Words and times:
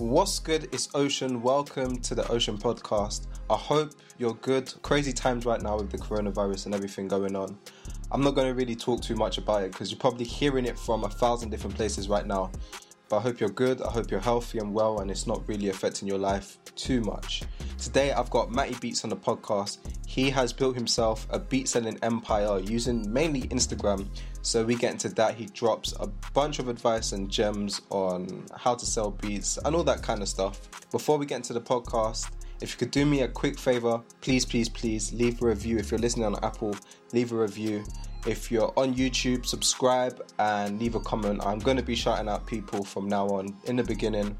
What's 0.00 0.38
good? 0.38 0.64
It's 0.72 0.88
Ocean. 0.94 1.42
Welcome 1.42 1.98
to 1.98 2.14
the 2.14 2.26
Ocean 2.32 2.56
Podcast. 2.56 3.26
I 3.50 3.56
hope 3.56 3.92
you're 4.16 4.32
good. 4.36 4.72
Crazy 4.80 5.12
times 5.12 5.44
right 5.44 5.60
now 5.60 5.76
with 5.76 5.90
the 5.90 5.98
coronavirus 5.98 6.64
and 6.64 6.74
everything 6.74 7.06
going 7.06 7.36
on. 7.36 7.58
I'm 8.10 8.22
not 8.22 8.34
going 8.34 8.46
to 8.46 8.54
really 8.54 8.74
talk 8.74 9.02
too 9.02 9.14
much 9.14 9.36
about 9.36 9.62
it 9.62 9.72
because 9.72 9.90
you're 9.90 10.00
probably 10.00 10.24
hearing 10.24 10.64
it 10.64 10.78
from 10.78 11.04
a 11.04 11.10
thousand 11.10 11.50
different 11.50 11.76
places 11.76 12.08
right 12.08 12.26
now. 12.26 12.50
But 13.10 13.18
I 13.18 13.20
hope 13.20 13.40
you're 13.40 13.50
good. 13.50 13.82
I 13.82 13.90
hope 13.90 14.10
you're 14.10 14.20
healthy 14.20 14.58
and 14.58 14.72
well 14.72 15.00
and 15.00 15.10
it's 15.10 15.26
not 15.26 15.46
really 15.46 15.68
affecting 15.68 16.08
your 16.08 16.16
life 16.16 16.56
too 16.76 17.02
much. 17.02 17.42
Today 17.80 18.12
I've 18.12 18.28
got 18.28 18.52
Matty 18.52 18.76
Beats 18.78 19.04
on 19.04 19.10
the 19.10 19.16
podcast. 19.16 19.78
He 20.06 20.28
has 20.28 20.52
built 20.52 20.74
himself 20.74 21.26
a 21.30 21.38
beat 21.38 21.66
selling 21.66 21.98
empire 22.02 22.58
using 22.58 23.10
mainly 23.10 23.42
Instagram. 23.44 24.06
So 24.42 24.62
we 24.62 24.74
get 24.74 24.92
into 24.92 25.08
that. 25.08 25.34
He 25.34 25.46
drops 25.46 25.94
a 25.98 26.06
bunch 26.34 26.58
of 26.58 26.68
advice 26.68 27.12
and 27.12 27.30
gems 27.30 27.80
on 27.88 28.44
how 28.54 28.74
to 28.74 28.84
sell 28.84 29.12
beats 29.12 29.58
and 29.64 29.74
all 29.74 29.82
that 29.84 30.02
kind 30.02 30.20
of 30.20 30.28
stuff. 30.28 30.60
Before 30.90 31.16
we 31.16 31.24
get 31.24 31.36
into 31.36 31.54
the 31.54 31.60
podcast, 31.62 32.30
if 32.60 32.72
you 32.72 32.78
could 32.78 32.90
do 32.90 33.06
me 33.06 33.22
a 33.22 33.28
quick 33.28 33.58
favor, 33.58 34.02
please, 34.20 34.44
please, 34.44 34.68
please 34.68 35.10
leave 35.14 35.40
a 35.40 35.46
review. 35.46 35.78
If 35.78 35.90
you're 35.90 36.00
listening 36.00 36.26
on 36.26 36.36
Apple, 36.44 36.76
leave 37.14 37.32
a 37.32 37.36
review. 37.36 37.82
If 38.26 38.50
you're 38.52 38.74
on 38.76 38.94
YouTube, 38.94 39.46
subscribe 39.46 40.22
and 40.38 40.78
leave 40.78 40.96
a 40.96 41.00
comment. 41.00 41.40
I'm 41.46 41.58
going 41.58 41.78
to 41.78 41.82
be 41.82 41.94
shouting 41.94 42.28
out 42.28 42.46
people 42.46 42.84
from 42.84 43.08
now 43.08 43.26
on. 43.28 43.56
In 43.64 43.76
the 43.76 43.84
beginning, 43.84 44.36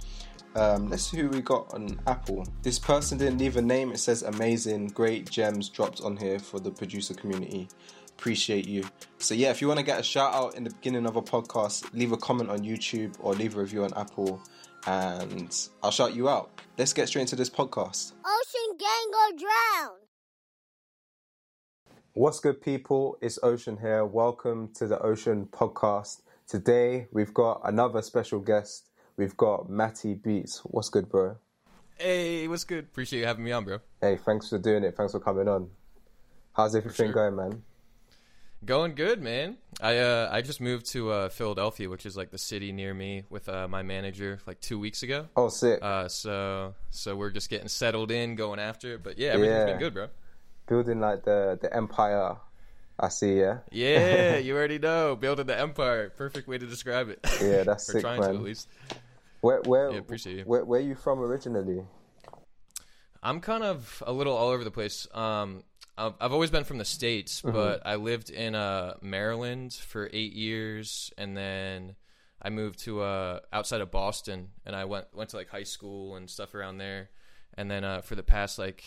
um, 0.57 0.89
let's 0.89 1.05
see 1.05 1.19
who 1.19 1.29
we 1.29 1.41
got 1.41 1.73
on 1.73 2.01
Apple. 2.07 2.47
This 2.63 2.79
person 2.79 3.19
didn't 3.19 3.39
leave 3.39 3.57
a 3.57 3.63
name. 3.63 3.93
It 3.93 3.99
says 3.99 4.23
amazing, 4.23 4.89
great 4.89 5.31
gems 5.31 5.69
dropped 5.69 6.01
on 6.01 6.17
here 6.17 6.39
for 6.39 6.59
the 6.59 6.71
producer 6.71 7.15
community. 7.15 7.69
Appreciate 8.11 8.67
you. 8.67 8.85
So 9.19 9.35
yeah, 9.35 9.51
if 9.51 9.61
you 9.61 9.69
want 9.69 9.79
to 9.79 9.87
get 9.87 10.01
a 10.01 10.03
shout 10.03 10.35
out 10.35 10.57
in 10.57 10.65
the 10.65 10.71
beginning 10.71 11.07
of 11.07 11.17
a 11.17 11.23
podcast, 11.23 11.93
leave 11.95 12.13
a 12.13 12.17
comment 12.17 12.51
on 12.51 12.61
YouTube 12.61 13.15
or 13.21 13.35
leave 13.35 13.57
a 13.57 13.61
review 13.61 13.85
on 13.85 13.95
Apple, 13.97 14.43
and 14.87 15.69
I'll 15.83 15.91
shout 15.91 16.15
you 16.15 16.29
out. 16.29 16.51
Let's 16.77 16.93
get 16.93 17.09
straight 17.09 17.23
into 17.23 17.37
this 17.37 17.49
podcast. 17.49 18.13
Ocean 18.25 18.77
gang 18.79 18.89
or 19.15 19.39
drown. 19.39 19.97
What's 22.13 22.41
good, 22.41 22.61
people? 22.61 23.17
It's 23.23 23.39
Ocean 23.43 23.79
here. 23.81 24.05
Welcome 24.05 24.73
to 24.75 24.87
the 24.87 24.99
Ocean 25.01 25.47
Podcast. 25.47 26.23
Today 26.47 27.07
we've 27.13 27.33
got 27.33 27.61
another 27.65 28.03
special 28.03 28.41
guest. 28.41 28.90
We've 29.21 29.37
got 29.37 29.69
Matty 29.69 30.15
Beats. 30.15 30.61
What's 30.65 30.89
good, 30.89 31.11
bro? 31.11 31.37
Hey, 31.99 32.49
what's 32.49 32.65
good? 32.65 32.85
Appreciate 32.85 33.21
you 33.21 33.27
having 33.27 33.45
me 33.45 33.53
on, 33.53 33.67
bro. 33.67 33.81
Hey, 34.01 34.17
thanks 34.17 34.49
for 34.49 34.57
doing 34.57 34.83
it. 34.83 34.97
Thanks 34.97 35.13
for 35.13 35.21
coming 35.21 35.47
on. 35.47 35.69
How's 36.55 36.75
everything 36.75 37.09
sure. 37.13 37.31
going, 37.31 37.37
man? 37.37 37.63
Going 38.65 38.95
good, 38.95 39.21
man. 39.21 39.59
I 39.79 39.99
uh 39.99 40.31
I 40.33 40.41
just 40.41 40.59
moved 40.63 40.87
to 40.93 41.11
uh, 41.11 41.29
Philadelphia, 41.29 41.91
which 41.91 42.07
is 42.07 42.17
like 42.17 42.31
the 42.31 42.39
city 42.39 42.73
near 42.73 42.95
me, 42.95 43.25
with 43.29 43.47
uh, 43.51 43.69
my 43.69 43.83
manager 43.83 44.39
like 44.47 44.59
two 44.63 44.79
weeks 44.79 45.03
ago. 45.03 45.27
Oh, 45.37 45.51
sick. 45.51 45.81
Uh, 45.83 46.09
so 46.09 46.75
so 46.89 47.15
we're 47.15 47.29
just 47.29 47.51
getting 47.51 47.69
settled 47.69 48.11
in, 48.11 48.37
going 48.37 48.59
after 48.59 48.95
it. 48.95 49.03
But 49.03 49.19
yeah, 49.19 49.33
everything's 49.33 49.59
Yeah. 49.59 49.67
been 49.67 49.79
good, 49.81 49.93
bro. 49.93 50.07
Building 50.67 51.01
like 51.01 51.25
the 51.27 51.59
the 51.61 51.75
empire. 51.77 52.37
I 52.99 53.09
see. 53.09 53.39
Yeah. 53.39 53.59
Yeah, 53.71 54.37
you 54.47 54.57
already 54.57 54.79
know, 54.79 55.15
building 55.15 55.45
the 55.47 55.59
empire. 55.59 56.09
Perfect 56.09 56.49
way 56.49 56.57
to 56.57 56.67
describe 56.67 57.11
it. 57.11 57.19
Yeah, 57.43 57.65
that's 57.65 57.87
or 57.91 57.93
sick, 57.93 58.01
trying 58.01 58.21
man. 58.21 58.31
to 58.31 58.37
at 58.37 58.43
least. 58.43 58.67
Where 59.41 59.61
where 59.63 59.91
Yeah, 59.93 59.99
appreciate 59.99 60.37
you. 60.39 60.45
where 60.45 60.65
where 60.65 60.81
you 60.81 60.95
from 60.95 61.21
originally? 61.21 61.85
I'm 63.23 63.41
kind 63.41 63.63
of 63.65 64.03
a 64.07 64.13
little 64.13 64.35
all 64.35 64.49
over 64.49 64.65
the 64.65 64.71
place. 64.71 65.07
Um, 65.13 65.65
I've, 65.99 66.15
I've 66.21 66.33
always 66.33 66.51
been 66.51 66.65
from 66.65 66.79
the 66.79 66.85
states, 66.85 67.43
Mm-hmm. 67.45 67.53
but 67.53 67.83
I 67.85 67.97
lived 67.97 68.31
in 68.31 68.55
uh, 68.55 68.95
Maryland 69.03 69.73
for 69.75 70.09
eight 70.13 70.33
years, 70.33 71.13
and 71.19 71.37
then 71.37 71.97
I 72.41 72.49
moved 72.51 72.79
to 72.81 73.03
uh, 73.03 73.41
outside 73.53 73.83
of 73.83 73.91
Boston, 73.91 74.49
and 74.65 74.75
I 74.75 74.85
went 74.87 75.07
went 75.15 75.31
to 75.31 75.37
like 75.37 75.49
high 75.51 75.65
school 75.65 76.17
and 76.17 76.29
stuff 76.31 76.55
around 76.55 76.79
there, 76.79 77.11
and 77.55 77.71
then 77.71 77.85
uh, 77.85 78.01
for 78.01 78.15
the 78.15 78.23
past 78.23 78.59
like 78.59 78.83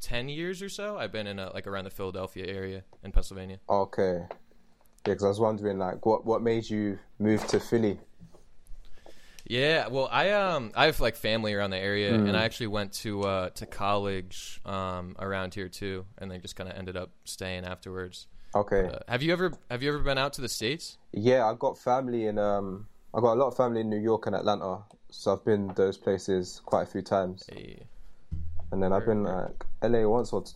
ten 0.00 0.28
years 0.28 0.62
or 0.62 0.68
so, 0.68 0.96
I've 0.98 1.12
been 1.12 1.26
in 1.26 1.38
uh, 1.38 1.50
like 1.54 1.66
around 1.66 1.84
the 1.84 1.90
Philadelphia 1.90 2.46
area 2.46 2.84
in 3.02 3.12
Pennsylvania. 3.12 3.58
Okay. 3.68 4.22
Yeah, 5.06 5.12
because 5.12 5.24
I 5.24 5.28
was 5.28 5.40
wondering 5.40 5.78
like 5.78 6.06
what 6.06 6.24
what 6.24 6.42
made 6.42 6.68
you 6.70 6.98
move 7.18 7.46
to 7.48 7.60
Philly? 7.60 7.98
Yeah, 9.46 9.88
well, 9.88 10.08
I 10.10 10.30
um 10.30 10.72
I 10.74 10.86
have 10.86 11.00
like 11.00 11.16
family 11.16 11.52
around 11.52 11.70
the 11.70 11.78
area, 11.78 12.12
Mm. 12.12 12.28
and 12.28 12.36
I 12.36 12.44
actually 12.44 12.68
went 12.68 12.92
to 13.04 13.22
uh, 13.24 13.50
to 13.50 13.66
college 13.66 14.60
um 14.64 15.16
around 15.18 15.54
here 15.54 15.68
too, 15.68 16.06
and 16.18 16.30
then 16.30 16.40
just 16.40 16.56
kind 16.56 16.70
of 16.70 16.76
ended 16.78 16.96
up 16.96 17.10
staying 17.24 17.64
afterwards. 17.64 18.26
Okay. 18.54 18.86
Uh, 18.88 18.98
have 19.08 19.22
you 19.22 19.32
ever 19.32 19.52
have 19.70 19.82
you 19.82 19.90
ever 19.90 19.98
been 19.98 20.16
out 20.18 20.32
to 20.34 20.40
the 20.40 20.48
states? 20.48 20.96
Yeah, 21.12 21.44
I've 21.46 21.58
got 21.58 21.76
family 21.76 22.26
in 22.26 22.38
um 22.38 22.86
I've 23.12 23.22
got 23.22 23.34
a 23.34 23.40
lot 23.40 23.48
of 23.48 23.56
family 23.56 23.80
in 23.82 23.90
New 23.90 24.00
York 24.00 24.26
and 24.26 24.34
Atlanta. 24.34 24.78
So 25.10 25.32
I've 25.34 25.44
been 25.44 25.68
those 25.76 25.96
places 25.98 26.60
quite 26.64 26.82
a 26.82 26.86
few 26.86 27.02
times. 27.02 27.44
Hey. 27.48 27.82
And 28.72 28.82
then 28.82 28.92
I've 28.92 29.04
been 29.06 29.24
like 29.24 29.64
LA 29.82 30.08
once 30.08 30.32
or 30.32 30.42
t- 30.42 30.52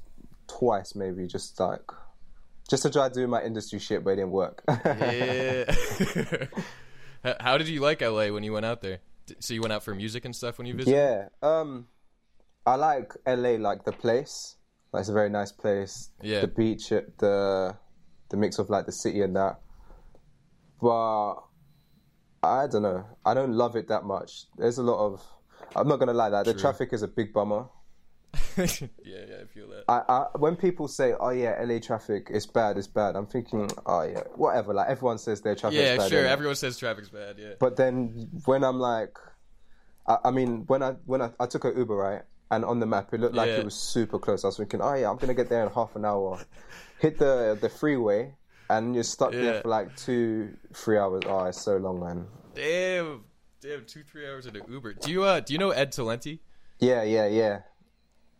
twice 0.48 0.94
maybe 0.94 1.26
just 1.26 1.60
like 1.60 1.82
just 2.68 2.82
to 2.84 2.90
try 2.90 3.08
to 3.08 3.14
do 3.14 3.26
my 3.26 3.42
industry 3.42 3.78
shit 3.78 4.02
but 4.02 4.10
it 4.12 4.16
didn't 4.16 4.30
work. 4.32 4.62
Yeah. 4.86 5.64
How 7.40 7.58
did 7.58 7.68
you 7.68 7.80
like 7.80 8.00
LA 8.00 8.28
when 8.28 8.42
you 8.42 8.52
went 8.52 8.66
out 8.66 8.80
there? 8.82 8.98
So 9.40 9.54
you 9.54 9.60
went 9.60 9.72
out 9.72 9.82
for 9.82 9.94
music 9.94 10.24
and 10.24 10.34
stuff 10.34 10.58
when 10.58 10.66
you 10.66 10.74
visited? 10.74 10.96
yeah. 10.96 11.28
Um 11.42 11.88
I 12.66 12.76
like 12.76 13.12
LA 13.26 13.56
like 13.56 13.84
the 13.84 13.92
place. 13.92 14.56
Like 14.92 15.00
it's 15.00 15.08
a 15.08 15.12
very 15.12 15.30
nice 15.30 15.52
place. 15.52 16.10
Yeah. 16.22 16.40
The 16.40 16.48
beach, 16.48 16.88
the 16.88 17.76
the 18.30 18.36
mix 18.36 18.58
of 18.58 18.70
like 18.70 18.86
the 18.86 18.92
city 18.92 19.20
and 19.22 19.36
that. 19.36 19.60
But 20.80 21.34
I 22.42 22.66
don't 22.66 22.82
know. 22.82 23.04
I 23.24 23.34
don't 23.34 23.52
love 23.52 23.76
it 23.76 23.88
that 23.88 24.04
much. 24.04 24.46
There's 24.56 24.78
a 24.78 24.82
lot 24.82 25.04
of 25.04 25.22
I'm 25.74 25.88
not 25.88 25.98
gonna 25.98 26.14
lie 26.14 26.30
that 26.30 26.44
the 26.44 26.54
traffic 26.54 26.92
is 26.92 27.02
a 27.02 27.08
big 27.08 27.32
bummer. 27.32 27.66
Yeah, 28.58 28.88
yeah, 29.04 29.36
I 29.42 29.46
feel 29.46 29.68
that. 29.68 29.84
I, 29.88 30.02
I 30.08 30.26
when 30.38 30.56
people 30.56 30.88
say, 30.88 31.14
"Oh 31.18 31.30
yeah, 31.30 31.60
LA 31.62 31.78
traffic 31.78 32.28
is 32.30 32.46
bad, 32.46 32.76
it's 32.76 32.86
bad," 32.86 33.16
I'm 33.16 33.26
thinking, 33.26 33.70
"Oh 33.86 34.02
yeah, 34.02 34.22
whatever." 34.34 34.74
Like 34.74 34.88
everyone 34.88 35.18
says 35.18 35.40
their 35.40 35.54
traffic 35.54 35.78
yeah, 35.78 35.92
is 35.92 35.98
bad. 35.98 36.04
Yeah, 36.04 36.18
sure. 36.18 36.26
Everyone 36.26 36.56
says 36.56 36.78
traffic's 36.78 37.08
bad. 37.08 37.36
Yeah. 37.38 37.54
But 37.58 37.76
then 37.76 38.28
when 38.44 38.64
I'm 38.64 38.78
like, 38.78 39.16
I, 40.06 40.18
I 40.26 40.30
mean, 40.30 40.64
when 40.66 40.82
I 40.82 40.92
when 41.06 41.22
I, 41.22 41.30
I 41.38 41.46
took 41.46 41.64
a 41.64 41.72
Uber 41.76 41.94
right, 41.96 42.22
and 42.50 42.64
on 42.64 42.80
the 42.80 42.86
map 42.86 43.12
it 43.12 43.20
looked 43.20 43.34
like 43.34 43.48
Yeah. 43.48 43.58
it 43.58 43.64
was 43.64 43.74
super 43.74 44.18
close. 44.18 44.44
I 44.44 44.48
was 44.48 44.56
thinking, 44.56 44.80
"Oh 44.80 44.94
yeah, 44.94 45.10
I'm 45.10 45.16
gonna 45.16 45.34
get 45.34 45.48
there 45.48 45.62
in 45.64 45.72
half 45.72 45.94
an 45.96 46.04
hour." 46.04 46.40
Hit 46.98 47.18
the 47.18 47.56
the 47.60 47.68
freeway, 47.68 48.34
and 48.70 48.94
you're 48.94 49.04
stuck 49.04 49.32
there 49.32 49.60
for 49.62 49.68
like 49.68 49.94
two, 49.96 50.56
three 50.74 50.98
hours. 50.98 51.22
Oh, 51.26 51.44
it's 51.44 51.60
so 51.60 51.76
long, 51.76 52.00
man. 52.00 52.26
Damn, 52.54 53.24
damn, 53.60 53.84
two 53.84 54.02
three 54.02 54.26
hours 54.28 54.46
in 54.46 54.56
an 54.56 54.62
Uber. 54.68 54.94
Do 54.94 55.10
you 55.12 55.22
uh 55.22 55.40
do 55.40 55.52
you 55.52 55.58
know 55.60 55.70
Ed 55.70 55.92
Talenti? 55.92 56.40
Yeah, 56.80 57.02
yeah, 57.02 57.26
yeah. 57.26 57.60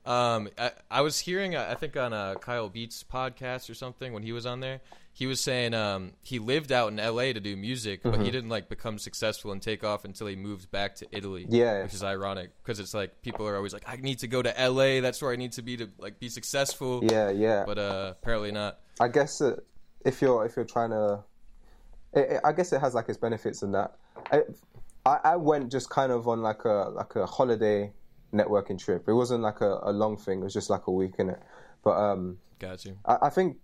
Um, 0.09 0.49
I, 0.59 0.71
I 0.91 1.01
was 1.03 1.19
hearing, 1.19 1.55
uh, 1.55 1.67
I 1.71 1.75
think 1.75 1.97
on 1.97 2.13
a 2.13 2.37
Kyle 2.41 2.69
Beats 2.69 3.05
podcast 3.05 3.69
or 3.69 3.75
something 3.75 4.13
when 4.15 4.23
he 4.23 4.33
was 4.33 4.47
on 4.47 4.61
there, 4.61 4.81
he 5.13 5.27
was 5.27 5.41
saying 5.41 5.75
um, 5.75 6.13
he 6.23 6.39
lived 6.39 6.71
out 6.73 6.91
in 6.93 6.99
L.A. 6.99 7.33
to 7.33 7.41
do 7.41 7.57
music, 7.57 8.03
but 8.03 8.15
Mm-hmm. 8.15 8.25
he 8.25 8.31
didn't 8.31 8.49
like 8.51 8.69
become 8.69 8.99
successful 8.99 9.53
and 9.53 9.61
take 9.61 9.85
off 9.85 10.05
until 10.05 10.27
he 10.29 10.37
moved 10.37 10.71
back 10.71 10.95
to 10.97 11.07
Italy. 11.13 11.45
Yeah. 11.49 11.83
which 11.83 11.93
is 11.93 12.03
ironic 12.05 12.51
because 12.63 12.79
it's 12.81 12.95
like 12.95 13.21
people 13.23 13.47
are 13.47 13.57
always 13.57 13.73
like, 13.75 13.83
I 13.87 13.97
need 13.97 14.21
to 14.21 14.29
go 14.29 14.41
to 14.41 14.59
L.A. 14.59 15.01
That's 15.01 15.21
where 15.21 15.33
I 15.33 15.37
need 15.37 15.53
to 15.53 15.63
be 15.63 15.77
to 15.77 15.91
like 15.99 16.19
be 16.21 16.29
successful. 16.29 17.01
Yeah, 17.05 17.31
yeah. 17.31 17.65
But 17.67 17.79
uh, 17.79 18.15
apparently 18.23 18.53
not. 18.53 18.79
I 19.01 19.09
guess 19.09 19.41
uh, 19.41 19.57
if 20.07 20.23
you're 20.23 20.47
if 20.47 20.57
you're 20.57 20.65
trying 20.65 20.91
to, 20.91 21.23
it, 22.15 22.21
it- 22.35 22.41
I 22.45 22.53
guess 22.53 22.73
it 22.73 22.81
has 22.81 22.95
like 22.95 23.09
its 23.11 23.19
benefits 23.19 23.63
in 23.63 23.73
that. 23.73 23.97
I, 24.33 24.43
I 25.05 25.19
I 25.25 25.37
went 25.37 25.71
just 25.71 25.91
kind 25.91 26.13
of 26.13 26.29
on 26.29 26.41
like 26.43 26.65
a 26.65 26.91
like 26.95 27.15
a 27.17 27.27
holiday 27.27 27.93
networking 28.33 28.79
trip. 28.79 29.05
It 29.09 29.13
wasn't 29.13 29.43
like 29.43 29.61
a, 29.61 29.79
a 29.83 29.93
long 29.93 30.17
thing. 30.17 30.41
It 30.41 30.45
was 30.45 30.55
just 30.55 30.71
like 30.71 30.87
a 30.87 30.93
week 30.93 31.15
in 31.19 31.31
it. 31.31 31.41
But 31.83 31.93
um, 31.97 32.39
Got 32.59 32.85
you. 32.85 32.99
I, 33.05 33.19
I 33.23 33.31
think 33.31 33.57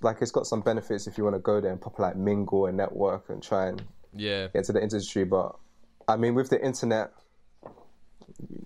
like 0.00 0.18
it's 0.20 0.30
got 0.32 0.46
some 0.46 0.60
benefits 0.62 1.06
if 1.06 1.16
you 1.16 1.24
want 1.24 1.36
to 1.36 1.40
go 1.40 1.60
there 1.60 1.70
and 1.70 1.80
proper 1.80 2.02
like 2.02 2.16
mingle 2.16 2.66
and 2.66 2.76
network 2.76 3.28
and 3.28 3.42
try 3.42 3.68
and 3.68 3.82
Yeah. 4.12 4.48
get 4.48 4.64
to 4.64 4.72
the 4.72 4.82
industry. 4.82 5.24
But 5.24 5.54
I 6.08 6.16
mean, 6.16 6.34
with 6.34 6.50
the 6.50 6.64
internet. 6.64 7.12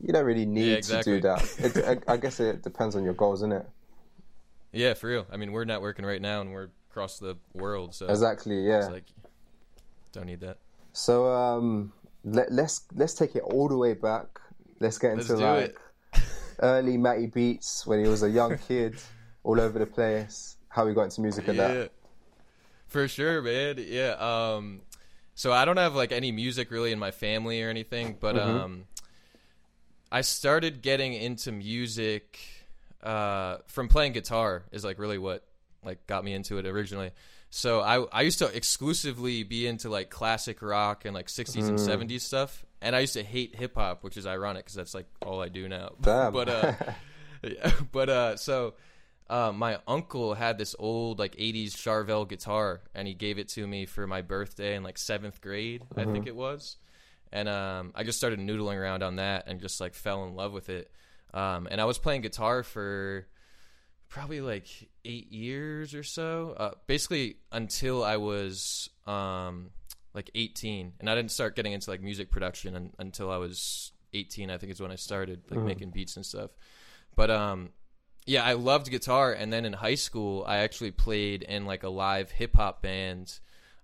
You 0.00 0.12
don't 0.12 0.25
really 0.25 0.46
need 0.46 0.72
exactly. 0.78 1.14
to 1.14 1.20
do 1.20 1.22
that. 1.28 1.76
It, 1.76 2.02
I, 2.08 2.12
I 2.14 2.16
guess 2.16 2.40
it 2.40 2.62
depends 2.62 2.94
on 2.96 3.04
your 3.04 3.14
goals, 3.14 3.40
isn't 3.40 3.52
it? 3.52 3.66
Yeah, 4.72 4.94
for 4.94 5.08
real. 5.08 5.26
I 5.31 5.36
mean, 5.36 5.52
we're 5.52 5.64
networking 5.64 6.04
right 6.04 6.20
now 6.22 6.40
and 6.40 6.52
we're 6.52 6.69
across 6.90 7.19
the 7.19 7.36
world, 7.52 7.94
so 7.94 8.06
Exactly. 8.06 8.66
Yeah. 8.66 8.78
it's 8.84 8.90
like 8.90 9.04
don't 10.12 10.26
need 10.26 10.40
that. 10.40 10.58
So 10.92 11.31
um, 11.31 11.92
let, 12.25 12.50
let's 12.52 12.82
let's 12.94 13.12
take 13.14 13.34
it 13.36 13.42
all 13.42 13.69
the 13.69 13.76
way 13.76 13.92
back. 13.94 14.40
Let's 14.81 14.99
get 14.99 15.17
Let's 15.17 15.31
into 15.31 15.43
like 15.44 15.76
it. 16.14 16.23
early 16.61 16.96
Matty 16.96 17.26
Beats 17.26 17.87
when 17.87 18.02
he 18.05 18.08
was 18.11 18.23
a 18.23 18.31
young 18.31 18.58
kid, 18.58 18.96
all 19.44 19.61
over 19.61 19.78
the 19.78 19.87
place. 19.87 20.56
How 20.69 20.87
he 20.87 20.94
got 20.94 21.05
into 21.05 21.20
music 21.23 21.49
and 21.49 21.56
yeah, 21.56 21.69
that. 21.69 21.93
for 22.88 23.08
sure, 23.08 23.40
man. 23.43 23.76
Yeah. 23.78 24.11
Um, 24.19 24.82
so 25.34 25.52
I 25.52 25.64
don't 25.64 25.78
have 25.78 25.94
like 25.94 26.12
any 26.12 26.32
music 26.32 26.70
really 26.70 26.93
in 26.93 26.99
my 26.99 27.11
family 27.11 27.62
or 27.62 27.70
anything, 27.70 28.17
but 28.20 28.37
Mm-hmm. 28.37 28.50
um, 28.58 28.84
I 30.12 30.20
started 30.20 30.82
getting 30.82 31.14
into 31.14 31.50
music 31.52 32.38
uh, 33.02 33.58
from 33.67 33.88
playing 33.88 34.12
guitar. 34.12 34.64
Is 34.72 34.84
like 34.84 34.99
really 34.99 35.19
what 35.19 35.44
like 35.84 36.06
got 36.06 36.25
me 36.25 36.32
into 36.32 36.58
it 36.58 36.67
originally. 36.67 37.11
So 37.56 37.81
I 37.81 38.05
I 38.12 38.20
used 38.20 38.38
to 38.41 38.55
exclusively 38.55 39.43
be 39.43 39.67
into 39.67 39.88
like 39.88 40.11
classic 40.11 40.61
rock 40.61 41.06
and 41.06 41.14
like 41.14 41.29
60s 41.29 41.70
and 41.70 41.79
Mm. 41.79 42.11
70s 42.11 42.20
stuff, 42.23 42.67
and 42.82 42.94
I 42.94 43.00
used 43.00 43.14
to 43.14 43.23
hate 43.23 43.55
hip 43.56 43.76
hop, 43.76 44.05
which 44.05 44.19
is 44.19 44.26
ironic 44.26 44.64
because 44.67 44.75
that's 44.75 44.93
like 44.93 45.06
all 45.23 45.41
I 45.41 45.49
do 45.49 45.67
now. 45.67 45.93
Damn. 46.03 46.35
but 46.35 46.49
uh, 46.50 46.73
yeah, 47.43 47.73
but 47.93 48.11
uh, 48.11 48.37
so 48.37 48.75
uh, 49.31 49.53
my 49.53 49.79
uncle 49.88 50.35
had 50.35 50.58
this 50.58 50.76
old 50.79 51.19
like 51.19 51.35
80s 51.38 51.75
Charvel 51.75 52.29
guitar, 52.29 52.82
and 52.94 53.08
he 53.08 53.14
gave 53.14 53.38
it 53.38 53.49
to 53.56 53.67
me 53.67 53.87
for 53.87 54.06
my 54.06 54.20
birthday 54.20 54.76
in 54.76 54.82
like 54.82 54.99
seventh 54.99 55.41
grade, 55.41 55.81
I 55.97 56.03
Mm-hmm. 56.03 56.12
think 56.12 56.26
it 56.26 56.37
was. 56.37 56.76
And 57.32 57.49
um, 57.49 57.93
I 57.94 58.03
just 58.05 58.19
started 58.19 58.38
noodling 58.38 58.76
around 58.76 59.03
on 59.03 59.17
that 59.17 59.44
and 59.49 59.61
just 59.62 59.81
like 59.81 59.94
fell 59.94 60.25
in 60.25 60.35
love 60.37 60.53
with 60.53 60.69
it. 60.69 60.91
Um, 61.32 61.69
and 61.70 61.81
I 61.81 61.87
was 61.87 61.97
playing 61.99 62.20
guitar 62.20 62.62
for 62.62 63.26
probably 64.08 64.41
like 64.41 64.69
eight 65.05 65.32
years 65.32 65.94
or 65.94 66.03
so, 66.03 66.55
uh, 66.56 66.70
basically 66.87 67.37
until 67.53 68.05
I 68.05 68.17
was 68.17 68.91
um, 69.06 69.70
like 70.14 70.31
18. 70.35 70.94
And 71.00 71.11
I 71.11 71.14
didn't 71.14 71.31
start 71.32 71.56
getting 71.56 71.73
into 71.73 71.91
like 71.91 72.00
music 72.00 72.31
production 72.31 72.75
un- 72.76 72.93
until 72.99 73.31
I 73.31 73.37
was 73.37 73.93
18. 74.12 74.50
I 74.50 74.58
think 74.58 74.73
is 74.73 74.81
when 74.81 74.91
I 74.91 74.97
started 74.97 75.43
like 75.50 75.61
making 75.61 75.91
beats 75.91 76.17
and 76.17 76.25
stuff. 76.25 76.50
But 77.14 77.31
um, 77.31 77.70
yeah, 78.26 78.44
I 78.44 78.55
loved 78.55 78.91
guitar. 78.91 79.32
And 79.32 79.53
then 79.53 79.64
in 79.64 79.73
high 79.73 79.94
school, 79.94 80.44
I 80.47 80.58
actually 80.58 80.91
played 80.91 81.43
in 81.43 81.64
like 81.64 81.82
a 81.82 81.88
live 81.88 82.31
hip 82.31 82.56
hop 82.56 82.82
band 82.82 83.38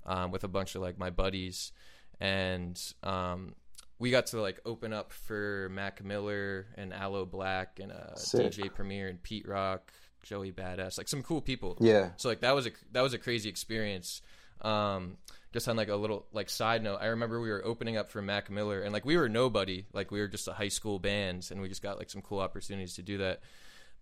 um, 0.05 0.31
with 0.31 0.45
a 0.45 0.49
bunch 0.49 0.75
of 0.75 0.83
like 0.83 0.99
my 0.99 1.11
buddies, 1.11 1.73
and 2.21 2.81
um, 3.03 3.55
we 3.99 4.11
got 4.11 4.27
to 4.27 4.41
like 4.41 4.61
open 4.65 4.93
up 4.93 5.13
for 5.13 5.69
Mac 5.71 6.05
Miller 6.05 6.67
and 6.77 6.93
Aloe 6.93 7.27
Blacc 7.27 7.79
and 7.81 7.93
uh, 7.93 8.17
Sick. 8.17 8.53
DJ 8.53 8.75
Premier 8.75 9.09
and 9.09 9.23
Pete 9.23 9.47
Rock, 9.47 9.93
Joey 10.23 10.53
Badass, 10.53 10.99
like 10.99 11.09
some 11.09 11.23
cool 11.23 11.41
people. 11.41 11.77
Yeah. 11.81 12.11
So 12.17 12.29
like 12.29 12.41
that 12.41 12.55
was 12.55 12.67
a 12.67 12.71
that 12.93 13.03
was 13.03 13.15
a 13.15 13.19
crazy 13.19 13.49
experience. 13.49 14.23
Um, 14.61 15.17
just 15.53 15.69
on 15.69 15.77
like 15.77 15.89
a 15.89 15.97
little 15.97 16.27
like 16.33 16.49
side 16.49 16.83
note, 16.83 16.99
I 17.01 17.07
remember 17.07 17.41
we 17.41 17.51
were 17.51 17.65
opening 17.65 17.97
up 17.97 18.11
for 18.11 18.23
Mac 18.23 18.51
Miller, 18.51 18.81
and 18.81 18.93
like 18.93 19.05
we 19.05 19.17
were 19.17 19.29
nobody, 19.29 19.85
like 19.93 20.11
we 20.11 20.21
were 20.21 20.29
just 20.29 20.49
a 20.49 20.53
high 20.53 20.69
school 20.69 20.99
band, 20.99 21.49
and 21.51 21.61
we 21.61 21.69
just 21.69 21.83
got 21.83 21.99
like 21.99 22.11
some 22.11 22.23
cool 22.23 22.39
opportunities 22.39 22.95
to 22.95 23.03
do 23.03 23.19
that. 23.19 23.41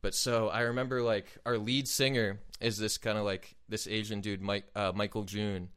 But 0.02 0.14
so 0.14 0.48
I 0.48 0.60
remember 0.62 1.02
like 1.02 1.26
our 1.44 1.58
lead 1.58 1.88
singer 1.88 2.38
is 2.60 2.78
this 2.78 2.98
kind 2.98 3.18
of 3.18 3.24
like 3.24 3.56
this 3.68 3.86
Asian 3.86 4.20
dude, 4.20 4.40
Mike 4.40 4.64
uh, 4.74 4.92
Michael 4.94 5.24
June, 5.24 5.70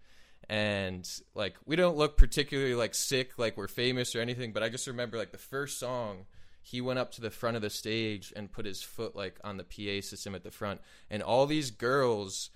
and 0.50 1.10
like 1.34 1.56
we 1.66 1.75
don't 1.75 1.98
look 1.98 2.18
particularly 2.18 2.75
like 2.75 2.94
sick, 2.94 3.38
like 3.38 3.57
we're 3.57 3.68
famous 3.68 4.16
or 4.16 4.22
anything. 4.22 4.54
But 4.54 4.63
I 4.63 4.69
just 4.69 4.88
remember 4.88 5.18
like 5.18 5.31
the 5.31 5.38
first 5.38 5.80
song, 5.80 6.25
he 6.63 6.80
went 6.80 6.98
up 6.98 7.12
to 7.12 7.21
the 7.21 7.30
front 7.30 7.57
of 7.57 7.62
the 7.62 7.69
stage 7.69 8.33
and 8.36 8.51
put 8.51 8.65
his 8.65 8.81
foot 8.81 9.15
like 9.15 9.38
on 9.44 9.57
the 9.57 9.63
PA 9.63 10.01
system 10.01 10.33
at 10.33 10.44
the 10.44 10.51
front, 10.51 10.81
and 11.12 11.21
all 11.21 11.45
these 11.45 11.69
girls 11.69 12.50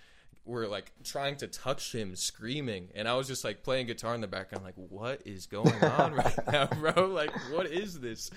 were 0.45 0.65
like 0.65 0.93
trying 1.03 1.35
to 1.35 1.47
touch 1.47 1.93
him, 1.93 2.15
screaming, 2.15 2.87
and 2.95 3.07
I 3.07 3.15
was 3.15 3.27
just 3.27 3.43
like 3.43 3.63
playing 3.63 3.87
guitar 3.87 4.15
in 4.15 4.21
the 4.21 4.27
background, 4.27 4.63
like 4.63 4.75
what 4.75 5.21
is 5.25 5.45
going 5.45 5.83
on 5.83 6.13
right 6.15 6.39
now, 6.51 6.67
bro? 6.67 7.07
Like 7.07 7.31
what 7.51 7.67
is 7.67 7.99
this? 7.99 8.31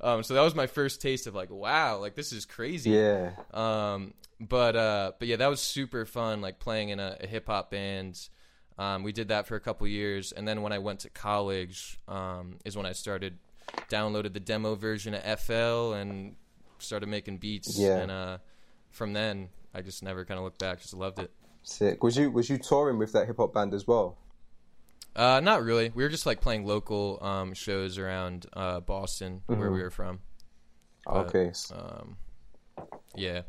Um, 0.00 0.22
so 0.22 0.34
that 0.34 0.42
was 0.42 0.54
my 0.54 0.66
first 0.66 1.00
taste 1.00 1.26
of 1.26 1.34
like, 1.34 1.50
wow, 1.50 1.98
like 1.98 2.14
this 2.14 2.32
is 2.32 2.44
crazy. 2.44 2.90
Yeah. 2.90 3.30
Um, 3.54 4.12
but 4.38 4.76
uh, 4.76 5.12
but 5.18 5.26
yeah, 5.26 5.36
that 5.36 5.48
was 5.48 5.60
super 5.60 6.04
fun. 6.04 6.42
Like 6.42 6.58
playing 6.58 6.90
in 6.90 7.00
a, 7.00 7.16
a 7.22 7.26
hip 7.26 7.46
hop 7.46 7.70
band. 7.70 8.28
Um, 8.76 9.04
we 9.04 9.12
did 9.12 9.28
that 9.28 9.46
for 9.46 9.56
a 9.56 9.60
couple 9.60 9.86
years, 9.86 10.32
and 10.32 10.46
then 10.46 10.60
when 10.60 10.72
I 10.72 10.80
went 10.80 11.00
to 11.00 11.10
college, 11.10 11.98
um, 12.08 12.58
is 12.64 12.76
when 12.76 12.86
I 12.86 12.92
started 12.92 13.38
downloaded 13.88 14.32
the 14.32 14.40
demo 14.40 14.74
version 14.74 15.14
of 15.14 15.40
FL 15.40 15.92
and 15.92 16.36
started 16.78 17.08
making 17.08 17.38
beats. 17.38 17.78
Yeah. 17.78 17.96
And 17.98 18.10
uh, 18.10 18.38
from 18.90 19.12
then, 19.12 19.48
I 19.74 19.80
just 19.82 20.02
never 20.02 20.24
kind 20.24 20.38
of 20.38 20.44
looked 20.44 20.58
back. 20.60 20.80
Just 20.80 20.94
loved 20.94 21.18
it. 21.18 21.30
Sick. 21.62 22.02
Was 22.02 22.16
you 22.16 22.30
was 22.30 22.50
you 22.50 22.58
touring 22.58 22.98
with 22.98 23.12
that 23.12 23.26
hip 23.26 23.36
hop 23.38 23.54
band 23.54 23.72
as 23.74 23.86
well? 23.86 24.18
Uh, 25.16 25.40
not 25.40 25.62
really. 25.62 25.90
We 25.94 26.02
were 26.02 26.08
just 26.08 26.26
like 26.26 26.40
playing 26.40 26.66
local 26.66 27.18
um, 27.22 27.54
shows 27.54 27.98
around 27.98 28.46
uh, 28.52 28.80
Boston, 28.80 29.42
where 29.46 29.70
we 29.70 29.80
were 29.80 29.90
from. 29.90 30.18
But, 31.06 31.26
okay. 31.28 31.52
Um, 31.72 32.16
yeah. 33.14 33.42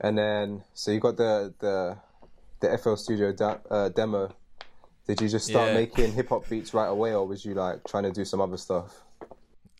And 0.00 0.18
then 0.18 0.64
so 0.74 0.90
you 0.90 1.00
got 1.00 1.16
the 1.16 1.54
the 1.60 1.96
the 2.60 2.78
FL 2.78 2.96
Studio 2.96 3.32
da- 3.32 3.58
uh, 3.70 3.88
demo. 3.90 4.34
Did 5.06 5.20
you 5.20 5.28
just 5.28 5.46
start 5.46 5.68
Yeah. 5.68 5.74
making 5.74 6.12
hip 6.12 6.28
hop 6.30 6.48
beats 6.48 6.74
right 6.74 6.88
away, 6.88 7.14
or 7.14 7.24
was 7.26 7.44
you 7.44 7.54
like 7.54 7.84
trying 7.86 8.02
to 8.02 8.12
do 8.12 8.24
some 8.24 8.40
other 8.40 8.56
stuff? 8.56 9.04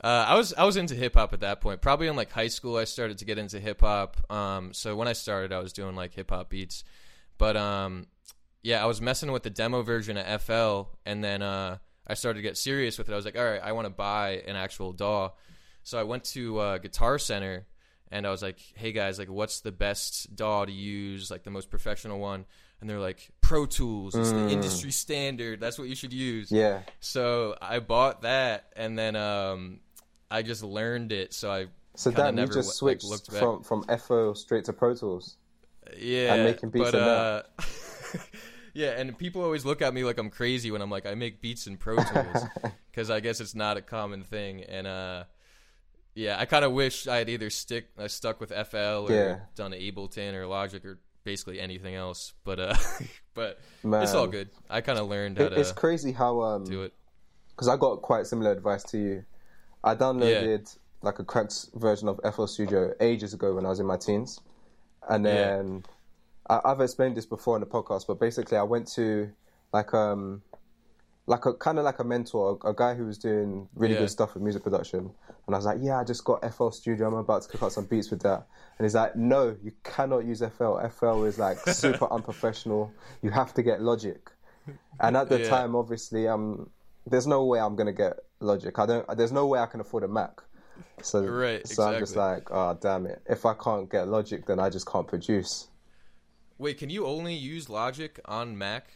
Uh, 0.03 0.27
I 0.29 0.35
was 0.37 0.53
I 0.53 0.65
was 0.65 0.77
into 0.77 0.95
hip 0.95 1.15
hop 1.15 1.33
at 1.33 1.41
that 1.41 1.61
point. 1.61 1.81
Probably 1.81 2.07
in 2.07 2.17
like 2.17 2.31
high 2.31 2.49
school, 2.49 2.77
I 2.77 2.85
started 2.85 3.19
to 3.19 3.25
get 3.25 3.39
into 3.39 3.59
hip 3.59 3.81
hop. 3.81 4.31
Um, 4.31 4.73
so 4.73 4.95
when 4.95 5.09
I 5.09 5.15
started, 5.15 5.53
I 5.53 5.59
was 5.59 5.73
doing 5.73 5.97
like 5.97 6.15
hip 6.15 6.31
hop 6.31 6.51
beats. 6.51 6.85
But 7.39 7.57
um, 7.57 8.07
yeah, 8.63 8.83
I 8.83 8.87
was 8.87 9.01
messing 9.01 9.33
with 9.33 9.43
the 9.43 9.51
demo 9.51 9.83
version 9.83 10.17
of 10.17 10.43
FL, 10.43 10.91
and 11.07 11.23
then 11.23 11.43
uh, 11.43 11.79
I 12.07 12.15
started 12.15 12.39
to 12.39 12.43
get 12.43 12.57
serious 12.57 12.99
with 12.99 13.09
it. 13.09 13.13
I 13.13 13.17
was 13.17 13.25
like, 13.25 13.39
all 13.39 13.45
right, 13.45 13.61
I 13.63 13.73
want 13.73 13.87
to 13.87 13.91
buy 13.91 14.43
an 14.47 14.57
actual 14.57 14.93
DAW. 14.93 15.31
So 15.83 15.99
I 15.99 16.03
went 16.03 16.25
to 16.25 16.59
uh, 16.59 16.79
Guitar 16.79 17.19
Center, 17.19 17.67
and 18.11 18.27
I 18.27 18.31
was 18.31 18.43
like, 18.43 18.59
hey 18.75 18.93
guys, 18.93 19.19
like, 19.19 19.31
what's 19.31 19.61
the 19.61 19.73
best 19.73 20.35
DAW 20.35 20.65
to 20.65 20.73
use? 20.73 21.31
Like 21.31 21.43
the 21.43 21.51
most 21.51 21.71
professional 21.71 22.19
one? 22.19 22.45
And 22.81 22.91
they're 22.91 23.01
like, 23.01 23.31
Pro 23.41 23.65
Tools. 23.65 24.15
It's 24.15 24.33
the 24.33 24.51
industry 24.51 24.91
standard. 24.91 25.61
That's 25.61 25.79
what 25.79 25.89
you 25.89 25.95
should 25.95 26.13
use. 26.13 26.53
Yeah. 26.53 26.81
So 27.01 27.57
I 27.63 27.79
bought 27.79 28.23
that, 28.23 28.67
and 28.77 28.99
then 28.99 29.17
um, 29.17 29.81
I 30.31 30.43
just 30.43 30.63
learned 30.63 31.13
it. 31.13 31.33
So 31.35 31.51
I 31.51 31.67
So 31.95 32.11
kinda 32.11 32.31
you 32.31 32.33
never, 32.33 32.55
just 32.55 32.77
switched 32.77 33.31
back. 33.33 33.41
from 33.41 33.63
from 33.63 33.85
FL 33.85 34.33
straight 34.35 34.65
to 34.67 34.73
Pro 34.73 34.95
Tools. 34.95 35.37
yeah, 35.99 36.35
and 36.35 36.45
making 36.45 36.71
beats 36.71 36.91
but, 36.91 36.95
in 36.95 37.01
uh, 37.01 37.43
yeah, 38.75 38.99
and 38.99 39.17
people 39.17 39.43
always 39.43 39.65
look 39.65 39.83
at 39.83 39.95
me 39.95 40.05
like 40.05 40.19
I'm 40.19 40.31
crazy 40.31 40.71
when 40.71 40.83
I'm 40.83 40.91
like 40.91 41.07
I 41.07 41.15
make 41.15 41.41
beats 41.41 41.67
in 41.67 41.77
Pro 41.77 41.97
Tools 42.03 42.45
because 42.91 43.11
I 43.11 43.21
guess 43.21 43.41
it's 43.41 43.55
not 43.55 43.77
a 43.77 43.83
common 43.83 44.23
thing. 44.23 44.63
And 44.65 44.87
uh, 44.87 45.25
yeah, 46.15 46.37
I 46.39 46.45
kind 46.45 46.65
of 46.65 46.73
wish 46.73 47.07
I 47.07 47.17
had 47.19 47.29
either 47.29 47.51
stick 47.51 47.89
uh, 47.99 48.09
stuck 48.09 48.41
with 48.41 48.51
FL 48.51 49.09
or 49.09 49.13
Yeah. 49.13 49.37
done 49.55 49.73
Ableton 49.73 50.35
or 50.35 50.47
Logic 50.47 50.85
or 50.85 50.99
basically 51.25 51.61
anything 51.61 51.95
else. 51.95 52.33
But 52.45 52.59
uh, 52.61 52.75
but 53.35 53.61
Man, 53.85 54.03
it's 54.03 54.15
all 54.15 54.27
good. 54.27 54.51
I 54.69 54.81
kind 54.81 54.99
of 54.99 55.09
learned 55.09 55.39
how 55.39 55.45
It, 55.45 55.53
it's 55.55 55.73
crazy 55.73 56.13
how 56.13 56.43
um 56.43 56.65
do 56.65 56.83
it. 56.83 56.93
because 57.51 57.69
I 57.69 57.77
got 57.77 58.03
quite 58.03 58.27
similar 58.27 58.53
advice 58.53 58.83
to 58.85 58.99
you. 58.99 59.25
I 59.85 59.95
downloaded 59.95 60.77
like 61.03 61.19
a 61.19 61.25
cracked 61.25 61.67
version 61.75 62.09
of 62.09 62.21
FL 62.35 62.47
Studio 62.47 62.93
ages 63.01 63.35
ago 63.35 63.55
when 63.55 63.67
I 63.67 63.69
was 63.69 63.81
in 63.81 63.87
my 63.87 63.97
teens, 63.97 64.41
and 65.09 65.25
Yeah. 65.25 65.27
then 65.27 65.85
I, 66.49 66.61
I've 66.65 66.81
explained 66.81 67.17
this 67.17 67.27
before 67.27 67.57
in 67.57 67.61
the 67.61 67.67
podcast. 67.67 68.07
But 68.07 68.19
basically, 68.19 68.57
I 68.59 68.63
went 68.63 68.89
to 68.95 69.31
like 69.73 69.93
um 69.95 70.43
like 71.29 71.45
a 71.45 71.55
kind 71.55 71.79
of 71.79 71.85
like 71.85 71.99
a 71.99 72.05
mentor, 72.05 72.59
a, 72.65 72.69
a 72.71 72.75
guy 72.75 72.95
who 72.95 73.05
was 73.07 73.19
doing 73.19 73.69
really 73.75 73.95
Yeah. 73.95 74.01
good 74.01 74.11
stuff 74.11 74.35
with 74.35 74.43
music 74.43 74.63
production, 74.63 75.11
and 75.47 75.55
I 75.55 75.59
was 75.59 75.67
like, 75.67 75.79
"Yeah, 75.81 75.99
I 76.01 76.05
just 76.05 76.25
got 76.25 76.45
FL 76.45 76.71
Studio. 76.71 77.07
I'm 77.09 77.15
about 77.15 77.43
to 77.43 77.49
cook 77.49 77.63
out 77.63 77.73
some 77.73 77.87
beats 77.87 78.11
with 78.11 78.23
that." 78.23 78.47
And 78.79 78.85
he's 78.85 78.95
like, 78.95 79.17
"No, 79.17 79.57
you 79.63 79.73
cannot 79.85 80.25
use 80.25 80.41
FL. 80.43 80.79
FL 80.89 81.25
is 81.25 81.39
like 81.39 81.59
super 81.67 82.11
unprofessional. 82.13 82.95
You 83.23 83.31
have 83.31 83.55
to 83.55 83.63
get 83.63 83.81
Logic." 83.83 84.31
And 85.01 85.17
at 85.17 85.29
the 85.29 85.39
Yeah. 85.39 85.49
time, 85.49 85.77
obviously, 85.77 86.27
um, 86.27 86.71
there's 87.07 87.27
no 87.27 87.45
way 87.45 87.61
I'm 87.61 87.77
gonna 87.77 87.93
get 87.93 88.15
Logic. 88.41 88.79
I 88.79 88.87
don't. 88.87 89.17
There's 89.17 89.33
no 89.33 89.47
way 89.47 89.59
I 89.59 89.67
can 89.67 89.81
afford 89.81 90.05
a 90.05 90.09
Mac. 90.09 90.41
So, 91.03 91.25
Right, 91.25 91.67
so 91.67 91.85
I'm 91.85 91.99
just 91.99 92.17
like, 92.17 92.51
oh 92.51 92.77
damn 92.81 93.07
it! 93.07 93.23
If 93.27 93.47
I 93.47 93.55
can't 93.55 93.91
get 93.91 94.09
Logic, 94.09 94.45
then 94.47 94.61
I 94.61 94.69
just 94.69 94.87
can't 94.87 95.09
produce. 95.09 95.69
Wait, 96.59 96.79
can 96.79 96.91
you 96.91 97.07
only 97.07 97.35
use 97.35 97.69
Logic 97.69 98.19
on 98.27 98.57
Mac? 98.59 98.89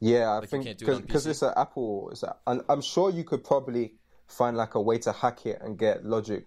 Yeah, 0.00 0.30
I 0.30 0.38
Like 0.38 0.48
think 0.48 0.78
do 0.78 0.90
it 0.92 1.06
because 1.06 1.26
it's 1.26 1.42
an 1.42 1.52
Apple. 1.56 2.10
It's 2.10 2.22
a, 2.22 2.36
and 2.46 2.62
I'm 2.68 2.80
sure 2.80 3.10
you 3.10 3.24
could 3.24 3.44
probably 3.44 3.94
find 4.26 4.56
like 4.56 4.74
a 4.74 4.80
way 4.80 4.98
to 4.98 5.12
hack 5.12 5.46
it 5.46 5.58
and 5.60 5.78
get 5.78 6.04
Logic 6.04 6.44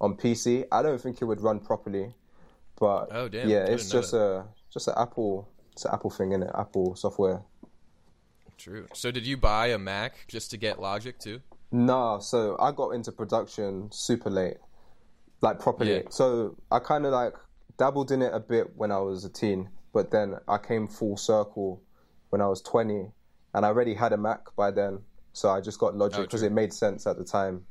on 0.00 0.16
PC. 0.16 0.64
I 0.72 0.82
don't 0.82 1.00
think 1.00 1.20
it 1.20 1.24
would 1.24 1.40
run 1.40 1.60
properly, 1.60 2.14
but 2.78 3.08
Oh, 3.12 3.28
damn, 3.28 3.48
yeah, 3.48 3.64
it's 3.64 3.90
just 3.90 4.12
a 4.12 4.44
just 4.70 4.88
an 4.88 4.94
Apple. 4.96 5.48
It's 5.72 5.84
an 5.84 5.90
Apple 5.92 6.10
thing 6.10 6.32
in 6.32 6.42
it. 6.42 6.50
Apple 6.54 6.94
software. 6.96 7.42
True. 8.56 8.86
So 8.94 9.10
did 9.10 9.26
you 9.26 9.36
buy 9.36 9.68
a 9.68 9.78
Mac 9.78 10.24
just 10.28 10.50
to 10.52 10.56
get 10.56 10.80
Logic 10.80 11.18
too? 11.18 11.40
No, 11.76 12.18
so 12.20 12.56
I 12.58 12.72
got 12.72 12.90
into 12.90 13.12
production 13.12 13.90
super 13.92 14.30
late, 14.30 14.56
like 15.42 15.60
properly. 15.60 15.96
Yeah. 15.96 16.02
So 16.08 16.56
I 16.70 16.78
kind 16.78 17.04
of 17.04 17.12
like 17.12 17.34
dabbled 17.76 18.10
in 18.10 18.22
it 18.22 18.32
a 18.32 18.40
bit 18.40 18.74
when 18.76 18.90
I 18.90 18.98
was 18.98 19.26
a 19.26 19.28
teen, 19.28 19.68
but 19.92 20.10
then 20.10 20.36
I 20.48 20.56
came 20.56 20.86
full 20.88 21.18
circle 21.18 21.82
when 22.30 22.40
I 22.40 22.46
was 22.46 22.62
20, 22.62 23.10
and 23.52 23.66
I 23.66 23.68
already 23.68 23.92
had 23.92 24.14
a 24.14 24.16
Mac 24.16 24.56
by 24.56 24.70
then. 24.70 25.00
So 25.34 25.50
I 25.50 25.60
just 25.60 25.78
got 25.78 25.94
Logic 25.94 26.20
Oh, 26.20 26.22
because 26.22 26.40
true. 26.40 26.46
it 26.46 26.52
made 26.52 26.72
sense 26.72 27.06
at 27.06 27.18
the 27.18 27.24
time. 27.24 27.66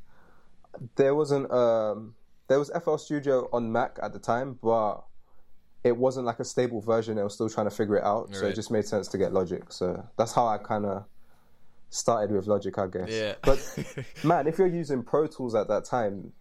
There 0.97 1.15
wasn't 1.15 1.51
um, 1.51 2.13
there 2.47 2.59
was 2.59 2.69
FL 2.83 2.97
Studio 2.97 3.49
on 3.51 3.71
Mac 3.71 3.97
at 4.03 4.13
the 4.13 4.19
time, 4.19 4.59
but 4.61 5.03
it 5.83 5.97
wasn't 5.97 6.27
like 6.27 6.39
a 6.39 6.45
stable 6.45 6.79
version. 6.79 7.17
It 7.17 7.23
was 7.23 7.33
still 7.33 7.49
trying 7.49 7.67
to 7.69 7.75
figure 7.75 7.95
it 7.97 8.03
out, 8.03 8.35
so 8.35 8.45
it 8.45 8.53
just 8.53 8.69
made 8.69 8.85
sense 8.85 9.07
to 9.07 9.17
get 9.17 9.33
Logic. 9.33 9.63
So 9.69 10.07
that's 10.15 10.33
how 10.33 10.45
I 10.45 10.59
kind 10.59 10.85
of 10.85 11.05
started 11.95 12.35
with 12.35 12.47
Logic, 12.47 12.77
I 12.77 12.87
guess. 12.87 13.09
Yeah. 13.09 13.35
But 13.41 14.05
man, 14.23 14.47
if 14.47 14.57
you're 14.57 14.67
using 14.67 15.03
Pro 15.03 15.27
Tools 15.27 15.55
at 15.55 15.67
that 15.69 15.85
time, 15.85 16.33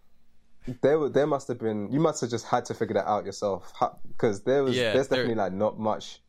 there 0.81 0.97
were- 0.99 1.09
there 1.09 1.27
must 1.27 1.47
have 1.47 1.59
been 1.59 1.91
you 1.91 1.99
must 1.99 2.21
have 2.21 2.29
just 2.29 2.45
had 2.47 2.65
to 2.65 2.73
figure 2.73 2.95
that 2.95 3.07
out 3.07 3.25
yourself 3.25 3.71
because 4.07 4.41
there 4.43 4.63
was 4.63 4.75
Yeah, 4.75 4.93
there's 4.93 5.07
there- 5.07 5.19
definitely 5.23 5.41
like 5.43 5.53
not 5.53 5.79
much 5.79 6.21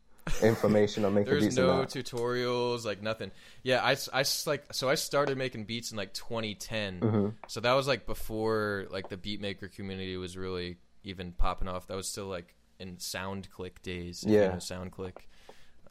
information 0.42 1.04
on 1.04 1.14
making 1.14 1.30
There's 1.30 1.44
beats 1.44 1.56
no 1.56 1.78
that. 1.80 1.88
tutorials, 1.88 2.84
like 2.84 3.00
nothing. 3.00 3.30
Yeah, 3.62 3.80
I, 3.82 3.96
I 4.12 4.24
like 4.46 4.64
so 4.74 4.88
I 4.88 4.96
started 4.96 5.38
making 5.38 5.64
beats 5.64 5.90
in 5.92 5.96
like 5.96 6.12
2010. 6.14 7.00
Mm-hmm. 7.00 7.28
So 7.46 7.60
that 7.60 7.72
was 7.74 7.86
like 7.86 8.06
before 8.06 8.86
like 8.90 9.08
the 9.08 9.16
beatmaker 9.16 9.72
community 9.72 10.16
was 10.16 10.36
really 10.36 10.78
even 11.04 11.30
popping 11.32 11.68
off. 11.68 11.86
That 11.86 11.96
was 11.96 12.08
still 12.08 12.26
like 12.26 12.54
in 12.80 12.96
SoundClick 12.96 13.82
days. 13.82 14.24
if 14.24 14.30
you 14.30 14.36
Yeah. 14.36 14.48
know 14.48 14.54
SoundClick. 14.56 15.14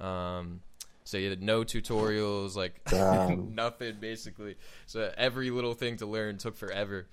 Um, 0.06 0.60
so 1.06 1.18
you 1.18 1.30
had 1.30 1.42
no 1.42 1.64
tutorials, 1.64 2.56
like 2.56 2.82
nothing 2.92 3.98
basically. 4.00 4.56
So 4.88 5.14
every 5.16 5.52
little 5.52 5.76
thing 5.76 5.98
to 5.98 6.06
learn 6.08 6.38
took 6.38 6.58
forever. 6.58 7.08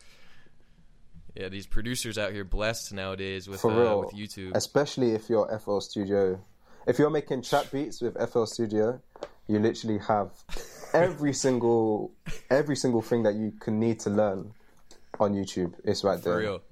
Yeah, 1.37 1.49
these 1.49 1.67
producers 1.67 2.19
out 2.19 2.33
here 2.33 2.45
blessed 2.45 2.93
nowadays 2.93 3.49
with 3.49 3.61
For 3.61 3.71
uh, 3.71 3.97
with 3.97 4.15
YouTube. 4.15 4.55
Especially 4.55 5.13
if 5.13 5.31
you're 5.31 5.47
FL 5.59 5.79
Studio. 5.81 6.41
If 6.87 6.99
you're 6.99 7.11
making 7.11 7.43
trap 7.43 7.71
beats 7.71 8.01
with 8.01 8.17
FL 8.31 8.45
Studio, 8.45 9.01
you 9.47 9.59
literally 9.59 9.99
have 9.99 10.31
every 10.95 11.33
single 11.45 12.13
every 12.51 12.77
single 12.77 13.03
thing 13.03 13.23
that 13.25 13.35
you 13.35 13.53
can 13.61 13.79
need 13.79 14.01
to 14.01 14.11
learn 14.11 14.53
on 15.21 15.35
YouTube. 15.35 15.75
It's 15.85 16.03
right 16.03 16.19
For 16.19 16.31
there. 16.31 16.39
real. 16.39 16.63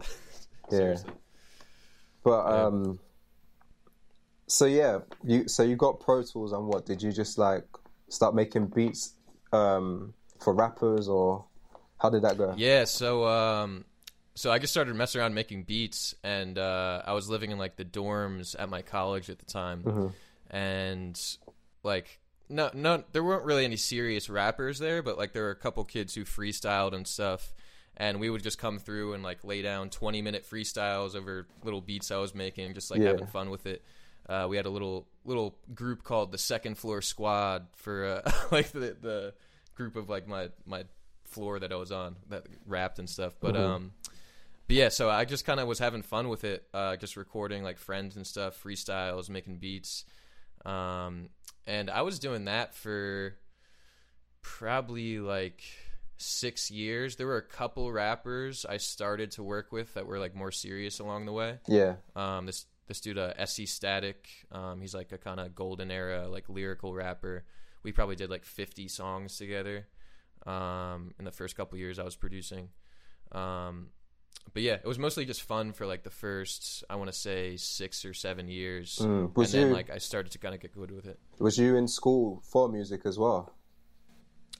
Yeah. 0.00 0.06
Seriously. 0.70 1.12
But 2.22 2.46
um 2.46 3.00
so 4.50 4.66
yeah, 4.66 4.98
you 5.24 5.46
so 5.48 5.62
you 5.62 5.76
got 5.76 6.00
Pro 6.00 6.22
Tools 6.22 6.52
and 6.52 6.66
what? 6.66 6.84
Did 6.84 7.00
you 7.02 7.12
just 7.12 7.38
like 7.38 7.64
start 8.08 8.34
making 8.34 8.66
beats 8.66 9.14
um 9.52 10.12
for 10.40 10.52
rappers 10.54 11.08
or 11.08 11.44
how 11.98 12.10
did 12.10 12.22
that 12.22 12.36
go? 12.36 12.54
Yeah, 12.56 12.84
so 12.84 13.26
um 13.26 13.84
so 14.34 14.50
I 14.50 14.58
just 14.58 14.72
started 14.72 14.94
messing 14.96 15.20
around 15.20 15.34
making 15.34 15.64
beats 15.64 16.14
and 16.24 16.58
uh 16.58 17.02
I 17.06 17.12
was 17.12 17.28
living 17.28 17.50
in 17.50 17.58
like 17.58 17.76
the 17.76 17.84
dorms 17.84 18.56
at 18.58 18.68
my 18.68 18.82
college 18.82 19.30
at 19.30 19.38
the 19.38 19.44
time. 19.46 20.12
And 20.50 21.20
like 21.84 22.18
no 22.48 22.70
no 22.74 23.04
there 23.12 23.22
weren't 23.22 23.44
really 23.44 23.64
any 23.64 23.76
serious 23.76 24.28
rappers 24.28 24.80
there, 24.80 25.02
but 25.02 25.16
like 25.16 25.32
there 25.32 25.44
were 25.44 25.50
a 25.50 25.56
couple 25.56 25.84
kids 25.84 26.14
who 26.14 26.24
freestyled 26.24 26.92
and 26.92 27.06
stuff. 27.06 27.54
And 27.96 28.18
we 28.18 28.30
would 28.30 28.42
just 28.42 28.58
come 28.58 28.78
through 28.78 29.12
and 29.12 29.22
like 29.22 29.44
lay 29.44 29.62
down 29.62 29.90
20 29.90 30.22
minute 30.22 30.44
freestyles 30.50 31.14
over 31.14 31.46
little 31.62 31.82
beats 31.82 32.10
I 32.10 32.16
was 32.16 32.34
making, 32.34 32.74
just 32.74 32.90
like 32.90 33.00
Yeah. 33.00 33.08
having 33.08 33.26
fun 33.26 33.50
with 33.50 33.66
it. 33.66 33.84
Uh, 34.30 34.46
we 34.48 34.56
had 34.56 34.64
a 34.64 34.70
little 34.70 35.08
little 35.24 35.58
group 35.74 36.04
called 36.04 36.30
the 36.30 36.38
Second 36.38 36.78
Floor 36.78 37.02
Squad 37.02 37.66
for 37.74 38.22
uh, 38.24 38.32
like 38.52 38.70
the 38.70 38.96
the 39.00 39.34
group 39.74 39.96
of 39.96 40.08
like 40.08 40.28
my 40.28 40.50
my 40.64 40.84
floor 41.24 41.58
that 41.58 41.72
I 41.72 41.76
was 41.76 41.90
on 41.90 42.14
that 42.28 42.46
rapped 42.64 43.00
and 43.00 43.10
stuff. 43.10 43.34
But 43.40 43.56
um, 43.56 43.90
but 44.68 44.76
yeah, 44.76 44.88
so 44.88 45.10
I 45.10 45.24
just 45.24 45.44
kind 45.44 45.58
of 45.58 45.66
was 45.66 45.80
having 45.80 46.02
fun 46.02 46.28
with 46.28 46.44
it, 46.44 46.64
uh, 46.72 46.96
just 46.96 47.16
recording 47.16 47.64
like 47.64 47.78
friends 47.78 48.14
and 48.14 48.24
stuff, 48.24 48.62
freestyles, 48.62 49.28
making 49.28 49.56
beats, 49.56 50.04
um, 50.64 51.30
and 51.66 51.90
I 51.90 52.02
was 52.02 52.20
doing 52.20 52.44
that 52.44 52.72
for 52.76 53.34
probably 54.42 55.18
like 55.18 55.62
six 56.18 56.70
years. 56.70 57.16
There 57.16 57.26
were 57.26 57.36
a 57.36 57.42
couple 57.42 57.90
rappers 57.90 58.64
I 58.64 58.76
started 58.76 59.32
to 59.32 59.42
work 59.42 59.72
with 59.72 59.94
that 59.94 60.06
were 60.06 60.20
like 60.20 60.36
more 60.36 60.52
serious 60.52 61.00
along 61.00 61.26
the 61.26 61.32
way. 61.32 61.58
Yeah. 61.66 61.96
Um, 62.14 62.46
this 62.46 62.66
this 62.90 63.00
dude, 63.00 63.18
uh, 63.18 63.32
SC 63.46 63.68
Static, 63.68 64.26
um, 64.50 64.80
he's 64.80 64.94
like 64.96 65.12
a 65.12 65.18
kind 65.18 65.38
of 65.38 65.54
golden 65.54 65.92
era 65.92 66.26
like 66.28 66.48
lyrical 66.48 66.92
rapper. 66.92 67.44
We 67.84 67.92
probably 67.92 68.16
did 68.16 68.30
like 68.30 68.44
50 68.44 68.88
songs 68.88 69.36
together 69.36 69.86
um, 70.44 71.14
in 71.16 71.24
the 71.24 71.30
first 71.30 71.54
couple 71.56 71.78
years 71.78 72.00
I 72.00 72.02
was 72.02 72.16
producing. 72.16 72.68
Um, 73.30 73.90
but 74.52 74.62
yeah, 74.62 74.72
it 74.74 74.84
was 74.86 74.98
mostly 74.98 75.24
just 75.24 75.42
fun 75.42 75.72
for 75.72 75.86
like 75.86 76.02
the 76.02 76.10
first, 76.10 76.82
I 76.90 76.96
want 76.96 77.12
to 77.12 77.16
say 77.16 77.56
six 77.56 78.04
or 78.04 78.12
seven 78.12 78.48
years, 78.48 78.98
Mm. 79.00 79.36
and 79.36 79.46
then 79.46 79.68
you 79.68 79.72
like 79.72 79.88
I 79.88 79.98
started 79.98 80.32
to 80.32 80.38
kind 80.38 80.52
of 80.56 80.60
get 80.60 80.72
good 80.74 80.90
with 80.90 81.06
it. 81.06 81.20
was 81.38 81.58
you 81.58 81.76
in 81.76 81.86
school 81.86 82.42
for 82.44 82.68
music 82.68 83.02
as 83.04 83.20
well? 83.20 83.52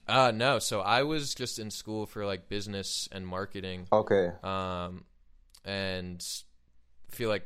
Uh 0.07 0.31
no, 0.33 0.61
so 0.61 0.81
I 0.83 1.03
was 1.03 1.35
just 1.35 1.59
in 1.59 1.71
school 1.73 2.07
for 2.07 2.25
like 2.25 2.49
business 2.49 3.09
and 3.11 3.27
marketing. 3.27 3.89
Okay. 3.93 4.31
um, 4.45 5.03
and 5.65 6.25
feel 7.11 7.29
like 7.29 7.45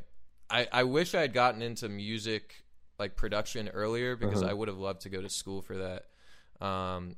I, 0.51 0.69
I 0.73 0.83
wish 0.85 1.15
I 1.15 1.21
had 1.23 1.33
gotten 1.33 1.63
into 1.63 1.89
music 1.89 2.65
like 2.99 3.17
production 3.17 3.69
earlier 3.69 4.15
because 4.17 4.43
Uh-huh. 4.43 4.51
I 4.51 4.55
would 4.55 4.69
have 4.69 4.79
loved 4.79 5.01
to 5.03 5.09
go 5.09 5.21
to 5.21 5.29
school 5.29 5.63
for 5.63 5.77
that. 5.79 6.65
Um, 6.65 7.17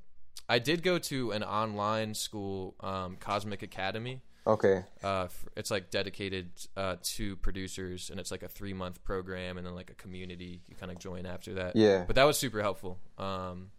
I 0.49 0.59
did 0.59 0.83
go 0.83 0.99
to 0.99 1.33
an 1.33 1.43
online 1.43 2.15
school, 2.15 2.77
um, 2.81 3.17
Cosmic 3.19 3.63
Academy. 3.63 4.23
Okay. 4.47 4.85
Uh, 5.03 5.27
it's 5.57 5.73
like 5.73 5.91
dedicated 5.91 6.51
uh, 6.77 6.97
to 7.03 7.35
producers, 7.37 8.11
and 8.11 8.21
it's 8.21 8.31
like 8.31 8.45
a 8.45 8.49
three 8.49 8.73
month 8.73 9.03
program, 9.03 9.59
and 9.59 9.67
then 9.67 9.75
like 9.75 9.91
a 9.91 9.95
community 9.95 10.63
you 10.69 10.77
kind 10.77 10.93
of 10.93 10.99
join 11.01 11.27
after 11.27 11.55
that. 11.55 11.75
Yeah. 11.75 12.05
but 12.07 12.15
that 12.15 12.25
was 12.25 12.39
super 12.39 12.63
helpful, 12.63 13.01
um, 13.19 13.71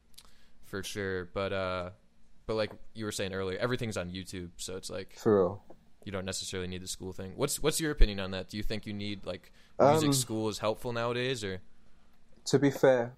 for 0.66 0.84
sure. 0.84 1.30
But 1.34 1.54
uh, 1.54 1.90
but 2.48 2.56
like 2.56 2.72
you 2.94 3.06
were 3.06 3.14
saying 3.14 3.34
earlier, 3.34 3.58
everything's 3.58 3.96
on 3.96 4.10
YouTube, 4.12 4.50
so 4.58 4.76
it's 4.76 4.90
like 4.90 5.14
For 5.18 5.38
real. 5.42 5.64
You 6.08 6.12
don't 6.12 6.26
necessarily 6.26 6.68
need 6.68 6.82
the 6.82 6.88
school 6.88 7.14
thing. 7.14 7.34
What's 7.36 7.62
what's 7.62 7.80
your 7.80 7.92
opinion 7.92 8.20
on 8.20 8.32
that? 8.32 8.50
Do 8.50 8.58
you 8.58 8.64
think 8.64 8.88
you 8.88 8.94
need 8.94 9.26
like 9.26 9.52
music 9.80 10.08
Um, 10.08 10.14
school 10.14 10.50
is 10.50 10.60
helpful 10.60 10.92
nowadays 10.94 11.44
or 11.44 11.60
To 12.46 12.58
be 12.58 12.72
fair, 12.72 13.14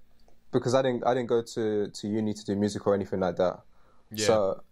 because 0.51 0.73
I 0.73 0.81
didn't 0.81 1.05
I 1.05 1.13
didn't 1.13 1.29
go 1.29 1.41
to, 1.53 1.63
to 1.89 2.07
uni 2.07 2.33
to 2.33 2.43
do 2.43 2.55
music 2.55 2.85
or 2.87 2.95
anything 2.95 3.21
like 3.21 3.37
that. 3.37 3.55
yeah. 4.11 4.25
So 4.25 4.63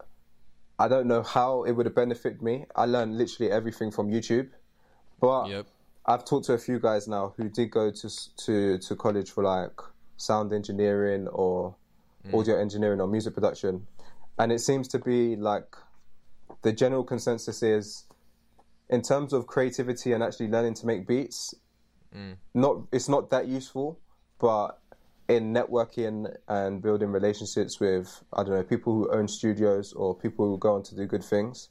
I 0.79 0.87
don't 0.87 1.07
know 1.07 1.23
how 1.23 1.63
it 1.63 1.71
would 1.71 1.85
have 1.85 1.95
benefited 1.95 2.41
me. 2.41 2.65
I 2.75 2.85
learned 2.85 3.17
literally 3.17 3.51
everything 3.51 3.91
from 3.91 4.09
YouTube. 4.09 4.49
But 5.19 5.49
yep. 5.49 5.65
I've 6.05 6.25
talked 6.25 6.45
to 6.47 6.53
a 6.53 6.57
few 6.67 6.79
guys 6.79 7.07
now 7.07 7.33
who 7.37 7.49
did 7.49 7.69
go 7.71 7.91
to 7.91 8.07
to 8.45 8.77
to 8.79 8.95
college 8.95 9.29
for 9.31 9.43
like 9.43 9.77
sound 10.17 10.53
engineering 10.53 11.27
or 11.27 11.75
audio 12.33 12.59
engineering 12.59 12.99
or 12.99 13.07
music 13.07 13.33
production, 13.33 13.87
and 14.37 14.51
it 14.51 14.59
seems 14.59 14.87
to 14.89 14.99
be 14.99 15.35
like 15.35 15.69
the 16.67 16.73
general 16.73 17.05
consensus 17.05 17.63
is, 17.63 18.03
in 18.89 19.01
terms 19.01 19.31
of 19.31 19.47
creativity 19.47 20.11
and 20.11 20.21
actually 20.21 20.49
learning 20.49 20.73
to 20.73 20.85
make 20.85 21.07
beats, 21.07 21.55
mm. 22.13 22.35
not 22.53 22.81
it's 22.91 23.07
not 23.07 23.29
that 23.29 23.47
useful, 23.47 23.97
but 24.37 24.77
in 25.29 25.53
networking 25.53 26.29
and 26.49 26.81
building 26.81 27.09
relationships 27.09 27.79
with 27.79 28.21
I 28.33 28.43
don't 28.43 28.53
know 28.53 28.63
people 28.63 28.93
who 28.93 29.09
own 29.13 29.29
studios 29.29 29.93
or 29.93 30.13
people 30.13 30.45
who 30.45 30.57
go 30.57 30.75
on 30.75 30.83
to 30.83 30.95
do 30.95 31.05
good 31.05 31.23
things, 31.23 31.69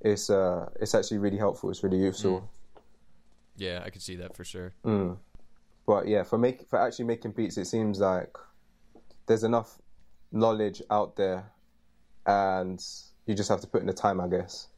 it's 0.00 0.28
uh 0.28 0.70
it's 0.80 0.96
actually 0.96 1.18
really 1.18 1.38
helpful. 1.38 1.70
It's 1.70 1.84
really 1.84 2.02
useful. 2.10 2.40
Mm. 2.40 2.48
Yeah, 3.58 3.82
I 3.86 3.90
could 3.90 4.02
see 4.02 4.16
that 4.16 4.34
for 4.36 4.42
sure. 4.42 4.74
Mm. 4.84 5.18
But 5.86 6.08
yeah, 6.08 6.24
for 6.24 6.36
make 6.36 6.68
for 6.68 6.80
actually 6.80 7.04
making 7.04 7.30
beats, 7.30 7.58
it 7.58 7.66
seems 7.66 8.00
like 8.00 8.34
there's 9.26 9.44
enough 9.44 9.78
knowledge 10.32 10.82
out 10.90 11.14
there, 11.14 11.52
and 12.26 12.84
you 13.26 13.34
just 13.34 13.48
have 13.48 13.60
to 13.60 13.66
put 13.66 13.80
in 13.80 13.86
the 13.86 13.92
time, 13.92 14.20
I 14.20 14.28
guess. 14.28 14.68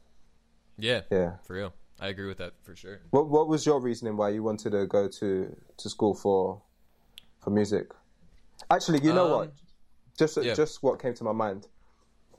Yeah. 0.78 1.02
Yeah. 1.10 1.36
For 1.44 1.54
real. 1.54 1.74
I 2.00 2.08
agree 2.08 2.26
with 2.28 2.38
that 2.38 2.52
for 2.62 2.76
sure. 2.76 3.00
What 3.10 3.28
What 3.28 3.48
was 3.48 3.66
your 3.66 3.80
reasoning 3.80 4.16
why 4.16 4.30
you 4.30 4.42
wanted 4.42 4.70
to 4.70 4.86
go 4.86 5.08
to 5.08 5.56
to 5.76 5.88
school 5.90 6.14
for 6.14 6.62
for 7.40 7.50
music? 7.50 7.88
Actually, 8.70 9.00
you 9.02 9.12
know 9.12 9.26
Um, 9.26 9.38
what? 9.38 9.52
Just 10.18 10.36
yeah. 10.42 10.54
just 10.54 10.82
what 10.82 11.00
came 11.02 11.14
to 11.14 11.24
my 11.24 11.32
mind. 11.32 11.66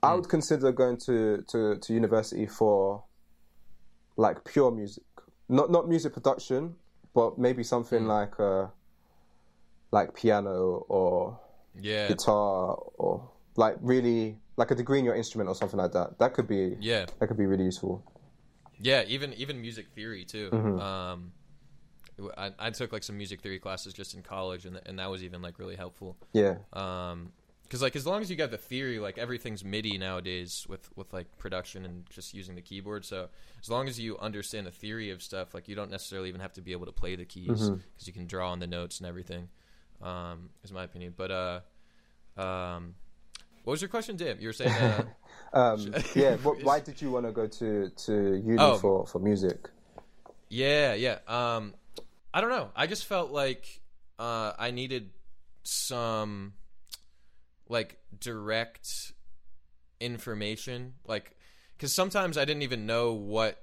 I 0.01 0.13
would 0.15 0.29
consider 0.29 0.71
going 0.71 0.95
to, 1.07 1.43
to, 1.49 1.75
to 1.77 1.93
university 1.93 2.45
for 2.47 3.03
like 4.15 4.45
pure 4.45 4.71
music, 4.71 5.03
not 5.49 5.69
not 5.69 5.89
music 5.89 6.13
production, 6.13 6.75
but 7.13 7.37
maybe 7.37 7.63
something 7.63 8.05
like 8.07 8.39
uh 8.39 8.67
like 9.91 10.13
piano 10.15 10.85
or 10.87 11.37
Yeah. 11.81 12.07
guitar 12.07 12.75
or 12.97 13.29
like 13.59 13.75
really 13.81 14.37
like 14.57 14.71
a 14.71 14.75
degree 14.75 14.99
in 14.99 15.05
your 15.05 15.15
instrument 15.15 15.47
or 15.49 15.55
something 15.55 15.77
like 15.79 15.91
that. 15.91 16.17
That 16.19 16.33
could 16.33 16.47
be 16.47 16.75
Yeah. 16.79 17.05
that 17.19 17.27
could 17.27 17.37
be 17.37 17.45
really 17.45 17.65
useful. 17.65 18.03
Yeah, 18.79 19.03
even 19.07 19.33
even 19.33 19.61
music 19.61 19.87
theory 19.89 20.23
too. 20.25 20.49
Mm-hmm. 20.51 20.79
Um 20.79 21.33
I, 22.37 22.51
I 22.59 22.69
took 22.71 22.91
like 22.91 23.03
some 23.03 23.17
music 23.17 23.39
theory 23.41 23.59
classes 23.59 23.93
just 23.93 24.13
in 24.15 24.21
college 24.23 24.65
and 24.65 24.79
and 24.85 24.97
that 24.99 25.09
was 25.09 25.23
even 25.23 25.41
like 25.41 25.59
really 25.59 25.75
helpful. 25.75 26.17
Yeah, 26.33 26.55
um 26.73 27.31
because 27.63 27.81
like 27.83 27.95
as 27.95 28.05
long 28.07 28.21
as 28.23 28.29
you 28.31 28.35
got 28.35 28.49
the 28.51 28.57
theory 28.57 28.97
like 28.99 29.17
everything's 29.19 29.63
midi 29.63 29.97
nowadays 29.97 30.65
with 30.67 30.89
with 30.97 31.13
like 31.13 31.27
production 31.37 31.85
and 31.85 32.09
just 32.09 32.33
using 32.33 32.55
the 32.55 32.63
keyboard 32.63 33.05
so 33.05 33.29
as 33.61 33.69
long 33.69 33.87
as 33.87 33.99
you 33.99 34.17
understand 34.17 34.65
the 34.65 34.71
theory 34.71 35.11
of 35.11 35.21
stuff 35.21 35.53
like 35.53 35.67
you 35.69 35.75
don't 35.75 35.91
necessarily 35.91 36.29
even 36.29 36.41
have 36.41 36.51
to 36.53 36.61
be 36.61 36.71
able 36.71 36.87
to 36.87 36.91
play 36.91 37.15
the 37.15 37.25
keys 37.25 37.45
because 37.45 37.69
Mm-hmm. 37.69 38.07
you 38.07 38.13
can 38.13 38.25
draw 38.25 38.49
on 38.51 38.57
the 38.59 38.65
notes 38.65 38.97
and 38.99 39.07
everything 39.07 39.49
um 40.01 40.49
is 40.63 40.71
my 40.73 40.83
opinion 40.83 41.13
but 41.15 41.29
uh 41.29 41.59
um 42.37 42.95
what 43.63 43.71
was 43.71 43.81
your 43.81 43.89
question 43.89 44.15
Dim? 44.15 44.37
you 44.39 44.47
were 44.47 44.53
saying 44.53 44.71
uh, 44.71 45.03
um, 45.53 45.93
yeah. 46.15 46.35
What, 46.37 46.63
why 46.63 46.79
did 46.79 47.01
you 47.01 47.11
want 47.11 47.25
to 47.25 47.31
go 47.31 47.47
to 47.47 47.89
to 47.89 48.13
uni 48.35 48.57
Oh. 48.59 48.77
for 48.77 49.05
for 49.05 49.19
music? 49.19 49.69
Yeah, 50.49 50.93
yeah. 50.95 51.19
Um, 51.27 51.73
I 52.33 52.41
don't 52.41 52.49
know. 52.49 52.69
I 52.75 52.87
just 52.87 53.05
felt 53.05 53.31
like 53.31 53.81
uh, 54.17 54.53
I 54.57 54.71
needed 54.71 55.11
some 55.63 56.53
like 57.67 57.97
direct 58.19 59.13
information, 59.99 60.93
like 61.07 61.35
because 61.77 61.93
sometimes 61.93 62.37
I 62.37 62.45
didn't 62.45 62.63
even 62.63 62.85
know 62.85 63.13
what 63.13 63.57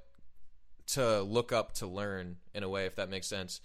to 0.88 1.22
look 1.22 1.52
up 1.52 1.72
to 1.74 1.86
learn 1.86 2.36
in 2.54 2.62
a 2.62 2.68
way, 2.68 2.86
if 2.86 2.96
that 2.96 3.08
makes 3.10 3.26
sense. 3.26 3.60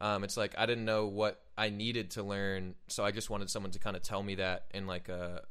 Um, 0.00 0.24
it's 0.24 0.36
like 0.36 0.54
I 0.58 0.66
didn't 0.66 0.84
know 0.84 1.06
what 1.06 1.40
I 1.56 1.70
needed 1.70 2.10
to 2.12 2.22
learn, 2.22 2.74
so 2.88 3.04
I 3.04 3.12
just 3.12 3.30
wanted 3.30 3.48
someone 3.50 3.70
to 3.72 3.78
kind 3.78 3.94
of 3.96 4.02
tell 4.02 4.22
me 4.22 4.34
that 4.36 4.64
in 4.74 4.86
like 4.86 5.08
a 5.08 5.42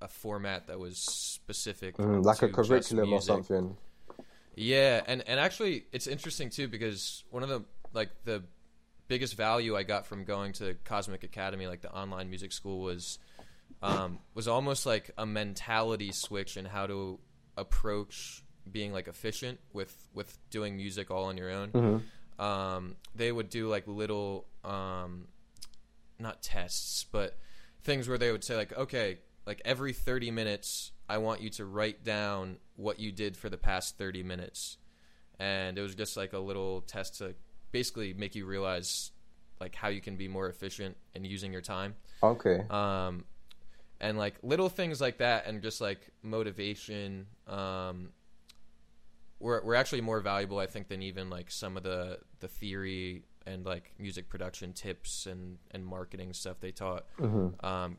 a 0.00 0.08
format 0.08 0.66
that 0.66 0.78
was 0.78 0.98
specific, 0.98 1.96
Mm, 1.96 2.24
like 2.24 2.42
a 2.42 2.48
curriculum 2.48 3.12
or 3.12 3.20
something. 3.20 3.76
Yeah, 4.54 5.02
and 5.06 5.22
and 5.26 5.38
actually, 5.38 5.84
it's 5.92 6.06
interesting 6.06 6.50
too 6.50 6.68
because 6.68 7.24
one 7.30 7.42
of 7.42 7.48
the 7.48 7.62
like 7.92 8.10
the 8.24 8.42
biggest 9.08 9.36
value 9.36 9.76
I 9.76 9.82
got 9.82 10.06
from 10.06 10.24
going 10.24 10.52
to 10.54 10.74
Cosmic 10.84 11.22
Academy, 11.22 11.66
like 11.66 11.80
the 11.82 11.92
online 11.92 12.28
music 12.30 12.52
school, 12.52 12.80
was 12.80 13.18
um, 13.82 14.18
was 14.34 14.48
almost 14.48 14.86
like 14.86 15.10
a 15.18 15.26
mentality 15.26 16.12
switch 16.12 16.56
in 16.56 16.64
how 16.64 16.86
to 16.86 17.18
approach 17.56 18.42
being 18.70 18.92
like 18.92 19.08
efficient 19.08 19.60
with 19.72 19.94
with 20.14 20.36
doing 20.50 20.76
music 20.76 21.10
all 21.10 21.24
on 21.24 21.36
your 21.36 21.50
own. 21.50 22.02
Um, 22.38 22.96
they 23.14 23.32
would 23.32 23.48
do 23.48 23.68
like 23.68 23.86
little 23.86 24.46
um, 24.64 25.28
not 26.18 26.42
tests, 26.42 27.04
but 27.10 27.38
things 27.82 28.08
where 28.08 28.18
they 28.18 28.32
would 28.32 28.44
say 28.44 28.56
like, 28.56 28.76
okay, 28.76 29.18
like 29.46 29.62
every 29.64 29.92
30 29.92 30.30
minutes, 30.30 30.92
I 31.08 31.18
want 31.18 31.40
you 31.40 31.50
to 31.50 31.64
write 31.64 32.04
down 32.04 32.56
what 32.74 32.98
you 32.98 33.12
did 33.12 33.36
for 33.36 33.48
the 33.48 33.56
past 33.56 33.96
30 33.96 34.22
minutes. 34.22 34.78
And 35.38 35.78
it 35.78 35.82
was 35.82 35.94
just 35.94 36.16
like 36.16 36.32
a 36.32 36.38
little 36.38 36.80
test 36.82 37.18
to 37.18 37.34
basically 37.70 38.12
make 38.14 38.34
you 38.34 38.46
realize 38.46 39.12
like 39.60 39.74
how 39.74 39.88
you 39.88 40.00
can 40.00 40.16
be 40.16 40.28
more 40.28 40.48
efficient 40.48 40.96
in 41.14 41.24
using 41.24 41.52
your 41.52 41.62
time. 41.62 41.94
Okay. 42.22 42.62
Um, 42.70 43.24
and 44.00 44.18
like 44.18 44.34
little 44.42 44.68
things 44.68 45.00
like 45.00 45.18
that 45.18 45.46
and 45.46 45.62
just 45.62 45.80
like 45.80 46.10
motivation 46.22 47.26
um, 47.46 48.10
were, 49.38 49.62
were 49.64 49.74
actually 49.74 50.00
more 50.00 50.20
valuable 50.20 50.58
I 50.58 50.66
think 50.66 50.88
than 50.88 51.02
even 51.02 51.30
like 51.30 51.50
some 51.50 51.76
of 51.76 51.82
the 51.82 52.18
the 52.40 52.48
theory 52.48 53.24
and 53.46 53.64
like 53.64 53.92
music 53.98 54.28
production 54.28 54.72
tips 54.72 55.26
and 55.26 55.58
and 55.70 55.86
marketing 55.86 56.32
stuff 56.32 56.60
they 56.60 56.72
taught 56.72 57.06
um 57.60 57.96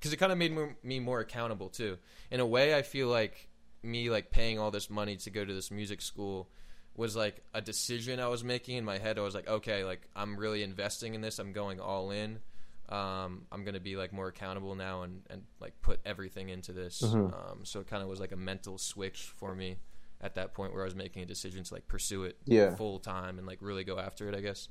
because 0.00 0.12
it 0.12 0.16
kind 0.16 0.32
of 0.32 0.38
made 0.38 0.50
me, 0.52 0.68
me 0.82 0.98
more 0.98 1.20
accountable 1.20 1.68
too 1.68 1.98
in 2.30 2.40
a 2.40 2.46
way 2.46 2.74
I 2.74 2.82
feel 2.82 3.08
like 3.08 3.48
me 3.82 4.10
like 4.10 4.30
paying 4.30 4.58
all 4.58 4.70
this 4.70 4.90
money 4.90 5.16
to 5.18 5.30
go 5.30 5.44
to 5.44 5.52
this 5.54 5.70
music 5.70 6.00
school 6.02 6.48
was 6.96 7.14
like 7.14 7.42
a 7.54 7.60
decision 7.60 8.18
I 8.18 8.26
was 8.28 8.42
making 8.42 8.76
in 8.76 8.84
my 8.84 8.98
head 8.98 9.18
I 9.18 9.22
was 9.22 9.34
like 9.34 9.48
okay 9.48 9.84
like 9.84 10.02
I'm 10.16 10.36
really 10.36 10.62
investing 10.62 11.14
in 11.14 11.20
this 11.20 11.38
I'm 11.38 11.52
going 11.52 11.78
all 11.80 12.10
in 12.10 12.40
um, 12.88 13.42
I'm 13.52 13.62
gonna 13.64 13.78
be 13.78 13.94
like 13.94 14.12
more 14.12 14.26
accountable 14.26 14.74
now 14.74 15.02
and, 15.02 15.22
and 15.30 15.42
like 15.60 15.80
put 15.80 16.00
everything 16.04 16.48
into 16.48 16.72
this. 16.72 17.00
Um, 17.04 17.60
so 17.62 17.78
it 17.78 17.86
kind 17.86 18.02
of 18.02 18.08
was 18.08 18.18
like 18.18 18.32
a 18.32 18.36
mental 18.36 18.78
switch 18.78 19.32
for 19.36 19.54
me 19.54 19.76
at 20.20 20.34
that 20.34 20.54
point 20.54 20.72
where 20.72 20.82
I 20.82 20.86
was 20.86 20.96
making 20.96 21.22
a 21.22 21.26
decision 21.26 21.62
to 21.62 21.72
like 21.72 21.86
pursue 21.86 22.24
it 22.24 22.36
Yeah. 22.46 22.74
full 22.74 22.98
time 22.98 23.38
and 23.38 23.46
like 23.46 23.58
really 23.60 23.84
go 23.84 23.96
after 24.00 24.28
it. 24.28 24.34
I 24.34 24.40
guess. 24.40 24.68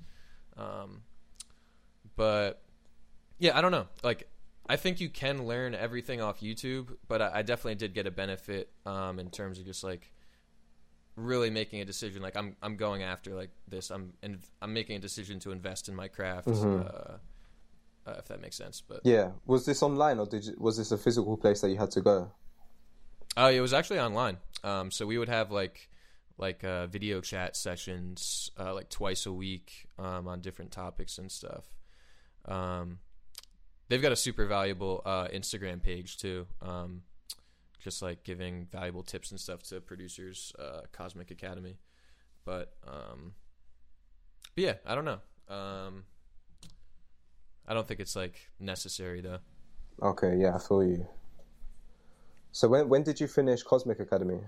Um, 0.57 1.03
but 2.17 2.62
yeah, 3.38 3.57
I 3.57 3.62
don't 3.62 3.71
know. 3.71 3.88
Like 4.03 4.27
I 4.69 4.75
think 4.75 5.01
you 5.01 5.09
can 5.09 5.47
learn 5.47 5.73
everything 5.73 6.21
off 6.21 6.41
YouTube, 6.41 6.95
but 7.07 7.23
I, 7.23 7.39
I 7.39 7.41
definitely 7.41 7.75
did 7.75 7.95
get 7.95 8.05
a 8.05 8.11
benefit 8.11 8.71
um, 8.85 9.19
in 9.19 9.31
terms 9.31 9.57
of 9.57 9.65
just 9.65 9.83
like 9.83 10.13
really 11.15 11.49
making 11.49 11.81
a 11.81 11.85
decision. 11.85 12.21
Like 12.21 12.38
I'm 12.38 12.55
I'm 12.61 12.77
going 12.77 13.01
after 13.01 13.33
like 13.33 13.49
this. 13.67 13.89
I'm 13.89 14.13
in, 14.21 14.39
I'm 14.61 14.71
making 14.71 14.95
a 14.95 14.99
decision 14.99 15.39
to 15.39 15.51
invest 15.51 15.89
in 15.89 15.95
my 15.95 16.07
craft. 16.07 16.47
Uh, 16.49 17.17
uh, 18.05 18.15
if 18.17 18.25
that 18.25 18.41
makes 18.41 18.55
sense, 18.57 18.81
but 18.81 19.01
Yeah. 19.03 19.31
Was 19.47 19.65
this 19.65 19.81
online 19.81 20.19
or 20.19 20.27
did 20.27 20.45
you, 20.45 20.55
was 20.57 20.77
this 20.77 20.91
a 20.91 20.97
physical 20.97 21.35
place 21.35 21.61
that 21.61 21.69
you 21.69 21.77
had 21.77 21.91
to 21.91 22.01
go? 22.01 22.31
Oh, 23.38 23.47
it 23.47 23.59
was 23.59 23.73
actually 23.73 23.99
online. 23.99 24.38
Um, 24.63 24.91
so 24.91 25.07
we 25.07 25.17
would 25.17 25.29
have 25.29 25.51
like 25.51 25.89
like 26.38 26.63
uh, 26.63 26.85
video 26.88 27.21
chat 27.21 27.55
sessions 27.55 28.51
uh, 28.59 28.73
like 28.73 28.89
twice 28.89 29.25
a 29.25 29.33
week 29.33 29.88
um, 29.97 30.27
on 30.27 30.41
different 30.41 30.71
topics 30.71 31.17
and 31.17 31.31
stuff. 31.31 31.65
Um, 32.45 32.99
they've 33.89 34.01
got 34.01 34.12
a 34.12 34.15
super 34.15 34.46
valuable 34.46 35.01
uh, 35.05 35.27
Instagram 35.27 35.81
page 35.84 36.17
too. 36.17 36.48
Um, 36.62 37.01
just 37.79 38.01
like 38.01 38.24
giving 38.24 38.67
valuable 38.72 39.03
tips 39.03 39.31
and 39.31 39.39
stuff 39.39 39.63
to 39.63 39.81
producers, 39.81 40.53
uh, 40.60 40.81
Cosmic 40.91 41.31
Academy. 41.31 41.77
But, 42.46 42.74
um, 42.88 43.34
but 44.56 44.63
yeah, 44.63 44.73
I 44.86 44.95
don't 44.95 45.06
know. 45.06 45.19
Um, 45.54 46.04
I 47.67 47.73
don't 47.73 47.88
think 47.88 47.99
it's 47.99 48.15
like 48.15 48.39
necessary 48.60 49.21
though. 49.21 49.39
Okay, 50.02 50.38
yeah, 50.38 50.56
I 50.56 50.60
feel 50.60 50.84
you. 50.84 51.08
So 52.52 52.67
when 52.67 52.89
when 52.89 53.04
did 53.04 53.19
you 53.19 53.28
finish 53.28 53.63
Cosmic 53.63 53.99
Academy? 53.99 54.39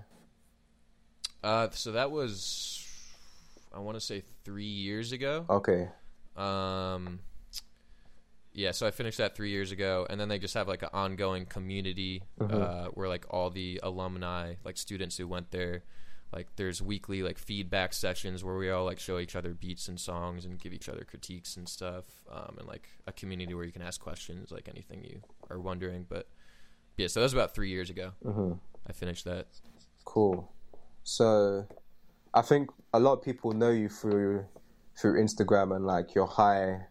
Uh, 1.42 1.68
so 1.70 1.92
that 1.92 2.10
was, 2.10 2.86
I 3.74 3.80
want 3.80 3.96
to 3.96 4.00
say 4.00 4.22
three 4.44 4.64
years 4.64 5.12
ago. 5.12 5.44
Okay. 5.48 5.88
Um, 6.36 7.20
yeah, 8.54 8.72
so 8.72 8.86
I 8.86 8.90
finished 8.90 9.18
that 9.18 9.34
three 9.34 9.50
years 9.50 9.72
ago, 9.72 10.06
and 10.10 10.20
then 10.20 10.28
they 10.28 10.38
just 10.38 10.54
have 10.54 10.68
like 10.68 10.82
an 10.82 10.90
ongoing 10.92 11.46
community 11.46 12.22
uh, 12.40 12.86
where 12.86 13.08
like 13.08 13.24
all 13.30 13.50
the 13.50 13.80
alumni, 13.82 14.54
like 14.64 14.76
students 14.76 15.16
who 15.16 15.26
went 15.26 15.50
there, 15.50 15.84
like 16.32 16.48
there's 16.56 16.82
weekly 16.82 17.22
like 17.22 17.38
feedback 17.38 17.94
sessions 17.94 18.44
where 18.44 18.56
we 18.56 18.70
all 18.70 18.84
like 18.84 18.98
show 18.98 19.18
each 19.18 19.36
other 19.36 19.54
beats 19.54 19.88
and 19.88 19.98
songs 19.98 20.44
and 20.44 20.58
give 20.58 20.72
each 20.72 20.88
other 20.88 21.04
critiques 21.04 21.56
and 21.56 21.68
stuff, 21.68 22.04
um, 22.30 22.56
and 22.58 22.68
like 22.68 22.88
a 23.06 23.12
community 23.12 23.54
where 23.54 23.64
you 23.64 23.72
can 23.72 23.82
ask 23.82 24.00
questions 24.00 24.50
like 24.50 24.68
anything 24.68 25.02
you 25.02 25.22
are 25.50 25.58
wondering. 25.58 26.04
But 26.08 26.28
yeah, 26.98 27.06
so 27.06 27.20
that 27.20 27.24
was 27.24 27.32
about 27.32 27.54
three 27.54 27.70
years 27.70 27.88
ago. 27.88 28.12
I 28.86 28.92
finished 28.92 29.24
that. 29.24 29.46
Cool. 30.04 30.52
So, 31.04 31.66
I 32.34 32.42
think 32.42 32.70
a 32.92 33.00
lot 33.00 33.14
of 33.14 33.22
people 33.22 33.52
know 33.52 33.70
you 33.70 33.88
through 33.88 34.44
through 34.96 35.22
Instagram 35.22 35.74
and 35.74 35.86
like 35.86 36.14
your 36.14 36.26
high 36.26 36.82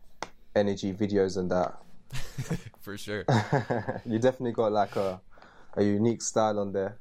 energy 0.56 0.94
videos 0.94 1.38
and 1.38 1.52
that. 1.52 1.78
For 2.82 2.98
sure. 2.98 3.24
you 4.06 4.20
definitely 4.20 4.52
got 4.52 4.72
like 4.72 4.96
a 4.96 5.22
a 5.76 5.84
unique 5.84 6.22
style 6.22 6.60
on 6.60 6.74
there. 6.74 6.98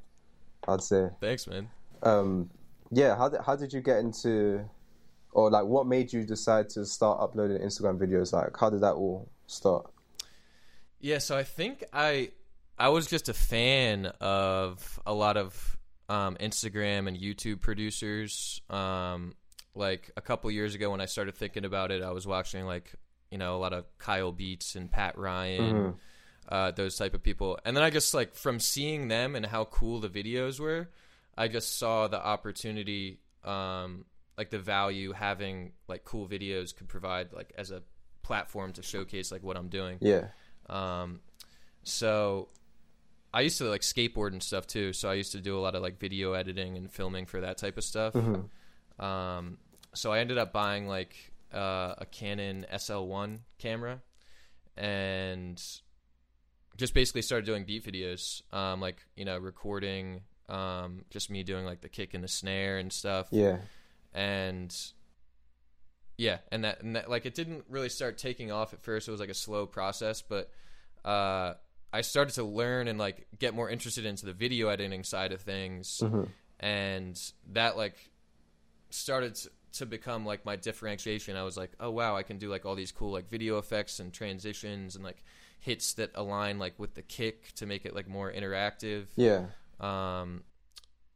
I'd 0.67 0.81
say. 0.81 1.09
Thanks, 1.19 1.47
man. 1.47 1.69
Um, 2.03 2.49
yeah. 2.91 3.15
How 3.15 3.29
did 3.29 3.41
how 3.41 3.55
did 3.55 3.73
you 3.73 3.81
get 3.81 3.99
into, 3.99 4.63
or 5.31 5.49
like 5.49 5.65
what 5.65 5.87
made 5.87 6.13
you 6.13 6.23
decide 6.23 6.69
to 6.69 6.85
start 6.85 7.19
uploading 7.19 7.57
Instagram 7.57 7.97
videos? 7.97 8.33
Like 8.33 8.55
how 8.57 8.69
did 8.69 8.81
that 8.81 8.93
all 8.93 9.29
start? 9.47 9.91
Yeah, 10.99 11.17
so 11.17 11.35
I 11.35 11.43
think 11.43 11.83
I 11.91 12.31
I 12.77 12.89
was 12.89 13.07
just 13.07 13.27
a 13.27 13.33
fan 13.33 14.05
of 14.21 14.99
a 15.05 15.13
lot 15.13 15.37
of 15.37 15.77
um, 16.09 16.35
Instagram 16.39 17.07
and 17.07 17.17
YouTube 17.17 17.61
producers. 17.61 18.61
Um, 18.69 19.33
like 19.73 20.11
a 20.17 20.21
couple 20.21 20.51
years 20.51 20.75
ago, 20.75 20.91
when 20.91 21.01
I 21.01 21.05
started 21.05 21.35
thinking 21.35 21.65
about 21.65 21.91
it, 21.91 22.03
I 22.03 22.11
was 22.11 22.27
watching 22.27 22.65
like 22.65 22.93
you 23.31 23.37
know 23.37 23.55
a 23.55 23.59
lot 23.59 23.73
of 23.73 23.85
Kyle 23.97 24.31
Beats 24.31 24.75
and 24.75 24.91
Pat 24.91 25.17
Ryan, 25.17 25.95
uh, 26.49 26.71
those 26.71 26.97
type 26.97 27.13
of 27.13 27.23
people, 27.23 27.57
and 27.65 27.75
then 27.75 27.83
I 27.83 27.89
just 27.89 28.13
like 28.13 28.35
from 28.35 28.59
seeing 28.59 29.07
them 29.07 29.35
and 29.35 29.45
how 29.45 29.65
cool 29.65 29.99
the 29.99 30.09
videos 30.09 30.59
were, 30.59 30.89
I 31.37 31.47
just 31.47 31.79
saw 31.79 32.07
the 32.07 32.23
opportunity, 32.23 33.19
um, 33.43 34.05
like 34.37 34.49
the 34.49 34.59
value 34.59 35.13
having 35.13 35.71
like 35.87 36.03
cool 36.03 36.27
videos 36.27 36.75
could 36.75 36.87
provide 36.87 37.33
like 37.33 37.53
as 37.57 37.71
a 37.71 37.81
platform 38.21 38.73
to 38.73 38.81
showcase 38.81 39.31
like 39.31 39.43
what 39.43 39.57
I'm 39.57 39.69
doing. 39.69 39.97
Yeah. 40.01 40.27
Um, 40.69 41.21
so 41.83 42.49
I 43.33 43.41
used 43.41 43.57
to 43.59 43.65
like 43.65 43.81
skateboard 43.81 44.33
and 44.33 44.43
stuff 44.43 44.67
too. 44.67 44.93
So 44.93 45.09
I 45.09 45.15
used 45.15 45.31
to 45.31 45.41
do 45.41 45.57
a 45.57 45.61
lot 45.61 45.75
of 45.75 45.81
like 45.81 45.99
video 45.99 46.33
editing 46.33 46.77
and 46.77 46.91
filming 46.91 47.25
for 47.25 47.41
that 47.41 47.57
type 47.57 47.77
of 47.77 47.83
stuff. 47.83 48.13
Um, 48.99 49.57
so 49.93 50.11
I 50.11 50.19
ended 50.19 50.37
up 50.37 50.53
buying 50.53 50.87
like 50.87 51.30
uh, 51.53 51.95
a 51.97 52.05
Canon 52.09 52.65
SL1 52.73 53.39
camera 53.57 54.01
and 54.77 55.61
just 56.77 56.93
basically 56.93 57.21
started 57.21 57.45
doing 57.45 57.65
beat 57.65 57.85
videos. 57.85 58.41
Um, 58.53 58.79
like 58.81 58.97
you 59.15 59.25
know, 59.25 59.37
recording 59.37 60.21
um, 60.49 61.05
just 61.09 61.29
me 61.29 61.43
doing 61.43 61.65
like 61.65 61.81
the 61.81 61.89
kick 61.89 62.13
and 62.13 62.23
the 62.23 62.27
snare 62.27 62.77
and 62.77 62.91
stuff 62.91 63.27
Yeah. 63.31 63.57
and 64.13 64.75
yeah 66.17 66.39
and 66.51 66.65
that, 66.65 66.83
and 66.83 66.95
that 66.97 67.09
like 67.09 67.25
it 67.25 67.33
didn't 67.33 67.63
really 67.69 67.87
start 67.89 68.17
taking 68.17 68.51
off 68.51 68.73
at 68.73 68.81
first 68.81 69.07
it 69.07 69.11
was 69.11 69.19
like 69.19 69.29
a 69.29 69.33
slow 69.33 69.65
process 69.65 70.21
but 70.21 70.51
uh 71.05 71.53
i 71.93 72.01
started 72.01 72.35
to 72.35 72.43
learn 72.43 72.87
and 72.89 72.99
like 72.99 73.25
get 73.39 73.55
more 73.55 73.69
interested 73.69 74.05
into 74.05 74.25
the 74.25 74.33
video 74.33 74.67
editing 74.67 75.03
side 75.05 75.31
of 75.31 75.41
things 75.41 75.99
and 76.59 77.17
that 77.53 77.77
like 77.77 77.95
started 78.89 79.35
to, 79.35 79.49
to 79.73 79.85
become 79.85 80.25
like 80.25 80.45
my 80.45 80.55
differentiation 80.55 81.35
i 81.35 81.43
was 81.43 81.55
like 81.57 81.71
oh 81.79 81.89
wow 81.91 82.15
i 82.15 82.23
can 82.23 82.37
do 82.37 82.49
like 82.49 82.65
all 82.65 82.75
these 82.75 82.91
cool 82.91 83.11
like 83.11 83.29
video 83.29 83.57
effects 83.57 83.99
and 83.99 84.13
transitions 84.13 84.95
and 84.95 85.03
like 85.03 85.23
hits 85.59 85.93
that 85.93 86.11
align 86.15 86.59
like 86.59 86.77
with 86.79 86.93
the 86.95 87.01
kick 87.01 87.53
to 87.53 87.65
make 87.65 87.85
it 87.85 87.95
like 87.95 88.07
more 88.07 88.31
interactive 88.31 89.05
Yeah. 89.15 89.45
um, 89.79 90.43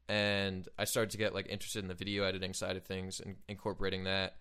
and 0.08 0.68
I 0.78 0.86
started 0.86 1.10
to 1.12 1.18
get 1.18 1.34
like 1.34 1.48
interested 1.50 1.80
in 1.80 1.88
the 1.88 1.96
video 1.96 2.24
editing 2.26 2.54
side 2.54 2.78
of 2.78 2.84
things 2.84 3.20
and 3.20 3.38
incorporating 3.50 4.04
that. 4.04 4.36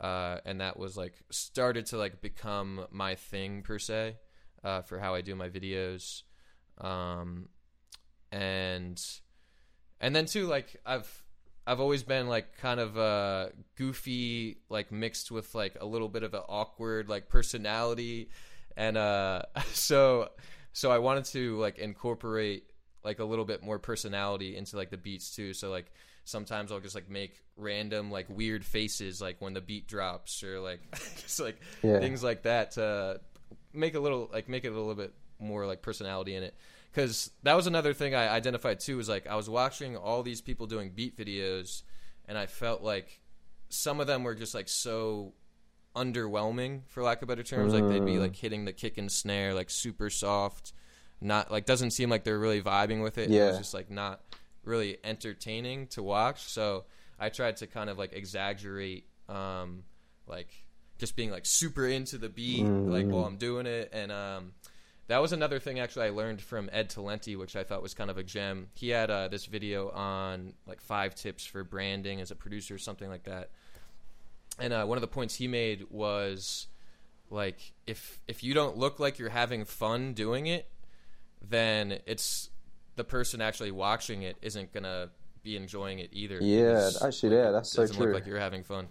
Uh, 0.00 0.38
and 0.44 0.60
that 0.60 0.78
was 0.78 0.96
like 0.96 1.14
started 1.30 1.86
to 1.86 1.98
like 1.98 2.20
become 2.20 2.86
my 2.92 3.16
thing 3.16 3.62
per 3.62 3.76
se 3.80 4.18
uh, 4.62 4.82
for 4.82 5.00
how 5.00 5.16
I 5.16 5.20
do 5.20 5.34
my 5.34 5.48
videos. 5.48 6.22
Um, 6.78 7.48
and 8.30 9.02
and 10.00 10.14
then 10.14 10.26
too 10.26 10.46
like 10.46 10.76
I've 10.86 11.24
I've 11.70 11.80
always 11.80 12.02
been 12.02 12.26
like 12.28 12.56
kind 12.58 12.80
of 12.80 12.98
uh, 12.98 13.50
goofy, 13.76 14.58
like 14.68 14.90
mixed 14.90 15.30
with 15.30 15.54
like 15.54 15.76
a 15.80 15.86
little 15.86 16.08
bit 16.08 16.24
of 16.24 16.34
an 16.34 16.42
awkward 16.48 17.08
like 17.08 17.28
personality, 17.28 18.30
and 18.76 18.96
uh, 18.96 19.42
so 19.72 20.30
so 20.72 20.90
I 20.90 20.98
wanted 20.98 21.26
to 21.26 21.58
like 21.58 21.78
incorporate 21.78 22.64
like 23.04 23.20
a 23.20 23.24
little 23.24 23.44
bit 23.44 23.62
more 23.62 23.78
personality 23.78 24.56
into 24.56 24.76
like 24.76 24.90
the 24.90 24.96
beats 24.98 25.34
too. 25.34 25.54
So 25.54 25.70
like 25.70 25.92
sometimes 26.24 26.72
I'll 26.72 26.80
just 26.80 26.94
like 26.96 27.08
make 27.08 27.40
random 27.56 28.10
like 28.10 28.26
weird 28.28 28.64
faces 28.64 29.20
like 29.20 29.40
when 29.40 29.54
the 29.54 29.60
beat 29.60 29.86
drops 29.86 30.42
or 30.42 30.60
like 30.60 30.80
just 31.22 31.38
like 31.40 31.60
Yeah. 31.82 31.98
things 32.00 32.22
like 32.22 32.42
that 32.42 32.72
to 32.72 33.20
make 33.72 33.94
a 33.94 34.00
little 34.00 34.28
like 34.32 34.48
make 34.48 34.64
it 34.64 34.68
a 34.68 34.76
little 34.76 34.94
bit 34.94 35.12
more 35.38 35.66
like 35.66 35.82
personality 35.82 36.34
in 36.34 36.42
it 36.42 36.54
because 36.92 37.30
that 37.42 37.54
was 37.56 37.66
another 37.66 37.92
thing 37.94 38.14
i 38.14 38.28
identified 38.28 38.80
too 38.80 38.96
was 38.96 39.08
like 39.08 39.26
i 39.26 39.36
was 39.36 39.48
watching 39.48 39.96
all 39.96 40.22
these 40.22 40.40
people 40.40 40.66
doing 40.66 40.90
beat 40.90 41.16
videos 41.16 41.82
and 42.26 42.36
i 42.38 42.46
felt 42.46 42.82
like 42.82 43.20
some 43.68 44.00
of 44.00 44.06
them 44.06 44.24
were 44.24 44.34
just 44.34 44.54
like 44.54 44.68
so 44.68 45.32
underwhelming 45.96 46.82
for 46.88 47.02
lack 47.02 47.20
of 47.22 47.28
better 47.28 47.42
terms 47.42 47.72
like 47.72 47.86
they'd 47.88 48.04
be 48.04 48.14
Mm. 48.14 48.20
like 48.20 48.36
hitting 48.36 48.64
the 48.64 48.72
kick 48.72 48.96
and 48.98 49.10
snare 49.10 49.54
like 49.54 49.70
super 49.70 50.08
soft 50.08 50.72
not 51.20 51.50
like 51.50 51.66
doesn't 51.66 51.90
seem 51.90 52.08
like 52.08 52.24
they're 52.24 52.38
really 52.38 52.62
vibing 52.62 53.02
with 53.02 53.18
it 53.18 53.28
Yeah. 53.30 53.48
was 53.48 53.58
just 53.58 53.74
like 53.74 53.90
not 53.90 54.20
really 54.64 54.98
entertaining 55.04 55.88
to 55.88 56.02
watch 56.02 56.42
so 56.44 56.84
i 57.18 57.28
tried 57.28 57.56
to 57.58 57.66
kind 57.66 57.90
of 57.90 57.98
like 57.98 58.12
exaggerate 58.12 59.04
um 59.28 59.82
like 60.26 60.48
just 60.98 61.16
being 61.16 61.30
like 61.30 61.44
super 61.46 61.86
into 61.86 62.18
the 62.18 62.28
beat 62.28 62.64
like 62.86 63.06
while 63.10 63.24
i'm 63.24 63.36
doing 63.36 63.66
it 63.66 63.90
and 63.92 64.12
um 64.12 64.52
that 65.10 65.20
was 65.20 65.32
another 65.32 65.58
thing 65.58 65.80
actually 65.80 66.06
I 66.06 66.10
learned 66.10 66.40
from 66.40 66.70
Ed 66.72 66.88
Talenti, 66.88 67.36
which 67.36 67.56
I 67.56 67.64
thought 67.64 67.82
was 67.82 67.94
kind 67.94 68.10
of 68.10 68.16
a 68.16 68.22
gem. 68.22 68.68
He 68.74 68.90
had 68.90 69.10
uh, 69.10 69.26
this 69.26 69.44
video 69.46 69.90
on 69.90 70.54
like 70.68 70.80
five 70.80 71.16
tips 71.16 71.44
for 71.44 71.64
branding 71.64 72.20
as 72.20 72.30
a 72.30 72.36
producer, 72.36 72.76
or 72.76 72.78
something 72.78 73.08
like 73.08 73.24
that. 73.24 73.50
And 74.60 74.72
uh, 74.72 74.84
one 74.86 74.96
of 74.96 75.02
the 75.02 75.08
points 75.08 75.34
he 75.34 75.48
made 75.48 75.86
was 75.90 76.68
like 77.28 77.72
if 77.88 78.20
if 78.28 78.44
you 78.44 78.54
don't 78.54 78.76
look 78.76 79.00
like 79.00 79.18
you're 79.18 79.30
having 79.30 79.64
fun 79.64 80.12
doing 80.12 80.46
it, 80.46 80.68
then 81.42 81.98
it's 82.06 82.48
the 82.94 83.02
person 83.02 83.40
actually 83.40 83.72
watching 83.72 84.22
it 84.22 84.36
isn't 84.42 84.72
gonna 84.72 85.10
be 85.42 85.56
enjoying 85.56 85.98
it 85.98 86.10
either. 86.12 86.38
Yeah, 86.40 86.88
actually, 87.02 87.30
like, 87.30 87.38
yeah, 87.38 87.48
it 87.48 87.52
that's 87.52 87.72
so 87.72 87.82
doesn't 87.82 87.96
true. 87.96 88.06
Look 88.06 88.14
like 88.14 88.26
you're 88.26 88.38
having 88.38 88.62
fun. 88.62 88.86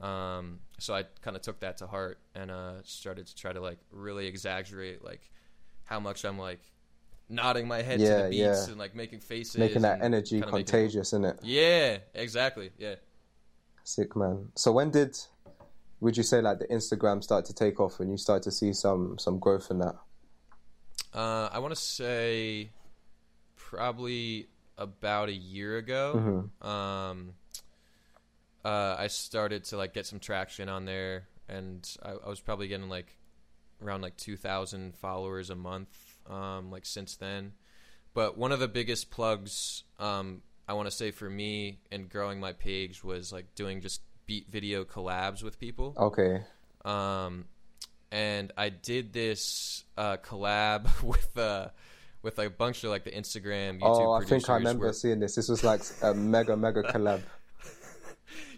Um, 0.00 0.58
so 0.78 0.94
I 0.94 1.04
kind 1.22 1.36
of 1.36 1.42
took 1.42 1.60
that 1.60 1.76
to 1.76 1.86
heart 1.86 2.18
and 2.34 2.50
uh, 2.50 2.82
started 2.82 3.28
to 3.28 3.36
try 3.36 3.52
to 3.52 3.60
like 3.60 3.78
really 3.92 4.26
exaggerate 4.26 5.04
like 5.04 5.30
how 5.84 6.00
much 6.00 6.24
I'm 6.24 6.38
like 6.38 6.60
nodding 7.28 7.66
my 7.68 7.82
head 7.82 7.98
to 7.98 8.04
Yeah, 8.04 8.22
the 8.24 8.28
beats 8.30 8.38
yeah. 8.38 8.66
and 8.68 8.78
like 8.78 8.94
making 8.94 9.20
faces, 9.20 9.56
Making 9.56 9.82
that 9.82 10.02
energy 10.02 10.36
kinda 10.40 10.46
making- 10.52 10.66
contagious, 10.66 11.08
isn't 11.08 11.24
it? 11.24 11.38
yeah, 11.42 11.98
exactly. 12.14 12.70
Yeah. 12.78 12.96
Sick 13.82 14.16
man. 14.16 14.48
So 14.54 14.72
when 14.72 14.90
did 14.90 15.18
would 16.00 16.16
you 16.16 16.22
say 16.22 16.40
like 16.40 16.58
the 16.58 16.66
Instagram 16.66 17.22
start 17.22 17.44
to 17.46 17.54
take 17.54 17.80
off 17.80 18.00
and 18.00 18.10
you 18.10 18.16
start 18.18 18.42
to 18.44 18.50
see 18.50 18.72
some 18.72 19.18
some 19.18 19.38
growth 19.38 19.70
in 19.70 19.78
that? 19.78 19.96
Uh, 21.14 21.48
I 21.52 21.58
want 21.60 21.72
to 21.74 21.80
say 21.80 22.70
probably 23.56 24.48
about 24.76 25.28
a 25.28 25.32
year 25.32 25.76
ago. 25.78 26.50
Um, 26.60 27.34
uh, 28.64 28.96
I 28.98 29.06
started 29.08 29.64
to 29.64 29.76
like 29.76 29.92
get 29.94 30.06
some 30.06 30.18
traction 30.18 30.68
on 30.68 30.84
there, 30.86 31.28
and 31.48 31.88
I, 32.02 32.12
I 32.12 32.28
was 32.28 32.40
probably 32.40 32.68
getting 32.68 32.88
like 32.88 33.16
around 33.82 34.02
like 34.02 34.16
two 34.16 34.36
thousand 34.36 34.96
followers 34.96 35.50
a 35.50 35.56
month. 35.56 35.88
Um, 36.28 36.70
like 36.70 36.86
since 36.86 37.16
then, 37.16 37.52
but 38.14 38.38
one 38.38 38.52
of 38.52 38.60
the 38.60 38.68
biggest 38.68 39.10
plugs 39.10 39.84
um, 39.98 40.40
I 40.66 40.72
want 40.74 40.88
to 40.88 40.94
say 40.94 41.10
for 41.10 41.28
me 41.28 41.78
in 41.90 42.06
growing 42.06 42.40
my 42.40 42.52
page 42.52 43.04
was 43.04 43.32
like 43.32 43.54
doing 43.54 43.80
just 43.80 44.00
beat 44.26 44.50
video 44.50 44.84
collabs 44.84 45.42
with 45.42 45.58
people. 45.58 45.94
Okay. 45.96 46.42
Um, 46.84 47.44
and 48.10 48.52
I 48.56 48.70
did 48.70 49.12
this 49.12 49.84
uh, 49.98 50.16
collab 50.16 50.88
with 51.02 51.36
uh, 51.36 51.68
with 52.22 52.38
like 52.38 52.48
a 52.48 52.50
bunch 52.50 52.84
of 52.84 52.90
like 52.90 53.04
the 53.04 53.10
Instagram, 53.10 53.80
YouTube 53.80 54.06
oh, 54.06 54.12
I 54.12 54.24
think 54.24 54.48
I 54.48 54.54
remember 54.54 54.86
where- 54.86 54.92
seeing 54.92 55.20
this. 55.20 55.34
This 55.34 55.48
was 55.48 55.62
like 55.62 55.82
a 56.02 56.14
mega 56.14 56.56
mega 56.56 56.82
collab. 56.92 57.20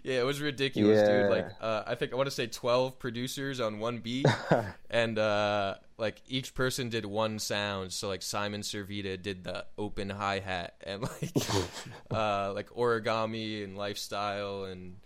Yeah, 0.06 0.20
it 0.20 0.24
was 0.24 0.40
ridiculous, 0.40 1.00
Yeah. 1.00 1.22
dude. 1.22 1.30
Like, 1.30 1.48
uh, 1.60 1.82
I 1.84 1.96
think 1.96 2.12
I 2.12 2.16
want 2.16 2.28
to 2.28 2.30
say 2.34 2.46
twelve 2.46 2.96
producers 3.00 3.58
on 3.60 3.80
one 3.80 3.98
beat, 3.98 4.24
and 4.90 5.18
uh, 5.18 5.74
like 5.98 6.22
each 6.28 6.54
person 6.54 6.88
did 6.90 7.04
one 7.04 7.40
sound. 7.40 7.92
So 7.92 8.06
like 8.06 8.22
Simon 8.22 8.60
Servida 8.60 9.20
did 9.20 9.42
the 9.42 9.66
open 9.76 10.08
hi 10.08 10.38
hat, 10.38 10.76
and 10.86 11.02
like 11.02 11.32
uh, 12.12 12.52
like 12.54 12.70
origami 12.70 13.64
and 13.64 13.76
lifestyle 13.76 14.64
and 14.64 14.96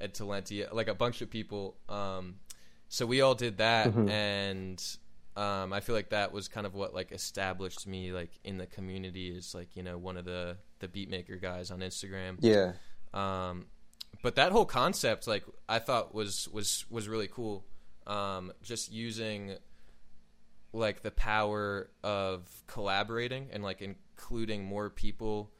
Ed 0.00 0.14
Talenti, 0.14 0.72
like 0.72 0.88
a 0.88 0.94
bunch 0.94 1.20
of 1.20 1.28
people. 1.28 1.76
Um, 1.90 2.36
so 2.88 3.04
we 3.04 3.20
all 3.20 3.34
did 3.34 3.58
that, 3.58 3.94
and 3.94 4.82
um, 5.36 5.74
I 5.74 5.80
feel 5.80 5.94
like 5.94 6.08
that 6.10 6.32
was 6.32 6.48
kind 6.48 6.66
of 6.66 6.74
what 6.74 6.94
like 6.94 7.12
established 7.12 7.86
me 7.86 8.10
like 8.12 8.30
in 8.42 8.56
the 8.56 8.66
community 8.66 9.36
as 9.36 9.54
like 9.54 9.76
you 9.76 9.82
know 9.82 9.98
one 9.98 10.16
of 10.16 10.24
the 10.24 10.56
the 10.78 10.88
beatmaker 10.88 11.38
guys 11.38 11.70
on 11.70 11.80
Instagram. 11.80 12.38
Yeah. 12.40 12.72
Um, 13.12 13.66
but 14.22 14.36
that 14.36 14.52
whole 14.52 14.64
concept, 14.66 15.26
like, 15.26 15.44
I 15.68 15.78
thought 15.78 16.14
was 16.14 16.48
was 16.52 16.84
was 16.90 17.08
really 17.08 17.28
cool. 17.28 17.64
Um, 18.06 18.52
just 18.62 18.92
using 18.92 19.56
like 20.72 21.02
the 21.02 21.10
power 21.10 21.88
of 22.04 22.46
collaborating 22.66 23.48
and 23.52 23.62
like 23.62 23.82
including 23.82 24.64
more 24.64 24.90
people 24.90 25.50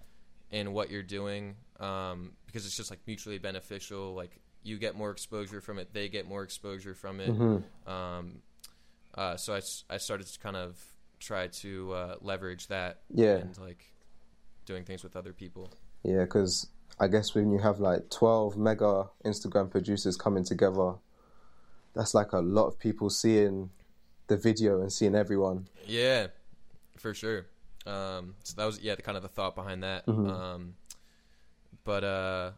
in 0.50 0.72
what 0.72 0.90
you're 0.90 1.02
doing, 1.02 1.56
um, 1.80 2.32
because 2.46 2.66
it's 2.66 2.76
just 2.76 2.90
like 2.90 3.00
mutually 3.06 3.38
beneficial. 3.38 4.14
Like 4.14 4.38
you 4.62 4.78
get 4.78 4.94
more 4.94 5.10
exposure 5.10 5.60
from 5.60 5.78
it, 5.78 5.92
they 5.92 6.08
get 6.08 6.28
more 6.28 6.42
exposure 6.42 6.94
from 6.94 7.20
it. 7.20 7.30
Um, 7.86 8.42
uh, 9.14 9.36
so 9.36 9.54
I, 9.54 9.60
I 9.88 9.96
started 9.98 10.26
to 10.26 10.38
kind 10.38 10.56
of 10.56 10.78
try 11.18 11.46
to 11.48 11.92
uh, 11.92 12.14
leverage 12.20 12.66
that 12.68 13.00
Yeah. 13.10 13.36
and 13.36 13.58
like 13.58 13.84
doing 14.66 14.84
things 14.84 15.02
with 15.02 15.16
other 15.16 15.32
people. 15.32 15.70
Yeah, 16.02 16.24
because 16.24 16.68
I 16.98 17.08
guess 17.08 17.34
when 17.34 17.52
you 17.52 17.58
have 17.58 17.78
like 17.78 18.10
12 18.10 18.56
mega 18.56 19.08
Instagram 19.24 19.70
producers 19.70 20.16
coming 20.16 20.44
together, 20.44 20.94
that's 21.94 22.14
like 22.14 22.32
a 22.32 22.38
lot 22.38 22.66
of 22.66 22.78
people 22.78 23.10
seeing 23.10 23.70
the 24.28 24.36
video 24.36 24.80
and 24.80 24.92
seeing 24.92 25.14
everyone. 25.14 25.68
Yeah, 25.86 26.28
for 26.96 27.14
sure. 27.14 27.46
Um, 27.86 28.34
so 28.42 28.54
that 28.56 28.64
was 28.64 28.80
yeah, 28.80 28.94
the 28.94 29.02
kind 29.02 29.16
of 29.16 29.22
the 29.22 29.28
thought 29.28 29.54
behind 29.54 29.82
that. 29.82 30.08
Um, 30.08 30.74
but 31.84 32.02
uh, 32.02 32.50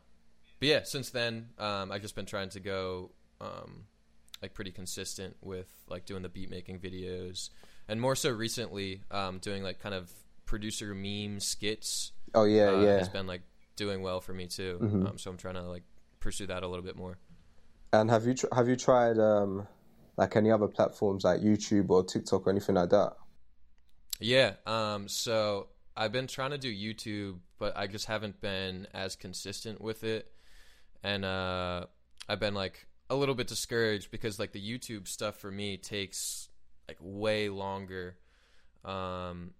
but 0.58 0.68
yeah, 0.68 0.80
since 0.84 1.10
then, 1.10 1.50
um, 1.58 1.92
I've 1.92 2.02
just 2.02 2.16
been 2.16 2.26
trying 2.26 2.48
to 2.50 2.60
go 2.60 3.10
um, 3.40 3.84
like 4.42 4.54
pretty 4.54 4.70
consistent 4.70 5.36
with 5.40 5.68
like 5.88 6.06
doing 6.06 6.22
the 6.22 6.28
beat 6.28 6.50
making 6.50 6.80
videos, 6.80 7.50
and 7.88 8.00
more 8.00 8.16
so 8.16 8.30
recently, 8.30 9.02
um, 9.10 9.38
doing 9.38 9.62
like 9.62 9.80
kind 9.80 9.94
of 9.94 10.10
producer 10.46 10.94
meme 10.94 11.40
skits. 11.40 12.12
Oh, 12.34 12.44
yeah, 12.44 12.70
uh, 12.70 12.80
yeah. 12.80 12.98
has 12.98 13.08
been 13.08 13.26
like 13.26 13.42
doing 13.78 14.02
well 14.02 14.20
for 14.20 14.34
me 14.34 14.46
too. 14.46 14.78
Um, 15.06 15.18
so 15.18 15.30
I'm 15.30 15.38
trying 15.38 15.54
to 15.54 15.62
like 15.62 15.84
pursue 16.20 16.46
that 16.48 16.62
a 16.62 16.68
little 16.68 16.84
bit 16.84 16.96
more. 16.96 17.16
And 17.92 18.10
have 18.10 18.26
you 18.26 18.34
tr- 18.34 18.52
have 18.52 18.68
you 18.68 18.76
tried 18.76 19.18
um, 19.18 19.66
like 20.18 20.36
any 20.36 20.50
other 20.50 20.68
platforms 20.68 21.24
like 21.24 21.40
YouTube 21.40 21.88
or 21.88 22.04
TikTok 22.04 22.46
or 22.46 22.50
anything 22.50 22.74
like 22.74 22.90
that? 22.90 23.14
Yeah. 24.20 24.54
Um. 24.66 25.08
So 25.08 25.68
I've 25.96 26.12
been 26.12 26.26
trying 26.26 26.50
to 26.50 26.58
do 26.58 26.70
YouTube, 26.70 27.38
but 27.58 27.76
I 27.76 27.86
just 27.86 28.06
haven't 28.06 28.40
been 28.40 28.86
as 28.92 29.16
consistent 29.16 29.80
with 29.80 30.04
it, 30.04 30.30
and 31.02 31.24
uh, 31.24 31.86
I've 32.28 32.40
been 32.40 32.54
like 32.54 32.86
a 33.08 33.16
little 33.16 33.34
bit 33.34 33.46
discouraged 33.46 34.10
because 34.10 34.38
like 34.38 34.52
the 34.52 34.60
YouTube 34.60 35.08
stuff 35.08 35.36
for 35.36 35.50
me 35.50 35.78
takes 35.78 36.50
like 36.88 36.98
way 37.00 37.48
longer. 37.48 38.16
Um. 38.84 39.54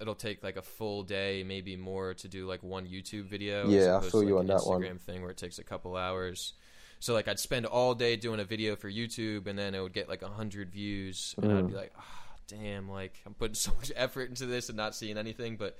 It'll 0.00 0.14
take 0.14 0.42
like 0.42 0.56
a 0.56 0.62
full 0.62 1.02
day, 1.02 1.44
maybe 1.44 1.76
more, 1.76 2.14
to 2.14 2.28
do 2.28 2.46
like 2.46 2.62
one 2.62 2.86
YouTube 2.86 3.24
video. 3.24 3.66
as 3.66 3.72
Yeah, 3.72 3.96
I 3.96 4.00
feel 4.00 4.20
to, 4.22 4.26
you 4.26 4.34
like, 4.34 4.40
on 4.40 4.46
that 4.48 4.64
one. 4.66 4.98
Thing 4.98 5.22
where 5.22 5.30
it 5.30 5.36
takes 5.36 5.58
a 5.58 5.64
couple 5.64 5.96
hours. 5.96 6.54
So 7.00 7.14
like 7.14 7.26
I'd 7.26 7.40
spend 7.40 7.66
all 7.66 7.94
day 7.94 8.14
doing 8.16 8.38
a 8.38 8.44
video 8.44 8.76
for 8.76 8.88
YouTube, 8.90 9.48
and 9.48 9.58
then 9.58 9.74
it 9.74 9.80
would 9.80 9.92
get 9.92 10.08
like 10.08 10.22
a 10.22 10.28
hundred 10.28 10.70
views, 10.70 11.34
and 11.40 11.50
Mm. 11.50 11.58
I'd 11.58 11.66
be 11.68 11.74
like, 11.74 11.92
ah, 11.98 12.22
damn, 12.46 12.88
like 12.88 13.20
I'm 13.26 13.34
putting 13.34 13.54
so 13.66 13.72
much 13.74 13.90
effort 13.96 14.28
into 14.28 14.46
this 14.46 14.68
and 14.68 14.76
not 14.76 14.94
seeing 14.94 15.18
anything. 15.18 15.56
But 15.56 15.76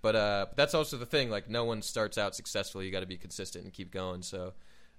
but 0.00 0.16
uh, 0.16 0.46
but 0.48 0.56
that's 0.56 0.74
also 0.74 0.96
the 0.96 1.06
thing. 1.06 1.28
Like 1.30 1.50
no 1.50 1.64
one 1.64 1.82
starts 1.82 2.16
out 2.16 2.34
successful. 2.34 2.82
You 2.82 2.90
got 2.90 3.00
to 3.00 3.06
be 3.06 3.18
consistent 3.18 3.64
and 3.64 3.72
keep 3.72 3.90
going. 3.92 4.22
So 4.22 4.54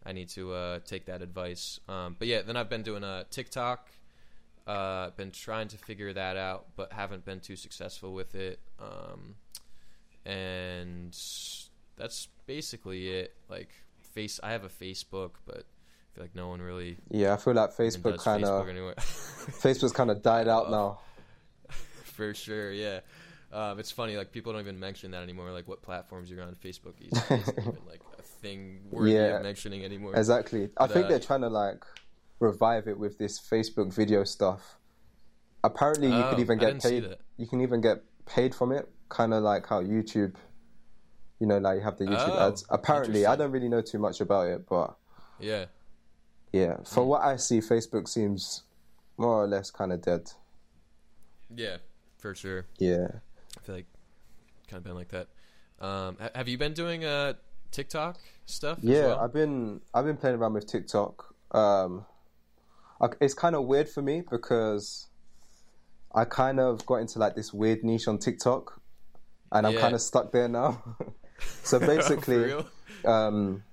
I 0.06 0.12
need 0.12 0.30
to 0.30 0.54
uh, 0.54 0.80
take 0.86 1.06
that 1.08 1.22
advice. 1.24 1.80
Um, 1.89 2.16
but 2.20 2.28
yeah, 2.28 2.44
then 2.44 2.56
I've 2.56 2.70
been 2.70 2.84
doing 2.84 3.04
a 3.04 3.26
TikTok. 3.32 3.89
Uh, 4.65 5.10
been 5.17 5.32
trying 5.32 5.67
to 5.67 5.78
figure 5.78 6.13
that 6.13 6.38
out, 6.38 6.67
but 6.78 6.93
haven't 6.93 7.26
been 7.26 7.41
too 7.41 7.56
successful 7.58 8.13
with 8.13 8.34
it. 8.36 8.60
Um, 8.80 9.36
and 10.26 11.12
that's 11.97 12.28
basically 12.45 13.10
it. 13.10 13.34
Like 13.49 13.69
face, 14.13 14.39
I 14.41 14.52
have 14.52 14.63
a 14.63 14.69
Facebook, 14.69 15.32
but 15.45 15.65
I 15.65 16.15
feel 16.15 16.23
like 16.23 16.36
no 16.36 16.47
one 16.47 16.62
really 16.62 16.97
Yeah, 17.10 17.34
I 17.34 17.38
feel 17.38 17.54
like 17.54 17.71
Facebook 17.76 18.23
kind 18.23 18.45
of. 18.45 18.65
Facebook's 18.97 19.91
kind 19.91 20.12
of 20.12 20.21
died 20.21 20.47
out 20.47 20.71
now. 20.71 20.99
For 21.69 22.34
sure, 22.34 22.71
yeah. 22.71 22.99
Um, 23.52 23.78
it's 23.80 23.91
funny, 23.91 24.17
like 24.17 24.32
people 24.32 24.52
don't 24.54 24.62
even 24.62 24.80
mention 24.80 25.12
that 25.12 25.21
anymore. 25.23 25.52
Like 25.52 25.67
what 25.67 25.82
platforms 25.82 26.32
you're 26.32 26.41
on 26.41 26.56
Facebook 26.56 26.93
is 27.02 27.12
isn't 27.30 27.60
even 27.60 27.78
like 27.88 28.02
a 28.17 28.21
thing 28.21 28.80
worthy 28.89 29.12
Yeah. 29.15 29.38
of 29.38 29.43
mentioning 29.43 29.84
anymore. 29.84 30.15
Exactly. 30.15 30.65
I 30.78 30.88
But, 30.88 30.91
think 30.91 31.06
uh, 31.06 31.10
they're 31.10 31.19
trying 31.19 31.41
to 31.41 31.49
like 31.49 31.84
revive 32.43 32.88
it 32.88 32.99
with 32.99 33.17
this 33.17 33.39
Facebook 33.39 33.93
video 33.93 34.23
stuff. 34.23 34.77
Apparently, 35.63 36.08
you 36.08 36.13
Oh, 36.23 36.29
could 36.29 36.39
even 36.39 36.58
get 36.60 36.82
paid. 36.82 37.15
You 37.38 37.47
can 37.47 37.62
even 37.62 37.82
get 37.82 38.03
paid 38.25 38.53
from 38.53 38.71
it, 38.71 38.89
kind 39.10 39.34
of 39.34 39.41
like 39.43 39.65
how 39.67 39.82
YouTube. 39.82 40.36
You 41.39 41.47
know, 41.47 41.58
like 41.58 41.77
you 41.77 41.82
have 41.84 41.97
the 41.97 42.06
YouTube 42.06 42.36
Oh, 42.38 42.47
ads. 42.47 42.65
Apparently, 42.69 43.25
I 43.25 43.36
don't 43.36 43.51
really 43.51 43.69
know 43.69 43.82
too 43.82 43.97
much 43.99 44.21
about 44.21 44.47
it, 44.47 44.67
but 44.67 44.95
yeah, 45.39 45.65
yeah, 46.51 46.75
Hmm. 46.77 46.84
for 46.84 47.06
what 47.06 47.21
I 47.21 47.38
see, 47.38 47.60
Facebook 47.60 48.08
seems 48.08 48.63
more 49.17 49.43
or 49.43 49.47
less 49.47 49.71
kind 49.71 49.91
of 49.93 50.01
dead. 50.01 50.32
yeah, 51.56 51.77
for 52.17 52.34
sure. 52.36 52.65
Yeah. 52.77 53.08
I 53.58 53.62
feel 53.65 53.75
like 53.75 53.86
kind 54.67 54.77
of 54.79 54.84
been 54.84 54.95
like 54.95 55.10
that. 55.10 55.27
Um, 55.79 56.17
have 56.36 56.47
you 56.47 56.58
been 56.58 56.73
doing 56.73 57.03
uh 57.06 57.34
TikTok 57.71 58.17
stuff? 58.45 58.77
as 58.79 58.84
Yeah, 58.84 59.08
well? 59.08 59.19
I've 59.19 59.34
been 59.34 59.82
I've 59.93 60.06
been 60.06 60.17
playing 60.17 60.38
around 60.38 60.53
with 60.53 60.65
TikTok. 60.67 61.36
Um, 61.51 62.06
it's 63.19 63.34
kind 63.34 63.56
of 63.56 63.65
weird 63.65 63.89
for 63.89 64.01
me 64.01 64.23
because 64.29 65.10
I 66.13 66.25
kind 66.25 66.60
of 66.60 66.86
got 66.86 66.95
into 66.97 67.19
like 67.19 67.36
this 67.36 67.53
weird 67.53 67.84
niche 67.84 68.08
on 68.08 68.19
TikTok, 68.19 68.79
and 69.51 69.65
I'm 69.67 69.73
Yeah. 69.73 69.82
kind 69.82 69.95
of 69.95 70.01
stuck 70.01 70.32
there 70.32 70.47
now. 70.47 70.97
so 71.63 71.79
basically, 71.86 72.53
um, 73.06 73.63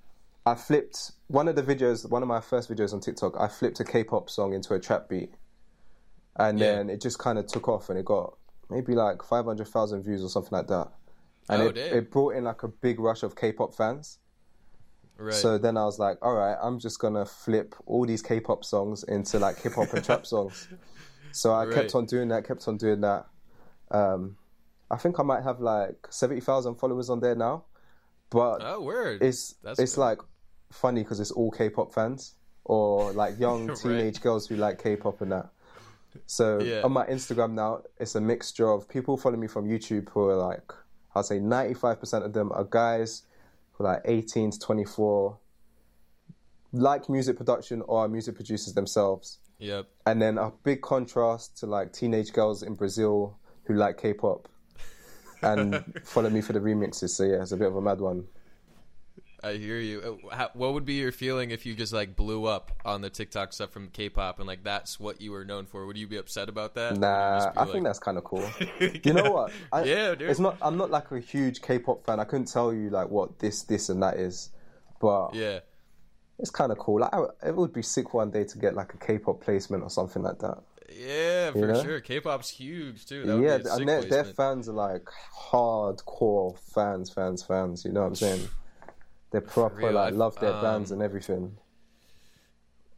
I 0.46 0.54
flipped 0.54 1.12
one 1.28 1.48
of 1.48 1.56
the 1.56 1.62
videos, 1.62 2.08
one 2.10 2.22
of 2.22 2.28
my 2.28 2.40
first 2.40 2.70
videos 2.70 2.92
on 2.92 3.00
TikTok. 3.00 3.34
I 3.38 3.48
flipped 3.48 3.78
a 3.80 3.84
K-pop 3.84 4.30
song 4.30 4.54
into 4.54 4.74
a 4.74 4.80
trap 4.80 5.08
beat, 5.08 5.30
and 6.36 6.60
Yeah. 6.60 6.72
then 6.76 6.90
it 6.90 7.00
just 7.00 7.18
kind 7.18 7.38
of 7.38 7.46
took 7.46 7.68
off, 7.68 7.88
and 7.90 7.98
it 7.98 8.04
got 8.04 8.36
maybe 8.70 8.94
like 8.94 9.22
five 9.22 9.44
hundred 9.44 9.68
thousand 9.68 10.02
views 10.02 10.22
or 10.24 10.28
something 10.28 10.52
like 10.56 10.68
that. 10.68 10.88
And 11.48 11.62
Oh, 11.62 11.66
it, 11.68 11.76
it 11.92 12.10
brought 12.10 12.36
in 12.36 12.44
like 12.44 12.62
a 12.62 12.68
big 12.68 13.00
rush 13.00 13.22
of 13.22 13.34
K-pop 13.36 13.74
fans. 13.74 14.18
Right. 15.20 15.34
So 15.34 15.58
then 15.58 15.76
I 15.76 15.84
was 15.84 15.98
like, 15.98 16.18
all 16.22 16.34
right, 16.34 16.56
I'm 16.60 16.78
just 16.78 16.98
gonna 16.98 17.24
flip 17.26 17.74
all 17.86 18.06
these 18.06 18.22
K-pop 18.22 18.64
songs 18.64 19.02
into 19.04 19.38
like 19.38 19.60
hip 19.60 19.74
hop 19.74 19.92
and 19.92 20.04
trap 20.04 20.26
songs. 20.26 20.68
So 21.32 21.54
I 21.54 21.64
Right. 21.64 21.74
kept 21.74 21.94
on 21.94 22.06
doing 22.06 22.26
that, 22.30 22.44
kept 22.44 22.66
on 22.66 22.76
doing 22.76 23.02
that. 23.02 23.26
Um, 23.92 24.36
I 24.90 24.96
think 24.96 25.20
I 25.20 25.22
might 25.22 25.44
have 25.44 25.60
like 25.60 26.08
seventy 26.10 26.40
thousand 26.40 26.74
followers 26.74 27.08
on 27.08 27.20
there 27.20 27.36
now, 27.36 27.66
but 28.30 28.58
oh, 28.60 28.80
word. 28.82 29.22
it's 29.22 29.54
That's 29.62 29.78
it's 29.78 29.94
good. 29.94 30.00
like 30.00 30.18
funny 30.72 31.04
because 31.04 31.20
it's 31.20 31.30
all 31.30 31.52
K-pop 31.52 31.94
fans 31.94 32.34
or 32.64 33.12
like 33.12 33.38
young 33.38 33.68
Right. 33.68 33.76
teenage 33.76 34.20
girls 34.20 34.48
who 34.48 34.56
like 34.56 34.82
K-pop 34.82 35.20
and 35.20 35.30
that. 35.30 35.50
So 36.26 36.64
Yeah. 36.64 36.82
on 36.82 36.92
my 36.92 37.06
Instagram 37.06 37.52
now, 37.52 37.82
it's 37.98 38.16
a 38.16 38.20
mixture 38.20 38.68
of 38.68 38.88
people 38.88 39.16
following 39.16 39.40
me 39.40 39.46
from 39.46 39.66
YouTube 39.68 40.08
who 40.10 40.28
are 40.30 40.36
like, 40.36 40.72
I'd 41.14 41.26
say 41.26 41.38
ninety 41.38 41.74
five 41.74 42.00
percent 42.00 42.24
of 42.24 42.32
them 42.32 42.50
are 42.52 42.64
guys 42.64 43.22
like 43.82 44.02
eighteen 44.04 44.50
to 44.50 44.58
twenty 44.58 44.84
four, 44.84 45.38
like 46.72 47.08
music 47.08 47.36
production 47.36 47.82
or 47.82 48.04
are 48.04 48.08
music 48.08 48.34
producers 48.36 48.74
themselves, 48.74 49.38
Yep. 49.58 49.86
and 50.06 50.20
then 50.22 50.38
a 50.38 50.50
big 50.64 50.82
contrast 50.82 51.58
to 51.58 51.66
like 51.66 51.92
teenage 51.92 52.32
girls 52.32 52.62
in 52.62 52.74
Brazil 52.74 53.38
who 53.64 53.74
like 53.74 54.00
K-pop. 54.00 54.48
and 55.42 55.82
follow 56.04 56.28
me 56.30 56.40
for 56.40 56.52
the 56.52 56.60
remixes. 56.60 57.10
So 57.10 57.24
yeah, 57.24 57.40
it's 57.42 57.52
a 57.52 57.56
bit 57.56 57.68
of 57.68 57.76
a 57.76 57.80
mad 57.80 58.00
one. 58.00 58.26
I 59.42 59.54
hear 59.54 59.78
you. 59.78 60.20
Uh, 60.30 60.34
How, 60.34 60.50
what 60.54 60.74
would 60.74 60.84
be 60.84 60.94
your 60.94 61.12
feeling 61.12 61.50
if 61.50 61.64
you 61.66 61.74
just 61.74 61.92
like 61.92 62.14
blew 62.16 62.44
up 62.44 62.72
on 62.84 63.00
the 63.00 63.10
TikTok 63.10 63.52
stuff 63.52 63.70
from 63.70 63.88
K-pop 63.88 64.38
and 64.38 64.46
like 64.46 64.64
that's 64.64 65.00
what 65.00 65.20
you 65.20 65.32
were 65.32 65.44
known 65.44 65.66
for? 65.66 65.86
Would 65.86 65.96
you 65.96 66.06
be 66.06 66.16
upset 66.16 66.48
about 66.48 66.74
that? 66.74 66.94
You 66.94 67.00
Nah, 67.00 67.52
I 67.56 67.60
like- 67.60 67.72
think 67.72 67.84
that's 67.84 67.98
kind 67.98 68.18
of 68.18 68.24
cool. 68.24 68.48
You 69.04 69.12
know 69.12 69.30
what? 69.32 69.52
I, 69.72 69.84
Yeah, 69.84 70.14
dude. 70.14 70.30
It's 70.30 70.40
not. 70.40 70.56
I'm 70.60 70.76
not 70.76 70.90
like 70.90 71.10
a 71.10 71.20
huge 71.20 71.62
K-pop 71.62 72.04
fan. 72.04 72.20
I 72.20 72.24
couldn't 72.24 72.46
tell 72.52 72.72
you 72.72 72.90
like 72.90 73.08
what 73.08 73.38
this, 73.38 73.62
this, 73.62 73.88
and 73.88 74.02
that 74.02 74.16
is, 74.16 74.50
but 75.00 75.34
yeah. 75.34 75.60
it's 76.38 76.50
kind 76.50 76.70
of 76.72 76.78
cool. 76.78 77.00
Like, 77.00 77.14
I, 77.14 77.24
it 77.48 77.56
would 77.56 77.72
be 77.72 77.82
sick 77.82 78.12
one 78.14 78.30
day 78.30 78.44
to 78.44 78.58
get 78.58 78.74
like 78.74 78.94
a 78.94 78.98
K-pop 78.98 79.40
placement 79.40 79.82
or 79.82 79.90
something 79.90 80.22
like 80.22 80.38
that. 80.40 80.58
Yeah, 80.92 81.52
for 81.52 81.66
know? 81.68 81.82
sure. 81.82 82.00
K-pop's 82.00 82.50
huge 82.50 83.06
too. 83.06 83.24
That 83.24 83.40
yeah, 83.40 83.58
be 83.58 83.62
a 83.62 83.66
sick 83.66 83.80
and 83.80 83.88
their, 83.88 84.02
their 84.02 84.24
fans 84.24 84.68
are 84.68 84.72
like 84.72 85.06
hardcore 85.50 86.58
fans, 86.74 87.10
fans, 87.12 87.42
fans. 87.42 87.84
You 87.84 87.92
know 87.92 88.00
what 88.00 88.08
I'm 88.08 88.14
saying? 88.16 88.48
They're 89.30 89.40
proper 89.40 89.76
real, 89.76 89.92
like 89.92 90.08
I've- 90.08 90.16
love 90.16 90.38
their 90.40 90.52
um, 90.54 90.62
bands 90.62 90.90
and 90.90 91.02
everything. 91.02 91.56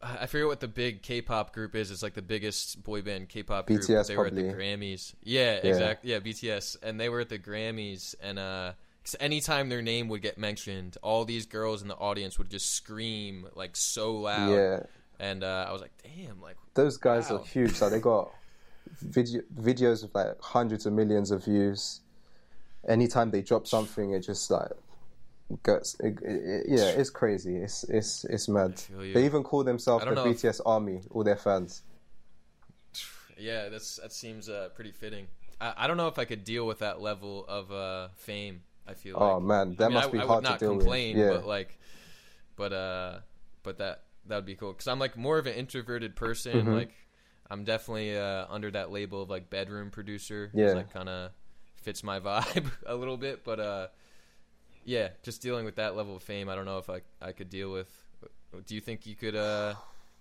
I 0.04 0.26
forget 0.26 0.48
what 0.48 0.58
the 0.58 0.66
big 0.66 1.02
K-pop 1.02 1.52
group 1.52 1.76
is. 1.76 1.92
It's 1.92 2.02
like 2.02 2.14
the 2.14 2.22
biggest 2.22 2.82
boy 2.82 3.02
band 3.02 3.28
K-pop 3.28 3.68
group. 3.68 3.82
BTS 3.82 4.08
They 4.08 4.16
were 4.16 4.26
at 4.26 4.34
the 4.34 4.42
Grammys. 4.42 5.14
Yeah, 5.22 5.60
Yeah. 5.62 5.70
exactly. 5.70 6.10
Yeah, 6.10 6.18
BTS, 6.18 6.76
and 6.82 6.98
they 6.98 7.08
were 7.08 7.20
at 7.20 7.28
the 7.28 7.38
Grammys, 7.38 8.16
and 8.20 8.36
uh, 8.36 8.72
'cause 9.04 9.14
anytime 9.20 9.68
their 9.68 9.80
name 9.82 10.08
would 10.08 10.20
get 10.22 10.38
mentioned, 10.38 10.96
all 11.02 11.24
these 11.24 11.46
girls 11.46 11.82
in 11.82 11.88
the 11.88 11.94
audience 11.94 12.36
would 12.38 12.50
just 12.50 12.70
scream 12.70 13.46
like 13.54 13.76
so 13.76 14.16
loud. 14.16 14.50
Yeah, 14.50 14.80
And 15.20 15.44
uh, 15.44 15.66
I 15.68 15.72
was 15.72 15.80
like, 15.80 15.92
damn, 16.02 16.40
like 16.42 16.56
those 16.74 16.96
guys 16.96 17.30
Wow. 17.30 17.36
are 17.36 17.44
huge. 17.44 17.74
So 17.74 17.88
they 17.88 18.00
got 18.00 18.32
video 19.00 19.42
videos 19.54 20.02
with 20.02 20.16
like 20.16 20.40
hundreds 20.40 20.84
of 20.84 20.94
millions 20.94 21.30
of 21.30 21.44
views. 21.44 22.00
Anytime 22.88 23.30
they 23.30 23.42
drop 23.42 23.68
something, 23.68 24.10
it 24.10 24.20
just 24.20 24.50
like 24.50 24.72
gets. 25.64 25.96
It, 26.00 26.18
yeah, 26.68 26.88
it's 26.88 27.10
crazy. 27.10 27.56
It's 27.56 27.84
it's 27.84 28.24
it's 28.24 28.48
mad. 28.48 28.80
They 28.98 29.24
even 29.24 29.42
call 29.42 29.64
themselves 29.64 30.04
the 30.04 30.14
don't 30.14 30.28
if- 30.28 30.42
BTS 30.42 30.60
army. 30.66 31.00
All 31.10 31.24
their 31.24 31.36
fans. 31.36 31.82
Yeah, 33.38 33.70
that's 33.70 33.96
that 33.96 34.12
seems 34.12 34.48
uh, 34.48 34.68
pretty 34.74 34.92
fitting. 34.92 35.26
I, 35.60 35.72
I 35.78 35.86
don't 35.86 35.96
know 35.96 36.06
if 36.06 36.18
I 36.18 36.24
could 36.24 36.44
deal 36.44 36.66
with 36.66 36.78
that 36.80 37.00
level 37.00 37.44
of 37.48 37.72
uh, 37.72 38.08
fame. 38.14 38.62
I 38.86 38.94
feel. 38.94 39.16
Oh 39.18 39.38
like. 39.38 39.42
man, 39.42 39.74
that 39.76 39.84
I 39.84 39.88
mean, 39.88 39.94
must 39.94 40.08
I, 40.08 40.12
be 40.12 40.18
I 40.18 40.26
hard 40.26 40.36
would 40.36 40.44
not 40.44 40.58
to 40.58 40.64
deal 40.66 40.76
complain, 40.76 41.16
with. 41.16 41.26
Yeah, 41.26 41.32
but 41.32 41.46
like, 41.46 41.78
but 42.56 42.72
uh, 42.72 43.18
but 43.62 43.78
that 43.78 44.02
that 44.26 44.36
would 44.36 44.46
be 44.46 44.54
cool 44.54 44.72
because 44.72 44.86
I'm 44.86 44.98
like 44.98 45.16
more 45.16 45.38
of 45.38 45.46
an 45.46 45.54
introverted 45.54 46.14
person. 46.14 46.66
Mhm. 46.66 46.74
Like, 46.74 46.92
I'm 47.50 47.64
definitely 47.64 48.16
uh, 48.16 48.46
under 48.48 48.70
that 48.72 48.90
label 48.92 49.22
of 49.22 49.30
like 49.30 49.50
bedroom 49.50 49.90
producer. 49.90 50.50
Yeah. 50.54 50.74
like 50.74 50.92
kind 50.92 51.08
of 51.08 51.32
fits 51.76 52.04
my 52.04 52.20
vibe 52.26 52.70
a 52.86 52.94
little 52.94 53.16
bit, 53.16 53.44
but 53.44 53.58
uh, 53.58 53.86
yeah, 54.84 55.08
just 55.22 55.42
dealing 55.42 55.64
with 55.64 55.76
that 55.76 55.96
level 55.96 56.16
of 56.16 56.22
fame, 56.22 56.48
I 56.48 56.54
don't 56.54 56.64
know 56.66 56.78
if 56.78 56.90
I 56.90 57.00
I 57.20 57.32
could 57.32 57.50
deal 57.50 57.72
with. 57.72 57.88
Do 58.66 58.74
you 58.74 58.80
think 58.80 59.06
you 59.06 59.16
could 59.16 59.34
uh 59.36 59.74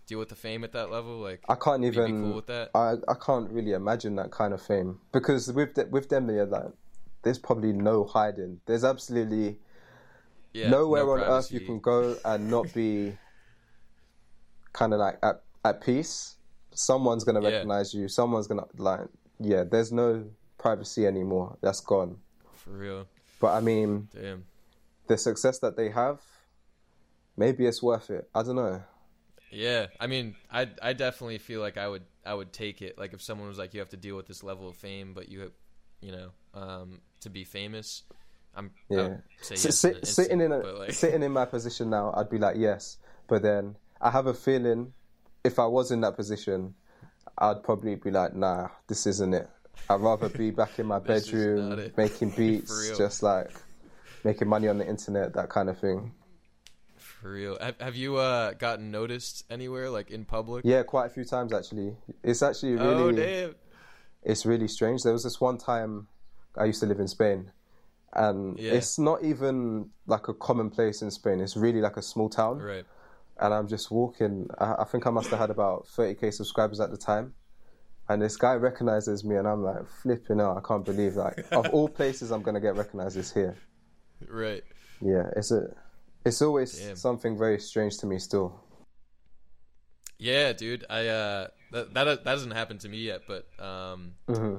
deal 0.07 0.19
with 0.19 0.29
the 0.29 0.35
fame 0.35 0.63
at 0.63 0.71
that 0.73 0.89
level? 0.91 1.19
Like, 1.19 1.43
I 1.49 1.55
can't 1.55 1.83
even. 1.83 2.21
cool 2.23 2.35
with 2.35 2.47
that? 2.47 2.71
I 2.75 2.93
I 3.07 3.15
can't 3.15 3.49
really 3.51 3.71
imagine 3.73 4.15
that 4.15 4.31
kind 4.31 4.53
of 4.53 4.61
fame 4.61 4.99
because 5.11 5.51
with 5.51 5.75
the, 5.75 5.85
with 5.85 6.09
them, 6.09 6.27
they're 6.27 6.45
like, 6.45 6.71
there's 7.23 7.39
probably 7.39 7.73
no 7.73 8.05
hiding. 8.05 8.61
There's 8.65 8.83
absolutely 8.83 9.57
Yeah, 10.53 10.69
nowhere 10.69 11.05
no 11.05 11.11
on 11.11 11.19
earth 11.19 11.51
you 11.51 11.59
can 11.61 11.79
go 11.79 12.17
and 12.25 12.49
not 12.49 12.73
be 12.73 13.13
kind 14.73 14.93
of 14.93 14.99
like 14.99 15.17
at 15.23 15.43
at 15.65 15.81
peace. 15.81 16.35
Someone's 16.73 17.23
gonna 17.23 17.41
Yeah. 17.41 17.49
recognize 17.49 17.93
you. 17.93 18.07
Someone's 18.07 18.47
gonna 18.47 18.65
like, 18.77 19.01
yeah. 19.39 19.63
There's 19.63 19.91
no 19.91 20.25
privacy 20.57 21.05
anymore. 21.05 21.57
That's 21.61 21.81
gone. 21.81 22.17
For 22.55 22.71
real. 22.71 23.07
But 23.39 23.53
I 23.53 23.59
mean, 23.59 24.07
Damn. 24.13 24.45
The 25.11 25.17
success 25.17 25.59
that 25.59 25.75
they 25.75 25.89
have, 25.89 26.21
maybe 27.35 27.65
it's 27.65 27.83
worth 27.83 28.09
it. 28.09 28.29
I 28.33 28.43
don't 28.43 28.55
know. 28.55 28.81
Yeah, 29.51 29.87
I 29.99 30.07
mean, 30.07 30.35
I 30.49 30.69
I 30.81 30.93
definitely 30.93 31.37
feel 31.37 31.59
like 31.59 31.77
I 31.77 31.87
would 31.87 32.03
I 32.25 32.33
would 32.33 32.53
take 32.53 32.81
it. 32.81 32.97
Like 32.97 33.13
if 33.13 33.21
someone 33.21 33.49
was 33.49 33.57
like, 33.57 33.73
you 33.73 33.81
have 33.81 33.89
to 33.89 33.97
deal 33.97 34.15
with 34.15 34.27
this 34.27 34.41
level 34.43 34.69
of 34.69 34.77
fame, 34.77 35.13
but 35.13 35.27
you, 35.27 35.41
have, 35.41 35.51
you 36.01 36.11
know, 36.13 36.29
um, 36.53 37.01
to 37.19 37.29
be 37.29 37.43
famous, 37.43 38.03
I'm 38.55 38.71
Yeah. 38.89 39.17
say 39.41 39.55
S- 39.55 39.77
sit- 39.79 39.97
in 39.97 40.05
sitting 40.05 40.41
in 40.41 40.51
a, 40.53 40.59
like, 40.59 40.93
sitting 40.93 41.23
in 41.23 41.33
my 41.33 41.45
position 41.55 41.89
now, 41.89 42.13
I'd 42.15 42.29
be 42.29 42.37
like 42.37 42.55
yes. 42.55 42.97
But 43.27 43.41
then 43.41 43.75
I 43.99 44.09
have 44.11 44.27
a 44.27 44.33
feeling 44.33 44.93
if 45.43 45.59
I 45.59 45.65
was 45.65 45.91
in 45.91 45.99
that 46.01 46.15
position, 46.15 46.75
I'd 47.37 47.63
probably 47.63 47.95
be 47.95 48.11
like, 48.11 48.33
nah, 48.33 48.69
this 48.87 49.05
isn't 49.07 49.33
it. 49.33 49.49
I'd 49.89 49.99
rather 49.99 50.29
be 50.29 50.51
back 50.51 50.79
in 50.79 50.85
my 50.85 50.99
This 51.03 51.27
is 51.27 51.33
not 51.33 51.75
bedroom 51.75 51.91
making 51.97 52.29
beats, 52.37 52.97
just 52.97 53.23
like 53.23 53.51
making 54.23 54.47
money 54.47 54.67
on 54.67 54.77
the 54.77 54.87
internet, 54.87 55.33
that 55.33 55.49
kind 55.49 55.69
of 55.69 55.77
thing. 55.79 56.13
for 56.97 57.31
real. 57.31 57.57
Have, 57.59 57.79
have 57.79 57.95
you 57.95 58.17
uh 58.17 58.53
gotten 58.53 58.91
noticed 58.91 59.45
anywhere, 59.49 59.89
like 59.89 60.11
in 60.11 60.25
public? 60.25 60.63
Yeah, 60.65 60.83
quite 60.83 61.07
a 61.07 61.09
few 61.09 61.25
times 61.25 61.53
actually. 61.53 61.95
It's 62.23 62.41
actually 62.41 62.73
really, 62.73 62.85
Oh 63.03 63.11
damn. 63.11 63.55
it's 64.23 64.45
really 64.45 64.67
strange. 64.67 65.03
There 65.03 65.13
was 65.13 65.23
this 65.23 65.39
one 65.41 65.57
time 65.57 66.07
I 66.57 66.65
used 66.65 66.79
to 66.81 66.85
live 66.85 66.99
in 66.99 67.07
Spain, 67.07 67.51
and 68.13 68.57
Yeah. 68.59 68.73
it's 68.73 68.99
not 68.99 69.23
even 69.23 69.89
like 70.05 70.27
a 70.27 70.33
common 70.33 70.69
place 70.69 71.01
in 71.01 71.11
Spain. 71.11 71.39
It's 71.39 71.55
really 71.57 71.81
like 71.81 71.97
a 71.97 72.01
small 72.01 72.29
town. 72.29 72.59
Right. 72.59 72.85
and 73.39 73.53
I'm 73.53 73.67
just 73.67 73.89
walking. 73.89 74.47
I, 74.59 74.75
I 74.79 74.83
think 74.85 75.07
I 75.07 75.09
must 75.09 75.29
have 75.29 75.39
had 75.39 75.49
about 75.49 75.87
30k 75.97 76.33
subscribers 76.33 76.79
at 76.79 76.91
the 76.91 76.97
time. 76.97 77.33
And 78.09 78.21
this 78.21 78.35
guy 78.35 78.55
recognizes 78.55 79.23
me, 79.23 79.35
and 79.37 79.47
I'm 79.47 79.63
like, 79.63 79.87
flipping 80.01 80.41
out. 80.41 80.57
I 80.57 80.61
can't 80.67 80.83
believe, 80.83 81.15
like, 81.15 81.45
of 81.51 81.67
all 81.69 81.87
places 81.87 82.29
I'm 82.31 82.41
going 82.41 82.55
to 82.55 82.59
get 82.59 82.75
recognized 82.75 83.15
is 83.15 83.31
here. 83.31 83.55
Right. 84.29 84.63
Yeah, 85.01 85.29
it's 85.35 85.51
a, 85.51 85.67
it's 86.25 86.41
always 86.41 86.77
Damn. 86.77 86.95
something 86.95 87.37
very 87.37 87.59
strange 87.59 87.97
to 87.99 88.05
me 88.05 88.19
still. 88.19 88.61
Yeah, 90.19 90.53
dude. 90.53 90.85
I 90.89 91.07
uh 91.07 91.47
that 91.71 91.93
that 91.93 92.03
that 92.05 92.23
doesn't 92.23 92.51
happen 92.51 92.77
to 92.79 92.89
me 92.89 92.97
yet, 92.99 93.21
but 93.27 93.47
um 93.63 94.13
hmm 94.27 94.57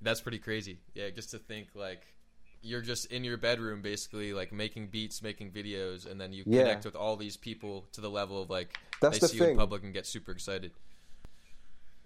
That's 0.00 0.20
pretty 0.20 0.38
crazy. 0.38 0.78
Yeah, 0.94 1.10
just 1.10 1.30
to 1.32 1.38
think 1.38 1.68
like 1.74 2.02
you're 2.62 2.82
just 2.82 3.06
in 3.12 3.22
your 3.24 3.36
bedroom 3.36 3.82
basically 3.82 4.32
like 4.32 4.52
making 4.52 4.88
beats, 4.88 5.22
making 5.22 5.50
videos, 5.52 6.10
and 6.10 6.20
then 6.20 6.32
you 6.32 6.44
Yeah. 6.44 6.60
connect 6.60 6.84
with 6.84 6.96
all 6.96 7.16
these 7.16 7.36
people 7.36 7.88
to 7.92 8.00
the 8.00 8.10
level 8.10 8.42
of 8.42 8.50
like 8.50 8.76
That's 9.00 9.16
they 9.16 9.20
the 9.20 9.28
see 9.28 9.36
you 9.38 9.44
in 9.44 9.56
public 9.56 9.82
and 9.84 9.94
get 9.94 10.06
super 10.06 10.32
excited. 10.32 10.72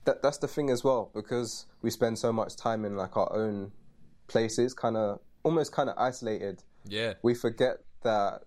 that 0.05 0.23
that's 0.23 0.39
the 0.39 0.49
thing 0.49 0.71
as 0.71 0.83
well 0.85 1.11
because 1.15 1.67
we 1.81 1.91
spend 1.91 2.19
so 2.19 2.33
much 2.33 2.57
time 2.57 2.85
in 2.85 2.97
like 2.97 3.17
our 3.17 3.33
own 3.35 3.73
places, 4.29 4.75
kind 4.75 4.97
of 4.97 5.21
almost 5.45 5.73
kind 5.73 5.89
of 5.89 5.97
isolated. 5.99 6.63
Yeah. 6.85 7.15
We 7.23 7.35
forget 7.35 7.79
that 8.03 8.43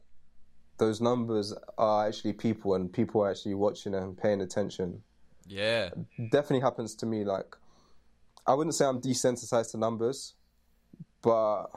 those 0.78 1.00
numbers 1.02 1.54
are 1.78 2.08
actually 2.08 2.34
people 2.34 2.76
and 2.76 2.92
people 2.92 3.22
are 3.24 3.30
actually 3.32 3.54
watching 3.56 3.96
and 3.96 4.18
paying 4.18 4.42
attention. 4.42 5.04
Yeah. 5.48 5.90
Definitely 6.18 6.62
happens 6.62 6.96
to 6.96 7.06
me. 7.06 7.24
Like, 7.24 7.56
I 8.48 8.54
wouldn't 8.54 8.76
say 8.76 8.86
I'm 8.86 9.00
desensitized 9.02 9.72
to 9.72 9.78
numbers, 9.78 10.34
but 11.22 11.68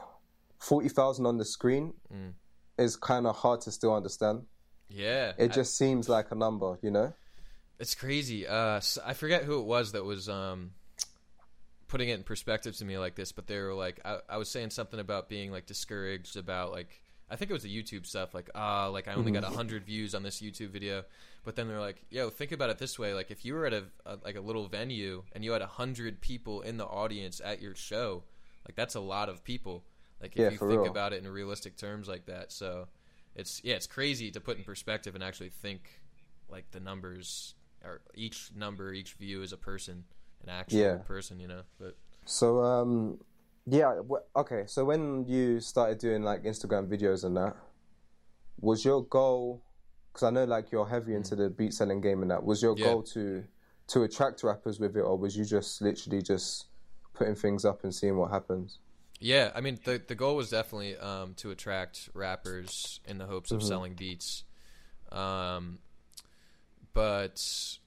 forty 0.59 0.89
thousand 0.89 1.25
on 1.25 1.37
the 1.37 1.45
screen 1.45 1.93
Mm. 2.13 2.33
is 2.77 2.95
kind 2.97 3.25
of 3.27 3.35
hard 3.37 3.61
to 3.61 3.71
still 3.71 3.93
understand. 3.95 4.45
Yeah. 4.89 5.33
It 5.37 5.51
I- 5.51 5.53
just 5.53 5.77
seems 5.77 6.09
like 6.09 6.31
a 6.31 6.35
number, 6.35 6.77
you 6.81 6.91
know. 6.91 7.13
It's 7.79 7.95
crazy. 7.95 8.45
Uh, 8.45 8.81
I 9.05 9.13
forget 9.13 9.45
who 9.45 9.59
it 9.61 9.65
was 9.65 9.93
that 9.93 10.03
was 10.03 10.27
um, 10.27 10.71
putting 11.89 12.09
it 12.09 12.15
in 12.15 12.23
perspective 12.23 12.77
to 12.77 12.85
me 12.85 12.97
like 12.97 13.15
this, 13.15 13.33
but 13.33 13.47
they 13.47 13.59
were 13.59 13.75
like, 13.75 13.99
I, 14.05 14.19
I 14.29 14.37
was 14.37 14.49
saying 14.49 14.71
something 14.71 14.99
about 14.99 15.29
being 15.29 15.51
like 15.51 15.67
discouraged 15.67 16.37
about 16.37 16.71
like, 16.71 17.03
I 17.31 17.35
think 17.35 17.51
it 17.51 17.53
was 17.53 17.63
the 17.63 17.83
YouTube 17.83 18.05
stuff, 18.07 18.33
like, 18.33 18.49
ah, 18.55 18.87
like 18.87 19.07
I 19.07 19.13
only 19.15 19.31
got 19.31 19.43
a 19.43 19.49
hundred 19.49 19.85
views 19.85 20.15
on 20.15 20.23
this 20.23 20.41
YouTube 20.41 20.69
video, 20.69 21.03
but 21.43 21.55
then 21.55 21.67
they're 21.67 21.79
like, 21.81 22.03
yo, 22.09 22.29
think 22.31 22.51
about 22.53 22.71
it 22.71 22.79
this 22.79 22.97
way, 22.99 23.13
like 23.13 23.31
if 23.31 23.45
you 23.45 23.53
were 23.55 23.65
at 23.65 23.73
a, 23.73 23.85
a 24.05 24.17
like 24.23 24.37
a 24.37 24.41
little 24.41 24.67
venue 24.67 25.23
and 25.33 25.43
you 25.43 25.51
had 25.51 25.61
a 25.61 25.67
hundred 25.67 26.21
people 26.21 26.61
in 26.61 26.77
the 26.77 26.85
audience 26.85 27.41
at 27.43 27.61
your 27.61 27.75
show, 27.75 28.23
like 28.67 28.75
that's 28.75 28.95
a 28.95 28.99
lot 29.01 29.29
of 29.29 29.43
people. 29.43 29.83
Like 30.21 30.37
if 30.37 30.49
Yeah, 30.49 30.49
you 30.49 30.57
think 30.57 30.83
real. 30.83 30.85
about 30.85 31.13
it 31.13 31.23
in 31.23 31.29
realistic 31.31 31.77
terms 31.77 32.07
like 32.07 32.25
that, 32.27 32.51
so 32.51 32.87
it's 33.35 33.61
yeah, 33.63 33.75
it's 33.75 33.87
crazy 33.87 34.31
to 34.31 34.39
put 34.39 34.57
in 34.57 34.63
perspective 34.63 35.15
and 35.15 35.23
actually 35.23 35.49
think 35.49 36.01
like 36.49 36.71
the 36.71 36.79
numbers 36.79 37.55
or 37.83 38.01
each 38.15 38.51
number, 38.55 38.91
each 38.93 39.13
view 39.13 39.41
is 39.41 39.53
a 39.53 39.57
person, 39.57 40.03
an 40.43 40.49
actual 40.49 40.79
Yeah. 40.79 40.95
person, 40.97 41.39
you 41.39 41.47
know. 41.47 41.61
But 41.79 41.95
So 42.25 42.59
um, 42.63 43.19
yeah, 43.65 43.95
w- 43.95 44.23
okay. 44.35 44.63
So 44.67 44.85
when 44.85 45.25
you 45.27 45.59
started 45.59 45.97
doing 45.99 46.23
like 46.23 46.43
Instagram 46.43 46.87
videos 46.87 47.23
and 47.23 47.35
that, 47.37 47.55
was 48.59 48.83
your 48.85 49.03
goal? 49.03 49.61
Because 50.11 50.23
I 50.23 50.29
know 50.31 50.45
like 50.45 50.71
you're 50.71 50.87
heavy 50.87 51.13
into 51.15 51.35
the 51.35 51.49
beat 51.49 51.73
selling 51.73 52.01
game 52.01 52.21
and 52.21 52.31
that. 52.31 52.43
Was 52.43 52.61
your 52.61 52.75
Yeah. 52.77 52.85
goal 52.85 53.03
to 53.03 53.43
to 53.87 54.03
attract 54.03 54.43
rappers 54.43 54.79
with 54.79 54.95
it, 54.95 55.01
or 55.01 55.17
was 55.17 55.35
you 55.35 55.43
just 55.45 55.81
literally 55.81 56.21
just 56.21 56.67
putting 57.13 57.33
things 57.35 57.65
up 57.65 57.83
and 57.83 57.93
seeing 57.93 58.17
what 58.17 58.31
happens? 58.31 58.79
yeah, 59.21 59.51
I 59.53 59.59
mean 59.61 59.77
the 59.83 60.01
the 60.07 60.15
goal 60.15 60.35
was 60.37 60.49
definitely 60.49 60.95
um, 60.97 61.33
to 61.35 61.51
attract 61.51 62.09
rappers 62.13 63.01
in 63.05 63.17
the 63.17 63.25
hopes 63.25 63.51
of 63.51 63.59
Mhm. 63.59 63.67
selling 63.67 63.93
beats, 63.95 64.43
um, 65.11 65.79
but 66.93 67.77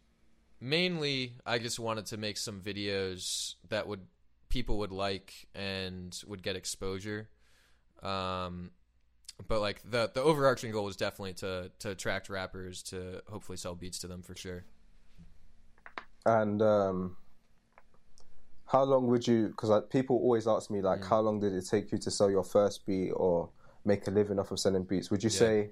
mainly 0.63 1.35
I 1.45 1.59
just 1.59 1.79
wanted 1.81 2.07
to 2.07 2.17
make 2.17 2.39
some 2.39 2.61
videos 2.61 3.55
that 3.69 3.87
would 3.89 4.07
people 4.49 4.79
would 4.79 4.93
like 4.93 5.49
and 5.55 6.19
would 6.27 6.43
get 6.43 6.57
exposure. 6.57 7.29
Um, 8.03 8.71
but 9.49 9.61
like 9.61 9.83
the 9.83 10.11
the 10.15 10.23
overarching 10.23 10.71
goal 10.71 10.85
was 10.85 10.97
definitely 10.97 11.35
to 11.35 11.71
to 11.81 11.91
attract 11.91 12.29
rappers 12.29 12.83
to 12.85 13.23
hopefully 13.29 13.59
sell 13.59 13.75
beats 13.75 13.99
to 14.01 14.07
them 14.07 14.23
for 14.23 14.37
sure. 14.37 14.65
And 16.25 16.63
um, 16.63 17.17
how 18.67 18.85
long 18.85 19.09
would 19.09 19.27
you? 19.27 19.49
Because 19.49 19.71
like, 19.71 19.91
people 19.91 20.17
always 20.17 20.47
ask 20.47 20.71
me 20.71 20.79
Mm. 20.79 20.85
like, 20.85 21.05
how 21.05 21.21
long 21.21 21.41
did 21.41 21.53
it 21.53 21.67
take 21.69 21.91
you 21.91 21.99
to 21.99 22.11
sell 22.11 22.31
your 22.31 22.45
first 22.45 22.87
beat 22.87 23.11
or 23.11 23.49
make 23.85 24.07
a 24.07 24.11
living 24.13 24.39
off 24.39 24.53
of 24.53 24.61
selling 24.61 24.85
beats? 24.85 25.11
Would 25.11 25.25
you 25.25 25.31
Yeah. 25.31 25.39
say 25.39 25.71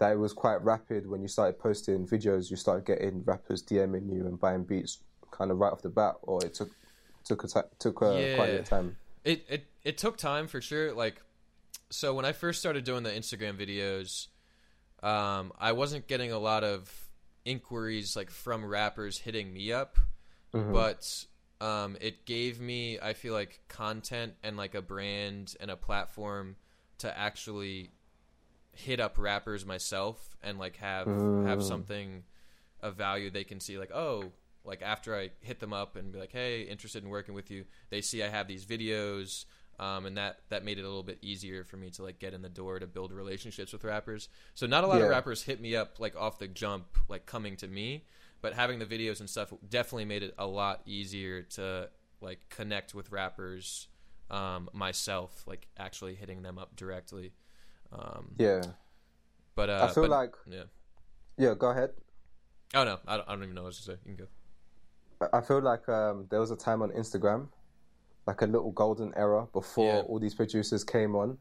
that 0.00 0.12
it 0.12 0.18
was 0.18 0.32
quite 0.32 0.60
rapid 0.64 1.06
when 1.06 1.22
you 1.22 1.28
started 1.28 1.58
posting 1.58 2.06
videos? 2.06 2.50
You 2.50 2.56
started 2.56 2.84
getting 2.86 3.22
rappers 3.24 3.62
DMing 3.62 4.12
you 4.12 4.26
and 4.26 4.40
buying 4.40 4.64
beats 4.64 4.98
kind 5.30 5.50
of 5.50 5.58
right 5.58 5.70
off 5.72 5.82
the 5.82 5.88
bat, 5.90 6.16
or 6.22 6.44
it 6.44 6.54
took 6.54 6.70
took 7.24 7.44
a 7.44 7.46
ti 7.46 7.60
took 7.78 8.02
uh, 8.02 8.10
quite 8.34 8.48
a 8.48 8.52
bit 8.52 8.60
of 8.60 8.68
time. 8.68 8.96
It 9.24 9.44
it 9.48 9.66
it 9.84 9.98
took 9.98 10.16
time 10.16 10.48
for 10.48 10.60
sure. 10.60 10.92
Like, 10.92 11.20
so 11.90 12.14
when 12.14 12.24
I 12.24 12.32
first 12.32 12.58
started 12.58 12.84
doing 12.84 13.02
the 13.02 13.10
Instagram 13.10 13.56
videos, 13.58 14.28
um, 15.06 15.52
I 15.58 15.72
wasn't 15.72 16.08
getting 16.08 16.32
a 16.32 16.38
lot 16.38 16.64
of 16.64 16.90
inquiries 17.44 18.16
like 18.16 18.30
from 18.30 18.64
rappers 18.64 19.18
hitting 19.18 19.52
me 19.52 19.72
up, 19.72 19.98
Mhm. 20.54 20.72
but 20.72 21.24
um, 21.60 21.96
it 22.00 22.24
gave 22.24 22.58
me 22.58 22.98
I 22.98 23.12
feel 23.12 23.34
like 23.34 23.60
content 23.68 24.34
and 24.42 24.56
like 24.56 24.74
a 24.74 24.82
brand 24.82 25.54
and 25.60 25.70
a 25.70 25.76
platform 25.76 26.56
to 26.98 27.18
actually 27.18 27.90
hit 28.80 29.00
up 29.00 29.16
rappers 29.18 29.64
myself 29.66 30.36
and 30.42 30.58
like 30.58 30.76
have 30.76 31.06
have 31.44 31.58
Mm. 31.60 31.62
something 31.62 32.24
of 32.80 32.96
value 32.96 33.30
they 33.30 33.44
can 33.44 33.60
see 33.60 33.78
like 33.78 33.90
oh 33.92 34.32
like 34.64 34.82
after 34.82 35.14
I 35.14 35.30
hit 35.40 35.60
them 35.60 35.72
up 35.72 35.96
and 35.96 36.12
be 36.12 36.18
like 36.18 36.32
hey 36.32 36.62
interested 36.62 37.02
in 37.02 37.08
working 37.10 37.34
with 37.34 37.50
you 37.50 37.64
they 37.90 38.00
see 38.00 38.22
I 38.22 38.28
have 38.28 38.46
these 38.48 38.64
videos 38.64 39.44
um, 39.78 40.04
and 40.06 40.16
that 40.18 40.40
that 40.50 40.64
made 40.64 40.78
it 40.78 40.82
a 40.82 40.88
little 40.88 41.02
bit 41.02 41.18
easier 41.22 41.64
for 41.64 41.76
me 41.76 41.90
to 41.90 42.02
like 42.02 42.18
get 42.18 42.34
in 42.34 42.42
the 42.42 42.48
door 42.48 42.78
to 42.78 42.86
build 42.86 43.12
relationships 43.12 43.72
with 43.72 43.84
rappers 43.84 44.28
so 44.54 44.66
not 44.66 44.84
a 44.84 44.86
lot 44.86 44.98
Yeah. 44.98 45.04
of 45.04 45.10
rappers 45.10 45.42
hit 45.42 45.60
me 45.60 45.76
up 45.76 45.98
like 46.00 46.16
off 46.16 46.38
the 46.38 46.48
jump 46.48 46.86
like 47.08 47.24
coming 47.26 47.56
to 47.58 47.66
me 47.68 48.04
but 48.42 48.54
having 48.54 48.78
the 48.78 48.86
videos 48.86 49.20
and 49.20 49.28
stuff 49.28 49.52
definitely 49.68 50.04
made 50.06 50.22
it 50.22 50.34
a 50.38 50.46
lot 50.46 50.80
easier 50.86 51.42
to 51.42 51.88
like 52.20 52.40
connect 52.50 52.94
with 52.94 53.10
rappers 53.12 53.88
um, 54.30 54.68
myself 54.72 55.42
like 55.46 55.66
actually 55.78 56.14
hitting 56.14 56.42
them 56.42 56.58
up 56.58 56.76
directly 56.76 57.32
um, 57.92 58.34
Yeah, 58.38 58.62
but 59.54 59.70
uh, 59.70 59.86
I 59.88 59.92
feel 59.94 60.04
but- 60.04 60.10
like 60.10 60.34
yeah 60.46 60.64
yeah. 61.38 61.54
Go 61.54 61.70
ahead. 61.70 61.90
oh 62.74 62.84
no 62.84 62.98
I 63.06 63.16
don't, 63.16 63.28
I 63.28 63.32
don't 63.34 63.42
even 63.44 63.54
know 63.54 63.64
what 63.64 63.72
to 63.74 63.82
say 63.82 63.92
you 64.04 64.14
can 64.14 64.26
go 65.20 65.28
I- 65.32 65.40
feel 65.42 65.60
like 65.60 65.88
um, 65.88 66.26
there 66.30 66.40
was 66.40 66.50
a 66.50 66.56
time 66.56 66.80
on 66.82 66.90
Instagram, 66.92 67.48
like 68.26 68.40
a 68.42 68.46
little 68.46 68.70
golden 68.72 69.12
era 69.16 69.46
before 69.52 69.94
Yeah. 69.94 70.00
all 70.02 70.18
these 70.18 70.34
producers 70.34 70.82
came 70.82 71.14
on, 71.14 71.36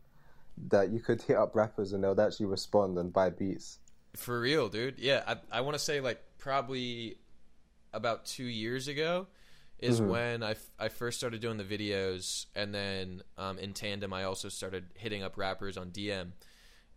that 0.68 0.90
you 0.92 1.00
could 1.00 1.22
hit 1.22 1.38
up 1.38 1.56
rappers 1.56 1.94
and 1.94 2.04
they'll 2.04 2.20
actually 2.20 2.48
respond 2.48 2.98
and 2.98 3.14
buy 3.14 3.30
beats. 3.30 3.80
For 4.18 4.42
real, 4.42 4.68
dude. 4.68 5.00
Yeah, 5.00 5.24
I, 5.26 5.60
I 5.60 5.62
want 5.62 5.76
to 5.76 5.80
say 5.80 6.02
like 6.02 6.22
probably 6.40 7.20
about 7.94 8.26
two 8.26 8.44
years 8.44 8.88
ago 8.90 9.28
is 9.80 10.02
Mhm. 10.02 10.08
when 10.10 10.44
I, 10.44 10.52
f- 10.52 10.72
I 10.78 10.90
first 10.90 11.18
started 11.18 11.42
doing 11.42 11.58
the 11.58 11.64
videos, 11.64 12.46
and 12.56 12.74
then 12.74 13.24
um, 13.38 13.58
in 13.60 13.74
tandem 13.74 14.14
I 14.14 14.24
also 14.26 14.50
started 14.50 14.86
hitting 14.96 15.24
up 15.24 15.38
rappers 15.38 15.78
on 15.78 15.92
DM, 15.92 16.34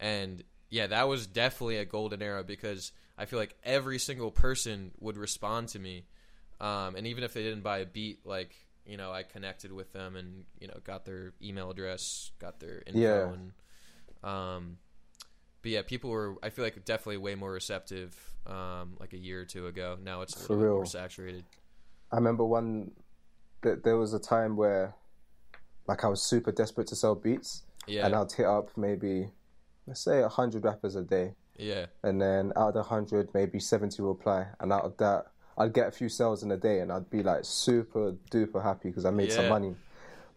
and 0.00 0.42
yeah, 0.70 0.86
that 0.88 1.08
was 1.08 1.26
definitely 1.26 1.76
a 1.78 1.84
golden 1.84 2.22
era 2.22 2.42
because 2.42 2.92
I 3.18 3.26
feel 3.26 3.38
like 3.38 3.54
every 3.62 3.98
single 3.98 4.30
person 4.30 4.92
would 5.00 5.16
respond 5.16 5.68
to 5.68 5.78
me, 5.78 6.06
um, 6.60 6.96
and 6.96 7.06
even 7.06 7.24
if 7.24 7.32
they 7.34 7.42
didn't 7.42 7.62
buy 7.62 7.78
a 7.78 7.86
beat, 7.86 8.26
like 8.26 8.54
you 8.84 8.96
know, 8.96 9.12
I 9.12 9.22
connected 9.22 9.70
with 9.72 9.92
them 9.92 10.16
and 10.16 10.44
you 10.60 10.66
know 10.66 10.78
got 10.84 11.04
their 11.04 11.34
email 11.42 11.70
address, 11.70 12.32
got 12.40 12.58
their 12.58 12.82
info, 12.86 12.98
Yeah. 13.00 13.32
and 13.32 13.52
um, 14.24 14.78
but 15.62 15.70
yeah, 15.70 15.82
people 15.82 16.10
were. 16.10 16.34
I 16.42 16.50
feel 16.50 16.64
like 16.64 16.84
definitely 16.84 17.18
way 17.18 17.34
more 17.36 17.52
receptive. 17.52 18.16
Um, 18.44 18.96
like 18.98 19.12
a 19.12 19.18
year 19.18 19.40
or 19.42 19.44
two 19.44 19.68
ago. 19.68 19.96
Now 20.02 20.22
it's 20.22 20.34
a 20.34 20.46
For 20.48 20.56
more 20.56 20.84
saturated. 20.84 21.44
I 22.12 22.16
remember 22.16 22.44
one 22.44 22.92
that 23.62 23.84
there 23.84 23.96
was 23.96 24.12
a 24.12 24.18
time 24.18 24.56
where 24.56 24.94
like 25.88 26.04
I 26.04 26.08
was 26.08 26.22
super 26.22 26.52
desperate 26.52 26.86
to 26.88 26.96
sell 26.96 27.14
beats. 27.14 27.62
Yeah, 27.86 28.06
and 28.06 28.14
I'd 28.14 28.30
hit 28.30 28.46
up 28.46 28.76
maybe 28.76 29.30
let's 29.86 30.00
say 30.00 30.22
hundred 30.22 30.64
rappers 30.64 30.94
a 30.94 31.02
day. 31.02 31.34
Yeah, 31.56 31.86
and 32.02 32.20
then 32.20 32.52
out 32.56 32.68
of 32.68 32.74
the 32.74 32.82
hundred 32.82 33.28
maybe 33.34 33.58
seventy 33.58 34.02
will 34.02 34.14
reply 34.14 34.46
and 34.60 34.72
out 34.72 34.84
of 34.84 34.96
that 34.98 35.26
I'd 35.58 35.72
get 35.72 35.88
a 35.88 35.90
few 35.90 36.08
sales 36.08 36.42
in 36.42 36.50
a 36.50 36.56
day 36.56 36.80
and 36.80 36.90
I'd 36.90 37.10
be 37.10 37.22
like 37.22 37.40
super 37.42 38.14
duper 38.30 38.62
happy 38.62 38.88
because 38.88 39.04
I 39.04 39.10
made 39.10 39.32
some 39.32 39.48
money. 39.48 39.74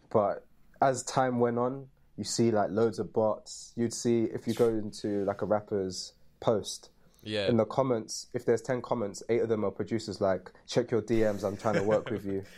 But 0.09 0.45
as 0.81 1.03
time 1.03 1.39
went 1.39 1.57
on, 1.57 1.87
you 2.17 2.23
see 2.23 2.51
like 2.51 2.69
loads 2.69 2.99
of 2.99 3.13
bots. 3.13 3.73
You'd 3.75 3.93
see 3.93 4.23
if 4.23 4.47
you 4.47 4.53
go 4.53 4.67
into 4.69 5.23
like 5.25 5.41
a 5.41 5.45
rapper's 5.45 6.13
post 6.39 6.89
yeah, 7.25 7.47
in 7.49 7.57
the 7.57 7.65
comments, 7.65 8.27
if 8.33 8.45
there's 8.45 8.61
10 8.61 8.81
comments, 8.81 9.21
eight 9.29 9.41
of 9.41 9.49
them 9.49 9.65
are 9.65 9.71
producers 9.71 10.21
like, 10.21 10.51
check 10.67 10.91
your 10.91 11.01
DMs, 11.01 11.43
I'm 11.43 11.57
trying 11.57 11.75
to 11.75 11.83
work 11.83 12.09
with 12.09 12.25
you. 12.25 12.43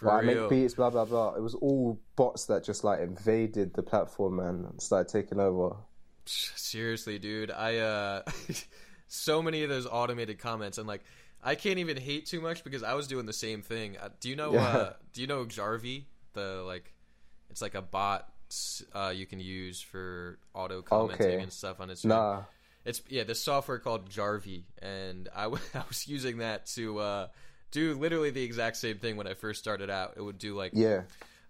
Like, 0.00 0.24
I 0.24 0.26
make 0.26 0.48
beats, 0.50 0.74
blah, 0.74 0.90
blah, 0.90 1.04
blah. 1.04 1.34
It 1.34 1.42
was 1.42 1.54
all 1.54 2.00
bots 2.16 2.46
that 2.46 2.64
just 2.64 2.82
like 2.82 2.98
invaded 2.98 3.72
the 3.74 3.84
platform 3.84 4.36
man, 4.36 4.66
and 4.68 4.82
started 4.82 5.08
taking 5.12 5.38
over. 5.38 5.76
Seriously, 6.26 7.20
dude. 7.20 7.52
I 7.52 7.76
uh 7.76 8.22
so 9.06 9.42
many 9.42 9.62
of 9.62 9.68
those 9.68 9.86
automated 9.86 10.38
comments 10.40 10.78
and 10.78 10.88
like 10.88 11.04
I 11.44 11.54
can't 11.54 11.78
even 11.78 11.96
hate 11.96 12.26
too 12.26 12.40
much 12.40 12.64
because 12.64 12.82
I 12.82 12.94
was 12.94 13.06
doing 13.06 13.26
the 13.26 13.32
same 13.32 13.62
thing. 13.62 13.96
Uh, 13.96 14.08
do 14.18 14.28
you 14.28 14.34
know 14.34 14.54
Yeah. 14.54 14.66
uh 14.66 14.92
do 15.12 15.20
you 15.20 15.28
know 15.28 15.44
Jarvee? 15.44 16.04
The 16.32 16.62
like 16.66 16.92
it's 17.50 17.62
like 17.62 17.74
a 17.76 17.82
bot 17.82 18.28
uh 18.94 19.12
you 19.14 19.26
can 19.26 19.38
use 19.38 19.80
for 19.80 20.38
auto 20.52 20.82
commenting 20.82 21.26
Okay. 21.26 21.42
and 21.42 21.52
stuff 21.52 21.80
on 21.80 21.90
Instagram. 21.90 22.08
Nah. 22.08 22.42
It's 22.84 23.00
yeah, 23.08 23.24
this 23.24 23.42
software 23.42 23.78
called 23.78 24.10
Jarvee, 24.10 24.64
and 24.80 25.28
I, 25.34 25.44
w- 25.44 25.62
I 25.74 25.82
was 25.88 26.06
using 26.08 26.38
that 26.38 26.66
to 26.74 26.98
uh, 26.98 27.26
do 27.70 27.94
literally 27.94 28.30
the 28.30 28.42
exact 28.42 28.76
same 28.76 28.98
thing 28.98 29.16
when 29.16 29.26
I 29.26 29.34
first 29.34 29.60
started 29.60 29.88
out. 29.90 30.14
It 30.16 30.22
would 30.22 30.38
do 30.38 30.54
like 30.56 30.72
Yeah. 30.74 31.02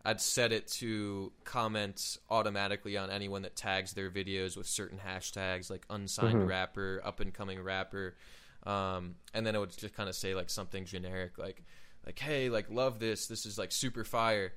I'd 0.04 0.20
set 0.20 0.50
it 0.52 0.66
to 0.80 1.32
comment 1.44 2.18
automatically 2.28 2.96
on 2.96 3.08
anyone 3.10 3.42
that 3.42 3.54
tags 3.54 3.92
their 3.92 4.10
videos 4.10 4.56
with 4.56 4.66
certain 4.66 4.98
hashtags 4.98 5.70
like 5.70 5.86
unsigned 5.90 6.42
Mhm. 6.42 6.48
rapper, 6.48 7.00
up 7.04 7.20
and 7.20 7.32
coming 7.32 7.62
rapper, 7.62 8.16
um, 8.64 9.14
and 9.32 9.46
then 9.46 9.54
it 9.54 9.58
would 9.58 9.76
just 9.76 9.94
kind 9.94 10.08
of 10.08 10.14
say 10.16 10.34
like 10.34 10.50
something 10.50 10.84
generic 10.84 11.38
like 11.38 11.62
like 12.04 12.18
hey 12.18 12.48
like 12.50 12.68
love 12.68 12.98
this 12.98 13.26
this 13.28 13.46
is 13.46 13.56
like 13.58 13.70
super 13.72 14.04
fire, 14.04 14.52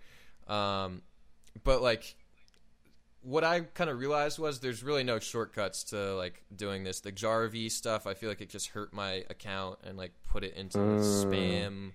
um, 0.48 1.04
but 1.64 1.82
like 1.82 2.16
what 3.26 3.44
I 3.44 3.62
kind 3.62 3.90
of 3.90 4.00
realized 4.00 4.38
was 4.38 4.60
there's 4.60 4.84
really 4.84 5.04
no 5.04 5.18
shortcuts 5.20 5.84
to 5.86 6.16
like 6.16 6.44
doing 6.56 6.84
this. 6.84 7.00
The 7.00 7.12
Jarvee 7.12 7.72
stuff, 7.72 8.06
I 8.06 8.14
feel 8.14 8.30
like 8.30 8.42
it 8.42 8.50
just 8.50 8.68
hurt 8.70 8.94
my 8.94 9.24
account 9.30 9.80
and 9.84 9.98
like 9.98 10.12
put 10.30 10.44
it 10.44 10.54
into 10.56 10.78
Mm. 10.80 11.00
spam. 11.00 11.92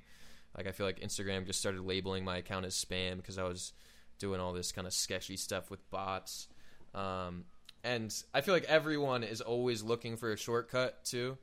Like 0.57 0.67
I 0.67 0.73
feel 0.73 0.87
like 0.87 1.01
Instagram 1.01 1.47
just 1.47 1.61
started 1.61 1.83
labeling 1.83 2.25
my 2.25 2.39
account 2.39 2.67
as 2.67 2.75
spam 2.75 3.17
because 3.19 3.39
I 3.39 3.45
was 3.45 3.73
doing 4.19 4.41
all 4.41 4.53
this 4.53 4.73
kind 4.73 4.87
of 4.87 4.93
sketchy 4.93 5.37
stuff 5.37 5.71
with 5.71 5.89
bots. 5.91 6.49
Um, 6.95 7.45
and 7.85 8.13
I 8.35 8.41
feel 8.41 8.53
like 8.53 8.65
everyone 8.65 9.23
is 9.23 9.41
always 9.41 9.83
looking 9.83 10.17
for 10.17 10.33
a 10.33 10.37
shortcut 10.37 11.05
too. 11.05 11.39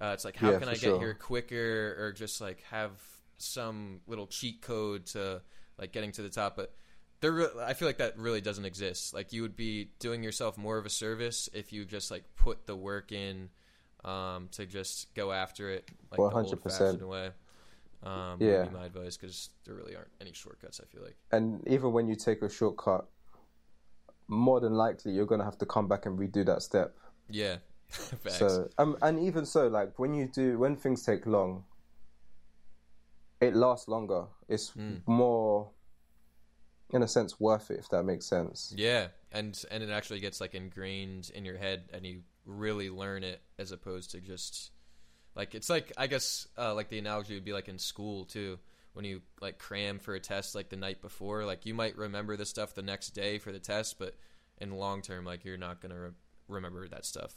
Uh, 0.00 0.12
it's 0.14 0.24
like 0.24 0.36
how 0.36 0.50
Yeah, 0.52 0.58
can 0.58 0.68
I 0.68 0.72
get 0.72 0.80
sure. 0.80 0.98
here 0.98 1.14
quicker 1.14 1.96
or 2.00 2.12
just 2.12 2.40
like 2.40 2.62
have 2.70 2.92
some 3.36 4.00
little 4.06 4.26
cheat 4.26 4.62
code 4.62 5.06
to 5.06 5.42
like 5.78 5.92
getting 5.92 6.12
to 6.12 6.22
the 6.22 6.30
top, 6.30 6.56
but 6.56 6.74
there 7.26 7.32
re- 7.32 7.62
I 7.64 7.74
feel 7.74 7.88
like 7.88 7.98
that 7.98 8.16
really 8.18 8.40
doesn't 8.40 8.64
exist. 8.64 9.12
Like 9.12 9.32
you 9.32 9.42
would 9.42 9.56
be 9.56 9.90
doing 9.98 10.22
yourself 10.22 10.56
more 10.56 10.78
of 10.78 10.86
a 10.86 10.90
service 10.90 11.48
if 11.52 11.72
you 11.72 11.84
just 11.84 12.08
like 12.10 12.22
put 12.36 12.66
the 12.66 12.76
work 12.76 13.10
in 13.10 13.48
um, 14.04 14.48
to 14.52 14.64
just 14.64 15.12
go 15.14 15.32
after 15.32 15.70
it 15.70 15.90
like 16.12 16.20
Well, 16.20 16.30
the 16.30 16.36
100%. 16.36 16.44
old-fashioned 16.44 17.08
way. 17.08 17.30
Um, 18.04 18.38
Yeah. 18.38 18.60
would 18.60 18.70
be 18.70 18.76
my 18.76 18.86
advice 18.86 19.16
because 19.16 19.50
there 19.64 19.74
really 19.74 19.96
aren't 19.96 20.12
any 20.20 20.32
shortcuts. 20.32 20.80
I 20.80 20.84
feel 20.84 21.02
like. 21.02 21.16
And 21.32 21.66
even 21.66 21.92
when 21.92 22.06
you 22.06 22.14
take 22.14 22.42
a 22.42 22.48
shortcut, 22.48 23.06
more 24.28 24.60
than 24.60 24.74
likely 24.74 25.12
you're 25.12 25.26
gonna 25.26 25.44
have 25.44 25.58
to 25.58 25.66
come 25.66 25.88
back 25.88 26.06
and 26.06 26.16
redo 26.16 26.46
that 26.46 26.62
step. 26.62 26.96
Yeah. 27.28 27.56
So, 28.28 28.68
um, 28.78 28.96
and 29.02 29.18
even 29.18 29.46
so, 29.46 29.66
like 29.68 29.98
when 29.98 30.12
you 30.14 30.28
do, 30.28 30.58
when 30.58 30.76
things 30.76 31.04
take 31.04 31.26
long, 31.26 31.64
it 33.40 33.54
lasts 33.56 33.88
longer. 33.88 34.26
It's 34.48 34.70
Hmm. 34.70 34.96
more, 35.06 35.70
in 36.90 37.02
a 37.02 37.08
sense, 37.08 37.40
worth 37.40 37.70
it 37.70 37.78
if 37.78 37.88
that 37.90 38.04
makes 38.04 38.26
sense. 38.26 38.72
Yeah, 38.76 39.08
and 39.32 39.60
and 39.70 39.82
it 39.82 39.90
actually 39.90 40.20
gets 40.20 40.40
like 40.40 40.54
ingrained 40.54 41.30
in 41.34 41.44
your 41.44 41.56
head, 41.56 41.84
and 41.92 42.06
you 42.06 42.22
really 42.44 42.90
learn 42.90 43.24
it 43.24 43.40
as 43.58 43.72
opposed 43.72 44.12
to 44.12 44.20
just 44.20 44.70
like 45.34 45.54
it's 45.54 45.68
like 45.68 45.92
I 45.96 46.06
guess 46.06 46.46
uh, 46.56 46.74
like 46.74 46.88
the 46.88 46.98
analogy 46.98 47.34
would 47.34 47.44
be 47.44 47.52
like 47.52 47.68
in 47.68 47.78
school 47.78 48.24
too. 48.24 48.58
When 48.92 49.04
you 49.04 49.20
like 49.42 49.58
cram 49.58 49.98
for 49.98 50.14
a 50.14 50.20
test 50.20 50.54
like 50.54 50.70
the 50.70 50.76
night 50.76 51.02
before, 51.02 51.44
like 51.44 51.66
you 51.66 51.74
might 51.74 51.96
remember 51.98 52.36
the 52.36 52.46
stuff 52.46 52.74
the 52.74 52.82
next 52.82 53.10
day 53.10 53.38
for 53.38 53.52
the 53.52 53.58
test, 53.58 53.98
but 53.98 54.14
in 54.58 54.70
the 54.70 54.76
long 54.76 55.02
term, 55.02 55.24
like 55.26 55.44
you're 55.44 55.58
not 55.58 55.82
gonna 55.82 56.00
re- 56.00 56.10
remember 56.48 56.88
that 56.88 57.04
stuff. 57.04 57.34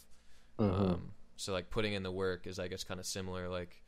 Um, 0.58 1.12
so 1.36 1.54
like 1.54 1.70
putting 1.70 1.94
in 1.94 2.04
the 2.04 2.12
work 2.12 2.48
is 2.48 2.60
I 2.60 2.68
guess 2.68 2.84
kind 2.84 3.00
of 3.00 3.06
similar. 3.06 3.50
Like 3.50 3.82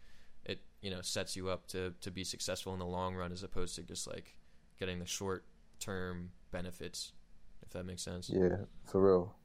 it 0.43 0.59
you 0.82 0.91
know 0.91 1.01
sets 1.01 1.36
you 1.38 1.49
up 1.49 1.68
to 1.68 1.93
to 2.01 2.12
be 2.12 2.24
successful 2.24 2.74
in 2.74 2.80
the 2.80 2.86
long 2.86 3.16
run 3.16 3.32
as 3.32 3.43
opposed 3.43 3.76
to 3.76 3.84
just 3.84 4.07
like 4.07 4.36
getting 4.80 4.99
the 4.99 5.05
short 5.05 5.45
term 5.82 6.32
benefits. 6.52 7.14
If 7.62 7.72
that 7.72 7.84
makes 7.86 8.04
sense. 8.04 8.30
Yeah, 8.30 8.58
for 8.86 9.06
real. 9.06 9.36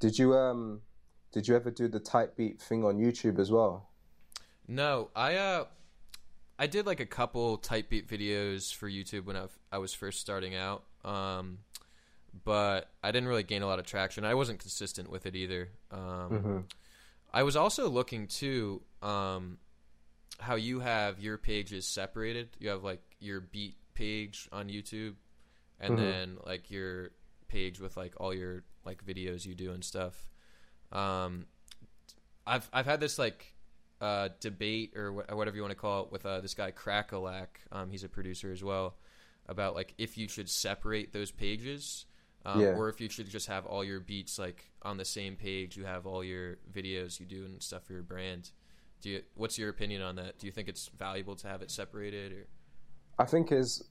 Did 0.00 0.18
you 0.18 0.34
um, 0.34 0.80
did 1.32 1.48
you 1.48 1.56
ever 1.56 1.70
do 1.70 1.88
the 1.88 2.00
type 2.00 2.36
beat 2.36 2.60
thing 2.60 2.84
on 2.84 2.98
YouTube 2.98 3.38
as 3.38 3.50
well? 3.50 3.88
No, 4.66 5.10
I 5.14 5.36
uh, 5.36 5.64
I 6.58 6.66
did 6.66 6.86
like 6.86 7.00
a 7.00 7.06
couple 7.06 7.56
type 7.58 7.90
beat 7.90 8.08
videos 8.08 8.74
for 8.74 8.88
YouTube 8.88 9.24
when 9.24 9.36
I, 9.36 9.46
I 9.70 9.78
was 9.78 9.92
first 9.92 10.20
starting 10.20 10.54
out. 10.54 10.84
Um, 11.04 11.58
but 12.44 12.90
I 13.02 13.10
didn't 13.10 13.28
really 13.28 13.42
gain 13.42 13.62
a 13.62 13.66
lot 13.66 13.78
of 13.78 13.86
traction. 13.86 14.24
I 14.24 14.34
wasn't 14.34 14.58
consistent 14.58 15.10
with 15.10 15.26
it 15.26 15.36
either. 15.36 15.70
Um, 15.90 16.66
I 17.32 17.42
was 17.42 17.56
also 17.56 17.88
looking 17.88 18.26
too, 18.26 18.82
um, 19.02 19.58
how 20.38 20.54
you 20.54 20.80
have 20.80 21.20
your 21.20 21.38
pages 21.38 21.86
separated. 21.86 22.50
You 22.58 22.70
have 22.70 22.82
like 22.84 23.02
your 23.20 23.40
beat 23.40 23.76
page 23.94 24.48
on 24.52 24.68
YouTube, 24.68 25.14
and 25.82 25.98
then 25.98 26.38
like 26.46 26.70
your 26.70 27.10
page 27.48 27.80
with 27.80 27.96
like 27.96 28.14
all 28.18 28.32
your 28.34 28.62
like 28.84 29.04
videos 29.04 29.44
you 29.44 29.54
do 29.54 29.72
and 29.72 29.84
stuff. 29.84 30.30
Um, 30.90 31.46
I've 32.46 32.68
I've 32.72 32.86
had 32.86 33.00
this 33.00 33.18
like 33.18 33.54
uh, 34.00 34.30
debate 34.40 34.96
or 34.96 35.12
wh- 35.12 35.36
whatever 35.36 35.56
you 35.56 35.62
want 35.62 35.72
to 35.72 35.76
call 35.80 36.04
it 36.04 36.12
with 36.12 36.26
uh, 36.26 36.40
this 36.40 36.54
guy 36.54 36.72
Crackalack. 36.72 37.46
Um, 37.70 37.90
he's 37.90 38.04
a 38.04 38.08
producer 38.08 38.52
as 38.52 38.62
well. 38.64 38.96
About 39.46 39.74
like 39.74 39.94
if 39.98 40.16
you 40.16 40.28
should 40.28 40.48
separate 40.48 41.12
those 41.12 41.30
pages, 41.30 42.06
um, 42.46 42.60
Yeah. 42.60 42.68
or 42.76 42.88
if 42.88 43.00
you 43.00 43.08
should 43.08 43.28
just 43.28 43.48
have 43.48 43.66
all 43.66 43.82
your 43.84 44.00
beats 44.00 44.38
like 44.38 44.70
on 44.82 44.96
the 44.96 45.04
same 45.04 45.36
page. 45.36 45.76
You 45.76 45.84
have 45.84 46.06
all 46.06 46.22
your 46.22 46.58
videos 46.72 47.18
you 47.20 47.26
do 47.26 47.44
and 47.44 47.62
stuff 47.62 47.84
for 47.84 47.92
your 47.92 48.02
brand. 48.02 48.50
Do 49.00 49.10
you? 49.10 49.22
What's 49.34 49.58
your 49.58 49.68
opinion 49.68 50.00
on 50.02 50.14
that? 50.16 50.38
Do 50.38 50.46
you 50.46 50.52
think 50.52 50.68
it's 50.68 50.88
valuable 50.96 51.34
to 51.36 51.48
have 51.48 51.60
it 51.60 51.70
separated? 51.72 52.32
Or 52.32 52.46
I 53.18 53.24
think 53.24 53.50
is 53.50 53.82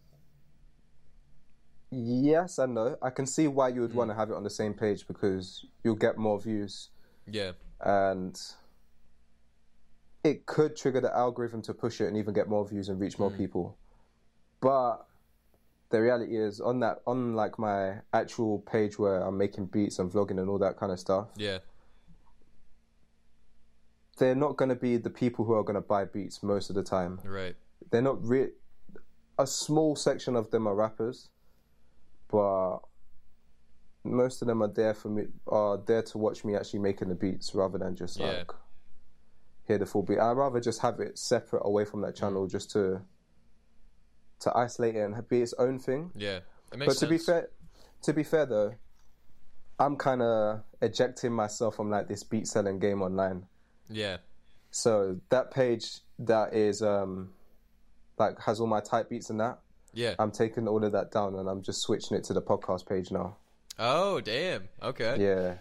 yes 1.91 2.57
and 2.57 2.75
no. 2.75 2.97
I 3.01 3.09
can 3.09 3.25
see 3.25 3.47
why 3.47 3.69
you 3.69 3.81
would 3.81 3.93
want 3.93 4.09
to 4.09 4.13
hmm. 4.13 4.19
have 4.19 4.29
it 4.29 4.35
on 4.35 4.43
the 4.43 4.49
same 4.49 4.73
page 4.73 5.07
because 5.07 5.65
you'll 5.83 5.95
get 5.95 6.17
more 6.17 6.39
views 6.39 6.89
yeah, 7.27 7.51
and 7.79 8.39
it 10.23 10.45
could 10.45 10.75
trigger 10.75 11.01
the 11.01 11.15
algorithm 11.15 11.61
to 11.63 11.73
push 11.73 12.01
it 12.01 12.07
and 12.07 12.17
even 12.17 12.33
get 12.33 12.47
more 12.47 12.67
views 12.67 12.89
and 12.89 12.99
reach 12.99 13.19
more 13.19 13.29
hmm. 13.29 13.37
people. 13.37 13.77
But 14.59 15.05
the 15.89 16.01
reality 16.01 16.37
is 16.37 16.61
on 16.61 16.79
that 16.79 17.01
on 17.05 17.35
like 17.35 17.59
my 17.59 17.95
actual 18.13 18.59
page 18.59 18.97
where 18.97 19.21
I'm 19.21 19.37
making 19.37 19.67
beats 19.67 19.99
and 19.99 20.11
vlogging 20.11 20.39
and 20.39 20.49
all 20.49 20.59
that 20.59 20.77
kind 20.77 20.91
of 20.91 20.99
stuff, 20.99 21.29
yeah, 21.35 21.59
they're 24.17 24.35
not 24.35 24.57
going 24.57 24.69
to 24.69 24.75
be 24.75 24.97
the 24.97 25.09
people 25.09 25.45
who 25.45 25.53
are 25.53 25.63
going 25.63 25.75
to 25.75 25.81
buy 25.81 26.05
beats 26.05 26.43
most 26.43 26.69
of 26.69 26.75
the 26.75 26.83
time. 26.83 27.19
right. 27.25 27.55
they're 27.89 28.01
not 28.01 28.23
re- 28.25 28.51
a 29.39 29.47
small 29.47 29.95
section 29.95 30.35
of 30.35 30.51
them 30.51 30.67
are 30.67 30.75
rappers, 30.75 31.29
but 32.31 32.79
most 34.03 34.41
of 34.41 34.47
them 34.47 34.63
are 34.63 34.67
there 34.73 34.93
for 34.95 35.09
me 35.09 35.25
are 35.47 35.77
there 35.77 36.01
to 36.01 36.17
watch 36.17 36.43
me 36.43 36.55
actually 36.55 36.79
making 36.79 37.09
the 37.09 37.15
beats 37.15 37.53
rather 37.53 37.77
than 37.77 37.95
just 37.95 38.19
Yeah. 38.19 38.37
like 38.39 38.51
hear 39.67 39.77
the 39.77 39.85
full 39.85 40.01
beat. 40.01 40.19
I'd 40.19 40.31
rather 40.31 40.59
just 40.59 40.81
have 40.81 40.99
it 40.99 41.19
separate 41.19 41.61
away 41.63 41.85
from 41.85 42.01
that 42.01 42.15
channel 42.15 42.47
just 42.47 42.71
to 42.71 43.01
to 44.39 44.57
isolate 44.57 44.95
it 44.95 45.01
and 45.01 45.27
be 45.27 45.41
its 45.41 45.53
own 45.59 45.77
thing. 45.77 46.11
Yeah, 46.15 46.37
it 46.37 46.43
But 46.71 46.77
makes 46.79 46.99
to 46.99 47.07
be 47.07 47.19
fair, 47.19 47.49
to 48.01 48.13
be 48.13 48.23
fair 48.23 48.47
though, 48.47 48.73
I'm 49.77 49.95
kind 49.97 50.23
of 50.23 50.63
ejecting 50.81 51.31
myself 51.31 51.75
from 51.75 51.91
like 51.91 52.07
this 52.07 52.23
beat 52.23 52.47
selling 52.47 52.79
game 52.79 53.01
online. 53.03 53.45
yeah, 53.87 54.17
So 54.71 55.19
that 55.29 55.51
page 55.51 55.99
that 56.17 56.55
is 56.55 56.81
um 56.81 57.33
like 58.17 58.39
has 58.41 58.59
all 58.59 58.67
my 58.67 58.79
type 58.79 59.09
beats 59.09 59.29
and 59.29 59.39
that. 59.39 59.59
Yeah. 59.93 60.15
I'm 60.19 60.31
taking 60.31 60.67
all 60.67 60.83
of 60.83 60.91
that 60.93 61.11
down 61.11 61.35
and 61.35 61.49
I'm 61.49 61.61
just 61.61 61.81
switching 61.81 62.17
it 62.17 62.23
to 62.25 62.33
the 62.33 62.41
podcast 62.41 62.87
page 62.87 63.11
now. 63.11 63.37
oh, 63.79 64.21
damn. 64.21 64.69
Okay. 64.81 65.17
Yeah, 65.19 65.55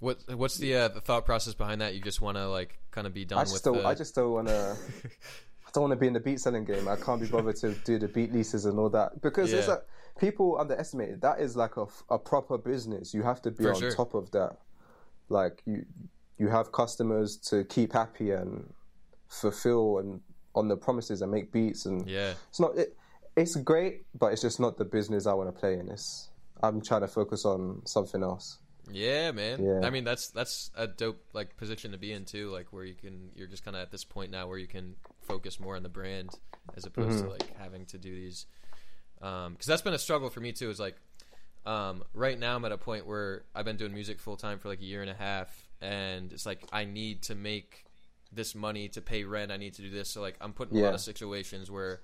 What 0.00 0.18
What's 0.34 0.56
the 0.58 0.74
uh, 0.76 0.88
the 0.88 1.00
thought 1.00 1.24
process 1.24 1.54
behind 1.54 1.80
that? 1.80 1.94
You 1.94 2.00
just 2.00 2.20
want 2.20 2.36
to 2.36 2.48
like 2.48 2.78
kind 2.90 3.06
of 3.06 3.14
be 3.14 3.24
done 3.24 3.38
I 3.38 3.42
with 3.42 3.62
don't. 3.62 3.78
the. 3.82 3.86
I 3.88 3.94
just 3.94 4.14
don't 4.14 4.32
want 4.32 4.48
to. 4.48 4.76
I 5.66 5.70
don't 5.72 5.82
want 5.82 5.92
to 5.92 5.96
be 6.00 6.06
in 6.06 6.12
the 6.12 6.20
beat 6.20 6.40
selling 6.40 6.64
game. 6.64 6.86
I 6.88 6.96
can't 6.96 7.20
be 7.20 7.26
bothered 7.26 7.56
to 7.56 7.72
do 7.84 7.98
the 7.98 8.06
beat 8.08 8.32
leases 8.32 8.64
and 8.64 8.78
all 8.78 8.90
that 8.90 9.20
because 9.22 9.52
it's 9.52 9.66
Yeah. 9.66 9.74
like 9.74 9.84
people 10.20 10.56
underestimate 10.60 11.08
it. 11.10 11.20
That 11.22 11.40
is 11.40 11.56
like 11.56 11.76
a, 11.76 11.86
a 12.10 12.18
proper 12.18 12.58
business. 12.58 13.12
You 13.14 13.22
have 13.22 13.42
to 13.42 13.50
be 13.50 13.64
For 13.64 13.74
on 13.74 13.80
sure. 13.80 13.92
top 13.94 14.14
of 14.14 14.30
that. 14.32 14.56
Like 15.28 15.62
you, 15.66 15.84
you 16.38 16.48
have 16.48 16.70
customers 16.70 17.36
to 17.48 17.64
keep 17.64 17.92
happy 17.92 18.30
and 18.30 18.72
fulfill 19.28 19.98
and 19.98 20.20
on 20.54 20.68
the 20.68 20.76
promises 20.76 21.22
and 21.22 21.32
make 21.32 21.50
beats 21.50 21.86
and 21.86 22.06
yeah, 22.08 22.34
it's 22.50 22.60
not 22.60 22.76
it, 22.76 22.96
it's 23.36 23.56
great 23.56 24.02
but 24.18 24.32
it's 24.32 24.42
just 24.42 24.60
not 24.60 24.76
the 24.76 24.84
business 24.84 25.26
i 25.26 25.32
want 25.32 25.52
to 25.52 25.60
play 25.60 25.74
in 25.74 25.88
it's 25.88 26.28
i'm 26.62 26.80
trying 26.80 27.00
to 27.00 27.08
focus 27.08 27.44
on 27.44 27.82
something 27.84 28.22
else 28.22 28.58
yeah, 28.92 29.32
man. 29.32 29.64
Yeah. 29.64 29.80
I 29.82 29.90
mean, 29.90 30.04
that's 30.04 30.28
that's 30.28 30.70
a 30.76 30.86
dope 30.86 31.22
like 31.32 31.56
position 31.56 31.92
to 31.92 31.98
be 31.98 32.12
in 32.12 32.24
too. 32.24 32.50
Like 32.50 32.72
where 32.72 32.84
you 32.84 32.94
can, 32.94 33.30
you're 33.34 33.46
just 33.46 33.64
kind 33.64 33.76
of 33.76 33.82
at 33.82 33.90
this 33.90 34.04
point 34.04 34.30
now 34.30 34.46
where 34.46 34.58
you 34.58 34.66
can 34.66 34.96
focus 35.22 35.58
more 35.58 35.76
on 35.76 35.82
the 35.82 35.88
brand 35.88 36.30
as 36.76 36.84
opposed 36.84 37.18
Mm-hmm. 37.18 37.26
to 37.26 37.32
like 37.32 37.58
having 37.58 37.86
to 37.86 37.98
do 37.98 38.14
these. 38.14 38.46
Because 39.18 39.66
that's 39.66 39.82
been 39.82 39.94
a 39.94 39.98
struggle 39.98 40.28
for 40.28 40.40
me 40.40 40.52
too. 40.52 40.68
Is 40.68 40.78
like 40.78 40.96
um, 41.64 42.04
right 42.12 42.38
now 42.38 42.56
I'm 42.56 42.64
at 42.64 42.72
a 42.72 42.78
point 42.78 43.06
where 43.06 43.44
I've 43.54 43.64
been 43.64 43.78
doing 43.78 43.94
music 43.94 44.20
full 44.20 44.36
time 44.36 44.58
for 44.58 44.68
like 44.68 44.80
a 44.80 44.84
year 44.84 45.00
and 45.00 45.10
a 45.10 45.14
half, 45.14 45.48
and 45.80 46.32
it's 46.32 46.44
like 46.44 46.62
I 46.72 46.84
need 46.84 47.22
to 47.22 47.34
make 47.34 47.86
this 48.32 48.54
money 48.54 48.88
to 48.90 49.00
pay 49.00 49.24
rent. 49.24 49.50
I 49.50 49.56
need 49.56 49.74
to 49.74 49.82
do 49.82 49.88
this. 49.88 50.10
So 50.10 50.20
like 50.20 50.36
I'm 50.42 50.52
putting 50.52 50.76
in 50.76 50.82
a 50.82 50.86
lot 50.86 50.94
of 50.94 51.00
situations 51.00 51.70
where 51.70 52.00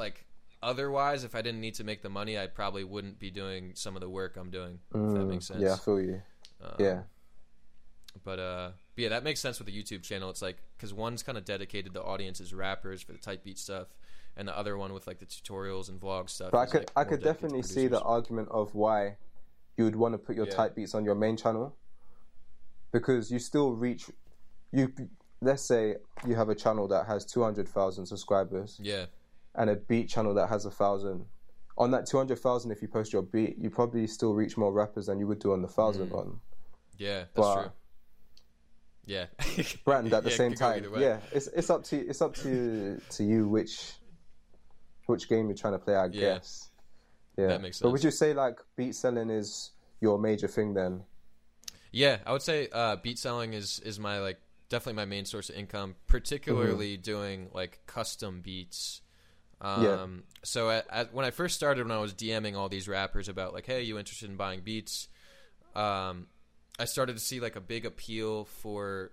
like 0.00 0.24
otherwise 0.62 1.22
if 1.22 1.34
I 1.36 1.42
didn't 1.42 1.60
need 1.60 1.74
to 1.74 1.84
make 1.84 2.02
the 2.02 2.08
money, 2.10 2.36
I 2.38 2.46
probably 2.48 2.82
wouldn't 2.84 3.18
be 3.20 3.30
doing 3.30 3.72
some 3.74 3.94
of 3.96 4.00
the 4.00 4.08
work 4.10 4.36
I'm 4.36 4.50
doing. 4.50 4.80
if 4.92 5.14
that 5.14 5.26
makes 5.26 5.46
sense. 5.46 5.60
Mm, 5.60 5.66
yeah 5.66 5.74
i 5.74 5.78
feel 5.78 6.00
you 6.00 6.22
Um, 6.62 6.74
yeah 6.78 7.00
But 8.24 8.38
uh, 8.40 8.70
but 8.94 9.02
yeah, 9.04 9.10
that 9.10 9.22
makes 9.22 9.40
sense 9.40 9.58
with 9.60 9.66
the 9.70 9.76
YouTube 9.82 10.02
channel. 10.02 10.28
It's 10.30 10.42
like 10.42 10.58
because 10.76 10.92
one's 10.92 11.22
kind 11.22 11.38
of 11.38 11.44
dedicated. 11.44 11.92
The 11.94 12.02
audiences, 12.02 12.52
rappers 12.52 13.00
for 13.02 13.12
the 13.12 13.18
type 13.18 13.44
beat 13.44 13.58
stuff, 13.58 13.86
and 14.36 14.48
the 14.48 14.56
other 14.60 14.76
one 14.76 14.92
with 14.92 15.06
like 15.06 15.20
the 15.20 15.26
tutorials 15.26 15.88
and 15.88 16.00
vlog 16.00 16.28
stuff. 16.28 16.50
But 16.50 16.58
I 16.58 16.66
could 16.66 16.80
like, 16.80 16.92
I 16.96 17.04
could 17.04 17.22
definitely 17.22 17.62
see 17.62 17.86
the 17.86 18.00
argument 18.02 18.48
of 18.50 18.74
why 18.74 19.16
you 19.76 19.84
would 19.84 19.96
want 19.96 20.12
to 20.14 20.18
put 20.18 20.34
your 20.36 20.46
Yeah. 20.48 20.56
type 20.60 20.74
beats 20.74 20.94
on 20.94 21.04
your 21.04 21.14
main 21.14 21.36
channel 21.36 21.76
because 22.92 23.30
you 23.30 23.38
still 23.38 23.72
reach 23.86 24.10
you. 24.72 24.92
Let's 25.40 25.64
say 25.72 25.96
you 26.26 26.34
have 26.34 26.50
a 26.50 26.54
channel 26.54 26.86
that 26.88 27.06
has 27.06 27.24
two 27.24 27.42
hundred 27.42 27.66
thousand 27.68 28.04
subscribers 28.06 28.78
Yeah, 28.82 29.06
and 29.54 29.70
a 29.70 29.76
beat 29.76 30.08
channel 30.08 30.34
that 30.34 30.48
has 30.48 30.64
a 30.66 30.70
thousand. 30.70 31.26
On 31.78 31.90
that 31.92 32.06
two 32.06 32.18
hundred 32.18 32.38
thousand, 32.38 32.70
if 32.72 32.82
you 32.82 32.88
post 32.88 33.12
your 33.12 33.22
beat, 33.22 33.56
you 33.58 33.70
probably 33.70 34.06
still 34.06 34.34
reach 34.34 34.56
more 34.56 34.72
rappers 34.72 35.06
than 35.06 35.18
you 35.18 35.26
would 35.26 35.38
do 35.38 35.52
on 35.52 35.62
the 35.62 35.68
thousand 35.68 36.10
Mm. 36.10 36.18
on 36.18 36.40
yeah, 36.98 37.20
that's 37.20 37.30
But- 37.34 37.62
true. 37.62 37.72
Yeah, 39.06 39.26
brand 39.84 40.12
at 40.12 40.22
the 40.22 40.30
Yeah, 40.30 40.36
same 40.36 40.54
time. 40.54 40.86
Yeah, 40.98 41.20
it's 41.32 41.46
it's 41.48 41.70
up 41.70 41.82
to 41.84 41.96
it's 41.98 42.20
up 42.20 42.34
to 42.36 43.00
to 43.10 43.24
you 43.24 43.48
which 43.48 43.94
which 45.06 45.28
game 45.28 45.46
you're 45.48 45.56
trying 45.56 45.72
to 45.72 45.78
play. 45.78 45.94
I 45.96 46.04
Yeah. 46.06 46.20
guess. 46.34 46.70
Yeah, 47.36 47.46
That 47.48 47.62
makes 47.62 47.78
sense. 47.78 47.82
But 47.84 47.90
would 47.92 48.04
you 48.04 48.10
say 48.10 48.34
like 48.34 48.60
beat 48.76 48.94
selling 48.94 49.30
is 49.30 49.70
your 50.00 50.18
major 50.18 50.46
thing 50.46 50.74
then? 50.74 51.04
Yeah, 51.90 52.18
I 52.26 52.32
would 52.32 52.42
say 52.42 52.68
uh, 52.70 52.96
beat 52.96 53.18
selling 53.18 53.54
is 53.54 53.80
is 53.80 53.98
my 53.98 54.20
like 54.20 54.40
definitely 54.68 54.96
my 54.96 55.06
main 55.06 55.24
source 55.24 55.48
of 55.48 55.56
income, 55.56 55.96
particularly 56.06 56.96
doing 56.96 57.48
like 57.52 57.80
custom 57.86 58.42
beats. 58.42 59.00
Um, 59.60 59.82
Yeah. 59.84 60.06
So 60.44 60.70
at, 60.70 60.86
at, 60.90 61.14
when 61.14 61.24
I 61.24 61.30
first 61.30 61.54
started, 61.56 61.86
when 61.86 61.96
I 61.96 62.00
was 62.00 62.14
DMing 62.14 62.56
all 62.56 62.68
these 62.68 62.88
rappers 62.88 63.28
about 63.28 63.52
like, 63.52 63.66
hey, 63.66 63.82
you 63.82 63.98
interested 63.98 64.30
in 64.30 64.36
buying 64.36 64.60
beats? 64.62 65.08
Um, 65.74 66.26
I 66.78 66.86
started 66.86 67.14
to 67.14 67.20
see 67.20 67.40
like 67.40 67.56
a 67.56 67.60
big 67.60 67.84
appeal 67.84 68.44
for 68.46 69.12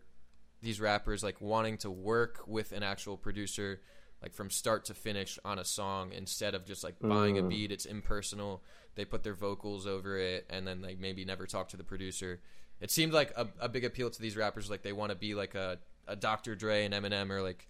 these 0.61 0.79
rappers 0.81 1.23
like 1.23 1.39
wanting 1.41 1.77
to 1.79 1.91
work 1.91 2.41
with 2.47 2.71
an 2.71 2.81
actual 2.81 3.15
producer 3.17 3.79
like 4.23 4.33
from 4.33 4.49
start 4.49 4.85
to 4.85 4.95
finish 4.95 5.37
on 5.45 5.59
a 5.59 5.63
song 5.65 6.11
instead 6.13 6.55
of 6.55 6.65
just 6.65 6.83
like 6.83 6.95
buying 6.99 7.37
a 7.37 7.43
Mm. 7.43 7.49
beat 7.49 7.71
it's 7.71 7.85
impersonal 7.85 8.63
they 8.95 9.05
put 9.05 9.21
their 9.21 9.35
vocals 9.35 9.85
over 9.85 10.17
it 10.17 10.47
and 10.49 10.65
then 10.67 10.81
like 10.81 10.97
maybe 10.97 11.23
never 11.25 11.45
talk 11.45 11.69
to 11.69 11.77
the 11.77 11.83
producer 11.83 12.41
it 12.81 12.89
seemed 12.89 13.13
like 13.13 13.31
a, 13.37 13.47
a 13.59 13.69
big 13.69 13.85
appeal 13.85 14.09
to 14.09 14.19
these 14.19 14.35
rappers 14.35 14.67
like 14.67 14.81
they 14.81 14.93
want 14.93 15.11
to 15.11 15.15
be 15.15 15.35
like 15.35 15.53
a, 15.53 15.77
a 16.07 16.15
dr 16.15 16.55
dre 16.55 16.83
and 16.85 16.95
eminem 16.95 17.29
or 17.29 17.43
like 17.43 17.67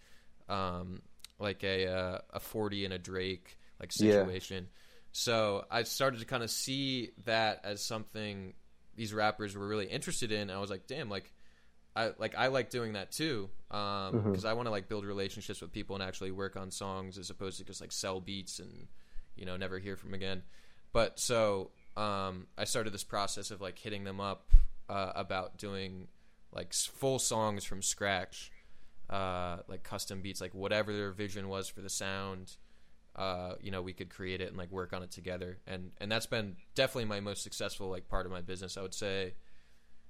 um 0.47 1.01
like 1.39 1.63
a 1.63 1.87
uh, 1.87 2.19
a 2.33 2.39
40 2.39 2.85
and 2.85 2.93
a 2.93 2.97
drake 2.99 3.57
like 3.79 3.91
Yeah. 3.95 4.11
situation 4.11 4.67
so 5.11 5.65
i 5.71 5.83
started 5.83 6.19
to 6.19 6.25
kind 6.25 6.43
of 6.43 6.49
see 6.51 7.11
that 7.25 7.61
as 7.63 7.83
something 7.83 8.53
these 8.95 9.13
rappers 9.13 9.55
were 9.55 9.67
really 9.67 9.85
interested 9.87 10.31
in 10.31 10.49
i 10.49 10.59
was 10.59 10.69
like 10.69 10.87
damn 10.87 11.09
like 11.09 11.31
I 11.95 12.11
like 12.19 12.35
I 12.37 12.47
like 12.47 12.69
doing 12.69 12.93
that 12.93 13.11
too 13.11 13.49
because 13.69 14.13
Mhm. 14.13 14.45
I 14.45 14.53
want 14.53 14.67
to 14.67 14.69
like 14.71 14.87
build 14.87 15.03
relationships 15.03 15.61
with 15.61 15.71
people 15.71 15.95
and 15.95 16.03
actually 16.03 16.29
work 16.29 16.55
on 16.55 16.69
songs 16.69 17.17
as 17.17 17.31
opposed 17.31 17.57
to 17.57 17.65
just 17.65 17.81
like 17.81 17.91
sell 17.91 18.21
beats 18.21 18.59
and 18.59 18.87
you 19.35 19.45
know 19.45 19.57
never 19.57 19.79
hear 19.79 19.95
from 19.95 20.13
again. 20.13 20.43
But 20.93 21.19
so 21.19 21.71
um, 21.95 22.45
I 22.55 22.65
started 22.65 22.93
this 22.93 23.03
process 23.03 23.49
of 23.49 23.61
like 23.61 23.79
hitting 23.79 24.03
them 24.03 24.19
up 24.19 24.51
uh, 24.89 25.13
about 25.15 25.57
doing 25.57 26.07
like 26.53 26.71
full 26.73 27.17
songs 27.17 27.63
from 27.63 27.81
scratch, 27.81 28.51
uh, 29.09 29.57
like 29.67 29.83
custom 29.83 30.21
beats, 30.21 30.41
like 30.41 30.53
whatever 30.53 30.93
their 30.93 31.11
vision 31.11 31.47
was 31.49 31.67
for 31.67 31.81
the 31.81 31.89
sound. 31.89 32.55
Uh, 33.15 33.55
you 33.61 33.71
know, 33.71 33.81
we 33.81 33.93
could 33.93 34.09
create 34.09 34.41
it 34.41 34.49
and 34.49 34.57
like 34.57 34.71
work 34.71 34.93
on 34.93 35.01
it 35.01 35.09
together, 35.11 35.57
and 35.65 35.91
and 35.99 36.11
that's 36.11 36.27
been 36.27 36.55
definitely 36.75 37.05
my 37.05 37.19
most 37.19 37.41
successful 37.41 37.89
like 37.89 38.07
part 38.07 38.25
of 38.27 38.31
my 38.31 38.41
business. 38.41 38.77
I 38.77 38.81
would 38.83 38.93
say 38.93 39.33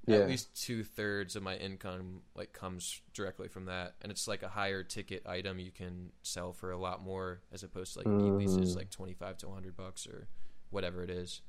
Yeah. 0.06 0.18
at 0.18 0.28
least 0.28 0.62
two 0.62 0.84
thirds 0.84 1.36
of 1.38 1.44
my 1.44 1.56
income 1.56 2.22
like 2.36 2.52
comes 2.52 3.02
directly 3.14 3.48
from 3.48 3.66
that, 3.66 3.96
and 4.02 4.12
it's 4.12 4.28
like 4.28 4.44
a 4.44 4.50
higher 4.50 4.84
ticket 4.84 5.26
item 5.26 5.58
you 5.60 5.72
can 5.72 6.12
sell 6.22 6.52
for 6.52 6.72
a 6.72 6.78
lot 6.78 7.02
more 7.02 7.40
as 7.54 7.64
opposed 7.64 7.94
to 7.94 8.00
like 8.00 8.08
beat 8.20 8.32
leases 8.34 8.74
Mhm. 8.74 8.78
like 8.78 8.90
twenty 8.90 9.14
five 9.14 9.38
to 9.38 9.50
hundred 9.52 9.78
bucks 9.78 10.06
or 10.06 10.28
whatever 10.70 11.02
it 11.02 11.10
is. 11.10 11.42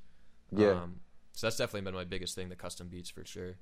Yeah. 0.53 0.83
Um, 0.83 1.01
so 1.33 1.47
that's 1.49 1.57
definitely 1.57 1.83
been 1.87 1.95
my 1.95 2.05
biggest 2.05 2.37
thing, 2.37 2.51
the 2.51 2.57
custom 2.57 2.87
beats 2.89 3.11
for 3.11 3.25
sure. 3.25 3.57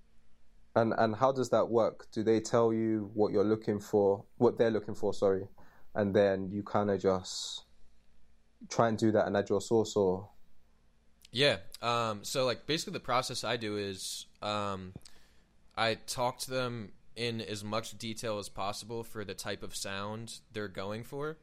And 0.77 0.93
and 0.99 1.17
how 1.17 1.33
does 1.33 1.49
that 1.51 1.69
work? 1.71 2.07
Do 2.13 2.23
they 2.23 2.39
tell 2.39 2.71
you 2.73 3.11
what 3.15 3.33
you're 3.33 3.45
looking 3.45 3.81
for, 3.81 4.25
what 4.37 4.59
they're 4.59 4.71
looking 4.71 4.95
for? 4.95 5.15
Sorry, 5.15 5.49
and 5.95 6.15
then 6.15 6.51
you 6.51 6.63
kind 6.63 6.91
of 6.91 7.01
just 7.01 7.65
try 8.69 8.89
and 8.89 8.99
do 8.99 9.11
that 9.13 9.27
and 9.27 9.37
add 9.37 9.49
your 9.49 9.63
sauce, 9.63 9.97
or 9.97 10.29
Yeah. 11.33 11.57
Um, 11.81 12.21
so 12.25 12.45
like 12.45 12.67
basically 12.67 12.93
the 12.93 13.01
process 13.01 13.43
I 13.43 13.57
do 13.57 13.79
is 13.79 14.27
um, 14.43 14.93
I 15.77 15.95
talk 15.95 16.39
to 16.41 16.51
them 16.51 16.93
in 17.17 17.41
as 17.41 17.65
much 17.65 17.97
detail 17.97 18.39
as 18.39 18.51
possible 18.51 19.03
for 19.03 19.25
the 19.25 19.35
type 19.35 19.63
of 19.63 19.75
sound 19.75 20.41
they're 20.53 20.69
going 20.69 21.05
for, 21.05 21.39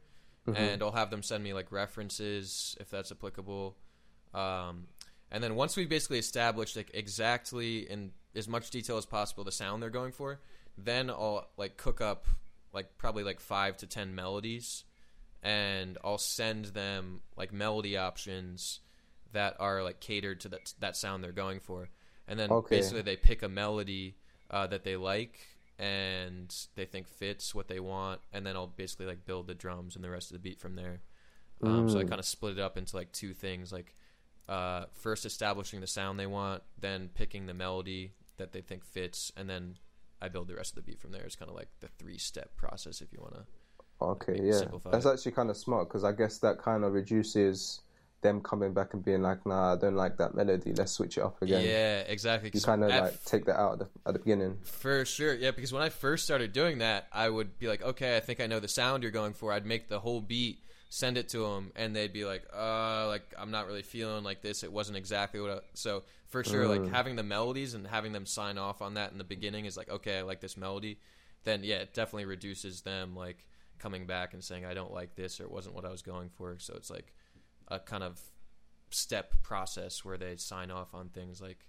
and 0.56 0.84
I'll 0.84 0.92
have 0.92 1.10
them 1.10 1.24
send 1.24 1.44
me 1.44 1.54
like 1.54 1.72
references 1.72 2.78
if 2.80 2.92
that's 2.92 3.12
applicable. 3.12 3.78
Um, 4.32 4.86
and 5.32 5.44
then 5.44 5.56
once 5.56 5.76
we 5.76 5.88
basically 5.88 6.20
establish 6.20 6.76
like 6.76 6.92
exactly 6.94 7.90
in 7.90 8.12
as 8.36 8.48
much 8.48 8.70
detail 8.70 8.98
as 8.98 9.06
possible 9.06 9.44
the 9.44 9.52
sound 9.52 9.82
they're 9.82 9.90
going 9.90 10.12
for, 10.12 10.40
then 10.78 11.10
I'll 11.10 11.48
like 11.58 11.78
cook 11.78 12.02
up 12.02 12.26
like 12.74 12.98
probably 12.98 13.24
like 13.24 13.40
five 13.40 13.78
to 13.78 13.88
ten 13.88 14.16
melodies, 14.16 14.84
and 15.42 15.98
I'll 16.04 16.18
send 16.18 16.66
them 16.68 17.22
like 17.36 17.54
melody 17.54 17.98
options 17.98 18.80
that 19.32 19.56
are 19.60 19.84
like 19.84 20.00
catered 20.00 20.40
to 20.42 20.50
that 20.50 20.74
that 20.80 20.96
sound 20.98 21.24
they're 21.24 21.32
going 21.32 21.60
for, 21.60 21.90
and 22.28 22.40
then 22.40 22.58
Okay. 22.58 22.68
basically 22.70 23.02
they 23.02 23.16
pick 23.18 23.44
a 23.44 23.50
melody 23.50 24.16
uh, 24.50 24.68
that 24.68 24.84
they 24.84 24.96
like 24.96 25.40
and 25.80 26.54
they 26.76 26.86
think 26.86 27.08
fits 27.08 27.54
what 27.56 27.68
they 27.68 27.80
want, 27.80 28.22
and 28.32 28.46
then 28.46 28.56
I'll 28.56 28.68
basically 28.68 29.08
like 29.08 29.26
build 29.26 29.48
the 29.48 29.56
drums 29.56 29.96
and 29.96 30.04
the 30.04 30.10
rest 30.10 30.30
of 30.32 30.36
the 30.36 30.40
beat 30.40 30.60
from 30.60 30.76
there. 30.76 31.02
Um, 31.64 31.88
So 31.88 32.00
I 32.00 32.04
Mm. 32.04 32.10
kind 32.10 32.20
of 32.20 32.26
split 32.26 32.58
it 32.58 32.62
up 32.62 32.78
into 32.78 32.96
like 32.96 33.12
two 33.12 33.34
things, 33.34 33.72
like 33.72 33.96
uh, 34.48 34.86
first 34.94 35.26
establishing 35.26 35.82
the 35.82 35.88
sound 35.88 36.20
they 36.20 36.28
want, 36.28 36.64
then 36.80 37.10
picking 37.14 37.46
the 37.46 37.54
melody 37.54 38.14
that 38.38 38.52
they 38.52 38.62
think 38.62 38.84
fits, 38.84 39.32
and 39.36 39.50
then 39.50 39.76
I 40.22 40.30
build 40.30 40.48
the 40.48 40.56
rest 40.56 40.72
of 40.72 40.76
the 40.76 40.82
beat 40.82 41.00
from 41.00 41.12
there. 41.12 41.24
It's 41.24 41.36
kind 41.36 41.50
of 41.50 41.56
like 41.56 41.70
the 41.80 41.88
three 41.88 42.18
step 42.18 42.56
process, 42.56 43.02
if 43.02 43.12
you 43.12 43.20
want 43.20 43.36
to. 43.36 43.46
okay, 44.02 44.40
yeah, 44.42 44.60
simplify 44.60 44.92
that's 44.92 45.06
it. 45.06 45.14
actually 45.14 45.32
kind 45.34 45.50
of 45.50 45.58
smart 45.58 45.90
because 45.90 46.04
I 46.04 46.12
guess 46.12 46.38
that 46.40 46.58
kind 46.60 46.84
of 46.84 46.94
reduces 46.94 47.82
them 48.24 48.42
coming 48.42 48.74
back 48.74 48.94
and 48.94 49.06
being 49.06 49.22
like, 49.22 49.46
"Nah, 49.46 49.74
I 49.74 49.78
don't 49.78 49.96
like 49.96 50.18
that 50.18 50.34
melody. 50.34 50.74
Let's 50.74 50.94
switch 50.94 51.18
it 51.18 51.22
up 51.22 51.42
again." 51.42 51.64
Yeah, 51.64 52.00
exactly. 52.02 52.50
You 52.54 52.62
kind 52.62 52.84
of 52.84 52.90
like 52.90 53.24
take 53.26 53.46
that 53.46 53.60
out 53.60 53.74
at 53.74 53.80
the, 53.80 53.88
at 54.08 54.14
the 54.14 54.20
beginning. 54.20 54.58
For 54.64 55.06
sure, 55.06 55.36
yeah. 55.36 55.52
Because 55.52 55.72
when 55.72 55.84
I 55.84 55.90
first 55.90 56.24
started 56.24 56.54
doing 56.54 56.80
that, 56.80 57.08
I 57.12 57.30
would 57.30 57.60
be 57.60 57.68
like, 57.68 57.84
"Okay, 57.84 58.18
I 58.18 58.20
think 58.22 58.40
I 58.40 58.48
know 58.48 58.60
the 58.60 58.68
sound 58.68 59.04
you're 59.04 59.12
going 59.12 59.34
for." 59.34 59.52
I'd 59.52 59.66
make 59.66 59.90
the 59.90 60.00
whole 60.00 60.22
beat, 60.22 60.60
send 60.90 61.18
it 61.18 61.30
to 61.30 61.40
them, 61.40 61.72
and 61.76 61.96
they'd 61.96 62.14
be 62.14 62.26
like, 62.26 62.44
"Uh, 62.56 63.08
like 63.08 63.24
I'm 63.38 63.52
not 63.52 63.68
really 63.68 63.84
feeling 63.84 64.24
like 64.24 64.42
this. 64.42 64.64
It 64.64 64.72
wasn't 64.72 64.98
exactly 64.98 65.40
what." 65.40 65.52
I... 65.52 65.60
So 65.76 66.04
for 66.34 66.44
sure, 66.44 66.68
like 66.68 66.82
Mm. 66.82 66.90
having 66.90 67.16
the 67.16 67.24
melodies 67.24 67.76
and 67.76 67.88
having 67.88 68.12
them 68.12 68.26
sign 68.26 68.58
off 68.58 68.82
on 68.82 68.96
that 68.96 69.12
in 69.12 69.20
the 69.20 69.24
beginning 69.24 69.66
is 69.66 69.78
like, 69.78 69.90
"Okay, 69.90 70.18
I 70.18 70.24
like 70.24 70.42
this 70.42 70.58
melody." 70.58 71.00
Then 71.44 71.64
yeah, 71.64 71.78
it 71.78 71.94
definitely 71.94 72.26
reduces 72.26 72.82
them 72.82 73.16
like 73.16 73.48
coming 73.78 74.08
back 74.08 74.34
and 74.34 74.44
saying, 74.44 74.66
"I 74.66 74.74
don't 74.74 74.92
like 74.92 75.16
this" 75.16 75.40
or 75.40 75.44
"It 75.44 75.52
wasn't 75.52 75.76
what 75.76 75.86
I 75.86 75.90
was 75.90 76.02
going 76.02 76.30
for." 76.30 76.58
So 76.60 76.74
it's 76.76 76.90
like 76.90 77.14
a 77.68 77.80
kind 77.80 78.04
of 78.04 78.20
step 78.92 79.42
process 79.44 80.04
where 80.06 80.18
they 80.18 80.36
sign 80.38 80.72
off 80.72 80.94
on 80.96 81.10
things 81.10 81.42
like 81.42 81.68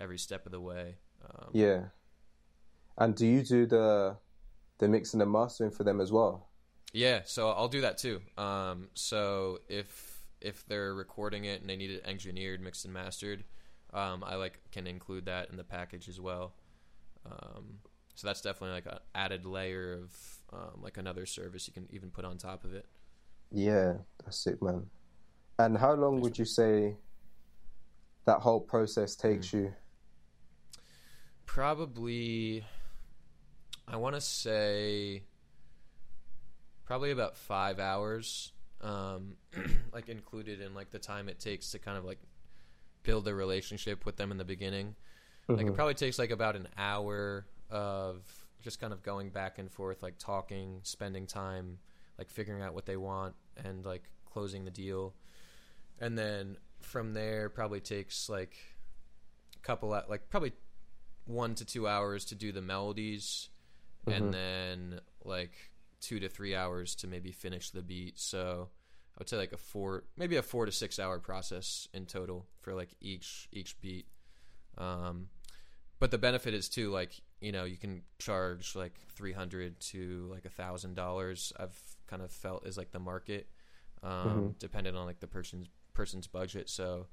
every 0.00 0.18
step 0.18 0.46
of 0.46 0.52
the 0.52 0.60
way. 0.60 0.98
Um, 1.24 1.50
Yeah. 1.52 1.90
And 2.96 3.14
do 3.14 3.26
you 3.26 3.42
do 3.42 3.66
the 3.66 4.18
the 4.78 4.88
mixing 4.88 5.20
and 5.20 5.30
mastering 5.32 5.70
for 5.70 5.84
them 5.84 6.00
as 6.00 6.12
well? 6.12 6.48
Yeah, 6.92 7.22
so 7.24 7.50
I'll 7.50 7.68
do 7.68 7.82
that 7.82 7.98
too. 7.98 8.22
Um, 8.38 8.90
so 8.94 9.60
if 9.68 10.22
if 10.40 10.64
they're 10.66 10.94
recording 10.94 11.44
it 11.44 11.60
and 11.60 11.68
they 11.68 11.76
need 11.76 11.90
it 11.90 12.02
engineered, 12.06 12.60
mixed 12.60 12.84
and 12.84 12.94
mastered, 12.94 13.44
um, 13.92 14.24
I 14.24 14.34
like 14.36 14.60
can 14.72 14.86
include 14.86 15.26
that 15.26 15.50
in 15.50 15.56
the 15.56 15.64
package 15.64 16.08
as 16.08 16.20
well. 16.20 16.54
Um, 17.26 17.78
so 18.14 18.26
that's 18.26 18.40
definitely 18.40 18.74
like 18.74 18.86
an 18.86 18.98
added 19.14 19.46
layer 19.46 19.92
of 19.92 20.12
um, 20.52 20.82
like 20.82 20.96
another 20.96 21.26
service 21.26 21.66
you 21.66 21.72
can 21.72 21.86
even 21.90 22.10
put 22.10 22.24
on 22.24 22.36
top 22.36 22.64
of 22.64 22.74
it. 22.74 22.86
Yeah, 23.50 23.94
that's 24.24 24.46
it, 24.46 24.62
man. 24.62 24.86
And 25.58 25.76
how 25.76 25.94
long 25.94 26.20
would 26.20 26.38
you 26.38 26.44
say 26.44 26.96
that 28.26 28.40
whole 28.40 28.60
process 28.60 29.16
takes 29.16 29.52
you? 29.52 29.72
Probably, 31.46 32.64
I 33.86 33.96
want 33.96 34.14
to 34.14 34.20
say 34.20 35.22
probably 36.84 37.10
about 37.10 37.36
five 37.36 37.78
hours, 37.78 38.52
um, 38.80 39.36
like 39.92 40.08
included 40.08 40.60
in 40.60 40.74
like 40.74 40.90
the 40.90 40.98
time 40.98 41.28
it 41.28 41.40
takes 41.40 41.70
to 41.70 41.78
kind 41.78 41.98
of 41.98 42.04
like 42.04 42.18
build 43.08 43.26
a 43.26 43.34
relationship 43.34 44.04
with 44.04 44.16
them 44.16 44.30
in 44.30 44.36
the 44.36 44.44
beginning. 44.44 44.94
Like 45.48 45.66
it 45.66 45.70
Mhm. 45.70 45.74
probably 45.74 45.94
takes 45.94 46.18
like 46.18 46.30
about 46.30 46.56
an 46.56 46.68
hour 46.76 47.46
of 47.70 48.46
just 48.60 48.80
kind 48.80 48.92
of 48.92 49.02
going 49.02 49.30
back 49.30 49.58
and 49.58 49.72
forth, 49.72 50.02
like 50.02 50.18
talking, 50.18 50.80
spending 50.82 51.26
time, 51.26 51.78
like 52.18 52.28
figuring 52.28 52.60
out 52.60 52.74
what 52.74 52.84
they 52.84 52.98
want 52.98 53.34
and 53.56 53.82
like 53.86 54.10
closing 54.26 54.66
the 54.66 54.70
deal. 54.70 55.14
And 55.98 56.18
then 56.18 56.58
from 56.80 57.14
there 57.14 57.48
probably 57.48 57.80
takes 57.80 58.28
like 58.28 58.54
a 59.56 59.60
couple 59.60 59.94
of, 59.94 60.06
like 60.10 60.28
probably 60.28 60.52
one 61.24 61.54
to 61.54 61.64
two 61.64 61.88
hours 61.88 62.26
to 62.26 62.34
do 62.34 62.52
the 62.52 62.60
melodies 62.60 63.48
Mhm. 64.06 64.16
and 64.16 64.34
then 64.34 65.00
like 65.24 65.70
two 66.00 66.20
to 66.20 66.28
three 66.28 66.54
hours 66.54 66.94
to 66.96 67.06
maybe 67.06 67.32
finish 67.32 67.70
the 67.70 67.82
beat. 67.82 68.18
So 68.18 68.68
I 69.18 69.22
would 69.22 69.28
say 69.28 69.36
like 69.36 69.52
a 69.52 69.56
four, 69.58 70.04
maybe 70.16 70.36
a 70.36 70.42
four 70.42 70.66
to 70.66 70.72
six 70.72 70.98
hour 70.98 71.18
process 71.18 71.88
in 71.92 72.06
total 72.06 72.46
for 72.60 72.74
like 72.74 72.90
each 73.00 73.48
each 73.52 73.80
beat. 73.80 74.06
Um, 74.78 75.28
but 76.00 76.10
the 76.10 76.18
benefit 76.18 76.54
is 76.54 76.68
too 76.68 76.90
like 76.90 77.20
you 77.40 77.52
know 77.52 77.64
you 77.64 77.76
can 77.76 78.02
charge 78.18 78.76
like 78.76 79.00
three 79.10 79.32
hundred 79.32 79.80
to 79.80 80.28
like 80.30 80.44
a 80.44 80.50
thousand 80.50 80.94
dollars. 80.94 81.52
I've 81.58 81.78
kind 82.06 82.22
of 82.22 82.30
felt 82.32 82.66
is 82.66 82.78
like 82.78 82.92
the 82.92 83.00
market, 83.00 83.48
um, 84.02 84.52
Mhm. 84.52 84.54
dependent 84.58 84.96
on 84.96 85.06
like 85.06 85.20
the 85.20 85.26
person's 85.26 85.68
person's 85.94 86.26
budget. 86.26 86.68
So 86.70 87.08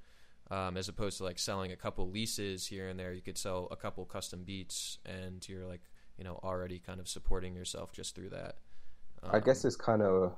um, 0.51 0.78
as 0.78 0.89
opposed 0.89 1.18
to 1.20 1.24
like 1.24 1.39
selling 1.39 1.72
a 1.72 1.76
couple 1.78 2.10
leases 2.10 2.68
here 2.68 2.89
and 2.89 2.99
there, 2.99 3.14
you 3.14 3.22
could 3.22 3.38
sell 3.38 3.68
a 3.72 3.76
couple 3.76 4.06
custom 4.06 4.43
beats, 4.43 4.99
and 5.06 5.47
you're 5.49 5.66
like 5.66 5.82
you 6.18 6.24
know 6.24 6.39
already 6.43 6.80
kind 6.80 6.99
of 6.99 7.08
supporting 7.10 7.56
yourself 7.56 7.91
just 7.93 8.16
through 8.16 8.30
that. 8.30 8.58
I 9.30 9.39
guess 9.39 9.64
Um, 9.64 9.66
it's 9.66 9.76
kind 9.76 10.01
of 10.01 10.36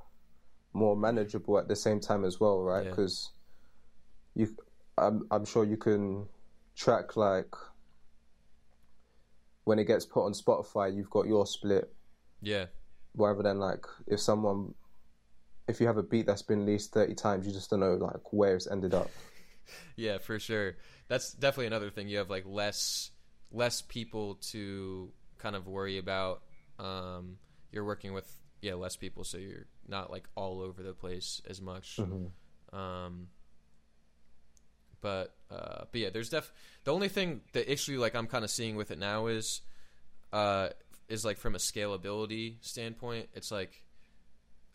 more 0.78 0.96
manageable 0.96 1.58
at 1.58 1.68
the 1.68 1.76
same 1.76 2.00
time 2.00 2.24
as 2.24 2.40
well, 2.40 2.60
right? 2.60 2.84
Yeah. 2.84 2.90
Because 2.90 3.30
you, 4.34 4.56
I'm, 4.96 5.26
I'm 5.30 5.44
sure 5.44 5.64
you 5.64 5.76
can 5.76 6.26
track 6.76 7.16
like 7.16 7.52
when 9.64 9.78
it 9.78 9.84
gets 9.84 10.06
put 10.06 10.24
on 10.24 10.32
Spotify, 10.32 10.94
you've 10.94 11.10
got 11.10 11.26
your 11.26 11.46
split. 11.46 11.92
yeah, 12.40 12.66
Rather 13.16 13.42
than 13.42 13.58
like 13.58 13.84
if 14.06 14.20
someone, 14.20 14.74
if 15.66 15.80
you 15.80 15.86
have 15.86 15.98
a 15.98 16.02
beat 16.02 16.26
that's 16.26 16.42
been 16.42 16.60
released 16.64 16.92
thirty 16.92 17.14
times, 17.14 17.46
you 17.46 17.52
just 17.52 17.68
don't 17.70 17.80
know 17.80 17.94
like 17.94 18.32
where 18.32 18.54
it's 18.56 18.66
ended 18.66 18.94
up. 18.94 19.10
Yeah, 19.96 20.16
for 20.16 20.38
sure. 20.38 20.76
That's 21.08 21.34
definitely 21.34 21.66
another 21.66 21.90
thing. 21.90 22.08
You 22.08 22.16
have 22.18 22.30
like 22.30 22.44
less 22.46 23.10
less 23.52 23.82
people 23.82 24.36
to 24.52 25.12
kind 25.36 25.54
of 25.54 25.66
worry 25.66 25.98
about. 25.98 26.42
Um, 26.78 27.36
you're 27.70 27.84
working 27.84 28.14
with 28.14 28.32
yeah 28.62 28.74
less 28.74 28.96
people, 28.96 29.24
so 29.24 29.36
you're 29.36 29.66
not 29.88 30.10
like 30.10 30.28
all 30.34 30.60
over 30.60 30.82
the 30.82 30.92
place 30.92 31.40
as 31.48 31.60
much. 31.60 31.96
Um, 32.72 33.28
but 35.00 35.34
uh, 35.50 35.84
but 35.90 36.00
yeah, 36.00 36.10
there's 36.10 36.28
def. 36.30 36.52
The 36.84 36.92
only 36.92 37.08
thing 37.08 37.42
the 37.52 37.70
issue 37.70 38.00
like 38.00 38.14
I'm 38.14 38.26
kind 38.26 38.44
of 38.44 38.50
seeing 38.50 38.76
with 38.76 38.90
it 38.90 38.98
now 38.98 39.26
is 39.26 39.62
uh 40.32 40.68
is 41.08 41.24
like 41.24 41.38
from 41.38 41.54
a 41.54 41.58
scalability 41.58 42.56
standpoint. 42.60 43.28
It's 43.34 43.50
like 43.50 43.84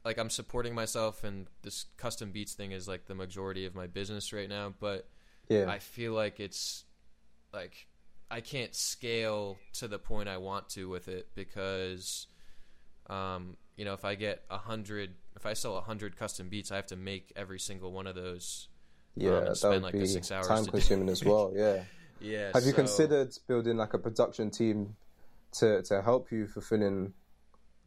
like 0.06 0.18
I'm 0.18 0.30
supporting 0.30 0.76
myself 0.76 1.24
and 1.24 1.48
this 1.62 1.86
custom 1.98 2.32
beats 2.32 2.54
thing 2.54 2.72
is 2.72 2.88
like 2.88 3.06
the 3.06 3.16
majority 3.16 3.66
of 3.66 3.76
my 3.76 3.88
business 3.88 4.34
right 4.34 4.50
now, 4.50 4.74
but 4.80 5.08
Yeah, 5.50 5.70
I 5.70 5.80
feel 5.80 6.14
like 6.14 6.40
it's 6.40 6.86
like 7.54 7.88
I 8.32 8.42
can't 8.42 8.74
scale 8.74 9.58
to 9.74 9.88
the 9.88 10.00
point 10.00 10.28
I 10.28 10.38
want 10.38 10.70
to 10.70 10.90
with 10.90 11.08
it 11.08 11.28
because 11.36 12.28
um 13.10 13.58
you 13.76 13.86
know 13.86 13.94
if 13.94 14.06
I 14.06 14.16
get 14.16 14.44
a 14.50 14.58
hundred 14.58 15.12
if 15.36 15.46
I 15.46 15.54
sell 15.54 15.78
a 15.78 15.82
hundred 15.82 16.18
custom 16.18 16.50
beats 16.50 16.72
I 16.72 16.76
have 16.78 16.88
to 16.88 16.96
make 16.96 17.32
every 17.36 17.60
single 17.60 17.92
one 17.92 18.08
of 18.08 18.16
those 18.16 18.68
yeah, 19.16 19.38
um, 19.38 19.46
that 19.46 19.70
would 19.70 19.84
like, 19.84 19.94
be 19.94 20.08
six 20.08 20.32
hours 20.32 20.48
time 20.48 20.66
consuming 20.66 21.10
as 21.10 21.24
well. 21.24 21.52
Yeah. 21.56 21.84
yeah 22.20 22.52
Have 22.54 22.66
you 22.66 22.74
considered 22.74 23.32
building 23.48 23.78
like 23.78 23.94
a 23.94 24.00
production 24.00 24.50
team 24.50 24.96
to 25.54 25.84
to 25.84 26.02
help 26.02 26.32
you 26.32 26.48
fulfilling 26.48 27.14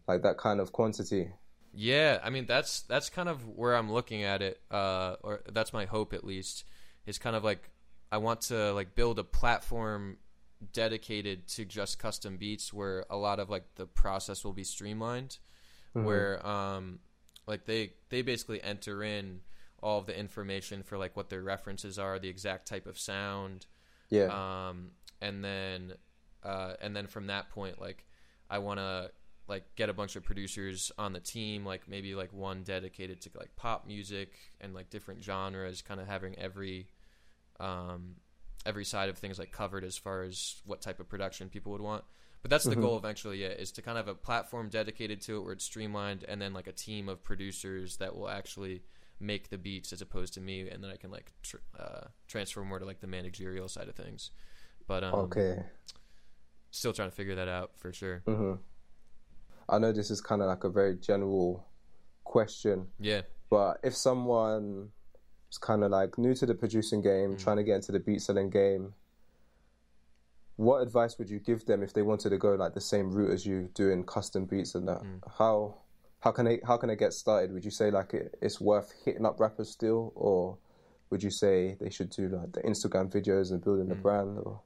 like 0.06 0.22
that 0.22 0.38
kind 0.38 0.60
of 0.60 0.72
quantity? 0.72 1.30
Yeah, 1.72 2.20
I 2.22 2.30
mean 2.30 2.46
that's 2.46 2.82
that's 2.82 3.10
kind 3.10 3.28
of 3.28 3.46
where 3.46 3.74
I'm 3.74 3.92
looking 3.92 4.22
at 4.22 4.40
it, 4.40 4.60
uh, 4.70 5.16
or 5.22 5.42
that's 5.52 5.72
my 5.72 5.84
hope 5.84 6.12
at 6.12 6.24
least. 6.24 6.64
Is 7.06 7.18
kind 7.18 7.36
of 7.36 7.44
like 7.44 7.70
I 8.10 8.18
want 8.18 8.42
to 8.42 8.72
like 8.72 8.94
build 8.94 9.18
a 9.18 9.24
platform 9.24 10.18
dedicated 10.72 11.46
to 11.48 11.64
just 11.64 11.98
custom 11.98 12.36
beats, 12.36 12.72
where 12.72 13.04
a 13.10 13.16
lot 13.16 13.40
of 13.40 13.50
like 13.50 13.64
the 13.74 13.86
process 13.86 14.44
will 14.44 14.54
be 14.54 14.64
streamlined, 14.64 15.38
where 16.04 16.46
um, 16.46 16.98
like 17.46 17.64
they 17.64 17.92
they 18.10 18.22
basically 18.22 18.62
enter 18.62 19.02
in 19.02 19.40
all 19.82 19.98
of 19.98 20.06
the 20.06 20.18
information 20.18 20.82
for 20.82 20.98
like 20.98 21.16
what 21.16 21.28
their 21.30 21.42
references 21.42 21.98
are, 21.98 22.18
the 22.18 22.28
exact 22.28 22.66
type 22.66 22.86
of 22.86 22.98
sound, 22.98 23.66
Yeah. 24.10 24.68
um, 24.68 24.90
and 25.20 25.44
then 25.44 25.94
uh, 26.42 26.74
and 26.80 26.94
then 26.96 27.06
from 27.06 27.26
that 27.28 27.50
point, 27.50 27.80
like 27.80 28.04
I 28.48 28.58
want 28.58 28.78
to 28.78 29.10
like 29.48 29.64
get 29.76 29.88
a 29.88 29.92
bunch 29.92 30.16
of 30.16 30.24
producers 30.24 30.90
on 30.98 31.12
the 31.12 31.20
team, 31.20 31.64
like 31.64 31.88
maybe 31.88 32.14
like 32.14 32.32
one 32.32 32.62
dedicated 32.64 33.20
to 33.22 33.30
like 33.38 33.54
pop 33.56 33.86
music 33.86 34.32
and 34.60 34.74
like 34.74 34.90
different 34.90 35.22
genres, 35.22 35.82
kind 35.82 36.00
of 36.00 36.06
having 36.08 36.36
every 36.38 36.88
um, 37.60 38.16
every 38.64 38.84
side 38.84 39.08
of 39.08 39.18
things 39.18 39.38
like 39.38 39.52
covered 39.52 39.84
as 39.84 39.96
far 39.96 40.22
as 40.22 40.56
what 40.64 40.80
type 40.80 40.98
of 41.00 41.08
production 41.08 41.48
people 41.48 41.72
would 41.72 41.80
want. 41.80 42.04
But 42.46 42.50
that's 42.50 42.64
the 42.64 42.76
goal 42.76 42.96
eventually, 42.96 43.42
yeah, 43.42 43.48
is 43.48 43.72
to 43.72 43.82
kind 43.82 43.98
of 43.98 44.06
have 44.06 44.14
a 44.14 44.16
platform 44.16 44.68
dedicated 44.68 45.20
to 45.22 45.38
it 45.38 45.40
where 45.42 45.52
it's 45.52 45.64
streamlined, 45.64 46.24
and 46.28 46.40
then 46.40 46.52
like 46.52 46.68
a 46.68 46.72
team 46.72 47.08
of 47.08 47.20
producers 47.24 47.96
that 47.96 48.14
will 48.14 48.28
actually 48.28 48.82
make 49.18 49.50
the 49.50 49.58
beats 49.58 49.92
as 49.92 50.00
opposed 50.00 50.32
to 50.34 50.40
me, 50.40 50.68
and 50.68 50.80
then 50.80 50.92
I 50.92 50.94
can 50.94 51.10
like 51.10 51.32
tr- 51.42 51.56
uh, 51.76 52.02
transfer 52.28 52.62
more 52.62 52.78
to 52.78 52.84
like 52.84 53.00
the 53.00 53.08
managerial 53.08 53.66
side 53.66 53.88
of 53.88 53.96
things. 53.96 54.30
But 54.86 55.02
um, 55.02 55.14
okay. 55.14 55.64
still 56.70 56.92
trying 56.92 57.10
to 57.10 57.16
figure 57.16 57.34
that 57.34 57.48
out 57.48 57.72
for 57.78 57.92
sure. 57.92 58.22
hmm 58.24 58.52
I 59.68 59.78
know 59.78 59.90
this 59.90 60.12
is 60.12 60.20
kind 60.20 60.40
of 60.40 60.46
like 60.46 60.62
a 60.62 60.70
very 60.70 60.94
general 60.94 61.66
question, 62.22 62.86
Yeah, 63.00 63.22
but 63.50 63.80
if 63.82 63.96
someone 63.96 64.90
is 65.50 65.58
kind 65.58 65.82
of 65.82 65.90
like 65.90 66.16
new 66.16 66.32
to 66.36 66.46
the 66.46 66.54
producing 66.54 67.02
game, 67.02 67.36
trying 67.36 67.56
to 67.56 67.64
get 67.64 67.74
into 67.74 67.90
the 67.90 67.98
beat 67.98 68.22
selling 68.22 68.50
game, 68.50 68.94
what 70.56 70.78
advice 70.78 71.18
would 71.18 71.28
you 71.28 71.38
give 71.38 71.66
them 71.66 71.82
if 71.82 71.92
they 71.92 72.02
wanted 72.02 72.30
to 72.30 72.38
go 72.38 72.54
like 72.54 72.74
the 72.74 72.80
same 72.80 73.10
route 73.10 73.30
as 73.30 73.46
you 73.46 73.68
doing 73.74 74.04
custom 74.04 74.46
beats 74.46 74.74
and 74.74 74.88
that? 74.88 75.02
How 75.38 75.76
how 76.20 76.32
can 76.32 76.46
they 76.46 76.60
how 76.66 76.76
can 76.76 76.88
they 76.88 76.96
get 76.96 77.12
started? 77.12 77.52
Would 77.52 77.64
you 77.64 77.70
say 77.70 77.90
like 77.90 78.14
it, 78.14 78.36
it's 78.40 78.60
worth 78.60 78.92
hitting 79.04 79.26
up 79.26 79.38
rappers 79.38 79.70
still, 79.70 80.12
or 80.14 80.58
would 81.10 81.22
you 81.22 81.30
say 81.30 81.76
they 81.80 81.90
should 81.90 82.10
do 82.10 82.28
like 82.28 82.52
the 82.52 82.62
Instagram 82.62 83.12
videos 83.12 83.50
and 83.50 83.62
building 83.62 83.88
the 83.88 83.94
brand? 83.94 84.38
Or 84.38 84.60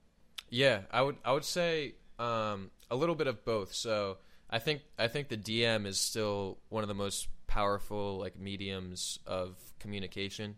Yeah, 0.49 0.83
I 0.91 1.03
would 1.03 1.17
I 1.25 1.33
would 1.33 1.45
say 1.45 1.95
um, 2.19 2.71
a 2.91 2.97
little 2.97 3.17
bit 3.17 3.27
of 3.27 3.45
both. 3.45 3.75
So 3.75 4.19
I 4.49 4.61
think 4.61 4.83
I 4.99 5.09
think 5.09 5.29
the 5.29 5.37
DM 5.37 5.87
is 5.87 5.99
still 5.99 6.59
one 6.69 6.85
of 6.85 6.89
the 6.89 6.95
most 6.95 7.29
powerful 7.47 8.19
like 8.19 8.39
mediums 8.39 9.19
of 9.27 9.57
communication. 9.81 10.57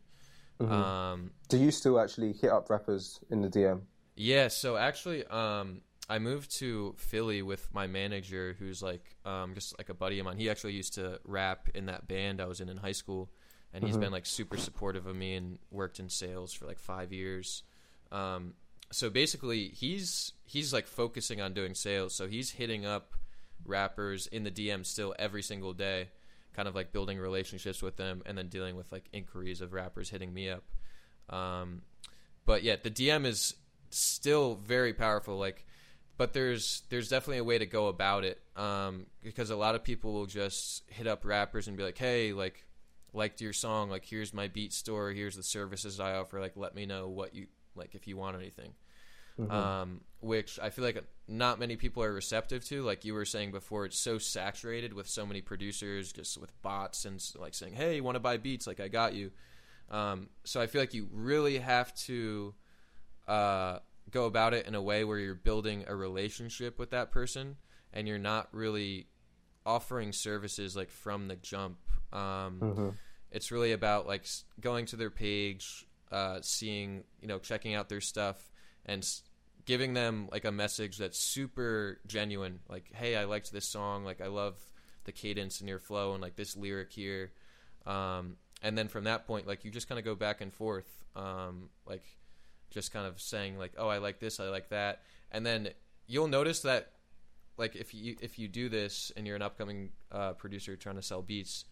Um, 0.61 1.33
do 1.49 1.59
you 1.59 1.73
still 1.73 1.99
actually 1.99 2.35
hit 2.35 2.51
up 2.51 2.71
rappers 2.71 3.19
in 3.31 3.43
the 3.43 3.49
DM? 3.49 3.81
Yeah, 4.15 4.49
so 4.49 4.77
actually, 4.77 5.25
um, 5.27 5.81
I 6.09 6.19
moved 6.19 6.59
to 6.59 6.95
Philly 6.99 7.43
with 7.43 7.73
my 7.73 7.87
manager, 7.87 8.55
who's 8.59 8.83
like 8.83 9.17
um, 9.25 9.55
just 9.55 9.77
like 9.79 9.89
a 9.89 9.95
buddy 9.95 10.19
of 10.19 10.27
mine. 10.27 10.37
He 10.37 10.51
actually 10.51 10.75
used 10.75 10.95
to 10.95 11.21
rap 11.25 11.69
in 11.75 11.87
that 11.87 12.09
band 12.09 12.41
I 12.41 12.47
was 12.47 12.61
in 12.61 12.69
in 12.69 12.77
high 12.77 12.93
school, 12.93 13.31
and 13.73 13.85
he's 13.85 13.97
been 13.97 14.13
like 14.13 14.27
super 14.27 14.57
supportive 14.59 15.07
of 15.07 15.17
me 15.17 15.35
and 15.35 15.59
worked 15.71 15.99
in 15.99 16.09
sales 16.09 16.53
for 16.53 16.67
like 16.67 16.79
five 16.79 17.13
years. 17.13 17.63
Um, 18.11 18.55
so 18.91 19.09
basically, 19.09 19.69
he's 19.69 20.33
he's 20.45 20.73
like 20.73 20.87
focusing 20.87 21.41
on 21.41 21.55
doing 21.55 21.75
sales. 21.75 22.15
So 22.15 22.29
he's 22.29 22.51
hitting 22.51 22.85
up 22.85 23.15
rappers 23.65 24.27
in 24.27 24.45
the 24.45 24.51
DM 24.51 24.85
still 24.85 25.15
every 25.19 25.43
single 25.43 25.73
day, 25.73 26.09
kind 26.53 26.69
of 26.69 26.75
like 26.75 26.93
building 26.93 27.19
relationships 27.19 27.81
with 27.81 27.97
them, 27.97 28.23
and 28.27 28.37
then 28.37 28.49
dealing 28.49 28.77
with 28.77 28.93
like 28.93 29.05
inquiries 29.13 29.63
of 29.63 29.73
rappers 29.73 30.11
hitting 30.11 30.35
me 30.35 30.51
up. 30.51 30.65
Um, 31.31 31.83
but 32.45 32.63
yeah, 32.63 32.77
the 32.83 32.91
DM 32.91 33.25
is 33.25 33.55
still 33.99 34.57
very 34.57 34.95
powerful. 34.95 35.39
Like, 35.39 35.65
but 36.17 36.33
there's 36.33 36.83
there's 36.89 37.09
definitely 37.09 37.39
a 37.39 37.45
way 37.45 37.59
to 37.59 37.67
go 37.67 37.89
about 37.89 38.25
it 38.25 38.41
um, 38.57 39.07
because 39.23 39.51
a 39.51 39.57
lot 39.57 39.75
of 39.75 39.83
people 39.83 40.13
will 40.13 40.27
just 40.27 40.83
hit 40.89 41.07
up 41.07 41.25
rappers 41.25 41.69
and 41.69 41.77
be 41.77 41.83
like, 41.83 41.99
hey, 41.99 42.33
like 42.33 42.65
liked 43.13 43.41
your 43.41 43.53
song, 43.53 43.91
like 43.91 44.05
here's 44.05 44.33
my 44.33 44.49
beat 44.49 44.73
store, 44.73 45.11
here's 45.11 45.37
the 45.37 45.43
services 45.43 46.01
I 46.01 46.15
offer, 46.15 46.41
like 46.41 46.57
let 46.57 46.75
me 46.75 46.87
know 46.87 47.09
what 47.09 47.35
you 47.35 47.47
like 47.75 47.95
if 47.95 48.07
you 48.07 48.17
want 48.17 48.37
anything. 48.37 48.75
Um, 49.51 50.03
which 50.21 50.59
I 50.63 50.71
feel 50.71 50.85
like 50.85 51.03
not 51.27 51.59
many 51.59 51.77
people 51.77 52.03
are 52.03 52.13
receptive 52.13 52.65
to. 52.67 52.83
Like 52.83 53.05
you 53.05 53.15
were 53.15 53.25
saying 53.25 53.51
before, 53.51 53.87
it's 53.87 53.99
so 53.99 54.19
saturated 54.19 54.93
with 54.93 55.09
so 55.09 55.27
many 55.27 55.41
producers, 55.41 56.13
just 56.13 56.39
with 56.39 56.53
bots 56.63 57.07
and 57.07 57.23
like 57.37 57.55
saying, 57.55 57.73
"Hey, 57.73 57.97
you 57.97 58.05
want 58.05 58.17
to 58.17 58.21
buy 58.21 58.37
beats? 58.37 58.67
Like 58.67 58.79
I 58.79 58.89
got 58.89 59.15
you." 59.15 59.33
Um, 59.91 60.29
so 60.45 60.61
I 60.61 60.67
feel 60.67 60.81
like 60.81 60.95
you 60.95 61.09
really 61.13 61.59
have 61.59 61.95
to 62.07 62.55
uh, 63.33 63.79
go 64.11 64.27
about 64.27 64.53
it 64.55 64.67
in 64.67 64.75
a 64.75 64.83
way 64.83 65.05
where 65.05 65.19
you're 65.19 65.35
building 65.35 65.85
a 65.87 65.95
relationship 65.97 66.79
with 66.79 66.91
that 66.91 67.11
person, 67.11 67.57
and 67.93 68.07
you're 68.09 68.19
not 68.33 68.49
really 68.53 69.07
offering 69.65 70.13
services 70.13 70.77
like 70.77 70.91
from 70.91 71.29
the 71.29 71.37
jump. 71.37 71.79
Um, 72.13 72.59
It's 73.31 73.51
really 73.51 73.73
about 73.73 74.07
like 74.07 74.25
going 74.61 74.87
to 74.87 74.97
their 74.97 75.11
page, 75.11 75.87
uh, 76.11 76.41
seeing 76.43 77.05
you 77.21 77.29
know, 77.29 77.39
checking 77.39 77.75
out 77.75 77.89
their 77.89 78.01
stuff, 78.03 78.39
and 78.85 79.03
s- 79.03 79.23
giving 79.65 79.95
them 79.95 80.29
like 80.31 80.45
a 80.45 80.53
message 80.53 80.99
that's 80.99 81.19
super 81.19 82.01
genuine. 82.07 82.61
Like, 82.69 82.93
hey, 82.93 83.17
I 83.17 83.25
liked 83.25 83.51
this 83.53 83.67
song. 83.67 84.05
Like, 84.05 84.21
I 84.21 84.27
love 84.27 84.55
the 85.05 85.13
cadence 85.13 85.61
in 85.63 85.69
your 85.69 85.79
flow 85.79 86.13
and 86.13 86.21
like 86.23 86.37
this 86.37 86.57
lyric 86.57 86.93
here. 86.93 87.33
Um, 87.87 88.37
and 88.63 88.77
then 88.77 88.89
from 88.89 89.05
that 89.05 89.27
point, 89.27 89.47
like 89.47 89.65
you 89.65 89.71
just 89.71 89.89
kind 89.89 89.99
of 89.99 90.05
go 90.05 90.15
back 90.15 90.41
and 90.43 90.53
forth, 90.53 90.91
um, 91.17 91.71
like 91.87 92.05
just 92.73 92.93
kind 92.93 93.07
of 93.07 93.21
saying 93.21 93.59
like, 93.59 93.73
oh, 93.79 93.89
I 93.89 93.99
like 93.99 94.19
this, 94.19 94.41
I 94.41 94.49
like 94.49 94.71
that, 94.71 95.03
and 95.31 95.45
then 95.47 95.69
you'll 96.07 96.29
notice 96.29 96.61
that 96.63 96.93
like 97.57 97.77
if 97.77 97.95
you 97.95 98.17
if 98.21 98.39
you 98.39 98.49
do 98.49 98.69
this 98.69 99.13
and 99.17 99.27
you're 99.27 99.37
an 99.37 99.43
upcoming 99.43 99.91
uh, 100.11 100.33
producer 100.33 100.77
trying 100.77 100.97
to 100.97 101.03
sell 101.03 101.23
beats, 101.23 101.65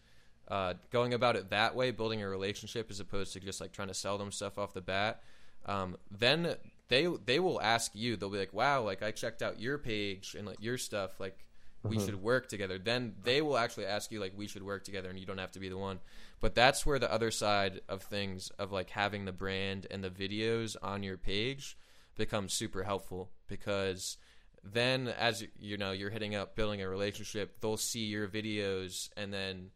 uh, 0.47 0.75
going 0.91 1.13
about 1.13 1.35
it 1.35 1.49
that 1.49 1.75
way, 1.75 1.91
building 1.91 2.21
a 2.21 2.29
relationship 2.29 2.89
as 2.89 2.99
opposed 2.99 3.33
to 3.33 3.39
just 3.39 3.59
like 3.59 3.71
trying 3.71 3.87
to 3.87 3.93
sell 3.93 4.17
them 4.17 4.31
stuff 4.31 4.57
off 4.57 4.73
the 4.73 4.81
bat, 4.81 5.21
um, 5.65 5.97
then 6.09 6.55
they 6.87 7.07
they 7.25 7.39
will 7.39 7.61
ask 7.61 7.91
you. 7.93 8.15
They'll 8.15 8.29
be 8.29 8.37
like, 8.37 8.53
"Wow, 8.53 8.83
like 8.83 9.01
I 9.03 9.11
checked 9.11 9.41
out 9.41 9.59
your 9.59 9.77
page 9.77 10.35
and 10.37 10.47
like 10.47 10.61
your 10.61 10.77
stuff, 10.77 11.19
like." 11.19 11.45
We 11.83 11.99
should 11.99 12.21
work 12.21 12.47
together. 12.47 12.77
Then 12.77 13.15
they 13.23 13.41
will 13.41 13.57
actually 13.57 13.85
ask 13.85 14.11
you 14.11 14.19
like 14.19 14.33
we 14.35 14.47
should 14.47 14.63
work 14.63 14.83
together, 14.83 15.09
and 15.09 15.19
you 15.19 15.25
don't 15.25 15.39
have 15.39 15.51
to 15.53 15.59
be 15.59 15.69
the 15.69 15.77
one. 15.77 15.99
But 16.39 16.53
that's 16.53 16.85
where 16.85 16.99
the 16.99 17.11
other 17.11 17.31
side 17.31 17.81
of 17.89 18.03
things 18.03 18.51
of 18.59 18.71
like 18.71 18.91
having 18.91 19.25
the 19.25 19.31
brand 19.31 19.87
and 19.89 20.03
the 20.03 20.09
videos 20.09 20.75
on 20.81 21.01
your 21.03 21.17
page 21.17 21.77
becomes 22.15 22.53
super 22.53 22.83
helpful 22.83 23.31
because 23.47 24.17
then 24.63 25.07
as 25.07 25.43
you 25.59 25.77
know 25.77 25.91
you're 25.91 26.09
hitting 26.09 26.35
up 26.35 26.55
building 26.55 26.81
a 26.81 26.87
relationship 26.87 27.59
they'll 27.61 27.77
see 27.77 28.05
your 28.05 28.27
videos 28.27 29.09
and 29.17 29.33
then 29.33 29.71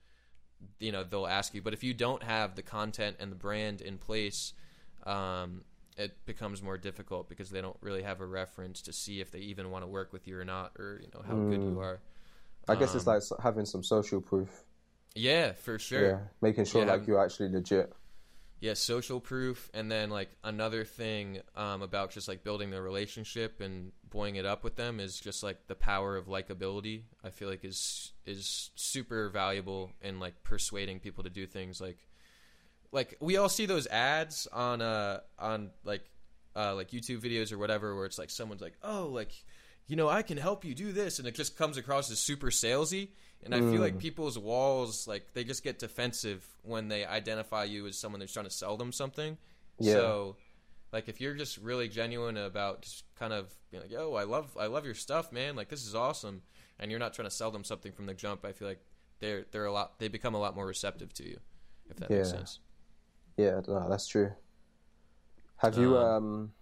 you 0.79 0.91
know 0.91 1.03
they'll 1.03 1.25
ask 1.25 1.53
you 1.55 1.61
but 1.61 1.73
if 1.73 1.83
you 1.83 1.93
don't 1.93 2.23
have 2.23 2.55
the 2.55 2.61
content 2.61 3.15
and 3.19 3.31
the 3.31 3.35
brand 3.35 3.81
in 3.81 3.97
place 3.97 4.53
um, 5.05 5.63
it 5.97 6.25
becomes 6.25 6.61
more 6.61 6.77
difficult 6.77 7.29
because 7.29 7.49
they 7.49 7.61
don't 7.61 7.77
really 7.81 8.03
have 8.03 8.21
a 8.21 8.25
reference 8.25 8.81
to 8.83 8.93
see 8.93 9.21
if 9.21 9.31
they 9.31 9.39
even 9.39 9.71
want 9.71 9.83
to 9.83 9.87
work 9.87 10.11
with 10.13 10.27
you 10.27 10.37
or 10.37 10.45
not 10.45 10.71
or 10.77 10.99
you 11.01 11.07
know 11.13 11.21
how 11.25 11.35
good 11.35 11.61
you 11.61 11.79
are 11.79 11.99
I 12.67 12.75
guess 12.75 12.95
it's 12.95 13.05
Um, 13.07 13.13
like 13.13 13.23
having 13.41 13.65
some 13.65 13.83
social 13.83 14.21
proof. 14.21 14.63
yeah 15.15 15.53
for 15.53 15.79
sure 15.79 16.09
Yeah, 16.09 16.19
making 16.41 16.65
sure 16.65 16.85
Yeah. 16.85 16.93
like 16.93 17.07
you're 17.07 17.23
actually 17.23 17.49
legit. 17.49 17.93
yeah 18.59 18.73
social 18.73 19.19
proof 19.19 19.69
and 19.73 19.91
then 19.91 20.09
like 20.09 20.29
another 20.43 20.83
thing 20.85 21.39
um, 21.55 21.81
about 21.81 22.11
just 22.11 22.27
like 22.27 22.43
building 22.43 22.71
the 22.71 22.81
relationship 22.81 23.61
and 23.61 23.91
buoying 24.09 24.35
it 24.37 24.45
up 24.45 24.63
with 24.63 24.75
them 24.75 24.99
is 24.99 25.19
just 25.19 25.43
like 25.43 25.67
the 25.67 25.75
power 25.75 26.15
of 26.17 26.27
likability 26.27 27.03
i 27.23 27.29
feel 27.29 27.49
like 27.49 27.63
is 27.65 28.13
is 28.25 28.71
super 28.75 29.29
valuable 29.29 29.91
in 30.01 30.19
like 30.19 30.41
persuading 30.43 30.99
people 30.99 31.23
to 31.23 31.29
do 31.29 31.45
things 31.45 31.79
like 31.81 31.97
like 32.91 33.15
we 33.19 33.38
all 33.38 33.49
see 33.49 33.65
those 33.65 33.88
ads 33.88 34.47
on 34.51 34.81
uh 34.81 35.19
on 35.39 35.69
like 35.83 36.03
uh 36.55 36.75
like 36.75 36.91
youtube 36.91 37.21
videos 37.21 37.51
or 37.51 37.57
whatever 37.57 37.95
where 37.95 38.05
it's 38.05 38.17
like 38.17 38.29
someone's 38.29 38.61
like 38.61 38.73
oh 38.83 39.07
like 39.11 39.31
you 39.88 39.95
know 39.95 40.07
i 40.07 40.21
can 40.21 40.38
help 40.38 40.63
you 40.65 40.73
do 40.73 40.91
this 40.91 41.19
and 41.19 41.27
it 41.27 41.36
just 41.36 41.57
comes 41.57 41.77
across 41.77 42.09
as 42.11 42.19
super 42.19 42.47
salesy 42.47 43.09
and 43.43 43.53
i 43.53 43.59
feel 43.59 43.81
like 43.81 43.99
people's 43.99 44.39
walls 44.39 45.07
like 45.07 45.33
they 45.33 45.43
just 45.43 45.63
get 45.63 45.77
defensive 45.77 46.47
when 46.63 46.88
they 46.88 47.05
identify 47.05 47.63
you 47.63 47.86
as 47.88 47.97
someone 47.97 48.19
that's 48.19 48.33
trying 48.33 48.45
to 48.45 48.51
sell 48.51 48.77
them 48.77 48.91
something. 48.91 49.38
Yeah. 49.79 49.93
so 49.93 50.36
like 50.93 51.09
if 51.09 51.19
you're 51.19 51.33
just 51.33 51.57
really 51.57 51.89
genuine 51.89 52.38
about 52.38 52.83
just 52.83 53.03
kind 53.19 53.33
of 53.33 53.53
being 53.69 53.83
like 53.83 53.91
yo 53.91 54.15
i 54.15 54.23
love 54.23 54.55
i 54.59 54.67
love 54.67 54.86
your 54.86 54.95
stuff 54.95 55.31
man. 55.31 55.55
Like 55.55 55.67
this 55.69 55.86
is 55.86 55.93
awesome 55.93 56.41
and 56.79 56.89
you're 56.89 56.99
not 56.99 57.13
trying 57.13 57.27
to 57.27 57.36
sell 57.36 57.51
them 57.51 57.63
something 57.63 57.91
from 57.91 58.05
the 58.05 58.13
jump 58.13 58.45
i 58.45 58.51
feel 58.51 58.67
like 58.67 58.79
they're 59.19 59.45
they're 59.51 59.65
a 59.65 59.71
lot 59.71 59.99
they 59.99 60.07
become 60.07 60.33
a 60.33 60.39
lot 60.39 60.55
more 60.55 60.65
receptive 60.65 61.13
to 61.13 61.23
you 61.23 61.38
if 61.89 61.97
that 61.97 62.09
makes 62.09 62.29
sense 62.29 62.59
Yeah, 63.38 63.61
no, 63.67 63.89
that's 63.89 64.07
true. 64.07 64.33
Have 65.57 65.77
you 65.77 65.97
Um, 65.97 65.97
um 65.97 66.53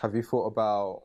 have 0.00 0.14
you 0.16 0.22
thought 0.22 0.46
about 0.46 1.04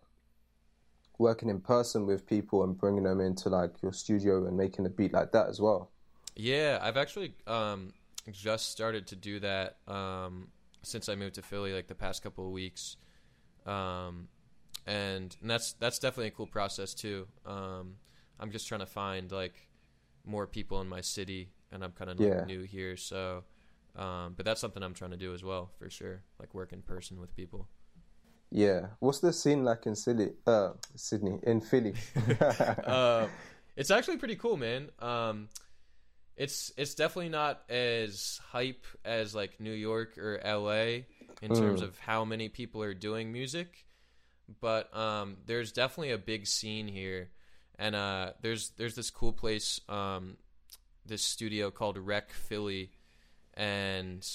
working 1.17 1.49
in 1.49 1.59
person 1.59 2.05
with 2.05 2.25
people 2.25 2.63
and 2.63 2.77
bringing 2.77 3.03
them 3.03 3.19
into 3.19 3.49
like 3.49 3.81
your 3.81 3.91
studio 3.91 4.45
and 4.47 4.55
making 4.57 4.85
a 4.85 4.89
beat 4.89 5.11
like 5.13 5.31
that 5.33 5.47
as 5.49 5.59
well? 5.59 5.91
Yeah, 6.35 6.79
I've 6.81 6.97
actually 6.97 7.33
um, 7.47 7.93
just 8.31 8.69
started 8.71 9.07
to 9.07 9.15
do 9.15 9.39
that 9.39 9.77
um, 9.87 10.49
since 10.83 11.07
I 11.07 11.15
moved 11.15 11.35
to 11.35 11.41
Philly, 11.41 11.73
like 11.73 11.87
the 11.87 11.95
past 11.95 12.23
couple 12.23 12.45
of 12.45 12.51
weeks, 12.51 12.97
um, 13.65 14.27
and, 14.87 15.35
and 15.41 15.49
that's 15.49 15.73
that's 15.73 15.99
definitely 15.99 16.27
a 16.27 16.31
cool 16.31 16.47
process 16.47 16.93
too. 16.93 17.27
Um, 17.45 17.95
I'm 18.39 18.51
just 18.51 18.67
trying 18.67 18.81
to 18.81 18.85
find 18.85 19.31
like 19.31 19.67
more 20.25 20.47
people 20.47 20.81
in 20.81 20.87
my 20.89 21.01
city, 21.01 21.49
and 21.71 21.83
I'm 21.83 21.91
kind 21.93 22.11
of 22.11 22.17
Yeah. 22.17 22.45
new 22.45 22.63
here, 22.63 22.97
so. 22.97 23.43
Um, 23.95 24.33
but 24.35 24.45
that's 24.45 24.59
something 24.59 24.83
I'm 24.83 24.93
trying 24.93 25.11
to 25.11 25.17
do 25.17 25.33
as 25.33 25.43
well, 25.43 25.71
for 25.79 25.89
sure. 25.89 26.21
Like 26.39 26.53
work 26.53 26.73
in 26.73 26.81
person 26.81 27.19
with 27.19 27.35
people. 27.35 27.67
Yeah. 28.51 28.87
What's 28.99 29.19
the 29.19 29.33
scene 29.33 29.63
like 29.63 29.85
in 29.85 29.95
Sydney? 29.95 30.31
Uh, 30.45 30.71
Sydney 30.95 31.39
in 31.43 31.61
Philly. 31.61 31.93
uh, 32.39 33.27
it's 33.75 33.91
actually 33.91 34.17
pretty 34.17 34.35
cool, 34.35 34.57
man. 34.57 34.89
Um, 34.99 35.49
it's 36.37 36.71
it's 36.77 36.95
definitely 36.95 37.29
not 37.29 37.63
as 37.69 38.41
hype 38.49 38.85
as 39.05 39.33
like 39.33 39.59
New 39.59 39.71
York 39.71 40.17
or 40.17 40.39
LA 40.43 41.03
in 41.41 41.53
terms 41.53 41.81
of 41.81 41.97
how 41.99 42.25
many 42.25 42.49
people 42.49 42.83
are 42.83 42.93
doing 42.93 43.31
music, 43.31 43.85
but 44.61 44.95
um, 44.95 45.37
there's 45.45 45.71
definitely 45.71 46.11
a 46.11 46.17
big 46.17 46.47
scene 46.47 46.87
here, 46.87 47.29
and 47.79 47.95
uh, 47.95 48.31
there's 48.41 48.71
there's 48.71 48.95
this 48.95 49.09
cool 49.09 49.31
place, 49.31 49.79
um, 49.87 50.35
this 51.05 51.21
studio 51.21 51.71
called 51.71 51.97
Rec 51.97 52.31
Philly, 52.31 52.91
and 53.55 54.27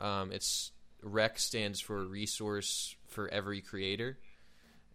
um, 0.00 0.32
it's 0.32 0.72
Rec 1.02 1.38
stands 1.38 1.80
for 1.80 2.04
Resource 2.04 2.96
for 3.08 3.28
Every 3.28 3.60
Creator. 3.60 4.18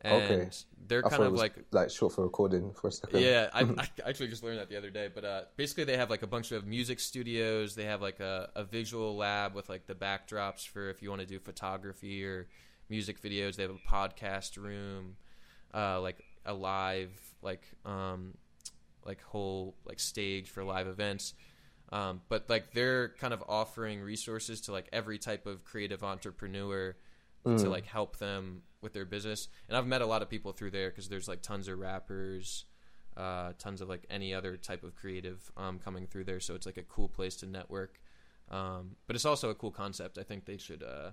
And 0.01 0.23
Okay. 0.31 0.49
they're 0.87 1.01
kind 1.01 1.23
of 1.23 1.31
was 1.31 1.41
like 1.41 1.53
like 1.71 1.89
short 1.89 2.13
for 2.13 2.23
recording 2.23 2.73
for 2.73 2.89
a 2.89 2.91
second. 2.91 3.21
yeah, 3.21 3.49
I, 3.53 3.61
I 3.77 4.09
actually 4.09 4.27
just 4.27 4.43
learned 4.43 4.59
that 4.59 4.69
the 4.69 4.77
other 4.77 4.91
day. 4.91 5.09
But 5.13 5.25
uh, 5.25 5.41
basically, 5.57 5.85
they 5.85 5.97
have 5.97 6.11
like 6.11 6.21
a 6.21 6.27
bunch 6.27 6.51
of 6.51 6.67
music 6.67 6.99
studios. 6.99 7.73
They 7.73 7.85
have 7.85 8.01
like 8.01 8.19
a, 8.19 8.49
a 8.55 8.63
visual 8.63 9.15
lab 9.15 9.55
with 9.55 9.67
like 9.67 9.87
the 9.87 9.95
backdrops 9.95 10.67
for 10.67 10.89
if 10.89 11.01
you 11.01 11.09
want 11.09 11.21
to 11.21 11.27
do 11.27 11.39
photography 11.39 12.23
or 12.23 12.47
music 12.87 13.19
videos. 13.21 13.55
They 13.55 13.63
have 13.63 13.71
a 13.71 13.89
podcast 13.89 14.57
room, 14.57 15.15
uh, 15.73 16.01
like 16.01 16.23
a 16.45 16.53
live 16.53 17.09
like 17.41 17.63
um, 17.83 18.35
like 19.05 19.23
whole 19.23 19.75
like 19.85 19.99
stage 19.99 20.49
for 20.49 20.63
live 20.63 20.87
events. 20.87 21.33
Um, 21.91 22.21
but 22.29 22.49
like 22.49 22.71
they're 22.73 23.09
kind 23.09 23.33
of 23.33 23.43
offering 23.47 24.01
resources 24.01 24.61
to 24.61 24.71
like 24.71 24.89
every 24.91 25.17
type 25.17 25.45
of 25.45 25.63
creative 25.63 26.03
entrepreneur 26.03 26.95
to 27.59 27.69
like 27.69 27.85
help 27.85 28.17
them 28.17 28.63
with 28.81 28.93
their 28.93 29.05
business. 29.05 29.49
And 29.67 29.77
I've 29.77 29.85
met 29.85 30.01
a 30.01 30.05
lot 30.07 30.23
of 30.23 30.29
people 30.29 30.51
through 30.51 30.71
there 30.71 30.89
because 30.89 31.09
there's 31.09 31.27
like 31.27 31.43
tons 31.43 31.67
of 31.67 31.77
rappers, 31.77 32.65
uh, 33.15 33.53
tons 33.59 33.81
of 33.81 33.89
like 33.89 34.05
any 34.09 34.33
other 34.33 34.57
type 34.57 34.83
of 34.83 34.95
creative 34.95 35.51
um, 35.55 35.77
coming 35.77 36.07
through 36.07 36.23
there. 36.23 36.39
So 36.39 36.55
it's 36.55 36.65
like 36.65 36.77
a 36.77 36.83
cool 36.83 37.07
place 37.07 37.35
to 37.37 37.45
network. 37.45 38.01
Um, 38.49 38.95
but 39.05 39.15
it's 39.15 39.25
also 39.25 39.49
a 39.51 39.55
cool 39.55 39.71
concept. 39.71 40.17
I 40.17 40.23
think 40.23 40.45
they 40.45 40.57
should. 40.57 40.81
Uh, 40.81 41.11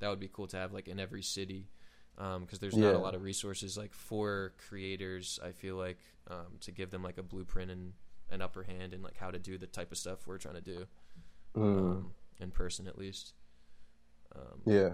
that 0.00 0.08
would 0.08 0.20
be 0.20 0.28
cool 0.32 0.48
to 0.48 0.56
have 0.56 0.72
like 0.72 0.88
in 0.88 0.98
every 0.98 1.22
city 1.22 1.68
because 2.40 2.58
there's 2.58 2.76
not 2.76 2.94
a 2.94 2.98
lot 2.98 3.14
of 3.14 3.22
resources 3.22 3.78
like 3.78 3.92
for 3.92 4.52
creators. 4.68 5.38
I 5.44 5.52
feel 5.52 5.76
like 5.76 5.98
um, 6.28 6.58
to 6.62 6.72
give 6.72 6.90
them 6.90 7.04
like 7.04 7.18
a 7.18 7.22
blueprint 7.22 7.70
and 7.70 7.92
an 8.30 8.42
upper 8.42 8.62
hand 8.62 8.92
and 8.94 9.02
like 9.02 9.16
how 9.16 9.30
to 9.30 9.38
do 9.38 9.56
the 9.58 9.66
type 9.66 9.90
of 9.92 9.98
stuff 9.98 10.26
we're 10.26 10.38
trying 10.38 10.54
to 10.56 10.60
do 10.60 10.86
um, 11.54 12.10
in 12.40 12.50
person 12.50 12.86
at 12.86 12.98
least. 12.98 13.32
Um, 14.36 14.60
Yeah. 14.66 14.90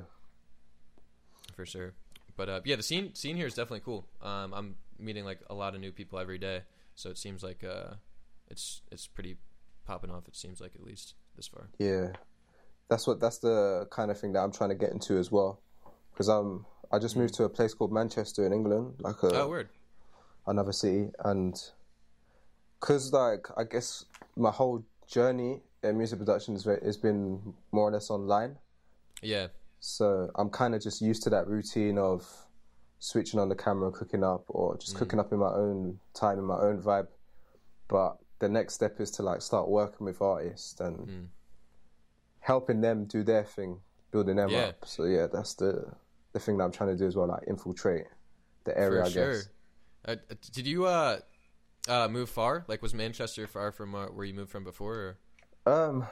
for 1.57 1.67
sure. 1.67 1.95
But 2.37 2.49
uh, 2.49 2.61
yeah, 2.65 2.77
the 2.77 2.83
scene 2.83 3.15
scene 3.15 3.37
here 3.37 3.47
is 3.47 3.55
definitely 3.55 3.81
cool. 3.85 4.07
Um, 4.23 4.53
I'm 4.55 4.77
meeting 4.99 5.25
like 5.25 5.41
a 5.49 5.55
lot 5.55 5.75
of 5.75 5.81
new 5.81 5.93
people 5.93 6.19
every 6.19 6.39
day, 6.39 6.63
so 6.97 7.11
it 7.11 7.19
seems 7.19 7.43
like 7.45 7.63
uh, 7.63 7.95
it's 8.51 8.83
it's 8.91 9.07
pretty 9.07 9.37
popping 9.87 10.11
off. 10.11 10.27
It 10.27 10.35
seems 10.37 10.61
like 10.61 10.73
at 10.75 10.83
least 10.83 11.15
this 11.37 11.47
far. 11.47 11.69
Yeah, 11.79 12.09
that's 12.89 13.07
what 13.07 13.21
that's 13.21 13.39
the 13.39 13.87
kind 13.91 14.11
of 14.11 14.19
thing 14.19 14.33
that 14.33 14.41
I'm 14.41 14.51
trying 14.51 14.71
to 14.71 14.75
get 14.77 14.91
into 14.91 15.17
as 15.17 15.31
well. 15.31 15.61
Because 16.13 16.29
i'm 16.29 16.67
I 16.93 16.99
just 16.99 17.17
moved 17.17 17.35
to 17.35 17.45
a 17.45 17.49
place 17.49 17.73
called 17.75 17.93
Manchester 17.93 18.45
in 18.47 18.53
England, 18.53 18.95
like 19.01 19.23
a, 19.23 19.43
Oh, 19.43 19.49
word. 19.49 19.69
another 20.47 20.73
city, 20.73 21.11
and 21.25 21.55
because 22.85 23.13
like 23.15 23.47
I 23.57 23.65
guess 23.65 24.05
my 24.37 24.51
whole 24.51 24.85
journey 25.07 25.63
in 25.83 25.97
music 25.97 26.19
production 26.19 26.55
has, 26.55 26.65
has 26.65 26.99
been 26.99 27.55
more 27.73 27.89
or 27.89 27.93
less 27.93 28.11
online. 28.11 28.57
Yeah, 29.23 29.47
So 29.81 30.31
I'm 30.35 30.51
kind 30.51 30.75
of 30.75 30.83
just 30.83 31.01
used 31.01 31.23
to 31.23 31.31
that 31.31 31.47
routine 31.47 31.97
of 31.97 32.27
switching 32.99 33.41
on 33.41 33.49
the 33.49 33.55
camera, 33.55 33.91
cooking 33.91 34.23
up, 34.23 34.45
or 34.49 34.77
just 34.77 34.97
cooking 34.97 35.19
up 35.19 35.33
in 35.33 35.39
my 35.39 35.49
own 35.49 35.99
time, 36.13 36.39
in 36.39 36.45
my 36.45 36.59
own 36.59 36.83
vibe. 36.83 37.07
But 37.89 38.19
the 38.39 38.51
next 38.51 38.75
step 38.75 39.01
is 39.01 39.11
to 39.13 39.23
like 39.23 39.41
start 39.41 39.69
working 39.69 40.05
with 40.05 40.21
artists 40.21 40.79
and 40.81 41.29
helping 42.41 42.83
them 42.83 43.07
do 43.07 43.23
their 43.23 43.45
thing, 43.45 43.81
building 44.11 44.37
them 44.37 44.51
Yeah. 44.51 44.65
up. 44.69 44.85
So 44.85 45.05
yeah, 45.05 45.27
that's 45.33 45.55
the 45.55 45.91
the 46.35 46.41
thing 46.41 46.59
that 46.59 46.65
I'm 46.65 46.73
trying 46.73 46.91
to 46.91 46.97
do 46.97 47.07
as 47.07 47.17
well, 47.17 47.29
like 47.29 47.45
infiltrate 47.47 48.05
the 48.65 48.77
area. 48.77 49.03
for 49.03 49.07
I 49.07 49.11
sure. 49.11 49.33
guess. 49.33 49.49
Uh, 50.07 50.17
did 50.53 50.67
you 50.67 50.85
uh, 50.85 51.21
uh, 51.89 52.09
move 52.09 52.29
far? 52.31 52.65
Like, 52.69 52.83
was 52.83 52.95
Manchester 52.95 53.47
far 53.47 53.73
from 53.73 53.95
uh, 53.95 54.07
where 54.07 54.25
you 54.25 54.35
moved 54.35 54.51
from 54.51 54.65
before? 54.65 55.17
Or? 55.67 55.73
Um, 55.73 56.07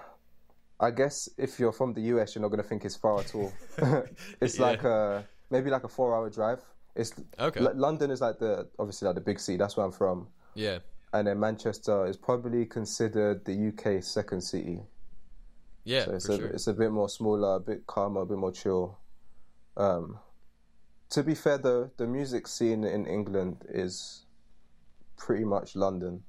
I 0.81 0.91
guess 0.91 1.29
if 1.39 1.59
you're 1.61 1.73
from 1.73 1.93
the 1.95 2.01
US, 2.12 2.35
you're 2.35 2.43
not 2.43 2.49
gonna 2.49 2.62
think 2.62 2.85
it's 2.85 2.97
far 2.97 3.20
at 3.20 3.35
all. 3.35 3.53
it's 4.41 4.59
Yeah. 4.59 4.64
like 4.66 4.85
a 4.85 5.25
maybe 5.51 5.70
like 5.70 5.85
a 5.85 5.89
four-hour 5.89 6.31
drive. 6.31 6.61
It's 6.95 7.12
Okay. 7.39 7.61
L- 7.61 7.73
London 7.77 8.11
is 8.11 8.20
like 8.20 8.39
the 8.39 8.68
obviously 8.79 9.07
like 9.07 9.14
the 9.14 9.20
big 9.20 9.39
city. 9.41 9.57
That's 9.59 9.77
where 9.77 9.87
I'm 9.87 9.93
from. 9.93 10.29
Yeah, 10.55 10.79
and 11.12 11.27
then 11.27 11.39
Manchester 11.41 12.07
is 12.07 12.16
probably 12.16 12.66
considered 12.66 13.45
the 13.45 13.68
UK's 13.68 14.07
second 14.11 14.41
city. 14.43 14.81
yeah, 15.85 16.05
So 16.05 16.12
it's 16.12 16.27
for 16.27 16.33
a, 16.33 16.37
sure. 16.39 16.47
it's 16.49 16.66
a 16.66 16.73
bit 16.75 16.91
more 16.91 17.09
smaller, 17.09 17.57
a 17.57 17.61
bit 17.61 17.87
calmer, 17.87 18.23
a 18.23 18.27
bit 18.27 18.39
more 18.39 18.53
chill. 18.53 18.99
Um, 19.77 20.18
to 21.11 21.23
be 21.23 21.35
fair, 21.35 21.59
though, 21.59 21.91
the 21.97 22.07
music 22.07 22.47
scene 22.49 22.85
in 22.85 23.07
England 23.07 23.64
is 23.68 24.25
pretty 25.17 25.45
much 25.45 25.77
London. 25.77 26.23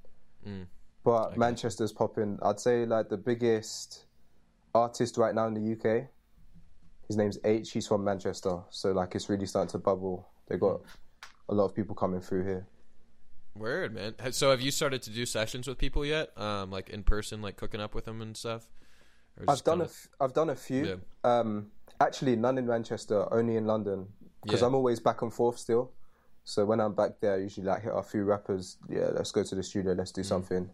Mm. 0.48 0.66
But 1.04 1.28
Okay. 1.30 1.38
Manchester's 1.38 1.92
popping. 1.92 2.40
I'd 2.42 2.60
say 2.60 2.86
like 2.86 3.10
the 3.10 3.18
biggest 3.18 4.06
artist 4.74 5.18
right 5.18 5.34
now 5.36 5.48
in 5.48 5.54
the 5.54 5.72
UK. 5.74 6.08
His 7.08 7.18
name's 7.18 7.38
Aitch. 7.44 7.72
He's 7.72 7.88
from 7.88 8.04
Manchester, 8.04 8.60
so 8.70 8.92
like 8.94 9.14
it's 9.16 9.30
really 9.30 9.46
starting 9.46 9.70
to 9.72 9.78
bubble. 9.78 10.28
They 10.48 10.58
got 10.58 10.82
a 11.50 11.54
lot 11.54 11.66
of 11.66 11.76
people 11.76 11.96
coming 11.96 12.22
through 12.22 12.44
here. 12.46 12.68
Word, 13.56 13.94
man. 13.94 14.16
So 14.32 14.50
have 14.52 14.62
you 14.62 14.72
started 14.72 15.02
to 15.04 15.10
do 15.12 15.26
sessions 15.26 15.68
with 15.68 15.78
people 15.78 16.06
yet? 16.06 16.36
Um, 16.40 16.72
like 16.72 16.90
in 16.90 17.04
person, 17.04 17.42
like 17.42 17.58
cooking 17.58 17.82
up 17.82 17.94
with 17.94 18.06
them 18.06 18.22
and 18.22 18.36
stuff. 18.36 18.68
I've 19.48 19.64
done 19.64 19.82
a 19.82 19.86
kinda- 19.86 19.86
f- 19.86 20.08
I've 20.22 20.34
done 20.34 20.50
a 20.50 20.56
few. 20.56 21.02
Um, 21.24 21.72
actually, 22.00 22.36
none 22.36 22.58
in 22.58 22.66
Manchester, 22.66 23.32
only 23.34 23.58
in 23.58 23.66
London, 23.68 24.08
because 24.44 24.62
Yeah. 24.62 24.68
I'm 24.68 24.76
always 24.76 25.00
back 25.00 25.22
and 25.22 25.32
forth 25.34 25.58
still. 25.60 25.92
So 26.44 26.66
when 26.66 26.80
I'm 26.80 26.94
back 26.94 27.20
there, 27.22 27.36
I 27.36 27.38
usually 27.38 27.66
like 27.66 27.84
hit 27.84 27.94
a 27.96 28.04
few 28.04 28.24
rappers. 28.24 28.78
Yeah, 28.89 29.10
let's 29.14 29.32
go 29.32 29.44
to 29.44 29.56
the 29.56 29.64
studio. 29.64 29.94
Let's 29.94 30.12
do 30.12 30.22
Mm. 30.22 30.26
something. 30.26 30.70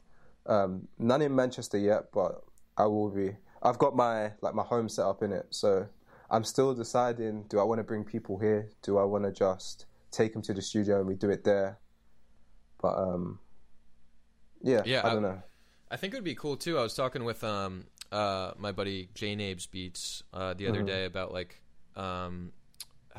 Um, 0.45 0.87
none 0.97 1.21
in 1.21 1.35
Manchester 1.35 1.77
yet, 1.77 2.11
but 2.11 2.43
I 2.77 2.85
will 2.85 3.09
be. 3.09 3.35
I've 3.61 3.77
got 3.77 3.95
my 3.95 4.31
like 4.41 4.55
my 4.55 4.63
home 4.63 4.89
set 4.89 5.05
up 5.05 5.21
in 5.21 5.31
it, 5.31 5.47
so 5.51 5.87
I'm 6.31 6.43
still 6.43 6.73
deciding: 6.73 7.43
do 7.49 7.59
I 7.59 7.63
want 7.63 7.79
to 7.79 7.83
bring 7.83 8.03
people 8.03 8.39
here? 8.39 8.69
Do 8.81 8.97
I 8.97 9.03
want 9.03 9.25
to 9.25 9.31
just 9.31 9.85
take 10.11 10.33
them 10.33 10.41
to 10.43 10.53
the 10.53 10.61
studio 10.61 10.97
and 10.99 11.07
we 11.07 11.15
do 11.15 11.29
it 11.29 11.43
there? 11.43 11.79
But 12.81 12.97
um, 12.97 13.39
yeah, 14.61 14.81
Yeah, 14.85 15.01
I 15.05 15.13
don't 15.13 15.21
know. 15.21 15.41
I 15.91 15.97
think 15.97 16.13
it 16.13 16.17
would 16.17 16.23
be 16.23 16.35
cool 16.35 16.55
too. 16.57 16.77
I 16.77 16.83
was 16.83 16.93
talking 16.95 17.23
with 17.23 17.43
um 17.43 17.85
uh 18.11 18.53
my 18.57 18.71
buddy 18.71 19.09
J 19.13 19.35
Nabes 19.35 19.69
Beats 19.69 20.23
uh 20.33 20.53
the 20.55 20.67
other 20.67 20.81
Mhm. 20.81 20.87
day 20.87 21.05
about 21.05 21.31
like 21.33 21.61
um 21.95 22.53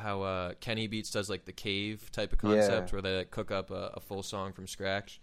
how 0.01 0.21
uh 0.23 0.53
Kenny 0.59 0.87
Beats 0.87 1.09
does 1.11 1.29
like 1.29 1.45
the 1.45 1.51
cave 1.53 2.11
type 2.11 2.33
of 2.33 2.39
concept 2.39 2.89
Yeah. 2.89 2.93
where 2.93 3.01
they 3.01 3.17
like, 3.19 3.31
cook 3.31 3.51
up 3.51 3.71
a, 3.71 3.91
a 3.95 3.99
full 3.99 4.23
song 4.23 4.53
from 4.53 4.67
scratch. 4.67 5.21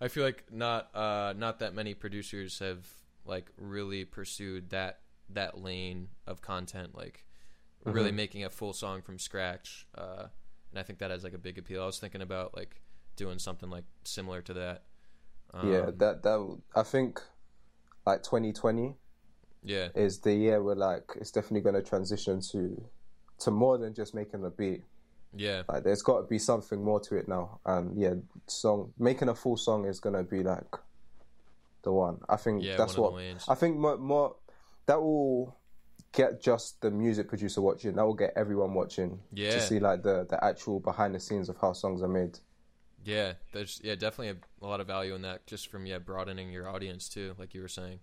I 0.00 0.08
feel 0.08 0.24
like 0.24 0.44
not 0.52 0.94
uh 0.94 1.34
not 1.36 1.60
that 1.60 1.74
many 1.74 1.94
producers 1.94 2.58
have 2.58 2.86
like 3.24 3.50
really 3.56 4.04
pursued 4.04 4.70
that 4.70 5.00
that 5.30 5.58
lane 5.60 6.08
of 6.26 6.40
content 6.42 6.94
like 6.94 7.24
really 7.84 8.10
Mhm. 8.12 8.14
making 8.16 8.44
a 8.44 8.50
full 8.50 8.72
song 8.72 9.02
from 9.02 9.18
scratch. 9.18 9.86
Uh 9.96 10.26
and 10.70 10.78
I 10.80 10.82
think 10.82 10.98
that 10.98 11.10
has 11.10 11.24
like 11.24 11.34
a 11.34 11.38
big 11.38 11.58
appeal. 11.58 11.82
I 11.82 11.86
was 11.86 11.98
thinking 11.98 12.20
about 12.22 12.56
like 12.56 12.82
doing 13.16 13.38
something 13.38 13.70
like 13.70 13.84
similar 14.04 14.42
to 14.42 14.52
that. 14.54 14.84
yeah, 15.64 15.86
Um, 15.86 15.98
that 15.98 16.22
that 16.22 16.58
I 16.74 16.82
think 16.82 17.22
like 18.04 18.22
2020 18.22 18.94
yeah. 19.62 19.88
is 19.94 20.20
the 20.20 20.34
year 20.34 20.62
where 20.62 20.74
like 20.76 21.04
it's 21.16 21.30
definitely 21.30 21.62
going 21.62 21.74
to 21.82 21.88
transition 21.88 22.40
to 22.52 22.88
to 23.40 23.50
more 23.50 23.78
than 23.78 23.94
just 23.94 24.14
making 24.14 24.44
a 24.44 24.50
beat. 24.50 24.82
Yeah. 25.34 25.62
Like 25.68 25.84
there's 25.84 26.02
got 26.02 26.22
to 26.22 26.26
be 26.26 26.38
something 26.38 26.82
more 26.82 27.00
to 27.00 27.16
it 27.16 27.28
now. 27.28 27.60
And 27.66 27.98
yeah, 27.98 28.14
song 28.46 28.92
making 28.98 29.28
a 29.28 29.34
full 29.34 29.56
song 29.56 29.86
is 29.86 30.00
going 30.00 30.14
to 30.14 30.22
be 30.22 30.42
like 30.42 30.64
the 31.82 31.92
one. 31.92 32.18
I 32.28 32.36
think 32.36 32.62
Yeah, 32.62 32.76
that's 32.76 32.96
what. 32.96 33.22
I 33.48 33.54
think 33.54 33.76
more, 33.76 33.96
more 33.98 34.36
that 34.86 35.00
will 35.00 35.56
get 36.12 36.42
just 36.42 36.80
the 36.80 36.90
music 36.90 37.28
producer 37.28 37.60
watching. 37.60 37.94
That 37.96 38.06
will 38.06 38.14
get 38.14 38.32
everyone 38.36 38.72
watching 38.74 39.20
Yeah. 39.32 39.52
to 39.52 39.60
see 39.60 39.78
like 39.78 40.02
the 40.02 40.26
the 40.28 40.42
actual 40.42 40.80
behind 40.80 41.14
the 41.14 41.20
scenes 41.20 41.48
of 41.48 41.56
how 41.60 41.72
songs 41.72 42.02
are 42.02 42.08
made. 42.08 42.38
Yeah, 43.04 43.34
there's 43.52 43.80
yeah 43.84 43.94
definitely 43.94 44.30
a, 44.30 44.64
a 44.64 44.66
lot 44.66 44.80
of 44.80 44.88
value 44.88 45.14
in 45.14 45.22
that 45.22 45.46
just 45.46 45.70
from 45.70 45.86
yeah 45.86 45.98
broadening 45.98 46.50
your 46.50 46.68
audience 46.68 47.08
too, 47.08 47.34
like 47.38 47.54
you 47.54 47.60
were 47.62 47.68
saying. 47.68 48.00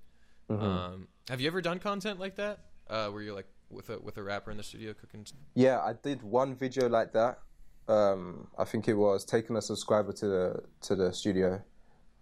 Mm-hmm. 0.50 0.64
Um, 0.64 1.08
have 1.30 1.42
you 1.42 1.48
ever 1.48 1.62
done 1.62 1.80
content 1.80 2.20
like 2.20 2.36
that, 2.36 2.60
uh, 2.90 3.08
where 3.08 3.22
you're 3.22 3.36
like 3.36 3.48
with 3.74 3.90
a 3.90 4.00
with 4.00 4.18
a 4.18 4.24
rapper 4.24 4.52
in 4.52 4.58
the 4.58 4.64
studio 4.64 4.94
cooking? 4.94 5.26
Yeah, 5.56 5.80
I 5.82 5.94
did 5.94 6.22
one 6.24 6.56
video 6.56 6.88
like 6.90 7.14
that. 7.14 7.40
Um, 7.88 8.48
I 8.58 8.64
think 8.64 8.88
it 8.88 8.94
was 8.94 9.26
taking 9.26 9.56
a 9.58 9.62
subscriber 9.62 10.14
to 10.14 10.28
the 10.28 10.64
to 10.82 10.96
the 10.96 11.12
studio, 11.12 11.62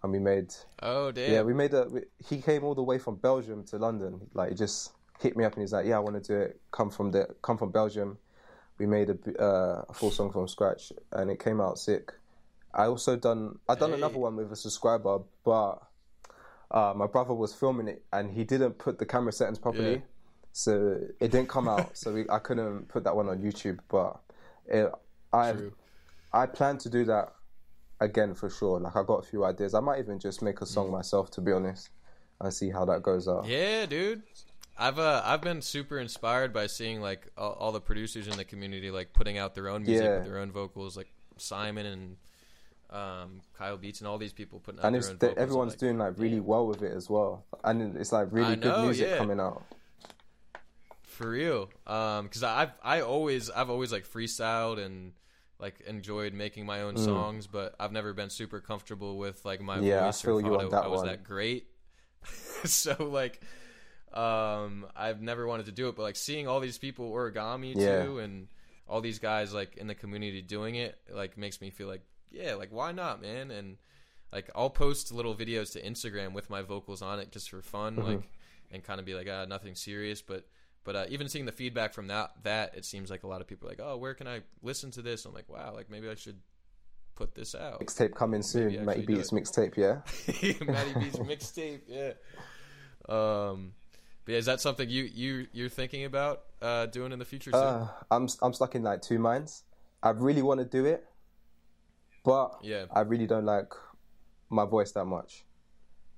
and 0.02 0.12
we 0.12 0.18
made 0.18 0.52
Oh 0.82 1.12
damn! 1.12 1.32
yeah 1.32 1.42
we 1.42 1.54
made 1.54 1.72
a. 1.74 1.84
We, 1.88 2.00
he 2.28 2.40
came 2.42 2.64
all 2.64 2.74
the 2.74 2.82
way 2.82 2.98
from 2.98 3.16
Belgium 3.16 3.64
to 3.64 3.76
London. 3.78 4.20
Like 4.34 4.50
he 4.50 4.54
just 4.56 4.92
hit 5.20 5.36
me 5.36 5.44
up 5.44 5.52
and 5.54 5.62
he's 5.62 5.72
like, 5.72 5.86
"Yeah, 5.86 5.96
I 5.96 6.00
want 6.00 6.22
to 6.22 6.32
do 6.32 6.40
it. 6.40 6.60
Come 6.72 6.90
from 6.90 7.10
the 7.12 7.28
come 7.42 7.58
from 7.58 7.70
Belgium." 7.70 8.18
We 8.78 8.86
made 8.86 9.10
a, 9.10 9.40
uh, 9.40 9.84
a 9.88 9.92
full 9.94 10.10
song 10.10 10.32
from 10.32 10.48
scratch, 10.48 10.92
and 11.12 11.30
it 11.30 11.38
came 11.38 11.60
out 11.60 11.78
sick. 11.78 12.12
I 12.74 12.86
also 12.86 13.16
done 13.16 13.58
I 13.68 13.74
done 13.76 13.90
Hey. 13.90 13.96
another 13.98 14.18
one 14.18 14.34
with 14.34 14.50
a 14.50 14.56
subscriber, 14.56 15.20
but 15.44 15.74
uh, 16.72 16.94
my 16.96 17.06
brother 17.06 17.34
was 17.34 17.54
filming 17.54 17.86
it 17.86 18.02
and 18.14 18.30
he 18.30 18.44
didn't 18.44 18.78
put 18.78 18.98
the 18.98 19.04
camera 19.04 19.30
settings 19.30 19.58
properly, 19.58 19.92
Yeah. 19.92 19.98
So 20.52 20.98
it 21.20 21.30
didn't 21.30 21.48
come 21.48 21.68
out. 21.68 21.96
so 21.96 22.12
we, 22.12 22.28
I 22.28 22.38
couldn't 22.38 22.88
put 22.88 23.04
that 23.04 23.16
one 23.16 23.28
on 23.28 23.38
YouTube. 23.38 23.78
But 23.88 24.20
it, 24.66 24.90
I 25.32 25.52
True. 25.52 25.72
I 26.32 26.46
plan 26.46 26.78
to 26.78 26.88
do 26.88 27.04
that 27.06 27.32
again 28.00 28.34
for 28.34 28.50
sure. 28.50 28.80
Like 28.80 28.96
I 28.96 29.02
got 29.02 29.24
a 29.24 29.26
few 29.26 29.44
ideas. 29.44 29.74
I 29.74 29.80
might 29.80 29.98
even 29.98 30.18
just 30.18 30.42
make 30.42 30.60
a 30.60 30.66
song 30.66 30.90
myself, 30.90 31.30
to 31.32 31.40
be 31.40 31.52
honest, 31.52 31.90
and 32.40 32.52
see 32.52 32.70
how 32.70 32.84
that 32.86 33.02
goes 33.02 33.28
out. 33.28 33.44
Mm. 33.44 33.48
Yeah, 33.48 33.86
dude. 33.86 34.22
I've 34.78 34.98
uh 34.98 35.22
I've 35.24 35.42
been 35.42 35.60
super 35.60 35.98
inspired 35.98 36.52
by 36.52 36.66
seeing 36.66 37.00
like 37.00 37.28
all, 37.36 37.52
all 37.52 37.72
the 37.72 37.80
producers 37.80 38.26
in 38.26 38.36
the 38.36 38.44
community 38.44 38.90
like 38.90 39.12
putting 39.12 39.36
out 39.36 39.54
their 39.54 39.68
own 39.68 39.82
music 39.82 40.04
Yeah. 40.04 40.16
with 40.16 40.24
their 40.24 40.38
own 40.38 40.50
vocals, 40.50 40.96
like 40.96 41.12
Simon 41.36 41.86
and 41.86 42.16
um, 42.90 43.40
Kyle 43.56 43.76
Beats 43.76 44.00
and 44.00 44.08
all 44.08 44.18
these 44.18 44.32
people 44.32 44.60
putting 44.60 44.80
out 44.80 44.86
and 44.86 44.94
their 44.94 45.10
own 45.10 45.16
the, 45.18 45.26
vocals. 45.28 45.42
Everyone's 45.42 45.72
like, 45.72 45.78
doing 45.78 45.98
like 45.98 46.14
really 46.16 46.36
damn. 46.36 46.46
well 46.46 46.66
with 46.66 46.82
it 46.82 46.92
as 46.92 47.08
well, 47.08 47.44
and 47.64 47.96
it's 47.96 48.12
like 48.12 48.28
really 48.30 48.56
good 48.56 48.82
music 48.82 49.08
yeah. 49.10 49.18
coming 49.18 49.40
out. 49.40 49.62
For 51.18 51.30
real, 51.30 51.68
um, 51.86 52.24
because 52.24 52.42
I've 52.42 52.72
I 52.82 53.00
always 53.02 53.50
I've 53.50 53.70
always 53.70 53.92
like 53.92 54.08
freestyled 54.08 54.78
and 54.84 55.12
like 55.58 55.80
enjoyed 55.82 56.32
making 56.32 56.66
my 56.66 56.82
own 56.82 56.96
songs, 56.96 57.46
but 57.46 57.74
I've 57.78 57.92
never 57.92 58.12
been 58.14 58.30
super 58.30 58.60
comfortable 58.60 59.18
with 59.18 59.44
like 59.44 59.60
my 59.60 59.80
Mm. 59.80 59.86
Yeah, 59.86 60.08
I 60.08 60.12
voice 60.12 60.20
feel 60.24 60.34
or 60.34 60.40
you 60.40 60.52
thought 60.52 60.60
on 60.60 60.68
I, 60.68 60.70
that 60.70 60.84
I 60.84 60.88
was 60.88 61.02
one. 61.02 61.06
that 61.08 61.22
great. 61.24 61.66
so 62.64 62.94
like, 63.10 63.40
um, 64.12 64.86
I've 64.96 65.20
never 65.20 65.46
wanted 65.46 65.66
to 65.66 65.72
do 65.72 65.88
it, 65.88 65.96
but 65.96 66.02
like 66.02 66.16
seeing 66.16 66.48
all 66.48 66.60
these 66.60 66.78
people 66.78 67.10
origami 67.12 67.76
Yeah. 67.76 68.02
too, 68.02 68.18
and 68.18 68.48
all 68.88 69.00
these 69.00 69.18
guys 69.18 69.54
like 69.54 69.76
in 69.76 69.86
the 69.86 69.94
community 69.94 70.42
doing 70.42 70.74
it, 70.76 70.98
like 71.12 71.36
makes 71.36 71.60
me 71.60 71.70
feel 71.70 71.88
like 71.88 72.02
yeah, 72.30 72.54
like 72.54 72.70
why 72.72 72.92
not, 72.92 73.20
man? 73.22 73.50
And 73.50 73.76
like 74.32 74.50
I'll 74.54 74.70
post 74.70 75.12
little 75.12 75.34
videos 75.34 75.72
to 75.72 75.82
Instagram 75.82 76.32
with 76.32 76.50
my 76.50 76.62
vocals 76.62 77.02
on 77.02 77.18
it 77.20 77.30
just 77.32 77.50
for 77.50 77.62
fun, 77.62 77.98
Mm-hmm. 77.98 78.02
like 78.02 78.30
and 78.70 78.82
kind 78.82 78.98
of 79.00 79.06
be 79.06 79.14
like 79.14 79.28
ah 79.30 79.44
nothing 79.44 79.74
serious, 79.74 80.22
but 80.22 80.46
but 80.84 80.96
uh, 80.96 81.04
even 81.08 81.28
seeing 81.28 81.46
the 81.46 81.52
feedback 81.52 81.92
from 81.92 82.08
that 82.08 82.32
that 82.42 82.76
it 82.76 82.84
seems 82.84 83.10
like 83.10 83.22
a 83.22 83.26
lot 83.26 83.40
of 83.40 83.46
people 83.46 83.68
are 83.68 83.70
like 83.72 83.80
oh 83.82 83.96
where 83.96 84.14
can 84.14 84.26
I 84.26 84.40
listen 84.62 84.90
to 84.92 85.02
this? 85.02 85.24
I'm 85.24 85.34
like 85.34 85.48
wow 85.48 85.72
like 85.74 85.90
maybe 85.90 86.08
I 86.08 86.14
should 86.14 86.38
put 87.14 87.34
this 87.34 87.54
out. 87.54 87.80
Mixtape 87.80 88.14
coming 88.14 88.42
soon. 88.42 88.66
Maybe 88.68 88.84
Matty 88.84 89.02
Beats 89.06 89.30
mixtape, 89.30 89.76
yeah. 89.76 90.00
Matty 90.64 90.94
B's 90.98 91.16
mixtape, 91.18 91.80
yeah. 91.86 92.12
Um, 93.08 93.72
but 94.24 94.32
yeah, 94.32 94.38
is 94.38 94.46
that 94.46 94.60
something 94.60 94.88
you 94.88 95.04
you 95.04 95.46
you're 95.52 95.68
thinking 95.68 96.04
about 96.04 96.42
uh, 96.60 96.86
doing 96.86 97.12
in 97.12 97.18
the 97.18 97.24
future? 97.24 97.50
Uh, 97.54 97.88
I'm 98.10 98.28
I'm 98.40 98.52
stuck 98.52 98.74
in 98.74 98.82
like 98.82 99.02
two 99.02 99.18
minds. 99.18 99.64
I 100.02 100.10
really 100.10 100.42
want 100.42 100.60
to 100.60 100.66
do 100.66 100.84
it, 100.84 101.04
but 102.24 102.58
Yeah. 102.62 102.86
I 102.90 103.00
really 103.00 103.26
don't 103.26 103.44
like 103.44 103.72
my 104.50 104.64
voice 104.64 104.92
that 104.92 105.04
much. 105.04 105.44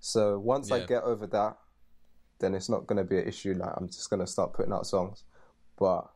So 0.01 0.39
once 0.39 0.71
I 0.71 0.85
get 0.87 1.03
over 1.03 1.27
that, 1.29 1.57
then 2.45 2.55
it's 2.55 2.69
not 2.69 2.87
gonna 2.87 3.05
be 3.05 3.19
an 3.19 3.27
issue. 3.27 3.55
Like 3.55 3.73
I'm 3.77 3.89
just 3.89 4.11
gonna 4.11 4.27
start 4.27 4.53
putting 4.53 4.73
out 4.73 4.87
songs. 4.87 5.25
But 5.77 6.09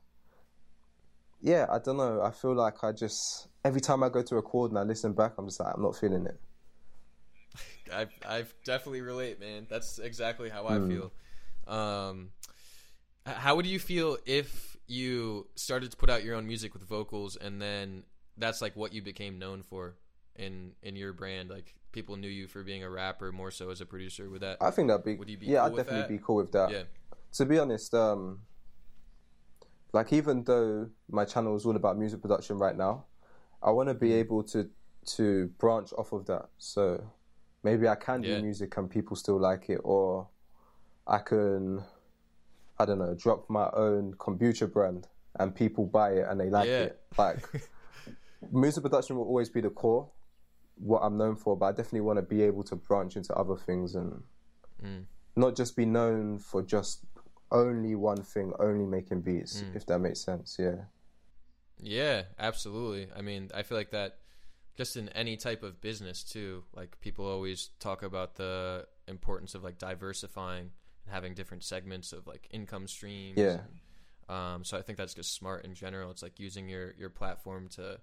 yeah, 1.40 1.66
I 1.70 1.78
don't 1.78 1.96
know. 1.96 2.20
I 2.22 2.30
feel 2.30 2.54
like 2.54 2.84
I 2.84 2.92
just 2.92 3.48
every 3.64 3.80
time 3.80 4.02
I 4.02 4.08
go 4.08 4.22
to 4.22 4.34
record 4.34 4.70
and 4.70 4.78
I 4.78 4.82
listen 4.82 5.12
back, 5.12 5.32
I'm 5.38 5.46
just 5.46 5.60
like 5.60 5.74
I'm 5.74 5.82
not 5.82 5.96
feeling 5.96 6.26
it. 6.26 6.40
I 7.92 8.06
I 8.26 8.44
definitely 8.64 9.00
relate, 9.00 9.40
man. 9.40 9.66
That's 9.68 9.98
exactly 9.98 10.50
how. 10.50 10.66
I 10.66 10.78
feel. 10.78 11.12
Um, 11.66 12.30
how 13.24 13.56
would 13.56 13.66
you 13.66 13.78
feel 13.78 14.18
if 14.26 14.76
you 14.86 15.46
started 15.54 15.90
to 15.90 15.96
put 15.96 16.08
out 16.10 16.24
your 16.24 16.34
own 16.34 16.46
music 16.46 16.74
with 16.74 16.82
vocals, 16.86 17.36
and 17.36 17.60
then 17.60 18.04
that's 18.36 18.60
like 18.62 18.76
what 18.76 18.92
you 18.92 19.02
became 19.02 19.38
known 19.38 19.62
for 19.62 19.96
in 20.36 20.72
in 20.82 20.96
your 20.96 21.12
brand? 21.12 21.50
Like 21.50 21.74
people 21.92 22.16
knew 22.16 22.28
you 22.28 22.46
for 22.48 22.62
being 22.62 22.82
a 22.82 22.90
rapper 22.90 23.32
more 23.32 23.50
so 23.50 23.70
as 23.70 23.80
a 23.80 23.86
producer. 23.86 24.28
Would 24.30 24.40
that? 24.42 24.58
I 24.60 24.70
think 24.70 24.88
that'd 24.88 25.04
be 25.04 25.16
Would 25.16 25.28
you 25.30 25.38
be 25.38 25.46
yeah, 25.46 25.60
cool 25.60 25.66
I'd 25.66 25.72
with 25.72 25.84
definitely 25.84 26.02
that? 26.02 26.18
be 26.18 26.24
cool 26.24 26.36
with 26.36 26.52
that. 26.52 26.70
yeah, 26.70 26.82
to 27.32 27.46
be 27.46 27.58
honest, 27.58 27.94
um, 27.94 28.40
like 29.92 30.12
even 30.12 30.44
though 30.44 30.88
my 31.10 31.24
channel 31.24 31.56
is 31.56 31.64
all 31.64 31.76
about 31.76 31.98
music 31.98 32.20
production 32.20 32.58
right 32.58 32.76
now, 32.76 33.06
I 33.62 33.70
want 33.70 33.88
to 33.88 33.94
be 33.94 34.10
Mm. 34.10 34.20
able 34.20 34.42
to 34.44 34.68
to 35.16 35.46
branch 35.58 35.92
off 35.96 36.12
of 36.12 36.26
that. 36.26 36.48
So 36.58 37.02
maybe 37.62 37.88
I 37.88 37.94
can 37.94 38.22
do 38.22 38.28
Yeah. 38.30 38.40
music 38.40 38.76
and 38.76 38.90
people 38.90 39.16
still 39.16 39.40
like 39.40 39.70
it, 39.70 39.80
or 39.82 40.28
I 41.06 41.18
can, 41.18 41.82
I 42.78 42.84
don't 42.84 42.98
know, 42.98 43.14
drop 43.14 43.48
my 43.48 43.70
own 43.72 44.12
kombucha 44.14 44.70
brand 44.70 45.06
and 45.38 45.54
people 45.54 45.86
buy 45.86 46.12
it 46.12 46.26
and 46.28 46.38
they 46.38 46.50
like 46.50 46.68
Yeah. 46.68 46.78
it. 46.80 47.00
Like 47.16 47.48
music 48.52 48.82
production 48.82 49.16
will 49.16 49.24
always 49.24 49.48
be 49.48 49.62
the 49.62 49.70
core, 49.70 50.10
what 50.78 51.00
I'm 51.00 51.16
known 51.16 51.36
for, 51.36 51.56
but 51.56 51.66
I 51.66 51.72
definitely 51.72 52.02
want 52.02 52.18
to 52.18 52.22
be 52.22 52.42
able 52.42 52.62
to 52.64 52.76
branch 52.76 53.16
into 53.16 53.34
other 53.34 53.56
things 53.56 53.94
and 53.94 54.22
Mm. 54.82 55.06
not 55.36 55.56
just 55.56 55.76
be 55.76 55.84
known 55.84 56.38
for 56.38 56.62
just 56.62 57.04
only 57.50 57.94
one 57.94 58.22
thing, 58.22 58.52
only 58.60 58.86
making 58.86 59.22
beats, 59.22 59.62
Mm. 59.62 59.74
if 59.76 59.86
that 59.86 59.98
makes 59.98 60.20
sense. 60.20 60.56
Yeah. 60.58 60.84
yeah, 61.80 62.24
absolutely. 62.38 63.08
I 63.14 63.22
mean, 63.22 63.50
I 63.54 63.62
feel 63.62 63.78
like 63.78 63.90
that 63.90 64.18
just 64.76 64.96
in 64.96 65.08
any 65.10 65.36
type 65.36 65.62
of 65.64 65.80
business 65.80 66.22
too. 66.22 66.64
Like 66.72 67.00
people 67.00 67.26
always 67.26 67.70
talk 67.80 68.02
about 68.04 68.36
the 68.36 68.86
importance 69.08 69.54
of 69.56 69.64
like 69.64 69.78
diversifying 69.78 70.70
and 71.04 71.12
having 71.12 71.34
different 71.34 71.64
segments 71.64 72.12
of 72.12 72.26
like 72.28 72.46
income 72.50 72.86
streams. 72.86 73.36
Yeah. 73.38 73.62
Um, 74.28 74.62
so 74.64 74.78
I 74.78 74.82
think 74.82 74.98
that's 74.98 75.14
just 75.14 75.34
smart 75.34 75.64
in 75.64 75.74
general. 75.74 76.10
It's 76.12 76.22
like 76.22 76.38
using 76.38 76.68
your 76.68 76.92
your 76.92 77.10
platform 77.10 77.68
to, 77.70 78.00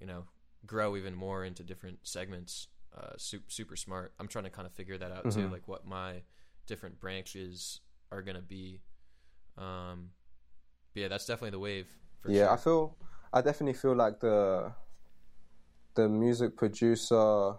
you 0.00 0.06
know, 0.06 0.24
grow 0.66 0.96
even 0.96 1.14
more 1.14 1.44
into 1.44 1.62
different 1.62 1.98
segments. 2.06 2.68
Uh, 2.96 3.12
super, 3.16 3.48
super 3.50 3.76
smart. 3.76 4.12
I'm 4.18 4.28
trying 4.28 4.44
to 4.44 4.50
kind 4.50 4.66
of 4.66 4.72
figure 4.72 4.98
that 4.98 5.12
out 5.12 5.30
too, 5.30 5.48
Mhm. 5.48 5.52
like 5.52 5.68
what 5.68 5.86
my 5.86 6.22
different 6.66 7.00
branches 7.00 7.80
are 8.10 8.22
gonna 8.22 8.42
be. 8.42 8.82
Um, 9.56 10.10
but 10.92 11.02
yeah, 11.02 11.08
that's 11.08 11.26
definitely 11.26 11.50
the 11.50 11.58
wave. 11.60 11.88
For 12.20 12.30
yeah, 12.30 12.46
sure. 12.46 12.50
I 12.52 12.56
feel 12.56 12.96
I 13.32 13.40
definitely 13.42 13.74
feel 13.74 13.94
like 13.94 14.20
the 14.20 14.74
the 15.94 16.08
music 16.08 16.56
producer 16.56 17.54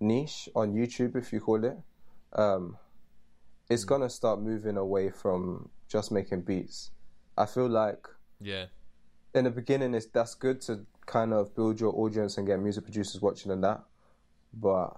niche 0.00 0.48
on 0.54 0.74
YouTube, 0.74 1.16
if 1.16 1.32
you 1.32 1.40
call 1.40 1.64
it, 1.64 1.76
um, 2.32 2.78
it's 3.68 3.84
Mm. 3.84 3.88
gonna 3.88 4.10
start 4.10 4.40
moving 4.40 4.76
away 4.76 5.10
from 5.10 5.70
just 5.88 6.10
making 6.12 6.42
beats. 6.42 6.90
I 7.36 7.46
feel 7.46 7.68
like 7.68 8.06
yeah, 8.40 8.66
in 9.34 9.44
the 9.44 9.50
beginning, 9.50 9.94
it's 9.94 10.06
that's 10.06 10.34
good 10.34 10.60
to 10.62 10.86
kind 11.08 11.32
of 11.32 11.54
build 11.56 11.80
your 11.80 11.92
audience 11.96 12.38
and 12.38 12.46
get 12.46 12.60
music 12.60 12.84
producers 12.84 13.20
watching 13.20 13.50
and 13.50 13.64
that, 13.64 13.82
but 14.52 14.96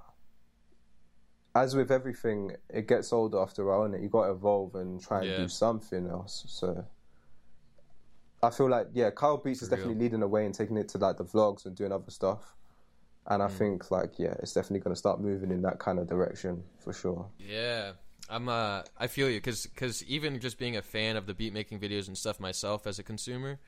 as 1.55 1.75
with 1.75 1.91
everything, 1.91 2.53
it 2.69 2.87
gets 2.87 3.13
old 3.13 3.35
after 3.35 3.63
a 3.63 3.67
while, 3.67 3.83
and 3.85 4.03
you 4.03 4.09
got 4.09 4.27
to 4.27 4.33
evolve 4.33 4.75
and 4.75 5.01
try 5.01 5.23
and 5.23 5.31
Yeah. 5.31 5.43
do 5.45 5.49
something 5.49 6.07
else. 6.09 6.45
So 6.49 6.85
I 8.43 8.51
feel 8.51 8.69
like 8.71 8.89
yeah, 8.93 9.11
Kyle 9.11 9.37
Beats 9.37 9.63
is 9.63 9.69
For 9.69 9.77
definitely 9.77 9.95
real. 9.95 10.03
leading 10.05 10.21
the 10.21 10.29
way 10.29 10.47
and 10.47 10.55
taking 10.55 10.77
it 10.77 10.89
to 10.91 10.99
like 10.99 11.17
the 11.17 11.25
vlogs 11.25 11.67
and 11.67 11.77
doing 11.77 11.93
other 11.93 12.11
stuff. 12.11 12.55
And 13.27 13.43
I 13.43 13.49
Mm. 13.49 13.59
think 13.59 13.91
like 13.91 14.19
yeah, 14.19 14.35
it's 14.43 14.53
definitely 14.53 14.81
going 14.81 14.95
to 14.95 14.99
start 14.99 15.21
moving 15.21 15.51
in 15.51 15.63
that 15.63 15.79
kind 15.79 15.99
of 15.99 16.09
direction 16.09 16.63
for 16.83 16.93
sure. 16.93 17.27
Yeah, 17.39 17.93
I'm. 18.29 18.49
Uh, 18.49 18.83
I 18.99 19.07
feel 19.09 19.29
you 19.29 19.39
because 19.39 19.67
because 19.67 20.05
even 20.05 20.41
just 20.41 20.59
being 20.59 20.77
a 20.77 20.83
fan 20.83 21.17
of 21.17 21.27
the 21.27 21.35
beat 21.35 21.53
making 21.53 21.81
videos 21.81 22.09
and 22.09 22.17
stuff 22.17 22.41
myself 22.41 22.87
as 22.87 22.99
a 22.99 23.03
consumer, 23.03 23.59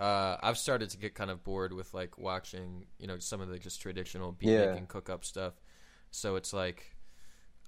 uh, 0.00 0.38
I've 0.42 0.58
started 0.58 0.90
to 0.90 0.98
get 0.98 1.14
kind 1.14 1.30
of 1.30 1.44
bored 1.44 1.72
with 1.74 1.94
like 1.94 2.18
watching 2.18 2.86
you 2.98 3.06
know 3.06 3.18
some 3.20 3.40
of 3.42 3.48
the 3.50 3.58
just 3.58 3.80
traditional 3.82 4.32
beat 4.32 4.46
Yeah. 4.48 4.58
making 4.58 4.86
cook 4.88 5.10
up 5.10 5.24
stuff. 5.24 5.54
So 6.10 6.36
it's 6.36 6.52
like 6.52 6.96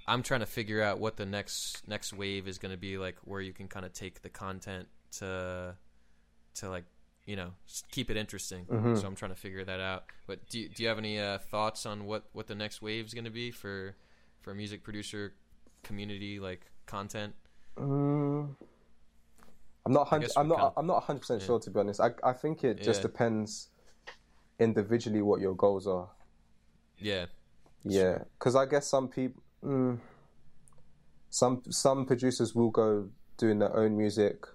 I'm 0.06 0.22
trying 0.22 0.40
to 0.40 0.46
figure 0.46 0.82
out 0.82 0.98
what 0.98 1.16
the 1.16 1.26
next 1.26 1.86
next 1.88 2.12
wave 2.12 2.48
is 2.48 2.58
going 2.58 2.72
to 2.72 2.78
be 2.78 2.98
like, 2.98 3.16
where 3.24 3.40
you 3.40 3.52
can 3.52 3.68
kind 3.68 3.86
of 3.86 3.92
take 3.92 4.22
the 4.22 4.30
content 4.30 4.88
to 5.18 5.76
to 6.56 6.70
like 6.70 6.84
you 7.26 7.36
know 7.36 7.50
keep 7.90 8.10
it 8.10 8.16
interesting. 8.16 8.66
Mhm. 8.68 8.96
So 8.98 9.06
I'm 9.06 9.14
trying 9.14 9.32
to 9.32 9.40
figure 9.40 9.64
that 9.64 9.80
out. 9.80 10.04
But 10.26 10.48
do 10.48 10.58
you, 10.60 10.68
do 10.68 10.82
you 10.82 10.88
have 10.88 10.98
any 10.98 11.18
uh, 11.20 11.38
thoughts 11.38 11.86
on 11.86 12.06
what 12.06 12.24
what 12.32 12.46
the 12.48 12.54
next 12.54 12.82
wave 12.82 13.06
is 13.06 13.14
going 13.14 13.24
to 13.26 13.30
be 13.30 13.50
for 13.50 13.96
for 14.40 14.52
a 14.52 14.54
music 14.54 14.82
producer 14.82 15.34
community 15.84 16.40
like 16.40 16.66
content? 16.86 17.34
Mm, 17.78 18.56
I'm 19.84 19.92
not. 19.92 20.10
Guess 20.10 20.36
I'm 20.36 20.48
not. 20.48 20.58
can't- 20.58 20.72
I'm 20.76 20.86
not 20.86 20.94
100 20.98 21.18
percent 21.20 21.40
yeah. 21.40 21.46
sure 21.46 21.58
to 21.60 21.70
be 21.70 21.80
honest. 21.80 22.00
I 22.00 22.10
I 22.22 22.32
think 22.32 22.62
it 22.64 22.82
just 22.82 23.00
Yeah. 23.00 23.08
depends 23.08 23.68
individually 24.58 25.22
what 25.22 25.40
your 25.40 25.54
goals 25.54 25.86
are. 25.86 26.08
Yeah, 26.98 27.26
Yeah, 27.84 28.18
because 28.38 28.54
I 28.54 28.66
guess 28.66 28.86
some 28.86 29.08
people, 29.08 29.42
mm, 29.64 29.98
some 31.30 31.62
some 31.70 32.06
producers 32.06 32.54
will 32.54 32.70
go 32.70 33.08
doing 33.38 33.58
their 33.58 33.74
own 33.76 33.96
music. 33.96 34.46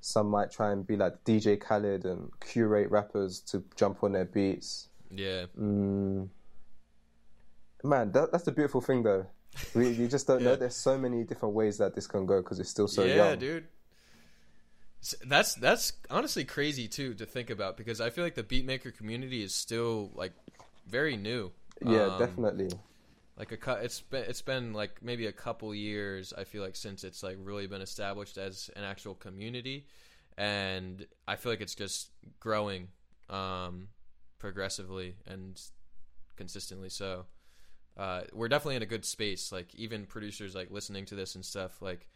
Some 0.00 0.28
might 0.28 0.50
try 0.52 0.70
and 0.70 0.86
be 0.86 0.96
like 0.96 1.24
DJ 1.24 1.56
Khaled 1.58 2.04
and 2.04 2.30
curate 2.40 2.90
rappers 2.90 3.40
to 3.50 3.64
jump 3.74 4.04
on 4.04 4.12
their 4.12 4.26
beats. 4.26 4.88
yeah, 5.10 5.46
Mm. 5.58 6.28
Man, 7.82 8.12
that, 8.12 8.32
that's 8.32 8.44
the 8.44 8.52
beautiful 8.52 8.80
thing, 8.80 9.02
though. 9.02 9.26
We, 9.74 9.88
you 9.90 10.08
just 10.08 10.26
don't 10.26 10.42
know. 10.42 10.56
There's 10.62 10.76
so 10.76 10.96
many 10.98 11.22
different 11.24 11.54
ways 11.54 11.78
that 11.78 11.94
this 11.94 12.06
can 12.06 12.24
go 12.26 12.40
because 12.42 12.58
it's 12.60 12.70
still 12.70 12.88
so 12.88 13.04
yeah, 13.04 13.30
young. 13.30 13.38
dude. 13.38 13.68
That's 15.26 15.54
that's 15.54 15.92
honestly 16.10 16.44
crazy 16.44 16.88
too 16.88 17.14
to 17.14 17.26
think 17.26 17.50
about 17.50 17.76
because 17.76 18.00
I 18.00 18.10
feel 18.10 18.24
like 18.24 18.34
the 18.34 18.42
beatmaker 18.42 18.94
community 18.96 19.42
is 19.42 19.54
still 19.54 20.10
like 20.14 20.32
very 20.86 21.16
new. 21.16 21.52
Yeah, 21.80 22.08
Um, 22.08 22.08
definitely. 22.08 22.78
like 23.36 23.52
a 23.52 23.72
it's 23.82 24.00
been 24.00 24.24
it's 24.24 24.42
been 24.42 24.72
like 24.72 25.02
maybe 25.02 25.26
a 25.26 25.32
couple 25.32 25.74
years 25.74 26.32
i 26.36 26.44
feel 26.44 26.62
like 26.62 26.76
since 26.76 27.04
it's 27.04 27.22
like 27.22 27.36
really 27.40 27.66
been 27.66 27.82
established 27.82 28.38
as 28.38 28.70
an 28.76 28.84
actual 28.84 29.14
community 29.14 29.86
and 30.38 31.06
i 31.26 31.36
feel 31.36 31.52
like 31.52 31.60
it's 31.60 31.74
just 31.74 32.10
growing 32.40 32.88
um 33.30 33.88
progressively 34.38 35.16
and 35.26 35.60
consistently 36.36 36.88
so 36.88 37.26
uh 37.96 38.22
we're 38.32 38.48
definitely 38.48 38.76
in 38.76 38.82
a 38.82 38.86
good 38.86 39.04
space 39.04 39.52
like 39.52 39.74
even 39.74 40.06
producers 40.06 40.54
like 40.54 40.70
listening 40.70 41.04
to 41.04 41.14
this 41.14 41.34
and 41.34 41.44
stuff 41.44 41.80
like 41.82 42.06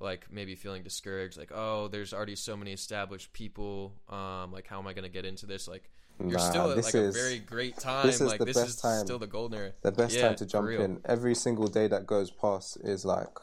like 0.00 0.26
maybe 0.30 0.54
feeling 0.54 0.82
discouraged 0.82 1.36
like 1.38 1.50
oh 1.54 1.88
there's 1.88 2.12
already 2.12 2.36
so 2.36 2.56
many 2.56 2.72
established 2.72 3.32
people 3.32 3.92
um 4.08 4.52
like 4.52 4.66
how 4.66 4.78
am 4.78 4.86
i 4.86 4.92
going 4.92 5.04
to 5.04 5.08
get 5.08 5.24
into 5.24 5.46
this 5.46 5.68
like 5.68 5.90
you're 6.20 6.30
Nah, 6.38 6.38
still 6.38 6.70
at 6.70 6.76
like 6.78 6.94
is- 6.94 7.16
a 7.16 7.18
very 7.18 7.38
great 7.38 7.76
time 7.78 8.06
this 8.06 8.20
is 8.20 8.26
like 8.28 8.38
the 8.38 8.44
this 8.46 8.56
best 8.56 8.68
is 8.68 8.76
time. 8.76 9.04
still 9.04 9.18
the 9.18 9.26
golden 9.26 9.58
era 9.58 9.72
The 9.82 9.92
best 9.92 10.14
Yeah, 10.14 10.28
time 10.28 10.36
to 10.36 10.46
jump 10.46 10.70
in. 10.70 11.00
Every 11.04 11.34
single 11.34 11.66
day 11.68 11.88
that 11.88 12.06
goes 12.06 12.30
past 12.30 12.78
is 12.84 13.04
like 13.04 13.36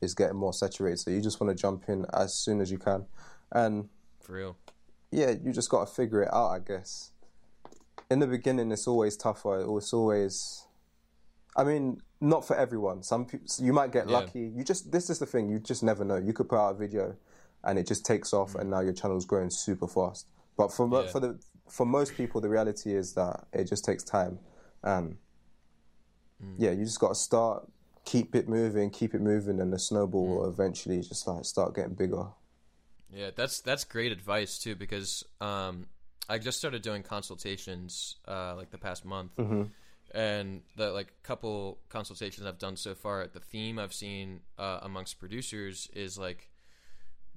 is 0.00 0.14
getting 0.14 0.36
more 0.36 0.52
saturated. 0.52 0.98
So 0.98 1.10
you 1.10 1.20
just 1.20 1.40
want 1.40 1.56
to 1.56 1.60
jump 1.60 1.84
in 1.88 2.06
as 2.12 2.34
soon 2.34 2.60
as 2.60 2.70
you 2.70 2.78
can, 2.78 3.06
and 3.52 3.88
for 4.20 4.34
real 4.34 4.56
yeah, 5.12 5.30
you 5.42 5.52
just 5.52 5.68
got 5.70 5.88
to 5.88 5.92
figure 5.92 6.22
it 6.22 6.32
out, 6.32 6.50
I 6.50 6.58
guess. 6.60 7.10
In 8.10 8.20
the 8.20 8.26
beginning, 8.28 8.70
it's 8.70 8.86
always 8.86 9.16
tougher. 9.16 9.64
It's 9.76 9.92
always, 9.92 10.66
I 11.60 11.64
mean, 11.64 12.00
not 12.22 12.46
for 12.46 12.56
everyone. 12.56 13.02
Some 13.02 13.26
people, 13.26 13.46
you 13.58 13.74
might 13.74 13.92
get 13.92 14.06
Yeah. 14.06 14.12
lucky. 14.12 14.40
You 14.40 14.64
just, 14.64 14.90
this 14.90 15.10
is 15.10 15.18
the 15.18 15.26
thing. 15.26 15.50
You 15.50 15.58
just 15.58 15.82
never 15.82 16.04
know. 16.04 16.16
You 16.16 16.32
could 16.32 16.48
put 16.48 16.56
out 16.58 16.70
a 16.70 16.74
video, 16.74 17.16
and 17.64 17.78
it 17.78 17.86
just 17.86 18.06
takes 18.06 18.32
off, 18.32 18.54
and 18.54 18.70
now 18.70 18.80
your 18.80 18.94
channel's 18.94 19.26
growing 19.26 19.50
super 19.50 19.86
fast. 19.86 20.26
But 20.56 20.72
for 20.72 20.88
Yeah. 20.90 21.06
for 21.08 21.20
the 21.20 21.38
for 21.68 21.84
most 21.84 22.16
people, 22.16 22.40
the 22.40 22.48
reality 22.48 22.94
is 22.94 23.12
that 23.12 23.46
it 23.52 23.64
just 23.64 23.84
takes 23.84 24.02
time, 24.02 24.38
and 24.82 25.18
yeah, 26.56 26.70
you 26.70 26.84
just 26.84 26.98
got 26.98 27.08
to 27.08 27.14
start, 27.14 27.68
keep 28.06 28.34
it 28.34 28.48
moving, 28.48 28.88
keep 28.90 29.14
it 29.14 29.20
moving, 29.20 29.60
and 29.60 29.70
the 29.70 29.78
snowball 29.78 30.26
will 30.26 30.48
eventually 30.48 31.00
just 31.02 31.26
like 31.26 31.44
start 31.44 31.74
getting 31.74 31.94
bigger. 31.94 32.28
Yeah, 33.12 33.30
that's 33.36 33.60
that's 33.60 33.84
great 33.84 34.12
advice 34.12 34.58
too 34.58 34.76
because 34.76 35.24
um, 35.42 35.88
I 36.26 36.38
just 36.38 36.58
started 36.58 36.80
doing 36.80 37.02
consultations 37.02 38.16
uh, 38.26 38.54
like 38.56 38.70
the 38.70 38.78
past 38.78 39.04
month, 39.04 39.32
and 40.12 40.62
the 40.76 40.90
like 40.90 41.12
couple 41.22 41.78
consultations 41.88 42.46
I've 42.46 42.58
done 42.58 42.76
so 42.76 42.94
far. 42.94 43.26
The 43.26 43.40
theme 43.40 43.78
I've 43.78 43.94
seen 43.94 44.40
uh, 44.58 44.80
amongst 44.82 45.18
producers 45.18 45.88
is 45.94 46.18
like 46.18 46.50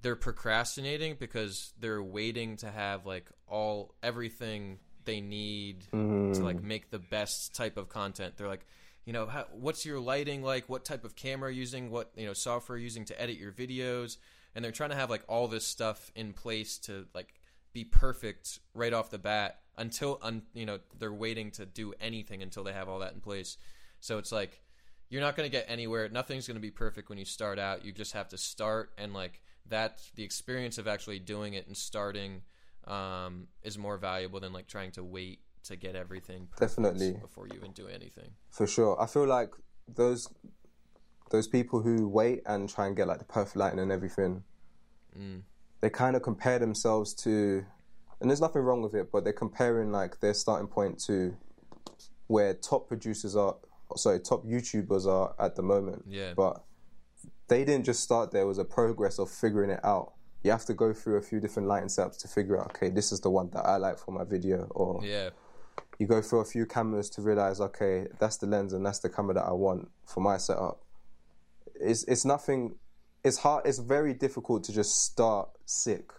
they're 0.01 0.15
procrastinating 0.15 1.15
because 1.19 1.74
they're 1.80 2.03
waiting 2.03 2.57
to 2.57 2.69
have 2.69 3.05
like 3.05 3.30
all 3.47 3.95
everything 4.03 4.80
they 5.05 5.21
need 5.21 5.86
to 5.91 6.43
like 6.43 6.61
make 6.61 6.89
the 6.89 6.99
best 6.99 7.55
type 7.55 7.78
of 7.78 7.89
content. 7.89 8.36
They're 8.38 8.47
like, 8.47 8.65
you 9.05 9.13
know, 9.13 9.26
how, 9.26 9.45
what's 9.51 9.86
your 9.86 9.99
lighting 9.99 10.43
like? 10.43 10.69
What 10.69 10.86
type 10.86 11.03
of 11.03 11.15
camera 11.15 11.53
using? 11.53 11.89
What 11.89 12.11
you 12.15 12.26
know 12.26 12.34
software 12.34 12.78
using 12.78 13.05
to 13.05 13.21
edit 13.21 13.38
your 13.38 13.51
videos? 13.51 14.17
And 14.55 14.63
they're 14.63 14.71
trying 14.71 14.91
to 14.91 14.95
have 14.95 15.09
like 15.09 15.24
all 15.28 15.47
this 15.47 15.65
stuff 15.65 16.11
in 16.15 16.34
place 16.34 16.78
to 16.80 17.07
like 17.13 17.34
be 17.74 17.84
perfect 17.84 18.59
right 18.74 18.93
off 18.93 19.09
the 19.09 19.17
bat 19.17 19.59
until 19.78 20.19
un, 20.21 20.43
you 20.53 20.65
know 20.65 20.80
they're 20.99 21.13
waiting 21.13 21.51
to 21.51 21.65
do 21.65 21.93
anything 21.99 22.41
until 22.41 22.63
they 22.63 22.74
have 22.74 22.88
all 22.89 22.99
that 22.99 23.13
in 23.13 23.21
place. 23.21 23.57
So 23.99 24.17
it's 24.17 24.32
like 24.32 24.61
you're 25.09 25.21
not 25.21 25.36
going 25.36 25.49
to 25.49 25.51
get 25.51 25.65
anywhere. 25.67 26.09
Nothing's 26.09 26.47
going 26.47 26.55
to 26.55 26.61
be 26.61 26.71
perfect 26.71 27.09
when 27.09 27.17
you 27.17 27.26
start 27.26 27.59
out. 27.59 27.86
You 27.86 27.91
just 27.91 28.13
have 28.13 28.30
to 28.30 28.38
start 28.38 28.91
and 28.97 29.13
like 29.13 29.41
that 29.69 30.01
the 30.15 30.24
experience 30.24 30.78
of 30.78 30.88
actually 30.88 31.19
doing 31.19 31.53
it 31.53 31.67
and 31.67 31.78
starting 31.78 32.41
um, 32.88 33.47
is 33.63 33.78
more 33.78 33.97
valuable 33.97 34.39
than 34.39 34.51
like 34.53 34.67
trying 34.67 34.91
to 34.91 35.03
wait 35.03 35.39
to 35.65 35.76
get 35.76 35.95
everything 35.95 36.47
perfect 36.51 36.76
Definitely. 36.76 37.13
before 37.21 37.47
you 37.47 37.53
even 37.55 37.71
do 37.71 37.88
anything. 37.88 38.32
For 38.49 38.67
sure. 38.67 39.01
I 39.01 39.05
feel 39.05 39.26
like 39.26 39.51
those 39.88 40.28
those 41.32 41.47
people 41.47 41.82
who 41.82 42.07
wait 42.07 42.41
and 42.45 42.69
try 42.69 42.88
and 42.88 42.95
get 42.95 43.07
like 43.07 43.19
the 43.19 43.26
perfect 43.26 43.55
lighting 43.55 43.80
and 43.80 43.91
everything, 43.91 44.43
they 45.82 45.89
kind 45.89 46.15
of 46.15 46.21
compare 46.21 46.59
themselves 46.59 47.13
to, 47.13 47.65
and 48.24 48.30
there's 48.32 48.39
nothing 48.39 48.61
wrong 48.61 48.82
with 48.82 48.93
it, 48.95 49.11
but 49.11 49.26
they're 49.26 49.34
comparing 49.34 49.91
like 49.91 50.21
their 50.21 50.34
starting 50.34 50.67
point 50.67 50.97
to 51.07 51.36
where 52.28 52.53
top 52.53 52.88
producers 52.88 53.36
are, 53.36 53.57
sorry, 53.97 54.21
top 54.21 54.45
YouTubers 54.45 55.05
are 55.05 55.36
at 55.38 55.57
the 55.57 55.61
moment. 55.61 56.05
Yeah. 56.07 56.34
But 56.34 56.63
they 57.49 57.65
didn't 57.65 57.84
just 57.84 58.01
start 58.01 58.32
there. 58.32 58.43
It 58.43 58.45
was 58.45 58.59
a 58.59 58.63
progress 58.63 59.19
of 59.19 59.30
figuring 59.30 59.69
it 59.69 59.82
out. 59.84 60.13
You 60.41 60.51
have 60.51 60.63
to 60.65 60.74
go 60.74 60.93
through 60.93 61.17
a 61.17 61.21
few 61.21 61.41
different 61.41 61.67
lighting 61.67 61.89
setups 61.89 62.17
to 62.19 62.30
figure 62.30 62.57
out, 62.57 62.67
okay, 62.67 62.89
this 62.89 63.11
is 63.11 63.19
the 63.19 63.30
one 63.30 63.49
that 63.51 63.65
I 63.65 63.76
like 63.76 63.99
for 63.99 64.11
my 64.11 64.24
video, 64.24 64.67
or 64.71 65.01
Yeah, 65.03 65.32
you 65.99 66.07
go 66.07 66.21
through 66.21 66.39
a 66.39 66.45
few 66.45 66.65
cameras 66.65 67.09
to 67.11 67.21
realize, 67.21 67.59
okay, 67.59 68.07
that's 68.19 68.38
the 68.38 68.47
lens 68.47 68.71
and 68.71 68.86
that's 68.86 68.99
the 68.99 69.09
camera 69.09 69.34
that 69.34 69.45
I 69.45 69.51
want 69.51 69.89
for 70.05 70.21
my 70.21 70.38
setup. 70.38 70.82
It's 71.76 72.05
it's 72.05 72.24
nothing. 72.24 72.76
It's 73.26 73.38
hard. 73.39 73.65
It's 73.65 73.80
very 73.80 74.13
difficult 74.13 74.63
to 74.65 74.71
just 74.74 75.03
start 75.03 75.49
sick. 75.65 76.09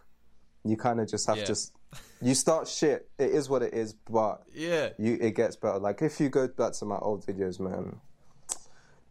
You 0.65 0.77
kind 0.77 1.01
of 1.01 1.09
just 1.09 1.27
have 1.29 1.39
Yeah. 1.39 1.45
to 1.45 1.57
you 2.23 2.35
start 2.35 2.69
shit. 2.69 3.09
It 3.19 3.31
is 3.31 3.49
what 3.49 3.63
it 3.63 3.75
is, 3.75 3.93
but 3.93 4.43
Yeah. 4.55 4.91
you 4.99 5.19
it 5.21 5.35
gets 5.35 5.57
better. 5.57 5.79
Like 5.79 6.03
if 6.03 6.21
you 6.21 6.29
go 6.29 6.49
back 6.49 6.73
to 6.75 6.85
my 6.85 6.97
old 6.99 7.25
videos, 7.27 7.61
man, 7.61 8.01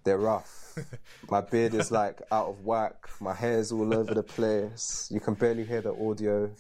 they're 0.04 0.18
rough. 0.18 0.78
my 1.30 1.42
beard 1.42 1.74
is 1.74 1.92
like 1.92 2.22
out 2.32 2.48
of 2.48 2.66
whack. 2.66 3.08
My 3.20 3.34
hair's 3.34 3.72
all 3.72 3.94
over 3.94 4.14
the 4.14 4.24
place. 4.24 5.08
You 5.12 5.20
can 5.20 5.34
barely 5.36 5.64
hear 5.66 5.82
the 5.82 5.94
audio. 5.94 6.52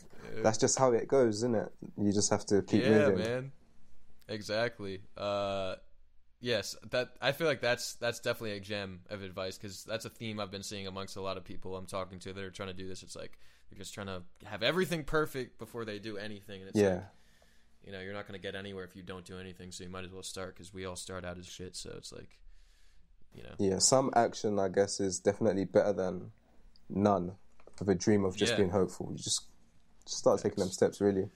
That's 0.42 0.58
just 0.58 0.80
how 0.80 0.92
it 0.94 1.08
goes, 1.08 1.38
isn't 1.38 1.56
it? 1.56 1.72
You 1.98 2.12
just 2.12 2.30
have 2.32 2.46
to 2.48 2.62
keep 2.64 2.84
yeah, 2.84 3.10
moving. 3.10 3.18
man. 3.18 3.52
Exactly. 4.28 5.02
Uh, 5.18 5.76
yes, 6.40 6.76
that 6.92 7.10
I 7.22 7.34
feel 7.34 7.48
like 7.48 7.62
that's 7.62 7.96
that's 7.96 8.20
definitely 8.20 8.58
a 8.58 8.60
gem 8.60 9.02
of 9.10 9.22
advice 9.22 9.58
because 9.58 9.84
that's 9.84 10.06
a 10.06 10.10
theme 10.10 10.40
I've 10.40 10.52
been 10.52 10.64
seeing 10.64 10.88
amongst 10.88 11.18
a 11.18 11.22
lot 11.22 11.38
of 11.38 11.44
people 11.44 11.76
I'm 11.76 11.86
talking 11.86 12.20
to 12.20 12.34
that 12.34 12.44
are 12.44 12.50
trying 12.50 12.70
to 12.70 12.74
do 12.74 12.88
this. 12.88 13.04
It's 13.04 13.16
like 13.16 13.38
they're 13.74 13.80
just 13.84 13.94
trying 13.94 14.08
to 14.08 14.22
have 14.46 14.64
everything 14.64 15.04
perfect 15.04 15.58
before 15.58 15.86
they 15.86 16.00
do 16.00 16.18
anything, 16.18 16.62
and 16.62 16.70
it's 16.70 16.80
Yeah. 16.80 16.96
like, 16.96 17.04
you 17.86 17.92
know, 17.92 18.00
you're 18.00 18.14
not 18.14 18.28
going 18.28 18.40
to 18.40 18.42
get 18.42 18.56
anywhere 18.56 18.84
if 18.84 18.96
you 18.96 19.04
don't 19.04 19.26
do 19.26 19.38
anything. 19.40 19.72
So 19.72 19.84
you 19.84 19.90
might 19.90 20.06
as 20.06 20.12
well 20.12 20.24
start 20.24 20.56
because 20.56 20.74
we 20.74 20.86
all 20.86 20.96
start 20.96 21.26
out 21.26 21.38
as 21.38 21.48
shit. 21.48 21.76
So 21.76 21.94
it's 21.98 22.12
like, 22.12 22.40
you 23.34 23.44
know, 23.44 23.56
Yeah, 23.60 23.80
some 23.80 24.12
action, 24.16 24.60
I 24.60 24.70
guess, 24.70 25.00
is 25.00 25.20
definitely 25.20 25.66
better 25.66 25.92
than 25.94 26.32
none 26.90 27.36
of 27.82 27.90
a 27.90 27.96
dream 27.96 28.24
of 28.26 28.36
just 28.38 28.52
Yeah. 28.54 28.58
being 28.58 28.70
hopeful. 28.70 29.08
You 29.12 29.18
just 29.18 29.48
start 30.06 30.42
taking 30.42 30.60
them 30.60 30.70
steps, 30.70 31.02
really. 31.02 31.30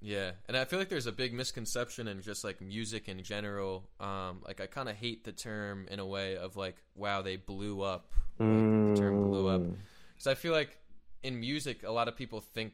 Yeah, 0.00 0.32
and 0.46 0.56
I 0.56 0.64
feel 0.66 0.78
like 0.78 0.90
there's 0.90 1.06
a 1.06 1.12
big 1.12 1.32
misconception 1.32 2.06
in 2.06 2.20
just 2.20 2.44
like 2.44 2.60
music 2.60 3.08
in 3.08 3.22
general. 3.22 3.88
Um, 3.98 4.42
like 4.46 4.60
I 4.60 4.66
kind 4.66 4.88
of 4.88 4.94
hate 4.96 5.24
the 5.24 5.32
term 5.32 5.88
in 5.90 5.98
a 5.98 6.06
way 6.06 6.36
of 6.36 6.54
like, 6.56 6.76
wow, 6.94 7.22
they 7.22 7.36
blew 7.36 7.80
up. 7.80 8.12
Like, 8.38 8.48
the 8.48 8.94
term 8.96 9.28
blew 9.30 9.48
up 9.48 9.62
Mm. 9.62 9.76
because 10.14 10.26
I 10.26 10.34
feel 10.34 10.52
like 10.52 10.78
in 11.26 11.40
music, 11.40 11.82
a 11.84 11.92
lot 11.92 12.08
of 12.08 12.16
people 12.16 12.40
think 12.40 12.72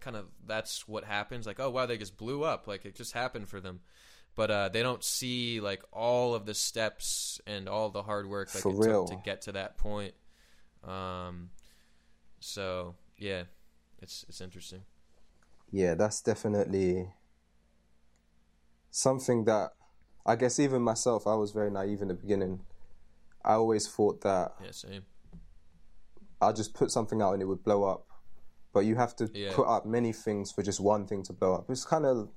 kind 0.00 0.16
of 0.16 0.26
that's 0.46 0.88
what 0.88 1.04
happens. 1.04 1.46
Like, 1.46 1.60
oh 1.60 1.70
wow, 1.70 1.86
they 1.86 1.98
just 1.98 2.16
blew 2.16 2.44
up. 2.44 2.66
Like 2.66 2.84
it 2.84 2.94
just 2.96 3.12
happened 3.12 3.48
for 3.48 3.60
them, 3.60 3.80
but 4.36 4.50
uh, 4.50 4.68
they 4.68 4.82
don't 4.82 5.04
see 5.04 5.60
like 5.60 5.82
all 5.92 6.34
of 6.34 6.46
the 6.46 6.54
steps 6.54 7.40
and 7.46 7.68
all 7.68 7.90
the 7.90 8.02
hard 8.04 8.28
work 8.28 8.54
like 8.54 8.62
For 8.62 8.70
it 8.70 8.80
real. 8.80 9.04
took 9.04 9.06
to 9.06 9.16
get 9.16 9.42
to 9.42 9.52
that 9.52 9.78
point. 9.78 10.14
Um, 10.86 11.50
so 12.40 12.96
yeah, 13.18 13.44
it's 14.02 14.24
it's 14.28 14.40
interesting. 14.40 14.82
Yeah, 15.72 15.94
that's 15.94 16.20
definitely 16.22 17.12
something 18.90 19.44
that 19.44 19.70
I 20.26 20.36
guess 20.36 20.58
even 20.60 20.82
myself, 20.82 21.26
I 21.26 21.34
was 21.34 21.52
very 21.52 21.70
naive 21.70 22.02
in 22.02 22.08
the 22.08 22.14
beginning. 22.14 22.60
I 23.44 23.54
always 23.54 23.88
thought 23.88 24.22
that 24.22 24.52
Yeah, 24.58 24.70
same. 24.72 25.04
I'll 26.40 26.52
just 26.52 26.74
put 26.74 26.90
something 26.90 27.20
out 27.22 27.32
and 27.34 27.42
it 27.42 27.46
would 27.46 27.62
blow 27.62 27.84
up. 27.84 28.06
But 28.72 28.80
you 28.80 28.96
have 28.96 29.16
to 29.16 29.30
Yeah. 29.34 29.52
put 29.52 29.66
up 29.66 29.84
many 29.84 30.12
things 30.12 30.52
for 30.52 30.62
just 30.62 30.80
one 30.80 31.06
thing 31.06 31.22
to 31.24 31.32
blow 31.32 31.54
up. 31.54 31.68
It's 31.70 31.84
kind 31.84 32.06
of, 32.06 32.30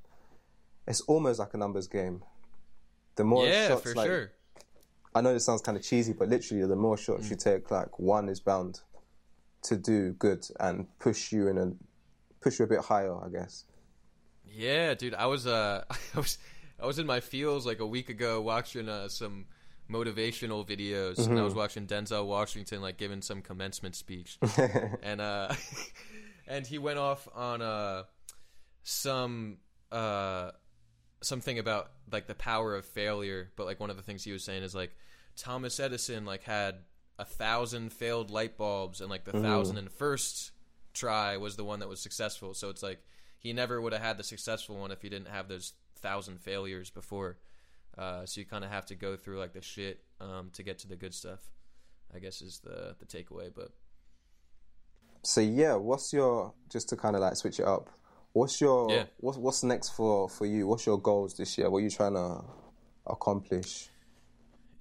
it's 0.88 1.01
almost 1.01 1.39
like 1.39 1.54
a 1.54 1.58
numbers 1.58 1.88
game. 1.88 2.24
The 3.16 3.24
more 3.24 3.45
yeah, 3.47 3.68
shots, 3.68 3.84
for 3.84 3.93
like, 3.95 4.08
sure. 4.08 4.32
I 5.14 5.22
know 5.22 5.32
this 5.34 5.45
sounds 5.45 5.62
kind 5.62 5.78
of 5.78 5.84
cheesy, 5.84 6.14
but 6.14 6.28
literally, 6.30 6.66
the 6.66 6.76
more 6.76 6.97
shots 6.97 7.28
Mm. 7.28 7.32
you 7.32 7.36
take, 7.38 7.70
like 7.70 7.99
one 7.99 8.28
is 8.30 8.39
bound 8.39 8.82
to 9.64 9.78
do 9.78 10.12
good 10.14 10.45
and 10.60 10.88
push 10.99 11.32
you 11.32 11.47
in 11.47 11.58
a 11.58 11.72
push 12.41 12.60
you 12.60 12.66
a 12.66 12.68
bit 12.68 12.80
higher, 12.80 13.16
I 13.24 13.30
guess. 13.30 13.64
Yeah, 14.45 14.93
dude, 14.95 15.14
I 15.14 15.28
was 15.28 15.45
uh 15.47 15.86
I 16.16 16.18
was 16.18 16.38
I 16.80 16.86
was 16.88 16.97
in 16.99 17.06
my 17.06 17.20
fields 17.20 17.66
like 17.66 17.80
a 17.80 17.86
week 17.88 18.10
ago 18.10 18.41
watching 18.41 18.89
uh, 18.89 19.08
some 19.08 19.45
motivational 19.94 20.68
videos 20.68 21.26
and 21.26 21.39
I 21.39 21.44
was 21.44 21.54
watching 21.54 21.86
Denzel 21.86 22.26
Washington 22.26 22.82
like 22.82 22.98
giving 22.98 23.22
some 23.22 23.41
commencement 23.41 23.96
speech. 23.96 24.39
and 25.04 25.22
uh 25.22 25.54
and 26.48 26.66
he 26.66 26.78
went 26.78 27.00
off 27.00 27.28
on 27.36 27.62
uh 27.62 28.04
some 28.84 29.58
uh 29.91 30.52
something 31.22 31.60
about 31.60 31.91
like 32.12 32.28
the 32.28 32.36
power 32.36 32.76
of 32.76 32.86
failure, 32.86 33.52
but 33.56 33.66
like 33.66 33.80
one 33.80 33.89
of 33.89 33.98
the 33.98 34.04
things 34.04 34.24
he 34.24 34.32
was 34.32 34.44
saying 34.44 34.64
is 34.64 34.76
like 34.76 34.96
Thomas 35.36 35.80
Edison 35.80 36.26
like 36.26 36.44
had 36.44 36.76
a 37.20 37.26
thousand 37.26 37.94
failed 37.94 38.32
light 38.32 38.58
bulbs 38.58 39.00
and 39.00 39.10
like 39.10 39.24
the 39.24 39.34
thousand 39.34 39.78
and 39.78 39.91
first 39.91 40.52
try 40.94 41.38
was 41.38 41.56
the 41.56 41.64
one 41.64 41.80
that 41.80 41.89
was 41.89 42.02
successful. 42.02 42.54
So 42.54 42.70
it's 42.70 42.84
like 42.84 43.00
he 43.39 43.54
never 43.54 43.80
would 43.82 43.94
have 43.94 44.02
had 44.02 44.18
the 44.18 44.24
successful 44.24 44.78
one 44.78 44.91
if 44.91 45.02
he 45.02 45.10
didn't 45.10 45.28
have 45.28 45.48
those 45.48 45.74
thousand 46.00 46.39
failures 46.41 46.89
before. 46.89 47.38
Uh, 47.98 48.26
so 48.26 48.39
you 48.41 48.46
kind 48.46 48.64
of 48.64 48.72
have 48.72 48.86
to 48.88 48.96
go 48.96 49.16
through 49.16 49.39
like 49.39 49.54
the 49.54 49.62
shit 49.62 50.04
um, 50.20 50.50
to 50.54 50.64
get 50.64 50.80
to 50.80 50.88
the 50.88 50.96
good 50.96 51.14
stuff. 51.14 51.39
I 52.16 52.20
guess 52.20 52.41
is 52.41 52.60
the 52.60 52.96
the 53.00 53.06
takeaway. 53.06 53.52
But 53.54 53.72
So 55.24 55.41
yeah, 55.41 55.76
what's 55.76 56.14
your 56.14 56.54
just 56.70 56.89
to 56.89 56.98
kind 56.98 57.16
of 57.16 57.22
like 57.22 57.36
switch 57.36 57.60
it 57.60 57.66
up? 57.68 57.89
What's 58.34 58.60
your 58.62 58.89
Yeah. 58.89 59.06
what's 59.18 59.38
what's 59.38 59.64
next 59.64 59.89
for 59.89 60.30
for 60.30 60.46
you? 60.46 60.68
What's 60.68 60.86
your 60.86 61.00
goals 61.00 61.36
this 61.36 61.58
year? 61.58 61.70
What 61.70 61.80
are 61.80 61.82
you 61.82 61.89
trying 61.89 62.14
to 62.14 62.44
accomplish? 63.08 63.89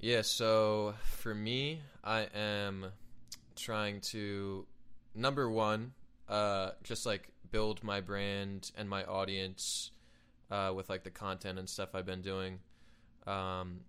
Yeah, 0.01 0.23
so 0.23 0.95
for 1.05 1.35
me, 1.35 1.81
I 2.03 2.23
am 2.35 2.87
trying 3.55 4.01
to 4.01 4.67
number 5.15 5.49
one, 5.51 5.93
uh, 6.29 6.73
just 6.83 7.07
like 7.07 7.29
build 7.51 7.85
my 7.85 8.01
brand 8.01 8.73
and 8.77 8.89
my 8.89 9.05
audience 9.05 9.93
uh, 10.51 10.73
with 10.75 10.89
like 10.89 11.05
the 11.05 11.11
content 11.11 11.59
and 11.59 11.69
stuff 11.69 11.95
I've 11.95 12.07
been 12.07 12.23
doing. 12.23 12.59
Um, 13.27 13.81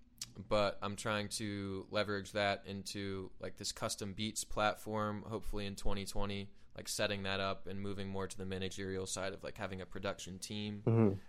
but 0.49 0.77
I'm 0.81 0.95
trying 0.95 1.27
to 1.29 1.85
leverage 1.91 2.31
that 2.31 2.63
into 2.65 3.29
like 3.39 3.57
this 3.57 3.71
custom 3.71 4.13
beats 4.13 4.43
platform, 4.43 5.23
hopefully 5.27 5.65
in 5.65 5.75
2020, 5.75 6.49
like 6.75 6.87
setting 6.87 7.23
that 7.23 7.39
up 7.39 7.67
and 7.67 7.79
moving 7.79 8.09
more 8.09 8.27
to 8.27 8.37
the 8.37 8.45
managerial 8.45 9.05
side 9.05 9.33
of 9.33 9.43
like 9.43 9.57
having 9.57 9.81
a 9.81 9.85
production 9.85 10.39
team 10.39 10.81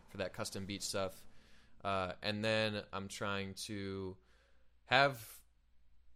for 0.08 0.16
that 0.18 0.32
custom 0.32 0.64
beat 0.64 0.82
stuff. 0.82 1.24
Uh, 1.84 2.12
and 2.22 2.42
then 2.42 2.80
I'm 2.92 3.08
trying 3.08 3.54
to 3.66 4.16
have 4.86 5.18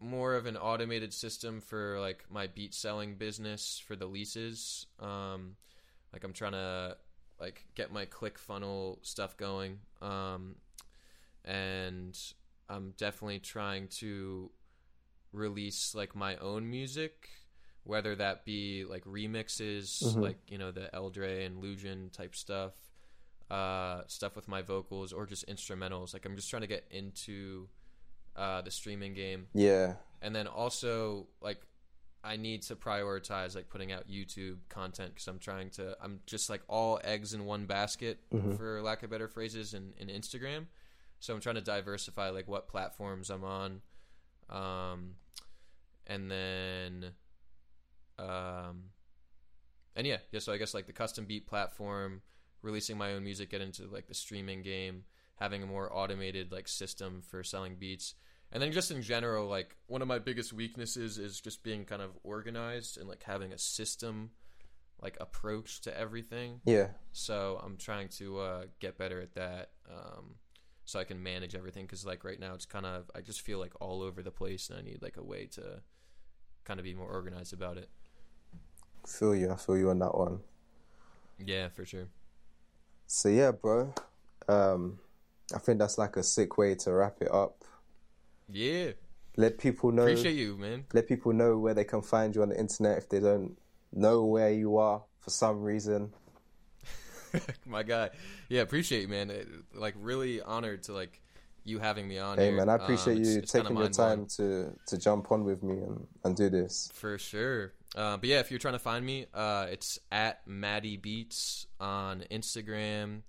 more 0.01 0.34
of 0.34 0.47
an 0.47 0.57
automated 0.57 1.12
system 1.12 1.61
for 1.61 1.99
like 2.01 2.24
my 2.30 2.47
beat 2.47 2.72
selling 2.72 3.16
business 3.16 3.82
for 3.86 3.97
the 3.97 4.07
leases. 4.07 4.86
Um, 5.01 5.57
like 6.12 6.24
I'm 6.24 6.32
trying 6.32 6.53
to 6.53 6.97
like 7.41 7.66
get 7.74 7.93
my 7.93 8.07
click 8.07 8.39
funnel 8.39 8.99
stuff 9.03 9.36
going. 9.36 9.80
Um, 10.01 10.57
and 11.49 12.16
I'm 12.68 12.92
definitely 12.99 13.40
trying 13.40 13.88
to 13.99 14.51
release 15.32 15.94
like 15.94 16.14
my 16.14 16.36
own 16.36 16.70
music, 16.70 17.28
whether 17.84 18.14
that 18.16 18.44
be 18.44 18.84
like 18.84 19.05
remixes, 19.05 20.16
like 20.16 20.38
you 20.49 20.59
know 20.59 20.70
the 20.70 20.90
Eldre 20.94 21.46
and 21.46 21.62
Lujan 21.62 22.12
type 22.12 22.36
stuff, 22.36 22.74
uh, 23.51 24.03
stuff 24.07 24.36
with 24.36 24.46
my 24.46 24.62
vocals, 24.62 25.12
or 25.12 25.26
just 25.26 25.49
instrumentals. 25.49 26.12
Like 26.12 26.26
I'm 26.26 26.36
just 26.36 26.51
trying 26.51 26.62
to 26.62 26.68
get 26.68 26.84
into 26.90 27.68
uh, 28.36 28.61
the 28.61 28.70
streaming 28.70 29.14
game, 29.14 29.46
Yeah, 29.55 29.94
and 30.20 30.36
then 30.36 30.46
also 30.46 31.26
like 31.40 31.62
I 32.22 32.36
need 32.36 32.62
to 32.64 32.76
prioritize 32.76 33.55
like 33.55 33.70
putting 33.70 33.90
out 33.92 34.09
YouTube 34.09 34.59
content 34.68 35.14
because 35.14 35.26
I'm 35.28 35.38
trying 35.38 35.70
to 35.70 35.96
I'm 36.03 36.20
just 36.26 36.51
like 36.51 36.61
all 36.68 37.01
eggs 37.03 37.32
in 37.32 37.46
one 37.46 37.64
basket 37.64 38.18
for 38.57 38.82
lack 38.82 39.03
of 39.03 39.09
better 39.09 39.28
phrases 39.28 39.73
in, 39.73 39.94
in 39.98 40.09
Instagram. 40.09 40.66
So 41.20 41.35
I'm 41.35 41.40
trying 41.40 41.57
to 41.57 41.61
diversify 41.61 42.31
like 42.31 42.49
what 42.49 42.69
platforms 42.69 43.31
I'm 43.31 43.45
on, 43.45 43.81
um, 44.49 45.15
and 46.07 46.31
then, 46.31 47.12
um, 48.19 48.85
and 49.97 50.07
yeah, 50.07 50.19
yeah. 50.31 50.40
So 50.40 50.53
I 50.53 50.59
guess 50.59 50.74
like 50.74 50.86
the 50.86 50.93
custom 50.93 51.24
beat 51.24 51.47
platform, 51.47 52.23
releasing 52.62 52.97
my 52.97 53.12
own 53.12 53.24
music, 53.24 53.51
get 53.51 53.61
into 53.61 53.86
like 53.86 54.07
the 54.07 54.15
streaming 54.15 54.62
game, 54.62 55.05
having 55.36 55.62
a 55.62 55.66
more 55.66 55.95
automated 55.95 56.53
like 56.53 56.69
system 56.69 57.20
for 57.20 57.43
selling 57.43 57.77
beats, 57.77 58.15
and 58.51 58.62
then 58.62 58.73
just 58.73 58.90
in 58.90 59.03
general, 59.03 59.47
like 59.47 59.77
one 59.86 60.01
of 60.01 60.09
my 60.09 60.19
biggest 60.19 60.53
weaknesses 60.53 61.19
is 61.19 61.40
just 61.40 61.62
being 61.62 61.85
kind 61.85 62.01
of 62.01 62.11
organized 62.23 62.97
and 62.97 63.09
like 63.09 63.23
having 63.23 63.53
a 63.53 63.59
system, 63.59 64.31
like 65.03 65.16
approach 65.20 65.82
to 65.82 65.97
everything. 65.99 66.61
yeah, 66.65 66.89
So 67.12 67.61
I'm 67.62 67.77
trying 67.77 68.09
to 68.19 68.39
uh, 68.39 68.62
get 68.81 68.97
better 68.97 69.20
at 69.20 69.35
that, 69.35 69.70
um, 69.90 70.36
so 70.89 70.98
I 70.98 71.05
can 71.05 71.23
manage 71.23 71.55
everything. 71.55 71.85
Because 71.85 72.06
like 72.06 72.24
right 72.24 72.40
now, 72.40 72.55
it's 72.55 72.65
kind 72.65 72.86
of 72.86 73.10
I 73.15 73.20
just 73.20 73.43
feel 73.43 73.59
like 73.59 73.73
all 73.78 74.01
over 74.02 74.23
the 74.23 74.31
place, 74.31 74.70
and 74.70 74.78
I 74.78 74.82
need 74.82 75.02
like 75.02 75.19
a 75.19 75.23
way 75.23 75.44
to 75.52 75.82
kind 76.65 76.81
of 76.81 76.85
be 76.85 76.94
more 76.94 77.09
organized 77.09 77.52
about 77.52 77.77
it. 77.77 77.90
feel 79.06 79.35
you. 79.35 79.51
I 79.52 79.56
feel 79.56 79.77
you 79.77 79.90
on 79.90 79.98
that 79.98 80.16
one. 80.16 80.40
Yeah, 81.44 81.69
for 81.69 81.85
sure. 81.85 82.09
So 83.06 83.28
yeah, 83.28 83.51
bro. 83.52 83.93
Um, 84.48 84.98
I 85.55 85.59
think 85.59 85.78
that's 85.78 85.98
like 85.98 86.16
a 86.16 86.23
sick 86.23 86.56
way 86.56 86.74
to 86.77 86.93
wrap 86.93 87.19
it 87.20 87.31
up. 87.31 87.65
Yeah, 88.51 88.93
Let 89.36 89.59
people 89.59 89.93
know. 89.93 90.05
appreciate 90.05 90.36
you, 90.36 90.56
man. 90.56 90.86
let 90.94 91.06
people 91.06 91.35
know 91.35 91.59
where 91.59 91.74
they 91.74 91.85
can 91.85 92.01
find 92.01 92.35
you 92.35 92.40
on 92.40 92.48
the 92.48 92.59
internet 92.59 92.97
if 92.97 93.10
they 93.10 93.20
don't 93.20 93.59
know 93.93 94.24
where 94.24 94.51
you 94.51 94.78
are 94.78 95.02
for 95.20 95.28
some 95.28 95.60
reason. 95.60 96.15
My 97.66 97.82
guy. 97.82 98.10
Yeah, 98.48 98.62
appreciate 98.62 99.02
you, 99.02 99.09
man. 99.09 99.30
It, 99.30 99.48
like 99.74 99.94
really 99.98 100.40
honored 100.40 100.84
to 100.84 100.92
like 100.92 101.20
you 101.64 101.78
having 101.78 102.09
me 102.09 102.18
on. 102.18 102.38
Hey 102.38 102.46
here. 102.46 102.56
man, 102.56 102.68
I 102.68 102.74
Um, 102.74 102.80
appreciate 102.80 103.18
it's- 103.18 103.28
you 103.34 103.38
it's 103.40 103.52
taking 103.52 103.76
your 103.76 103.88
time 103.90 104.26
to 104.36 104.72
to 104.86 104.98
jump 104.98 105.30
on 105.32 105.44
with 105.44 105.62
me 105.62 105.74
and, 105.74 106.06
and 106.24 106.36
do 106.36 106.48
this. 106.48 106.90
For 106.94 107.18
sure. 107.18 107.72
Uh, 107.96 108.16
but 108.18 108.28
yeah, 108.28 108.40
if 108.40 108.50
you're 108.50 108.59
trying 108.60 108.74
to 108.74 108.78
find 108.78 109.05
me, 109.05 109.26
uh, 109.34 109.66
it's 109.70 109.98
at 110.12 110.46
Matty 110.46 110.96
Beats 110.98 111.66
on 111.80 112.22
Instagram, 112.30 113.22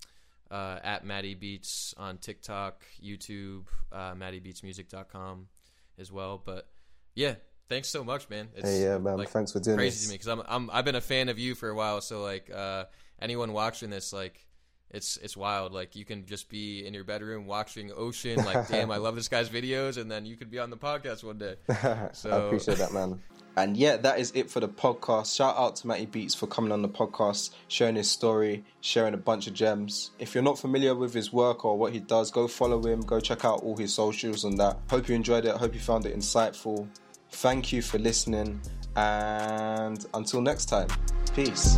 uh, 0.52 0.80
at 0.84 1.06
Matty 1.06 1.34
Beats 1.34 1.94
on 1.98 2.18
TikTok, 2.18 2.84
YouTube, 3.02 3.66
uh, 3.92 4.14
MattyBeatsMusic.com 4.16 5.48
as 5.98 6.12
well. 6.12 6.42
But 6.44 6.68
yeah, 7.16 7.36
thanks 7.70 7.88
so 7.90 8.04
much, 8.04 8.30
man. 8.30 8.50
It's 8.56 8.68
Hey, 8.68 8.84
yeah, 8.84 8.98
man. 8.98 9.18
like, 9.18 9.30
Thanks 9.30 9.52
for 9.54 9.60
doing 9.60 9.78
crazy 9.78 9.96
this. 9.96 10.04
to 10.06 10.10
me 10.10 10.16
because 10.16 10.28
I'm, 10.28 10.42
I'm 10.48 10.70
I've 10.72 10.86
been 10.86 10.96
a 10.96 11.02
fan 11.02 11.30
of 11.30 11.40
you 11.40 11.56
for 11.56 11.70
a 11.70 11.76
while. 11.76 12.02
So 12.02 12.22
like 12.22 12.50
uh, 12.54 12.86
anyone 13.22 13.54
watching 13.54 13.90
this, 13.90 14.14
like 14.14 14.46
it's 14.92 15.18
it's 15.18 15.38
wild. 15.38 15.72
Like 15.72 15.96
you 15.96 16.06
can 16.06 16.26
just 16.26 16.50
be 16.50 16.86
in 16.86 16.94
your 16.94 17.04
bedroom 17.04 17.46
watching 17.46 17.92
Ocean. 17.96 18.38
Like 18.38 18.68
damn, 18.70 18.92
I 18.92 18.98
love 18.98 19.16
this 19.16 19.28
guy's 19.28 19.50
videos, 19.50 19.98
and 19.98 20.10
then 20.10 20.26
you 20.26 20.36
could 20.36 20.50
be 20.50 20.60
on 20.60 20.70
the 20.70 20.78
podcast 20.78 21.24
one 21.24 21.38
day. 21.38 21.56
So 22.14 22.30
I 22.30 22.46
appreciate 22.46 22.78
that, 22.78 22.94
man. 22.94 23.22
And 23.58 23.76
yeah, 23.76 23.98
that 23.98 24.20
is 24.20 24.32
it 24.36 24.50
for 24.50 24.62
the 24.62 24.70
podcast. 24.70 25.36
Shout 25.36 25.58
out 25.58 25.76
to 25.78 25.88
Matty 25.88 26.06
Beats 26.06 26.34
for 26.34 26.48
coming 26.48 26.72
on 26.72 26.82
the 26.82 26.88
podcast, 26.88 27.50
sharing 27.68 27.96
his 27.96 28.10
story, 28.10 28.64
sharing 28.80 29.14
a 29.14 29.18
bunch 29.18 29.48
of 29.48 29.54
gems. 29.54 30.12
If 30.18 30.34
you're 30.34 30.44
not 30.44 30.58
familiar 30.58 30.96
with 30.96 31.14
his 31.14 31.34
work 31.34 31.66
or 31.66 31.78
what 31.78 31.92
he 31.92 32.00
does, 32.00 32.32
go 32.32 32.48
follow 32.48 32.82
him, 32.82 33.02
go 33.02 33.20
check 33.20 33.44
out 33.44 33.64
all 33.64 33.76
his 33.76 33.94
socials 33.94 34.46
and 34.46 34.58
that. 34.60 34.78
Hope 34.90 35.10
you 35.10 35.16
enjoyed 35.16 35.44
it. 35.44 35.56
Hope 35.58 35.74
you 35.74 35.82
found 35.82 36.06
it 36.06 36.16
insightful. 36.16 36.88
Thank 37.32 37.74
you 37.74 37.82
for 37.82 37.98
listening. 37.98 38.62
And 38.96 40.06
until 40.14 40.42
next 40.42 40.66
time, 40.68 40.88
peace. 41.36 41.78